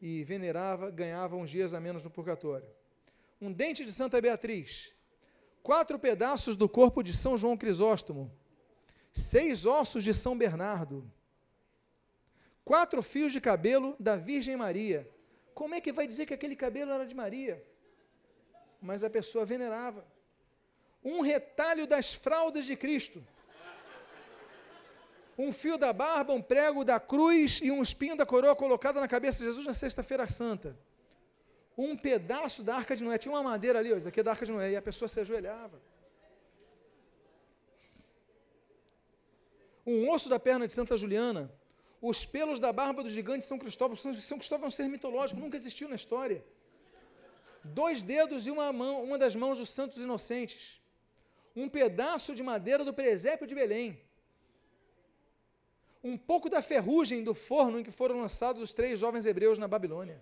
e 0.00 0.24
venerava, 0.24 0.90
ganhava 0.90 1.36
uns 1.36 1.50
dias 1.50 1.74
a 1.74 1.80
menos 1.80 2.02
no 2.02 2.10
purgatório 2.10 2.68
um 3.40 3.52
dente 3.52 3.84
de 3.84 3.92
Santa 3.92 4.20
Beatriz, 4.20 4.92
quatro 5.62 5.98
pedaços 5.98 6.56
do 6.56 6.68
corpo 6.68 7.02
de 7.02 7.16
São 7.16 7.36
João 7.36 7.56
Crisóstomo, 7.56 8.30
seis 9.12 9.66
ossos 9.66 10.04
de 10.04 10.12
São 10.14 10.36
Bernardo, 10.36 11.10
quatro 12.64 13.02
fios 13.02 13.32
de 13.32 13.40
cabelo 13.40 13.96
da 13.98 14.16
Virgem 14.16 14.56
Maria. 14.56 15.08
Como 15.54 15.74
é 15.74 15.80
que 15.80 15.92
vai 15.92 16.06
dizer 16.06 16.26
que 16.26 16.34
aquele 16.34 16.54
cabelo 16.54 16.92
era 16.92 17.06
de 17.06 17.14
Maria? 17.14 17.64
Mas 18.80 19.02
a 19.02 19.10
pessoa 19.10 19.44
venerava. 19.44 20.06
Um 21.02 21.20
retalho 21.20 21.86
das 21.86 22.14
fraldas 22.14 22.64
de 22.64 22.76
Cristo. 22.76 23.24
Um 25.36 25.52
fio 25.52 25.78
da 25.78 25.92
barba, 25.92 26.32
um 26.32 26.42
prego 26.42 26.84
da 26.84 26.98
cruz 26.98 27.60
e 27.62 27.70
um 27.70 27.82
espinho 27.82 28.16
da 28.16 28.26
coroa 28.26 28.56
colocado 28.56 29.00
na 29.00 29.08
cabeça 29.08 29.38
de 29.38 29.44
Jesus 29.44 29.64
na 29.64 29.74
Sexta-feira 29.74 30.28
Santa 30.28 30.76
um 31.78 31.96
pedaço 31.96 32.64
da 32.64 32.74
arca 32.74 32.96
de 32.96 33.04
Noé. 33.04 33.16
Tinha 33.16 33.32
uma 33.32 33.42
madeira 33.42 33.78
ali, 33.78 33.92
ó, 33.92 33.96
isso 33.96 34.06
daqui 34.06 34.18
é 34.18 34.22
da 34.24 34.32
arca 34.32 34.44
de 34.44 34.50
Noé, 34.50 34.72
e 34.72 34.76
a 34.76 34.82
pessoa 34.82 35.08
se 35.08 35.20
ajoelhava. 35.20 35.80
Um 39.92 39.96
osso 40.14 40.28
da 40.34 40.38
perna 40.46 40.66
de 40.68 40.74
Santa 40.78 40.94
Juliana, 41.02 41.42
os 42.10 42.18
pelos 42.34 42.58
da 42.64 42.70
barba 42.80 43.00
do 43.06 43.10
gigante 43.16 43.46
São 43.50 43.58
Cristóvão. 43.62 43.96
São 43.96 44.38
Cristóvão 44.40 44.66
é 44.66 44.68
um 44.68 44.76
ser 44.78 44.88
mitológico, 44.96 45.40
nunca 45.40 45.56
existiu 45.60 45.88
na 45.92 45.98
história. 46.02 46.40
Dois 47.80 48.02
dedos 48.12 48.46
e 48.46 48.50
uma 48.56 48.68
mão, 48.80 48.94
uma 49.02 49.18
das 49.24 49.34
mãos 49.42 49.58
dos 49.58 49.70
santos 49.78 49.98
inocentes. 50.06 50.64
Um 51.62 51.68
pedaço 51.78 52.34
de 52.38 52.42
madeira 52.42 52.84
do 52.88 52.94
presépio 53.00 53.46
de 53.50 53.54
Belém. 53.60 53.88
Um 56.10 56.16
pouco 56.30 56.48
da 56.54 56.60
ferrugem 56.62 57.24
do 57.28 57.34
forno 57.34 57.78
em 57.78 57.84
que 57.86 57.90
foram 58.00 58.20
lançados 58.20 58.62
os 58.62 58.72
três 58.72 59.00
jovens 59.00 59.26
hebreus 59.26 59.58
na 59.58 59.68
Babilônia 59.76 60.18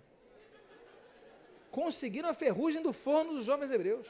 conseguiram 1.77 2.29
a 2.29 2.33
ferrugem 2.43 2.81
do 2.81 2.91
forno 3.05 3.33
dos 3.35 3.45
jovens 3.45 3.71
hebreus. 3.75 4.07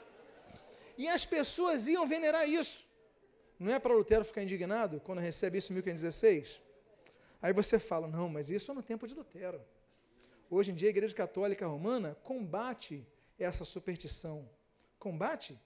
E 0.98 1.06
as 1.16 1.24
pessoas 1.26 1.88
iam 1.94 2.06
venerar 2.08 2.46
isso. 2.50 2.78
Não 3.60 3.74
é 3.74 3.80
para 3.80 3.94
Lutero 3.94 4.24
ficar 4.24 4.44
indignado 4.44 5.00
quando 5.00 5.20
recebe 5.20 5.58
isso 5.58 5.72
em 5.72 5.76
1516? 5.76 6.62
Aí 7.42 7.54
você 7.54 7.80
fala, 7.80 8.08
não, 8.08 8.30
mas 8.30 8.50
isso 8.50 8.72
é 8.72 8.74
no 8.74 8.84
tempo 8.84 9.08
de 9.08 9.14
Lutero. 9.14 9.62
Hoje 10.50 10.72
em 10.72 10.76
dia 10.76 10.90
a 10.90 10.92
Igreja 10.92 11.14
Católica 11.14 11.68
Romana 11.68 12.16
combate 12.24 13.06
essa 13.38 13.66
superstição. 13.66 14.50
Combate? 15.00 15.60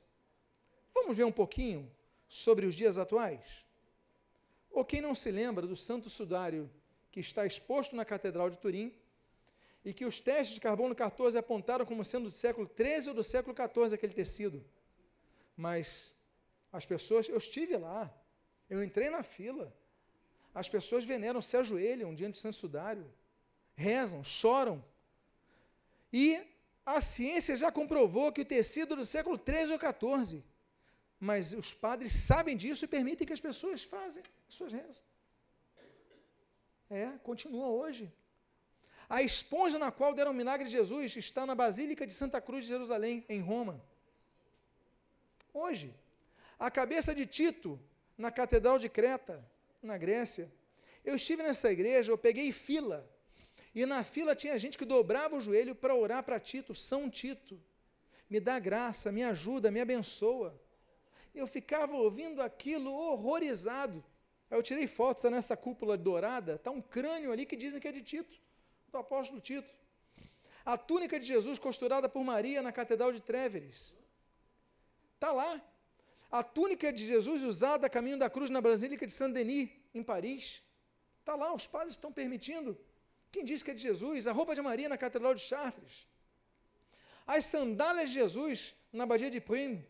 Vamos 0.93 1.15
ver 1.15 1.23
um 1.23 1.31
pouquinho 1.31 1.89
sobre 2.27 2.65
os 2.65 2.75
dias 2.75 2.97
atuais? 2.97 3.65
Ou 4.69 4.85
quem 4.85 5.01
não 5.01 5.13
se 5.13 5.31
lembra 5.31 5.67
do 5.67 5.75
Santo 5.75 6.09
Sudário 6.09 6.69
que 7.11 7.19
está 7.19 7.45
exposto 7.45 7.95
na 7.95 8.05
Catedral 8.05 8.49
de 8.49 8.57
Turim, 8.57 8.93
e 9.83 9.93
que 9.93 10.05
os 10.05 10.19
testes 10.19 10.53
de 10.53 10.61
carbono 10.61 10.95
14 10.95 11.37
apontaram 11.37 11.85
como 11.85 12.05
sendo 12.05 12.25
do 12.25 12.31
século 12.31 12.67
13 12.67 13.09
ou 13.09 13.15
do 13.15 13.23
século 13.23 13.53
14 13.53 13.95
aquele 13.95 14.13
tecido. 14.13 14.63
Mas 15.57 16.13
as 16.71 16.85
pessoas, 16.85 17.27
eu 17.27 17.37
estive 17.37 17.75
lá, 17.77 18.11
eu 18.69 18.83
entrei 18.83 19.09
na 19.09 19.23
fila. 19.23 19.73
As 20.53 20.67
pessoas 20.67 21.03
veneram, 21.05 21.41
se 21.41 21.55
ajoelham 21.57 22.13
diante 22.13 22.33
do 22.33 22.39
Santo 22.39 22.55
Sudário, 22.55 23.05
rezam, 23.75 24.23
choram. 24.23 24.83
E 26.11 26.25
a 26.85 26.99
ciência 26.99 27.55
já 27.55 27.71
comprovou 27.71 28.31
que 28.31 28.41
o 28.41 28.45
tecido 28.45 28.95
do 28.95 29.05
século 29.05 29.37
13 29.37 29.73
ou 29.73 29.79
14. 29.79 30.43
Mas 31.19 31.53
os 31.53 31.73
padres 31.73 32.11
sabem 32.13 32.57
disso 32.57 32.85
e 32.85 32.87
permitem 32.87 33.27
que 33.27 33.33
as 33.33 33.39
pessoas 33.39 33.83
fazem 33.83 34.23
as 34.49 34.55
suas 34.55 34.73
rezas. 34.73 35.03
É, 36.89 37.07
continua 37.29 37.67
hoje. 37.67 38.11
A 39.07 39.21
esponja 39.21 39.77
na 39.77 39.91
qual 39.91 40.13
deram 40.13 40.31
o 40.31 40.33
milagre 40.33 40.65
de 40.65 40.71
Jesus 40.71 41.15
está 41.15 41.45
na 41.45 41.53
Basílica 41.53 42.07
de 42.07 42.13
Santa 42.13 42.39
Cruz 42.41 42.63
de 42.63 42.69
Jerusalém, 42.69 43.25
em 43.29 43.41
Roma. 43.41 43.81
Hoje, 45.53 45.93
a 46.61 46.69
cabeça 46.69 47.15
de 47.15 47.25
Tito, 47.25 47.79
na 48.15 48.29
Catedral 48.29 48.77
de 48.77 48.87
Creta, 48.87 49.43
na 49.81 49.97
Grécia. 49.97 50.47
Eu 51.03 51.15
estive 51.15 51.41
nessa 51.41 51.71
igreja, 51.71 52.11
eu 52.11 52.17
peguei 52.19 52.51
fila. 52.51 53.09
E 53.73 53.83
na 53.83 54.03
fila 54.03 54.35
tinha 54.35 54.59
gente 54.59 54.77
que 54.77 54.85
dobrava 54.85 55.35
o 55.35 55.41
joelho 55.41 55.73
para 55.73 55.95
orar 55.95 56.21
para 56.21 56.39
Tito, 56.39 56.75
São 56.75 57.09
Tito. 57.09 57.59
Me 58.29 58.39
dá 58.39 58.59
graça, 58.59 59.11
me 59.11 59.23
ajuda, 59.23 59.71
me 59.71 59.81
abençoa. 59.81 60.55
Eu 61.33 61.47
ficava 61.47 61.95
ouvindo 61.95 62.43
aquilo 62.43 62.93
horrorizado. 62.93 64.03
Aí 64.47 64.55
eu 64.55 64.61
tirei 64.61 64.85
foto, 64.85 65.17
está 65.17 65.31
nessa 65.31 65.57
cúpula 65.57 65.97
dourada, 65.97 66.55
está 66.55 66.69
um 66.69 66.81
crânio 66.81 67.31
ali 67.31 67.43
que 67.43 67.55
dizem 67.55 67.81
que 67.81 67.87
é 67.87 67.91
de 67.91 68.03
Tito 68.03 68.39
do 68.91 68.99
apóstolo 68.99 69.41
Tito. 69.41 69.73
A 70.63 70.77
túnica 70.77 71.19
de 71.19 71.25
Jesus 71.25 71.57
costurada 71.57 72.07
por 72.07 72.23
Maria 72.23 72.61
na 72.61 72.71
Catedral 72.71 73.11
de 73.11 73.19
Tréveres. 73.19 73.97
Está 75.15 75.31
lá. 75.31 75.59
A 76.31 76.41
túnica 76.41 76.93
de 76.93 77.05
Jesus 77.05 77.43
usada 77.43 77.87
a 77.87 77.89
caminho 77.89 78.17
da 78.17 78.29
cruz 78.29 78.49
na 78.49 78.61
Basílica 78.61 79.05
de 79.05 79.11
Saint-Denis, 79.11 79.69
em 79.93 80.01
Paris. 80.01 80.63
Está 81.19 81.35
lá, 81.35 81.53
os 81.53 81.67
padres 81.67 81.93
estão 81.93 82.11
permitindo. 82.11 82.77
Quem 83.31 83.43
diz 83.43 83.61
que 83.61 83.71
é 83.71 83.73
de 83.73 83.81
Jesus? 83.81 84.27
A 84.27 84.31
roupa 84.31 84.55
de 84.55 84.61
Maria 84.61 84.87
na 84.87 84.97
Catedral 84.97 85.33
de 85.35 85.41
Chartres. 85.41 86.07
As 87.27 87.45
sandálias 87.45 88.09
de 88.09 88.15
Jesus 88.15 88.75
na 88.93 89.03
Abadia 89.03 89.29
de 89.29 89.41
Prim. 89.41 89.85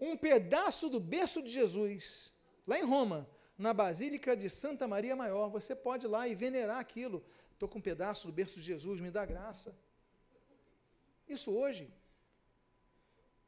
Um 0.00 0.16
pedaço 0.16 0.88
do 0.88 1.00
berço 1.00 1.42
de 1.42 1.50
Jesus, 1.50 2.32
lá 2.66 2.78
em 2.78 2.84
Roma, 2.84 3.28
na 3.58 3.74
Basílica 3.74 4.36
de 4.36 4.48
Santa 4.48 4.86
Maria 4.86 5.16
Maior. 5.16 5.48
Você 5.50 5.74
pode 5.74 6.06
ir 6.06 6.08
lá 6.08 6.28
e 6.28 6.36
venerar 6.36 6.78
aquilo. 6.78 7.24
Estou 7.52 7.68
com 7.68 7.78
um 7.80 7.82
pedaço 7.82 8.28
do 8.28 8.32
berço 8.32 8.60
de 8.60 8.66
Jesus, 8.66 9.00
me 9.00 9.10
dá 9.10 9.26
graça. 9.26 9.76
Isso 11.28 11.50
hoje. 11.52 11.92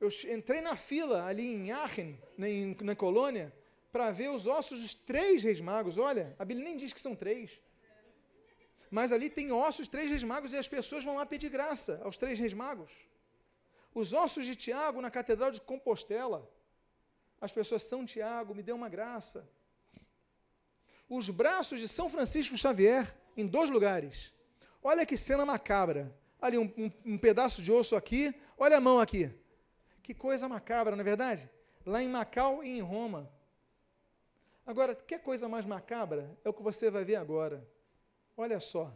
Eu 0.01 0.09
entrei 0.35 0.61
na 0.61 0.75
fila 0.75 1.27
ali 1.27 1.47
em 1.47 1.71
Aachen, 1.71 2.19
na, 2.37 2.47
na 2.83 2.97
colônia, 2.97 3.53
para 3.93 4.11
ver 4.11 4.31
os 4.31 4.47
ossos 4.47 4.81
dos 4.81 4.95
três 4.95 5.43
reis 5.43 5.61
magos. 5.61 5.99
Olha, 5.99 6.35
a 6.39 6.45
Bíblia 6.45 6.65
nem 6.65 6.77
diz 6.77 6.93
que 6.93 7.01
são 7.01 7.15
três. 7.15 7.61
Mas 8.91 9.13
ali 9.13 9.29
tem 9.29 9.53
ossos, 9.53 9.87
três 9.87 10.09
reis 10.11 10.25
magos, 10.25 10.53
e 10.53 10.57
as 10.57 10.67
pessoas 10.67 11.05
vão 11.05 11.17
lá 11.17 11.27
pedir 11.27 11.51
graça 11.51 12.01
aos 12.03 12.17
três 12.17 12.39
reis 12.39 12.55
magos. 12.55 12.93
Os 13.95 14.13
ossos 14.13 14.45
de 14.47 14.57
Tiago 14.57 15.01
na 15.01 15.11
Catedral 15.11 15.51
de 15.51 15.61
Compostela. 15.61 16.51
As 17.41 17.53
pessoas, 17.53 17.85
São 17.85 18.05
Tiago, 18.05 18.55
me 18.55 18.63
deu 18.63 18.77
uma 18.77 18.89
graça 18.89 19.49
os 21.11 21.29
braços 21.29 21.81
de 21.81 21.89
São 21.89 22.09
Francisco 22.09 22.57
Xavier 22.57 23.13
em 23.37 23.45
dois 23.45 23.69
lugares. 23.69 24.33
Olha 24.81 25.05
que 25.05 25.17
cena 25.17 25.45
macabra. 25.45 26.17
Ali 26.41 26.57
um, 26.57 26.73
um, 26.79 26.91
um, 27.05 27.19
pedaço 27.19 27.61
de 27.61 27.71
osso 27.71 27.97
aqui, 27.97 28.33
olha 28.57 28.77
a 28.77 28.81
mão 28.81 29.01
aqui. 29.01 29.29
Que 30.11 30.15
coisa 30.15 30.49
macabra, 30.49 30.97
não 30.97 31.03
é 31.03 31.05
verdade? 31.05 31.49
Lá 31.87 32.03
em 32.03 32.09
Macau 32.09 32.65
e 32.65 32.77
em 32.77 32.81
Roma. 32.81 33.31
Agora, 34.67 34.93
que 34.93 35.17
coisa 35.21 35.49
mais 35.49 35.65
macabra 35.65 36.37
é 36.45 36.49
o 36.49 36.53
que 36.53 36.65
você 36.65 36.91
vai 36.91 37.05
ver 37.05 37.15
agora. 37.15 37.65
Olha 38.37 38.59
só. 38.59 38.93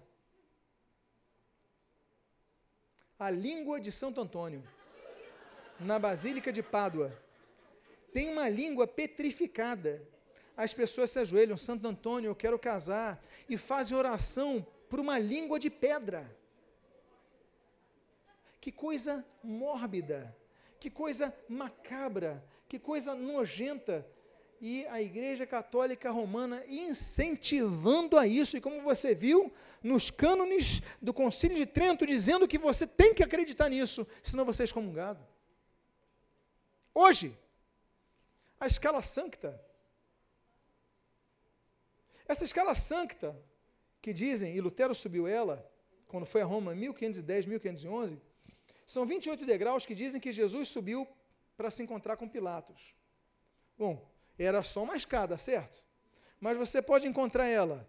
A 3.17 3.31
língua 3.31 3.81
de 3.81 3.93
Santo 3.93 4.21
Antônio, 4.21 4.67
na 5.79 6.01
Basílica 6.01 6.53
de 6.53 6.65
Pádua, 6.65 7.17
tem 8.13 8.33
uma 8.33 8.49
língua 8.49 8.85
petrificada 8.85 10.05
as 10.57 10.75
pessoas 10.75 11.13
se 11.13 11.21
ajoelham, 11.21 11.57
Santo 11.57 11.87
Antônio, 11.87 12.29
eu 12.29 12.35
quero 12.35 12.59
casar, 12.59 13.25
e 13.49 13.57
fazem 13.57 13.97
oração 13.97 14.67
por 14.89 14.99
uma 14.99 15.17
língua 15.17 15.61
de 15.61 15.71
pedra. 15.71 16.29
Que 18.61 18.73
coisa 18.73 19.25
mórbida, 19.45 20.37
que 20.85 20.91
coisa 20.91 21.35
macabra, 21.49 22.45
que 22.69 22.79
coisa 22.79 23.15
nojenta. 23.15 24.07
e 24.61 24.87
a 24.89 25.01
Igreja 25.01 25.47
Católica 25.47 26.11
Romana 26.11 26.63
incentivando 26.67 28.19
a 28.19 28.27
isso. 28.27 28.55
E 28.55 28.61
como 28.61 28.83
você 28.83 29.15
viu 29.15 29.51
nos 29.83 30.11
cânones 30.11 30.83
do 31.01 31.15
Concílio 31.15 31.57
de 31.57 31.65
Trento, 31.65 32.05
dizendo 32.05 32.47
que 32.47 32.59
você 32.59 32.87
tem 32.87 33.15
que 33.15 33.23
acreditar 33.23 33.71
nisso, 33.71 34.07
senão 34.23 34.45
você 34.45 34.63
é 34.63 34.67
excomungado. 34.67 35.27
Hoje, 36.95 37.35
a 38.61 38.67
escala 38.67 39.01
sancta. 39.01 39.59
Essa 42.29 42.45
escala 42.45 42.75
sancta, 42.75 43.35
que 44.03 44.13
dizem, 44.13 44.55
e 44.55 44.61
Lutero 44.61 44.95
subiu 44.95 45.27
ela, 45.27 45.67
quando 46.07 46.27
foi 46.27 46.43
a 46.43 46.45
Roma, 46.45 46.75
1510, 46.75 47.47
1511, 47.47 48.21
são 48.87 49.07
28 49.07 49.45
degraus 49.47 49.87
que 49.87 49.95
dizem 49.95 50.21
que 50.21 50.33
Jesus 50.33 50.69
subiu 50.69 51.07
para 51.57 51.71
se 51.71 51.83
encontrar 51.83 52.17
com 52.17 52.29
Pilatos. 52.29 52.95
Bom, 53.79 54.09
era 54.39 54.63
só 54.63 54.83
uma 54.83 54.97
escada, 54.97 55.39
certo? 55.39 55.83
Mas 56.41 56.59
você 56.59 56.83
pode 56.83 57.07
encontrar 57.07 57.47
ela 57.47 57.89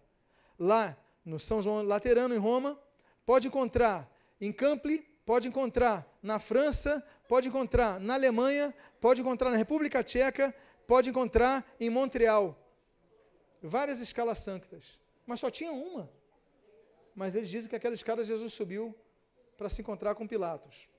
lá 0.58 0.98
no 1.24 1.40
São 1.40 1.62
João 1.62 1.82
Laterano, 1.84 2.34
em 2.34 2.38
Roma, 2.38 2.80
pode 3.26 3.48
encontrar 3.48 4.10
em 4.40 4.52
Campli, 4.52 5.00
pode 5.26 5.48
encontrar 5.48 6.08
na 6.22 6.40
França, 6.40 7.06
pode 7.28 7.48
encontrar 7.48 8.00
na 8.00 8.14
Alemanha, 8.14 8.74
pode 9.02 9.22
encontrar 9.22 9.50
na 9.50 9.58
República 9.58 10.04
Tcheca, 10.04 10.56
pode 10.86 11.10
encontrar 11.10 11.66
em 11.80 11.90
Montreal. 11.90 12.58
Várias 13.62 14.00
escalas 14.02 14.40
sanctas. 14.40 15.00
Mas 15.26 15.40
só 15.40 15.50
tinha 15.50 15.72
uma. 15.72 16.10
Mas 17.16 17.36
eles 17.36 17.50
dizem 17.50 17.70
que 17.70 17.76
aquela 17.76 17.96
escada 17.96 18.24
Jesus 18.24 18.54
subiu 18.54 18.96
para 19.58 19.70
se 19.70 19.82
encontrar 19.82 20.16
com 20.16 20.28
Pilatos. 20.28 20.90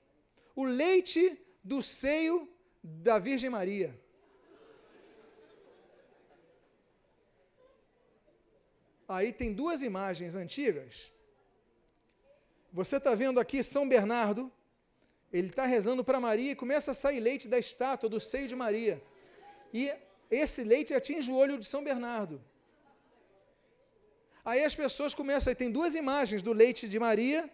O 0.55 0.63
leite 0.63 1.39
do 1.63 1.81
seio 1.81 2.49
da 2.83 3.19
Virgem 3.19 3.49
Maria. 3.49 3.99
Aí 9.07 9.31
tem 9.31 9.53
duas 9.53 9.81
imagens 9.81 10.35
antigas. 10.35 11.11
Você 12.73 12.97
está 12.97 13.15
vendo 13.15 13.39
aqui 13.39 13.63
São 13.63 13.87
Bernardo, 13.87 14.51
ele 15.31 15.47
está 15.47 15.65
rezando 15.65 16.03
para 16.03 16.19
Maria 16.19 16.51
e 16.51 16.55
começa 16.55 16.91
a 16.91 16.93
sair 16.93 17.19
leite 17.19 17.47
da 17.47 17.57
estátua, 17.57 18.09
do 18.09 18.19
seio 18.19 18.47
de 18.47 18.55
Maria. 18.55 19.01
E 19.73 19.91
esse 20.29 20.63
leite 20.63 20.93
atinge 20.93 21.31
o 21.31 21.35
olho 21.35 21.57
de 21.57 21.65
São 21.65 21.83
Bernardo. 21.83 22.41
Aí 24.43 24.63
as 24.63 24.75
pessoas 24.75 25.13
começam, 25.13 25.51
aí 25.51 25.55
tem 25.55 25.71
duas 25.71 25.95
imagens 25.95 26.41
do 26.41 26.53
leite 26.53 26.87
de 26.87 26.99
Maria 26.99 27.49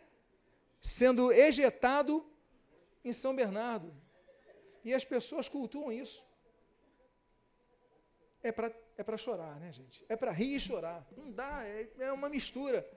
sendo 0.84 1.31
ejetado 1.31 2.23
em 3.03 3.14
São 3.14 3.34
Bernardo. 3.34 3.95
E 4.84 4.93
as 4.93 5.05
pessoas 5.05 5.47
cultuam 5.47 5.91
isso. 5.91 6.22
É 8.43 8.51
para 8.51 8.69
é 8.97 9.03
para 9.03 9.18
chorar, 9.18 9.60
né, 9.60 9.72
gente? 9.72 10.05
É 10.07 10.15
para 10.15 10.31
rir 10.31 10.55
e 10.55 10.60
chorar. 10.60 11.07
Não 11.18 11.31
dá, 11.31 11.65
é, 11.65 11.89
é, 11.99 12.11
uma 12.11 12.30
mistura. 12.30 12.88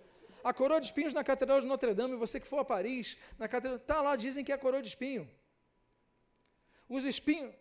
A 0.45 0.53
coroa 0.53 0.81
de 0.81 0.87
espinhos 0.87 1.15
na 1.15 1.25
Catedral 1.25 1.61
de 1.61 1.67
Notre 1.67 1.95
Dame, 1.95 2.17
você 2.17 2.39
que 2.39 2.47
for 2.47 2.59
a 2.59 2.65
Paris, 2.65 3.17
na 3.39 3.49
catedral, 3.49 3.79
tá 3.79 4.01
lá, 4.01 4.15
dizem 4.15 4.45
que 4.45 4.53
é 4.53 4.55
a 4.55 4.59
coroa 4.59 4.83
de 4.83 4.89
espinho. 4.89 5.29
Os 6.89 7.05
espinhos. 7.05 7.55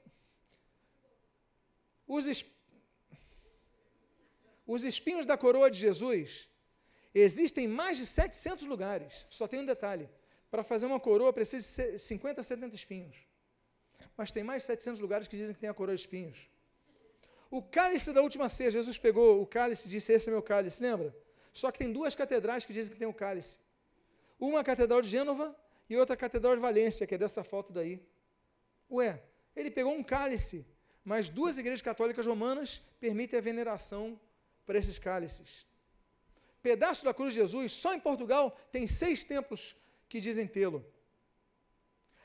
Os, 2.07 2.27
es, 2.27 2.45
os 4.67 4.83
espinhos 4.83 5.25
da 5.25 5.37
coroa 5.37 5.71
de 5.71 5.79
Jesus 5.79 6.47
existem 7.21 7.65
em 7.65 7.67
mais 7.67 7.97
de 7.97 8.05
700 8.05 8.65
lugares. 8.65 9.25
Só 9.29 9.47
tem 9.47 9.59
um 9.61 9.65
detalhe: 9.65 10.09
para 10.51 10.63
fazer 10.63 10.85
uma 10.85 10.99
coroa 10.99 11.31
precisa 11.31 11.91
de 11.91 11.99
50 11.99 12.41
a 12.41 12.43
70 12.43 12.75
espinhos. 12.75 13.17
Mas 14.17 14.31
tem 14.31 14.43
mais 14.43 14.63
de 14.63 14.67
700 14.67 15.01
lugares 15.01 15.27
que 15.27 15.37
dizem 15.37 15.53
que 15.53 15.59
tem 15.59 15.69
a 15.69 15.73
coroa 15.73 15.95
de 15.95 16.01
espinhos. 16.01 16.49
O 17.49 17.61
cálice 17.61 18.11
da 18.11 18.21
última 18.21 18.49
ceia, 18.49 18.71
Jesus 18.71 18.97
pegou 18.97 19.41
o 19.41 19.45
cálice 19.45 19.87
e 19.87 19.89
disse: 19.89 20.11
Esse 20.11 20.29
é 20.29 20.31
meu 20.31 20.41
cálice, 20.41 20.81
lembra? 20.81 21.15
Só 21.53 21.71
que 21.71 21.79
tem 21.79 21.91
duas 21.91 22.13
catedrais 22.13 22.65
que 22.65 22.73
dizem 22.73 22.91
que 22.91 22.99
tem 22.99 23.07
o 23.07 23.13
cálice. 23.13 23.59
Uma 24.37 24.59
a 24.59 24.63
catedral 24.63 25.01
de 25.01 25.09
Gênova 25.09 25.55
e 25.89 25.95
outra 25.95 26.15
a 26.15 26.17
catedral 26.17 26.55
de 26.55 26.61
Valência, 26.61 27.07
que 27.07 27.15
é 27.15 27.17
dessa 27.17 27.43
foto 27.43 27.71
daí. 27.71 28.05
Ué, 28.91 29.23
ele 29.55 29.71
pegou 29.71 29.93
um 29.93 30.03
cálice, 30.03 30.65
mas 31.03 31.29
duas 31.29 31.57
igrejas 31.57 31.81
católicas 31.81 32.25
romanas 32.25 32.83
permitem 32.99 33.39
a 33.39 33.41
veneração 33.41 34.19
para 34.65 34.77
esses 34.77 34.99
cálices. 34.99 35.65
Pedaço 36.65 37.05
da 37.05 37.13
cruz 37.13 37.31
de 37.31 37.39
Jesus, 37.41 37.73
só 37.73 37.93
em 37.93 37.99
Portugal 37.99 38.57
tem 38.71 38.87
seis 38.87 39.23
templos 39.23 39.75
que 40.09 40.19
dizem 40.19 40.47
tê-lo. 40.47 40.83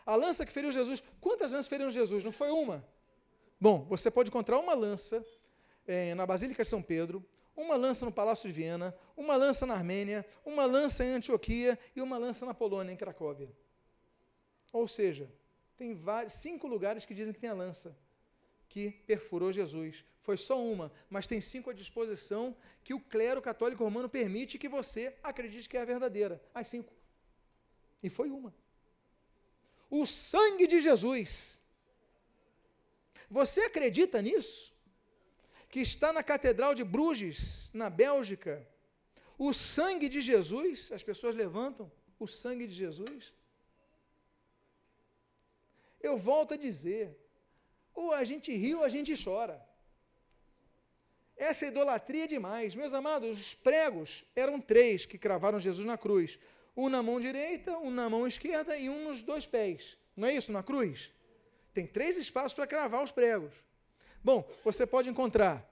A 0.06 0.16
lança 0.16 0.46
que 0.46 0.50
feriu 0.50 0.72
Jesus, 0.72 1.02
quantas 1.20 1.52
lanças 1.52 1.68
feriram 1.68 1.90
Jesus? 1.90 2.24
Não 2.24 2.32
foi 2.32 2.50
uma. 2.50 2.82
Bom, 3.60 3.84
você 3.84 4.10
pode 4.10 4.30
encontrar 4.30 4.58
uma 4.58 4.72
lança 4.72 5.22
é, 5.86 6.14
na 6.14 6.24
Basílica 6.24 6.62
de 6.62 6.70
São 6.70 6.82
Pedro, 6.82 7.22
uma 7.54 7.76
lança 7.76 8.06
no 8.06 8.10
Palácio 8.10 8.48
de 8.48 8.54
Viena, 8.54 8.96
uma 9.14 9.36
lança 9.36 9.66
na 9.66 9.74
Armênia, 9.74 10.24
uma 10.42 10.64
lança 10.64 11.04
em 11.04 11.12
Antioquia 11.12 11.78
e 11.94 12.00
uma 12.00 12.16
lança 12.16 12.46
na 12.46 12.54
Polônia, 12.54 12.92
em 12.92 12.96
Cracóvia. 12.96 13.52
Ou 14.72 14.88
seja, 14.88 15.30
tem 15.76 15.92
vários, 15.92 16.32
cinco 16.32 16.66
lugares 16.66 17.04
que 17.04 17.12
dizem 17.12 17.34
que 17.34 17.40
tem 17.40 17.50
a 17.50 17.54
lança 17.54 17.94
que 18.70 18.92
perfurou 19.06 19.52
Jesus. 19.52 20.02
Foi 20.22 20.38
só 20.38 20.59
uma, 20.59 20.90
mas 21.10 21.26
tem 21.26 21.42
cinco 21.42 21.68
à 21.68 21.74
disposição 21.74 22.56
que 22.82 22.94
o 22.94 23.01
clero 23.01 23.42
católico 23.42 23.84
romano 23.84 24.09
permite 24.09 24.59
que 24.59 24.68
você 24.68 25.14
acredite 25.22 25.68
que 25.68 25.76
é 25.76 25.82
a 25.82 25.84
verdadeira. 25.84 26.42
As 26.55 26.68
cinco. 26.68 26.94
E 28.02 28.09
foi 28.09 28.30
uma. 28.30 28.55
O 29.90 30.06
sangue 30.06 30.66
de 30.66 30.80
Jesus 30.80 31.60
você 33.30 33.60
acredita 33.60 34.20
nisso? 34.20 34.74
Que 35.68 35.80
está 35.80 36.12
na 36.12 36.22
Catedral 36.22 36.74
de 36.74 36.82
Bruges, 36.82 37.70
na 37.72 37.88
Bélgica, 37.88 38.66
o 39.38 39.52
sangue 39.52 40.09
de 40.09 40.20
Jesus, 40.20 40.90
as 40.90 41.05
pessoas 41.05 41.36
levantam 41.36 41.90
o 42.18 42.26
sangue 42.26 42.66
de 42.66 42.74
Jesus. 42.74 43.32
Eu 46.01 46.18
volto 46.18 46.55
a 46.55 46.56
dizer, 46.56 47.16
ou 47.94 48.12
a 48.12 48.24
gente 48.24 48.54
ri 48.56 48.74
ou 48.74 48.84
a 48.84 48.88
gente 48.88 49.12
chora. 49.22 49.64
Essa 51.36 51.66
idolatria 51.66 52.24
é 52.24 52.26
demais. 52.26 52.74
Meus 52.74 52.92
amados, 52.92 53.40
os 53.40 53.54
pregos 53.54 54.24
eram 54.36 54.60
três 54.60 55.06
que 55.06 55.16
cravaram 55.16 55.58
Jesus 55.58 55.86
na 55.86 55.96
cruz: 55.96 56.38
um 56.76 56.88
na 56.88 57.02
mão 57.02 57.18
direita, 57.18 57.78
um 57.78 57.90
na 57.90 58.10
mão 58.10 58.26
esquerda 58.26 58.76
e 58.76 58.90
um 58.90 59.08
nos 59.08 59.22
dois 59.22 59.46
pés. 59.46 59.96
Não 60.16 60.28
é 60.28 60.34
isso 60.34 60.52
na 60.52 60.62
cruz? 60.62 61.10
Tem 61.72 61.86
três 61.86 62.16
espaços 62.16 62.52
para 62.52 62.66
cravar 62.66 63.02
os 63.02 63.10
pregos. 63.10 63.52
Bom, 64.22 64.46
você 64.62 64.86
pode 64.86 65.08
encontrar 65.08 65.66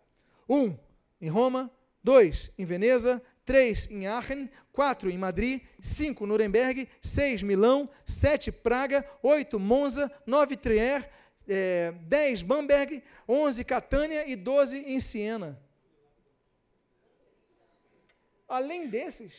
um 0.49 0.75
em 1.21 1.29
Roma, 1.29 1.71
dois 2.03 2.51
em 2.57 2.65
Veneza, 2.65 3.23
três 3.45 3.91
em 3.91 4.07
Aachen, 4.07 4.49
quatro 4.73 5.11
em 5.11 5.19
Madrid, 5.19 5.61
cinco 5.81 6.27
Nuremberg, 6.27 6.89
seis 7.03 7.43
Milão, 7.43 7.91
sete 8.07 8.51
Praga, 8.51 9.05
oito 9.23 9.61
Monza, 9.61 10.11
nove 10.25 10.57
Trier, 10.57 11.11
é, 11.49 11.93
dez 12.03 12.43
Bamberg, 12.43 13.03
onze 13.27 13.65
Catânia 13.65 14.29
e 14.29 14.37
doze 14.37 14.79
em 14.79 15.01
Siena. 15.01 15.61
Além 18.47 18.89
desses, 18.89 19.35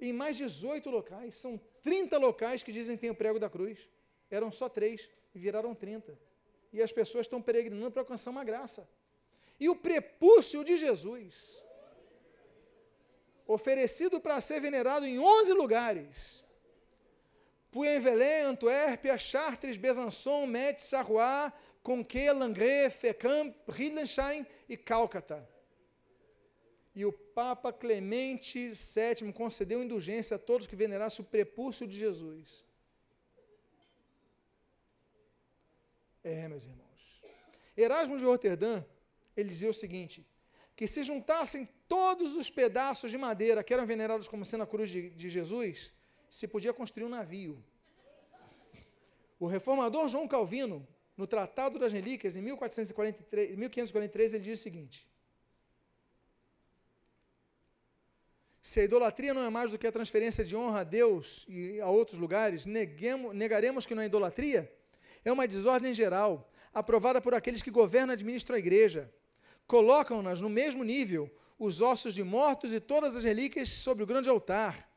em 0.00 0.12
mais 0.12 0.36
18 0.36 0.90
locais, 0.90 1.36
são 1.36 1.60
30 1.82 2.18
locais 2.18 2.62
que 2.62 2.72
dizem 2.72 2.96
que 2.96 3.02
tem 3.02 3.10
o 3.10 3.14
prego 3.14 3.38
da 3.38 3.50
cruz. 3.50 3.88
Eram 4.30 4.50
só 4.50 4.68
três 4.68 5.08
e 5.34 5.38
viraram 5.38 5.74
30. 5.74 6.18
E 6.72 6.82
as 6.82 6.92
pessoas 6.92 7.26
estão 7.26 7.40
peregrinando 7.40 7.90
para 7.90 8.02
alcançar 8.02 8.30
uma 8.30 8.44
graça. 8.44 8.88
E 9.58 9.68
o 9.68 9.76
prepúcio 9.76 10.62
de 10.62 10.76
Jesus, 10.76 11.64
oferecido 13.46 14.20
para 14.20 14.40
ser 14.40 14.60
venerado 14.60 15.06
em 15.06 15.18
11 15.18 15.52
lugares, 15.54 16.44
Puy-en-Velay, 17.70 18.42
Antuérpia, 18.42 19.18
Chartres, 19.18 19.76
Besançon, 19.76 20.46
Metz, 20.46 20.84
Sarrois, 20.84 21.52
Conquet, 21.82 22.32
Langres, 22.32 22.94
Fécamp, 22.94 23.54
Riedenstein 23.68 24.46
e 24.68 24.76
Cálcata. 24.76 25.48
E 26.94 27.04
o 27.04 27.12
Papa 27.12 27.72
Clemente 27.72 28.70
VII 28.70 29.32
concedeu 29.32 29.82
indulgência 29.82 30.36
a 30.36 30.38
todos 30.38 30.66
que 30.66 30.74
venerassem 30.74 31.24
o 31.24 31.28
prepúcio 31.28 31.86
de 31.86 31.96
Jesus. 31.96 32.64
É, 36.24 36.48
meus 36.48 36.64
irmãos. 36.64 37.22
Erasmo 37.76 38.18
de 38.18 38.24
Roterdã, 38.24 38.84
ele 39.36 39.50
dizia 39.50 39.70
o 39.70 39.74
seguinte: 39.74 40.26
que 40.74 40.86
se 40.86 41.02
juntassem 41.02 41.68
todos 41.86 42.36
os 42.36 42.50
pedaços 42.50 43.10
de 43.10 43.18
madeira 43.18 43.62
que 43.62 43.72
eram 43.72 43.86
venerados 43.86 44.26
como 44.26 44.44
sendo 44.44 44.64
a 44.64 44.66
cruz 44.66 44.90
de, 44.90 45.10
de 45.10 45.28
Jesus, 45.28 45.92
se 46.30 46.46
podia 46.46 46.72
construir 46.72 47.04
um 47.04 47.08
navio. 47.08 47.62
O 49.38 49.46
reformador 49.46 50.08
João 50.08 50.26
Calvino, 50.26 50.86
no 51.16 51.26
Tratado 51.26 51.78
das 51.78 51.92
Relíquias, 51.92 52.36
em 52.36 52.42
1443, 52.42 53.56
1543, 53.56 54.34
ele 54.34 54.44
diz 54.44 54.60
o 54.60 54.62
seguinte: 54.62 55.08
Se 58.60 58.80
a 58.80 58.84
idolatria 58.84 59.32
não 59.32 59.42
é 59.42 59.50
mais 59.50 59.70
do 59.70 59.78
que 59.78 59.86
a 59.86 59.92
transferência 59.92 60.44
de 60.44 60.56
honra 60.56 60.80
a 60.80 60.84
Deus 60.84 61.46
e 61.48 61.80
a 61.80 61.88
outros 61.88 62.18
lugares, 62.18 62.66
neguemos, 62.66 63.34
negaremos 63.34 63.86
que 63.86 63.94
não 63.94 64.02
é 64.02 64.06
idolatria? 64.06 64.72
é 65.24 65.32
uma 65.32 65.46
desordem 65.46 65.94
geral. 65.94 66.50
aprovada 66.72 67.20
por 67.20 67.34
aqueles 67.34 67.62
que 67.62 67.70
governam 67.70 68.12
e 68.12 68.14
administram 68.14 68.54
a 68.54 68.58
igreja. 68.58 69.12
Colocam-nas 69.66 70.40
no 70.40 70.48
mesmo 70.48 70.84
nível 70.84 71.28
os 71.58 71.80
ossos 71.80 72.14
de 72.14 72.22
mortos 72.22 72.72
e 72.72 72.78
todas 72.78 73.16
as 73.16 73.24
relíquias 73.24 73.68
sobre 73.68 74.04
o 74.04 74.06
grande 74.06 74.28
altar. 74.28 74.88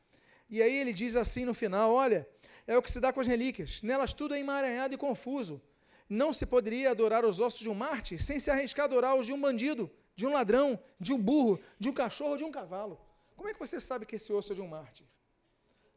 E 0.52 0.62
aí 0.62 0.76
ele 0.76 0.92
diz 0.92 1.16
assim 1.16 1.46
no 1.46 1.54
final: 1.54 1.94
Olha, 1.94 2.28
é 2.66 2.76
o 2.76 2.82
que 2.82 2.92
se 2.92 3.00
dá 3.00 3.10
com 3.10 3.20
as 3.20 3.26
relíquias. 3.26 3.80
Nelas 3.80 4.12
tudo 4.12 4.34
é 4.34 4.38
emaranhado 4.38 4.92
e 4.92 4.98
confuso. 4.98 5.62
Não 6.06 6.30
se 6.30 6.44
poderia 6.44 6.90
adorar 6.90 7.24
os 7.24 7.40
ossos 7.40 7.60
de 7.60 7.70
um 7.70 7.74
mártir 7.74 8.22
sem 8.22 8.38
se 8.38 8.50
arriscar 8.50 8.84
a 8.84 8.86
adorar 8.86 9.16
os 9.16 9.24
de 9.24 9.32
um 9.32 9.40
bandido, 9.40 9.90
de 10.14 10.26
um 10.26 10.32
ladrão, 10.34 10.78
de 11.00 11.10
um 11.10 11.18
burro, 11.18 11.58
de 11.78 11.88
um 11.88 11.94
cachorro, 11.94 12.36
de 12.36 12.44
um 12.44 12.52
cavalo. 12.52 13.00
Como 13.34 13.48
é 13.48 13.54
que 13.54 13.58
você 13.58 13.80
sabe 13.80 14.04
que 14.04 14.16
esse 14.16 14.30
osso 14.30 14.52
é 14.52 14.54
de 14.54 14.60
um 14.60 14.68
mártir? 14.68 15.06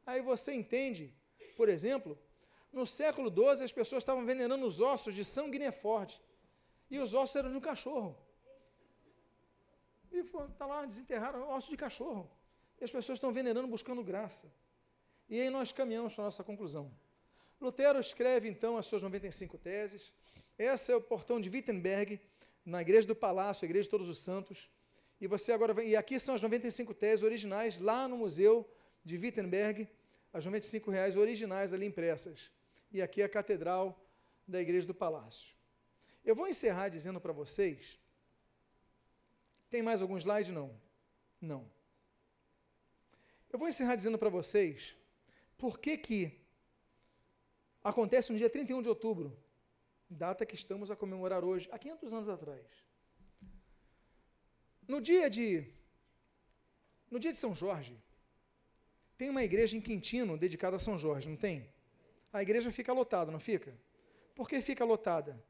Aí 0.05 0.21
você 0.21 0.53
entende, 0.53 1.13
por 1.57 1.67
exemplo, 1.67 2.17
no 2.71 2.85
século 2.85 3.29
XII 3.29 3.65
as 3.65 3.73
pessoas 3.73 4.03
estavam 4.03 4.25
venenando 4.25 4.65
os 4.65 4.79
ossos 4.79 5.13
de 5.13 5.25
São 5.25 5.51
Guineforte. 5.51 6.21
E 6.89 6.97
os 6.97 7.13
ossos 7.13 7.35
eram 7.35 7.51
de 7.51 7.57
um 7.57 7.61
cachorro. 7.61 8.17
E 10.13 10.19
está 10.19 10.65
lá, 10.65 10.85
desenterraram 10.85 11.49
ossos 11.49 11.69
de 11.69 11.75
cachorro. 11.75 12.31
E 12.79 12.83
as 12.83 12.91
pessoas 12.91 13.17
estão 13.17 13.31
venerando 13.31 13.67
buscando 13.67 14.03
graça. 14.03 14.51
E 15.29 15.39
aí 15.41 15.49
nós 15.49 15.71
caminhamos 15.71 16.13
para 16.13 16.23
a 16.23 16.27
nossa 16.27 16.43
conclusão. 16.43 16.91
Lutero 17.59 17.99
escreve 17.99 18.47
então 18.47 18.77
as 18.77 18.85
suas 18.85 19.01
95 19.01 19.57
teses. 19.57 20.13
Esse 20.57 20.91
é 20.91 20.95
o 20.95 21.01
portão 21.01 21.39
de 21.39 21.49
Wittenberg, 21.49 22.19
na 22.65 22.81
igreja 22.81 23.07
do 23.07 23.15
Palácio, 23.15 23.65
a 23.65 23.67
igreja 23.67 23.83
de 23.83 23.89
Todos 23.89 24.09
os 24.09 24.19
Santos. 24.19 24.69
E 25.19 25.27
você 25.27 25.51
agora 25.51 25.73
vem, 25.73 25.89
e 25.89 25.95
aqui 25.95 26.19
são 26.19 26.35
as 26.35 26.41
95 26.41 26.93
teses 26.93 27.23
originais 27.23 27.79
lá 27.79 28.07
no 28.07 28.17
museu 28.17 28.69
de 29.03 29.17
Wittenberg, 29.17 29.87
as 30.33 30.45
95 30.45 30.91
reais 30.91 31.15
originais 31.15 31.73
ali 31.73 31.85
impressas. 31.85 32.51
E 32.91 33.01
aqui 33.01 33.21
a 33.21 33.29
catedral 33.29 33.99
da 34.47 34.61
igreja 34.61 34.85
do 34.85 34.93
Palácio. 34.93 35.55
Eu 36.23 36.35
vou 36.35 36.47
encerrar 36.47 36.89
dizendo 36.89 37.21
para 37.21 37.31
vocês. 37.31 37.99
Tem 39.69 39.81
mais 39.81 40.01
algum 40.01 40.17
slide? 40.17 40.51
Não. 40.51 40.75
Não. 41.39 41.69
Eu 43.55 43.59
vou 43.59 43.69
encerrar 43.69 43.95
dizendo 43.95 44.17
para 44.17 44.27
vocês 44.27 44.97
por 45.57 45.79
que 45.79 45.97
que 45.97 46.41
acontece 47.81 48.29
no 48.29 48.37
dia 48.37 48.49
31 48.49 48.81
de 48.81 48.89
outubro, 48.89 49.33
data 50.09 50.45
que 50.45 50.55
estamos 50.55 50.91
a 50.91 50.95
comemorar 51.03 51.41
hoje, 51.41 51.69
há 51.71 51.79
500 51.79 52.11
anos 52.11 52.27
atrás. 52.27 52.65
No 54.85 54.99
dia 54.99 55.29
de 55.29 55.65
no 57.09 57.17
dia 57.17 57.31
de 57.31 57.37
São 57.37 57.55
Jorge, 57.55 57.97
tem 59.17 59.29
uma 59.29 59.41
igreja 59.41 59.77
em 59.77 59.79
Quintino 59.79 60.37
dedicada 60.37 60.75
a 60.75 60.79
São 60.87 60.97
Jorge, 60.97 61.29
não 61.29 61.37
tem? 61.37 61.65
A 62.33 62.41
igreja 62.41 62.69
fica 62.73 62.91
lotada, 62.91 63.31
não 63.31 63.39
fica? 63.39 63.73
Por 64.35 64.49
que 64.49 64.61
fica 64.61 64.83
lotada? 64.83 65.41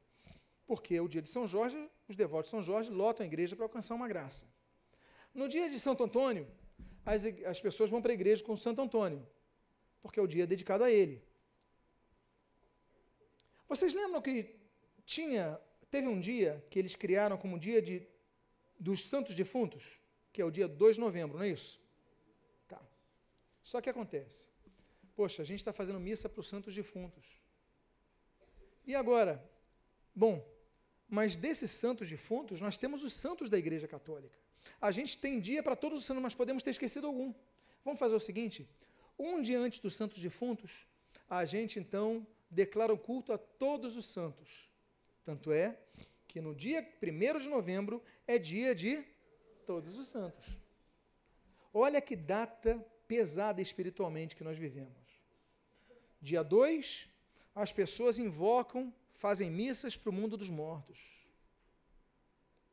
Porque 0.64 1.00
o 1.00 1.08
dia 1.08 1.22
de 1.22 1.28
São 1.28 1.44
Jorge, 1.44 1.90
os 2.06 2.14
devotos 2.14 2.46
de 2.46 2.50
São 2.52 2.62
Jorge 2.62 2.88
lotam 2.88 3.24
a 3.24 3.26
igreja 3.26 3.56
para 3.56 3.64
alcançar 3.64 3.96
uma 3.96 4.06
graça. 4.06 4.46
No 5.34 5.48
dia 5.48 5.68
de 5.68 5.80
Santo 5.80 6.04
Antônio, 6.04 6.46
as, 7.06 7.24
as 7.46 7.60
pessoas 7.60 7.88
vão 7.88 8.02
para 8.02 8.10
a 8.10 8.14
igreja 8.14 8.42
com 8.42 8.56
Santo 8.56 8.82
Antônio, 8.82 9.24
porque 10.02 10.18
é 10.18 10.22
o 10.22 10.26
dia 10.26 10.46
dedicado 10.46 10.82
a 10.82 10.90
ele. 10.90 11.22
Vocês 13.68 13.94
lembram 13.94 14.20
que 14.20 14.54
tinha, 15.04 15.60
teve 15.90 16.08
um 16.08 16.18
dia 16.18 16.64
que 16.68 16.78
eles 16.78 16.96
criaram 16.96 17.38
como 17.38 17.58
dia 17.58 17.80
de, 17.80 18.06
dos 18.78 19.08
santos 19.08 19.36
defuntos, 19.36 20.00
que 20.32 20.42
é 20.42 20.44
o 20.44 20.50
dia 20.50 20.66
2 20.66 20.96
de 20.96 21.00
novembro, 21.00 21.38
não 21.38 21.44
é 21.44 21.48
isso? 21.48 21.80
Tá. 22.66 22.80
Só 23.62 23.80
que 23.80 23.88
acontece. 23.88 24.48
Poxa, 25.14 25.42
a 25.42 25.44
gente 25.44 25.60
está 25.60 25.72
fazendo 25.72 26.00
missa 26.00 26.28
para 26.28 26.40
os 26.40 26.48
santos 26.48 26.74
defuntos. 26.74 27.24
E 28.84 28.94
agora? 28.94 29.42
Bom, 30.14 30.46
mas 31.08 31.36
desses 31.36 31.70
santos 31.70 32.08
defuntos, 32.08 32.60
nós 32.60 32.76
temos 32.76 33.02
os 33.04 33.14
santos 33.14 33.48
da 33.48 33.56
Igreja 33.56 33.86
Católica. 33.86 34.38
A 34.80 34.90
gente 34.90 35.18
tem 35.18 35.40
dia 35.40 35.62
para 35.62 35.76
todos 35.76 36.00
os 36.00 36.04
santos, 36.04 36.22
mas 36.22 36.34
podemos 36.34 36.62
ter 36.62 36.70
esquecido 36.70 37.06
algum. 37.06 37.32
Vamos 37.84 37.98
fazer 37.98 38.16
o 38.16 38.20
seguinte: 38.20 38.68
um 39.18 39.40
dia 39.40 39.58
antes 39.58 39.80
dos 39.80 39.96
santos 39.96 40.18
defuntos, 40.18 40.86
a 41.28 41.44
gente 41.44 41.78
então 41.78 42.26
declara 42.50 42.92
o 42.92 42.98
culto 42.98 43.32
a 43.32 43.38
todos 43.38 43.96
os 43.96 44.06
santos. 44.06 44.70
Tanto 45.24 45.52
é 45.52 45.78
que 46.28 46.40
no 46.40 46.54
dia 46.54 46.86
1 47.02 47.38
de 47.40 47.48
novembro 47.48 48.02
é 48.26 48.38
dia 48.38 48.74
de 48.74 49.02
todos 49.66 49.98
os 49.98 50.08
santos. 50.08 50.56
Olha 51.72 52.00
que 52.00 52.14
data 52.14 52.78
pesada 53.08 53.60
espiritualmente 53.60 54.36
que 54.36 54.44
nós 54.44 54.56
vivemos. 54.56 55.06
Dia 56.20 56.42
2, 56.42 57.08
as 57.54 57.72
pessoas 57.72 58.18
invocam, 58.18 58.92
fazem 59.14 59.50
missas 59.50 59.96
para 59.96 60.10
o 60.10 60.12
mundo 60.12 60.36
dos 60.36 60.50
mortos, 60.50 61.15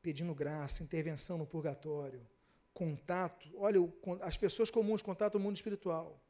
pedindo 0.03 0.35
graça, 0.35 0.83
intervenção 0.83 1.37
no 1.37 1.47
purgatório, 1.47 2.21
contato. 2.73 3.49
Olha, 3.55 3.79
as 4.21 4.37
pessoas 4.37 4.69
comuns, 4.69 5.01
contato 5.01 5.35
no 5.35 5.39
mundo 5.39 5.55
espiritual. 5.55 6.21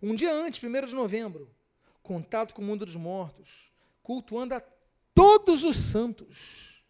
Um 0.00 0.14
dia 0.14 0.32
antes, 0.32 0.62
1 0.62 0.86
de 0.86 0.94
novembro, 0.94 1.50
contato 2.02 2.54
com 2.54 2.60
o 2.60 2.64
mundo 2.64 2.84
dos 2.84 2.94
mortos, 2.94 3.72
cultuando 4.02 4.54
a 4.54 4.62
todos 5.14 5.64
os 5.64 5.76
santos. 5.76 6.84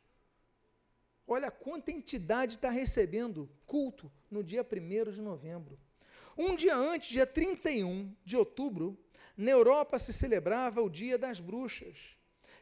Olha 1.25 1.53
quanta 1.53 1.93
entidade 1.93 2.55
está 2.55 2.69
recebendo 2.69 3.49
culto 3.65 4.11
no 4.29 4.43
dia 4.43 4.67
1 4.67 5.13
de 5.13 5.23
novembro. 5.23 5.79
Um 6.37 6.57
dia 6.57 6.77
antes, 6.77 7.11
dia 7.11 7.27
31 7.27 8.13
de 8.25 8.37
outubro, 8.37 8.99
na 9.37 9.53
Europa 9.53 10.01
se 10.01 10.13
celebrava 10.13 10.83
o 10.83 10.91
Dia 10.91 11.17
das 11.17 11.39
Bruxas, 11.39 12.17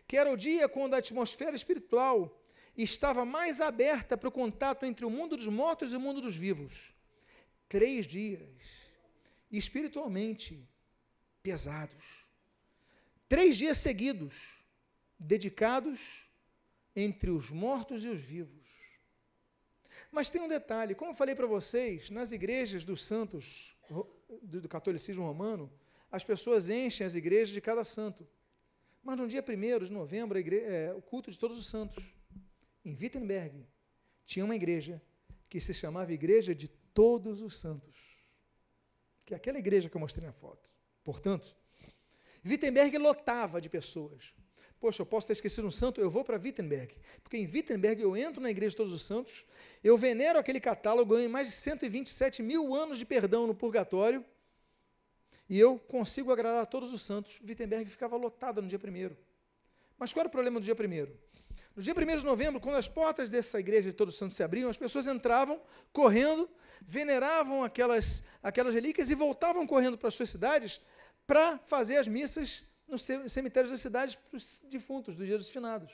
que 0.07 0.16
era 0.16 0.31
o 0.31 0.37
dia 0.37 0.69
quando 0.69 0.93
a 0.95 0.99
atmosfera 0.99 1.57
espiritual 1.57 2.39
estava 2.77 3.24
mais 3.24 3.61
aberta 3.61 4.16
para 4.16 4.28
o 4.28 4.32
contato 4.32 4.85
entre 4.85 5.05
o 5.05 5.11
mundo 5.11 5.36
dos 5.36 5.47
mortos 5.47 5.93
e 5.93 5.97
o 5.97 6.01
mundo 6.01 6.20
dos 6.20 6.36
vivos. 6.36 6.94
Três 7.69 8.07
dias, 8.07 8.48
espiritualmente 9.51 10.69
pesados. 11.43 12.27
Três 13.28 13.57
dias 13.57 13.78
seguidos, 13.78 14.59
dedicados 15.19 16.28
entre 16.94 17.31
os 17.31 17.51
mortos 17.51 18.05
e 18.05 18.09
os 18.09 18.20
vivos. 18.20 18.66
Mas 20.12 20.31
tem 20.31 20.40
um 20.40 20.48
detalhe, 20.48 20.94
como 20.94 21.11
eu 21.11 21.15
falei 21.15 21.35
para 21.35 21.47
vocês, 21.47 22.11
nas 22.11 22.32
igrejas 22.32 22.85
dos 22.85 23.05
santos 23.05 23.77
do 24.43 24.69
catolicismo 24.69 25.24
romano, 25.24 25.70
as 26.11 26.24
pessoas 26.24 26.69
enchem 26.69 27.07
as 27.07 27.15
igrejas 27.15 27.51
de 27.51 27.61
cada 27.61 27.85
santo. 27.85 28.27
Mas 29.03 29.20
no 29.20 29.28
dia 29.28 29.44
1 29.47 29.85
de 29.85 29.93
novembro, 29.93 30.39
é, 30.39 30.93
o 30.94 31.03
culto 31.03 31.31
de 31.31 31.39
todos 31.39 31.59
os 31.59 31.69
santos, 31.69 32.16
em 32.87 32.95
Wittenberg, 32.95 33.67
tinha 34.25 34.45
uma 34.45 34.55
igreja 34.55 35.03
que 35.49 35.61
se 35.61 35.75
chamava 35.75 36.13
Igreja 36.13 36.55
de 36.55 36.69
Todos 36.69 37.43
os 37.43 37.59
Santos, 37.59 37.99
que 39.25 39.35
é 39.35 39.37
aquela 39.37 39.59
igreja 39.59 39.91
que 39.91 39.97
eu 39.97 40.01
mostrei 40.01 40.25
na 40.25 40.33
foto. 40.33 40.71
Portanto, 41.05 41.55
Wittenberg 42.45 42.97
lotava 42.97 43.61
de 43.61 43.69
pessoas. 43.69 44.33
Poxa, 44.79 45.03
eu 45.03 45.07
posso 45.07 45.27
ter 45.27 45.33
esquecido 45.33 45.67
um 45.67 45.71
santo, 45.71 46.01
eu 46.01 46.09
vou 46.09 46.25
para 46.25 46.39
Wittenberg. 46.39 46.97
Porque 47.23 47.37
em 47.37 47.47
Wittenberg 47.47 48.01
eu 48.01 48.17
entro 48.17 48.41
na 48.41 48.51
Igreja 48.51 48.71
de 48.71 48.77
Todos 48.77 48.93
os 48.93 49.03
Santos, 49.03 49.45
eu 49.83 49.99
venero 49.99 50.39
aquele 50.39 50.61
catálogo, 50.61 51.15
ganho 51.15 51.29
mais 51.29 51.49
de 51.49 51.55
127 51.55 52.43
mil 52.43 52.75
anos 52.75 52.99
de 52.99 53.05
perdão 53.05 53.47
no 53.47 53.55
purgatório, 53.55 54.25
e 55.49 55.59
eu 55.59 55.79
consigo 55.79 56.33
agradar 56.33 56.63
a 56.63 56.67
todos 56.67 56.93
os 56.93 57.03
santos. 57.03 57.41
Wittenberg 57.41 57.91
ficava 57.91 58.17
lotada 58.17 58.63
no 58.63 58.69
dia 58.69 58.79
primeiro. 58.79 59.17
Mas 59.98 60.12
qual 60.12 60.23
era 60.23 60.28
o 60.28 60.31
problema 60.31 60.60
do 60.60 60.64
dia 60.64 60.74
primeiro? 60.74 61.18
No 61.74 61.82
dia 61.82 61.94
1 61.94 62.16
de 62.18 62.24
novembro, 62.24 62.60
quando 62.60 62.77
as 62.77 62.89
portas 62.89 63.28
dessa 63.28 63.60
igreja 63.60 63.90
de 63.90 63.97
Todos 63.97 64.14
os 64.14 64.18
Santos 64.18 64.36
se 64.36 64.43
abriam, 64.43 64.70
as 64.70 64.77
pessoas 64.77 65.06
entravam 65.06 65.60
correndo, 65.93 66.48
veneravam 66.81 67.62
aquelas, 67.62 68.23
aquelas 68.43 68.74
relíquias 68.74 69.10
e 69.10 69.14
voltavam 69.14 69.66
correndo 69.66 69.98
para 69.98 70.09
as 70.09 70.14
suas 70.14 70.31
cidades 70.31 70.81
para 71.27 71.59
fazer 71.59 71.98
as 71.98 72.09
missas 72.09 72.62
nos 72.89 73.02
cemitérios 73.02 73.70
das 73.70 73.81
cidades 73.81 74.14
para 74.14 74.36
os 74.36 74.64
defuntos, 74.70 75.16
do 75.16 75.24
dia 75.24 75.36
dos 75.36 75.51
finados. 75.51 75.93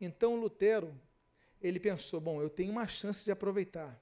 Então 0.00 0.34
Lutero, 0.34 0.98
ele 1.60 1.78
pensou, 1.78 2.20
bom, 2.20 2.42
eu 2.42 2.50
tenho 2.50 2.72
uma 2.72 2.86
chance 2.86 3.24
de 3.24 3.30
aproveitar. 3.30 4.00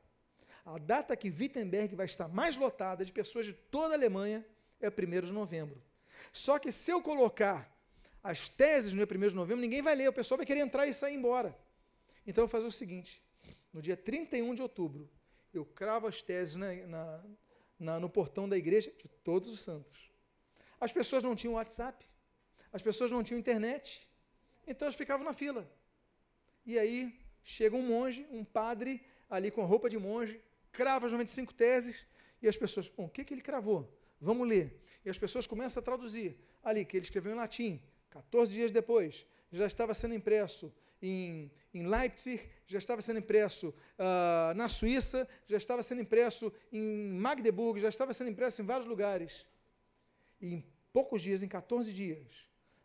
A 0.64 0.78
data 0.78 1.16
que 1.16 1.31
Wittenberg 1.31 1.94
vai 1.94 2.06
estar 2.06 2.28
mais 2.28 2.56
lotada 2.56 3.05
de 3.05 3.12
pessoas 3.12 3.47
de 3.47 3.52
toda 3.52 3.94
a 3.94 3.97
Alemanha 3.97 4.47
é 4.81 4.89
1 4.89 5.27
de 5.27 5.32
novembro. 5.32 5.82
Só 6.32 6.59
que 6.59 6.70
se 6.70 6.90
eu 6.90 7.02
colocar 7.02 7.70
as 8.23 8.49
teses 8.49 8.93
no 8.93 9.05
dia 9.05 9.17
1 9.17 9.29
de 9.29 9.35
novembro, 9.35 9.61
ninguém 9.61 9.83
vai 9.83 9.95
ler, 9.95 10.09
o 10.09 10.13
pessoal 10.13 10.37
vai 10.37 10.47
querer 10.47 10.61
entrar 10.61 10.87
e 10.87 10.95
sair 10.95 11.15
embora. 11.15 11.57
Então 12.27 12.43
eu 12.43 12.47
vou 12.47 12.53
fazer 12.53 12.67
o 12.67 12.73
seguinte: 12.73 13.23
no 13.73 13.81
dia 13.81 13.97
31 13.97 14.55
de 14.55 14.63
outubro, 14.63 15.09
eu 15.53 15.65
cravo 15.65 16.07
as 16.07 16.23
teses 16.23 16.57
na, 16.57 16.73
na, 16.87 17.25
na, 17.79 18.01
no 18.01 18.11
portão 18.11 18.49
da 18.49 18.57
igreja 18.57 18.93
de 18.99 19.09
todos 19.09 19.51
os 19.51 19.61
santos. 19.63 20.11
As 20.81 20.93
pessoas 20.93 21.23
não 21.23 21.35
tinham 21.35 21.55
WhatsApp, 21.55 22.07
as 22.73 22.83
pessoas 22.83 23.11
não 23.11 23.23
tinham 23.23 23.39
internet, 23.39 24.09
então 24.67 24.87
elas 24.87 24.97
ficavam 24.97 25.25
na 25.25 25.33
fila. 25.33 25.71
E 26.65 26.79
aí 26.79 27.19
chega 27.43 27.75
um 27.77 27.83
monge, 27.83 28.27
um 28.31 28.45
padre, 28.45 29.03
ali 29.29 29.51
com 29.51 29.65
roupa 29.65 29.89
de 29.89 29.99
monge, 29.99 30.41
crava 30.73 31.07
as 31.07 31.13
95 31.13 31.53
teses, 31.55 32.07
e 32.43 32.49
as 32.49 32.57
pessoas, 32.57 32.89
bom, 32.89 33.05
o 33.05 33.09
que, 33.09 33.25
que 33.25 33.35
ele 33.35 33.43
cravou? 33.43 33.93
Vamos 34.21 34.49
ler. 34.49 34.81
E 35.05 35.11
as 35.11 35.19
pessoas 35.19 35.47
começam 35.47 35.81
a 35.81 35.85
traduzir 35.85 36.39
ali, 36.63 36.85
que 36.85 36.97
ele 36.97 37.05
escreveu 37.05 37.33
em 37.33 37.37
latim, 37.37 37.83
14 38.11 38.53
dias 38.53 38.73
depois, 38.73 39.27
já 39.51 39.66
estava 39.66 39.95
sendo 39.95 40.15
impresso 40.15 40.73
em, 41.01 41.51
em 41.73 41.87
Leipzig, 41.87 42.43
já 42.66 42.78
estava 42.78 43.01
sendo 43.01 43.19
impresso 43.19 43.69
uh, 43.70 44.55
na 44.55 44.69
Suíça, 44.69 45.28
já 45.47 45.57
estava 45.57 45.82
sendo 45.82 46.03
impresso 46.03 46.53
em 46.73 47.12
Magdeburg, 47.15 47.81
já 47.81 47.89
estava 47.89 48.12
sendo 48.12 48.31
impresso 48.31 48.62
em 48.62 48.65
vários 48.65 48.87
lugares. 48.87 49.47
E 50.41 50.55
em 50.55 50.65
poucos 50.93 51.23
dias, 51.23 51.43
em 51.43 51.49
14 51.49 51.93
dias, 51.93 52.28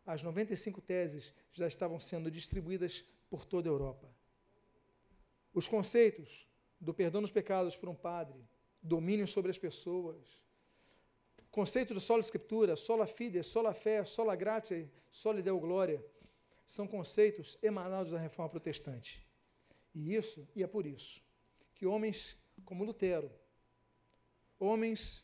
as 0.06 0.24
95 0.24 0.82
teses 0.82 1.34
já 1.54 1.68
estavam 1.68 2.00
sendo 2.00 2.30
distribuídas 2.32 3.04
por 3.30 3.46
toda 3.46 3.70
a 3.70 3.72
Europa. 3.72 4.08
Os 5.54 5.68
conceitos 5.68 6.48
do 6.80 6.94
perdão 6.94 7.22
dos 7.22 7.32
pecados 7.32 7.76
por 7.76 7.90
um 7.90 7.96
padre, 7.96 8.48
domínio 8.82 9.26
sobre 9.26 9.50
as 9.50 9.58
pessoas, 9.58 10.40
conceito 11.56 11.94
do 11.94 12.02
sola 12.02 12.20
escritura, 12.20 12.76
sola 12.76 13.08
fide, 13.08 13.42
sola 13.42 13.74
fé, 13.74 14.04
sola 14.04 14.36
gratia, 14.36 14.92
sola 15.10 15.42
deu 15.42 15.58
glória, 15.58 16.06
são 16.66 16.86
conceitos 16.86 17.58
emanados 17.64 18.12
da 18.12 18.20
reforma 18.20 18.50
protestante. 18.50 19.26
E 19.94 20.14
isso, 20.14 20.46
e 20.54 20.64
é 20.64 20.68
por 20.68 20.86
isso, 20.86 21.24
que 21.74 21.86
homens 21.86 22.36
como 22.66 22.84
Lutero, 22.84 23.32
homens 24.60 25.24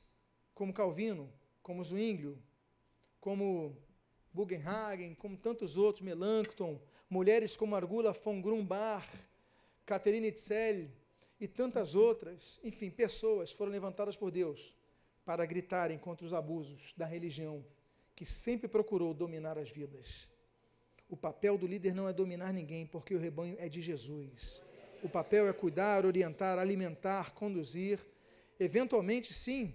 como 0.55 0.73
Calvino, 0.73 1.29
como 1.61 1.83
Zwinglio, 1.83 2.41
como 3.19 3.75
Bugenhagen, 4.31 5.13
como 5.15 5.35
tantos 5.35 5.75
outros, 5.75 6.01
Melanchthon, 6.01 6.81
mulheres 7.09 7.57
como 7.57 7.75
Argula 7.75 8.13
von 8.13 8.41
Grumbach, 8.41 9.09
Catherine 9.85 10.31
Tzell 10.31 10.89
e 11.41 11.45
tantas 11.45 11.93
outras, 11.93 12.57
enfim, 12.63 12.89
pessoas 12.89 13.51
foram 13.51 13.73
levantadas 13.73 14.15
por 14.15 14.31
Deus 14.31 14.73
para 15.25 15.45
gritarem 15.45 15.97
contra 15.97 16.25
os 16.25 16.33
abusos 16.33 16.93
da 16.97 17.05
religião 17.05 17.63
que 18.15 18.25
sempre 18.25 18.67
procurou 18.67 19.13
dominar 19.13 19.57
as 19.57 19.69
vidas. 19.69 20.27
O 21.09 21.17
papel 21.17 21.57
do 21.57 21.67
líder 21.67 21.93
não 21.93 22.07
é 22.07 22.13
dominar 22.13 22.53
ninguém, 22.53 22.85
porque 22.85 23.15
o 23.15 23.19
rebanho 23.19 23.55
é 23.59 23.67
de 23.67 23.81
Jesus. 23.81 24.61
O 25.03 25.09
papel 25.09 25.47
é 25.47 25.53
cuidar, 25.53 26.05
orientar, 26.05 26.57
alimentar, 26.57 27.31
conduzir, 27.33 27.99
eventualmente, 28.59 29.33
sim, 29.33 29.73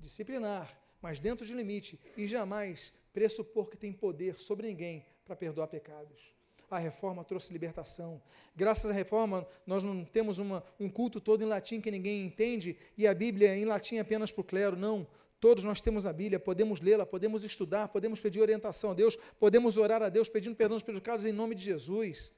disciplinar, 0.00 0.80
mas 1.00 1.20
dentro 1.20 1.46
de 1.46 1.54
limite, 1.54 2.00
e 2.16 2.26
jamais 2.26 2.94
pressupor 3.12 3.68
que 3.68 3.76
tem 3.76 3.92
poder 3.92 4.38
sobre 4.38 4.66
ninguém 4.66 5.04
para 5.24 5.36
perdoar 5.36 5.68
pecados. 5.68 6.34
A 6.72 6.78
reforma 6.78 7.22
trouxe 7.22 7.52
libertação. 7.52 8.18
Graças 8.56 8.90
à 8.90 8.94
reforma, 8.94 9.46
nós 9.66 9.84
não 9.84 10.06
temos 10.06 10.38
uma, 10.38 10.64
um 10.80 10.88
culto 10.88 11.20
todo 11.20 11.42
em 11.42 11.44
latim 11.44 11.82
que 11.82 11.90
ninguém 11.90 12.24
entende 12.24 12.78
e 12.96 13.06
a 13.06 13.12
Bíblia 13.12 13.54
em 13.54 13.66
latim 13.66 13.98
apenas 13.98 14.32
para 14.32 14.40
o 14.40 14.44
clero. 14.44 14.74
Não. 14.74 15.06
Todos 15.38 15.64
nós 15.64 15.82
temos 15.82 16.06
a 16.06 16.14
Bíblia, 16.14 16.40
podemos 16.40 16.80
lê-la, 16.80 17.04
podemos 17.04 17.44
estudar, 17.44 17.88
podemos 17.88 18.20
pedir 18.20 18.40
orientação 18.40 18.92
a 18.92 18.94
Deus, 18.94 19.18
podemos 19.38 19.76
orar 19.76 20.02
a 20.02 20.08
Deus 20.08 20.30
pedindo 20.30 20.56
perdão 20.56 20.78
dos 20.78 20.82
pecados 20.82 21.26
em 21.26 21.32
nome 21.32 21.54
de 21.54 21.62
Jesus. 21.62 22.32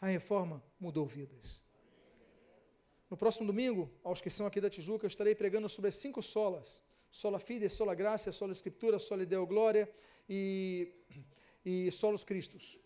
A 0.00 0.06
reforma 0.06 0.62
mudou 0.78 1.04
vidas. 1.04 1.60
No 3.10 3.16
próximo 3.16 3.48
domingo, 3.48 3.90
aos 4.04 4.20
que 4.20 4.30
são 4.30 4.46
aqui 4.46 4.60
da 4.60 4.70
Tijuca, 4.70 5.04
eu 5.04 5.08
estarei 5.08 5.34
pregando 5.34 5.68
sobre 5.68 5.88
as 5.88 5.96
cinco 5.96 6.22
solas: 6.22 6.84
sola 7.10 7.40
fide, 7.40 7.68
sola 7.68 7.92
graça, 7.92 8.30
sola 8.30 8.52
escritura, 8.52 9.00
sola 9.00 9.26
deo 9.26 9.44
glória 9.44 9.90
e, 10.28 10.92
e 11.64 11.90
solos 11.90 12.22
Cristos. 12.22 12.78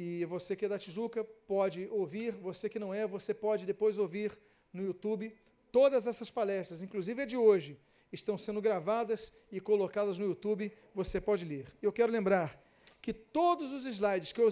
E 0.00 0.24
você 0.26 0.54
que 0.54 0.64
é 0.64 0.68
da 0.68 0.78
Tijuca 0.78 1.24
pode 1.24 1.88
ouvir, 1.90 2.30
você 2.30 2.68
que 2.68 2.78
não 2.78 2.94
é, 2.94 3.04
você 3.04 3.34
pode 3.34 3.66
depois 3.66 3.98
ouvir 3.98 4.30
no 4.72 4.84
YouTube 4.84 5.34
todas 5.72 6.06
essas 6.06 6.30
palestras, 6.30 6.82
inclusive 6.82 7.22
a 7.22 7.26
de 7.26 7.36
hoje 7.36 7.76
estão 8.12 8.38
sendo 8.38 8.62
gravadas 8.62 9.32
e 9.50 9.60
colocadas 9.60 10.16
no 10.16 10.24
YouTube, 10.24 10.72
você 10.94 11.20
pode 11.20 11.44
ler. 11.44 11.66
Eu 11.82 11.92
quero 11.92 12.12
lembrar 12.12 12.62
que 13.02 13.12
todos 13.12 13.72
os 13.72 13.86
slides 13.86 14.32
que 14.32 14.40
eu 14.40 14.46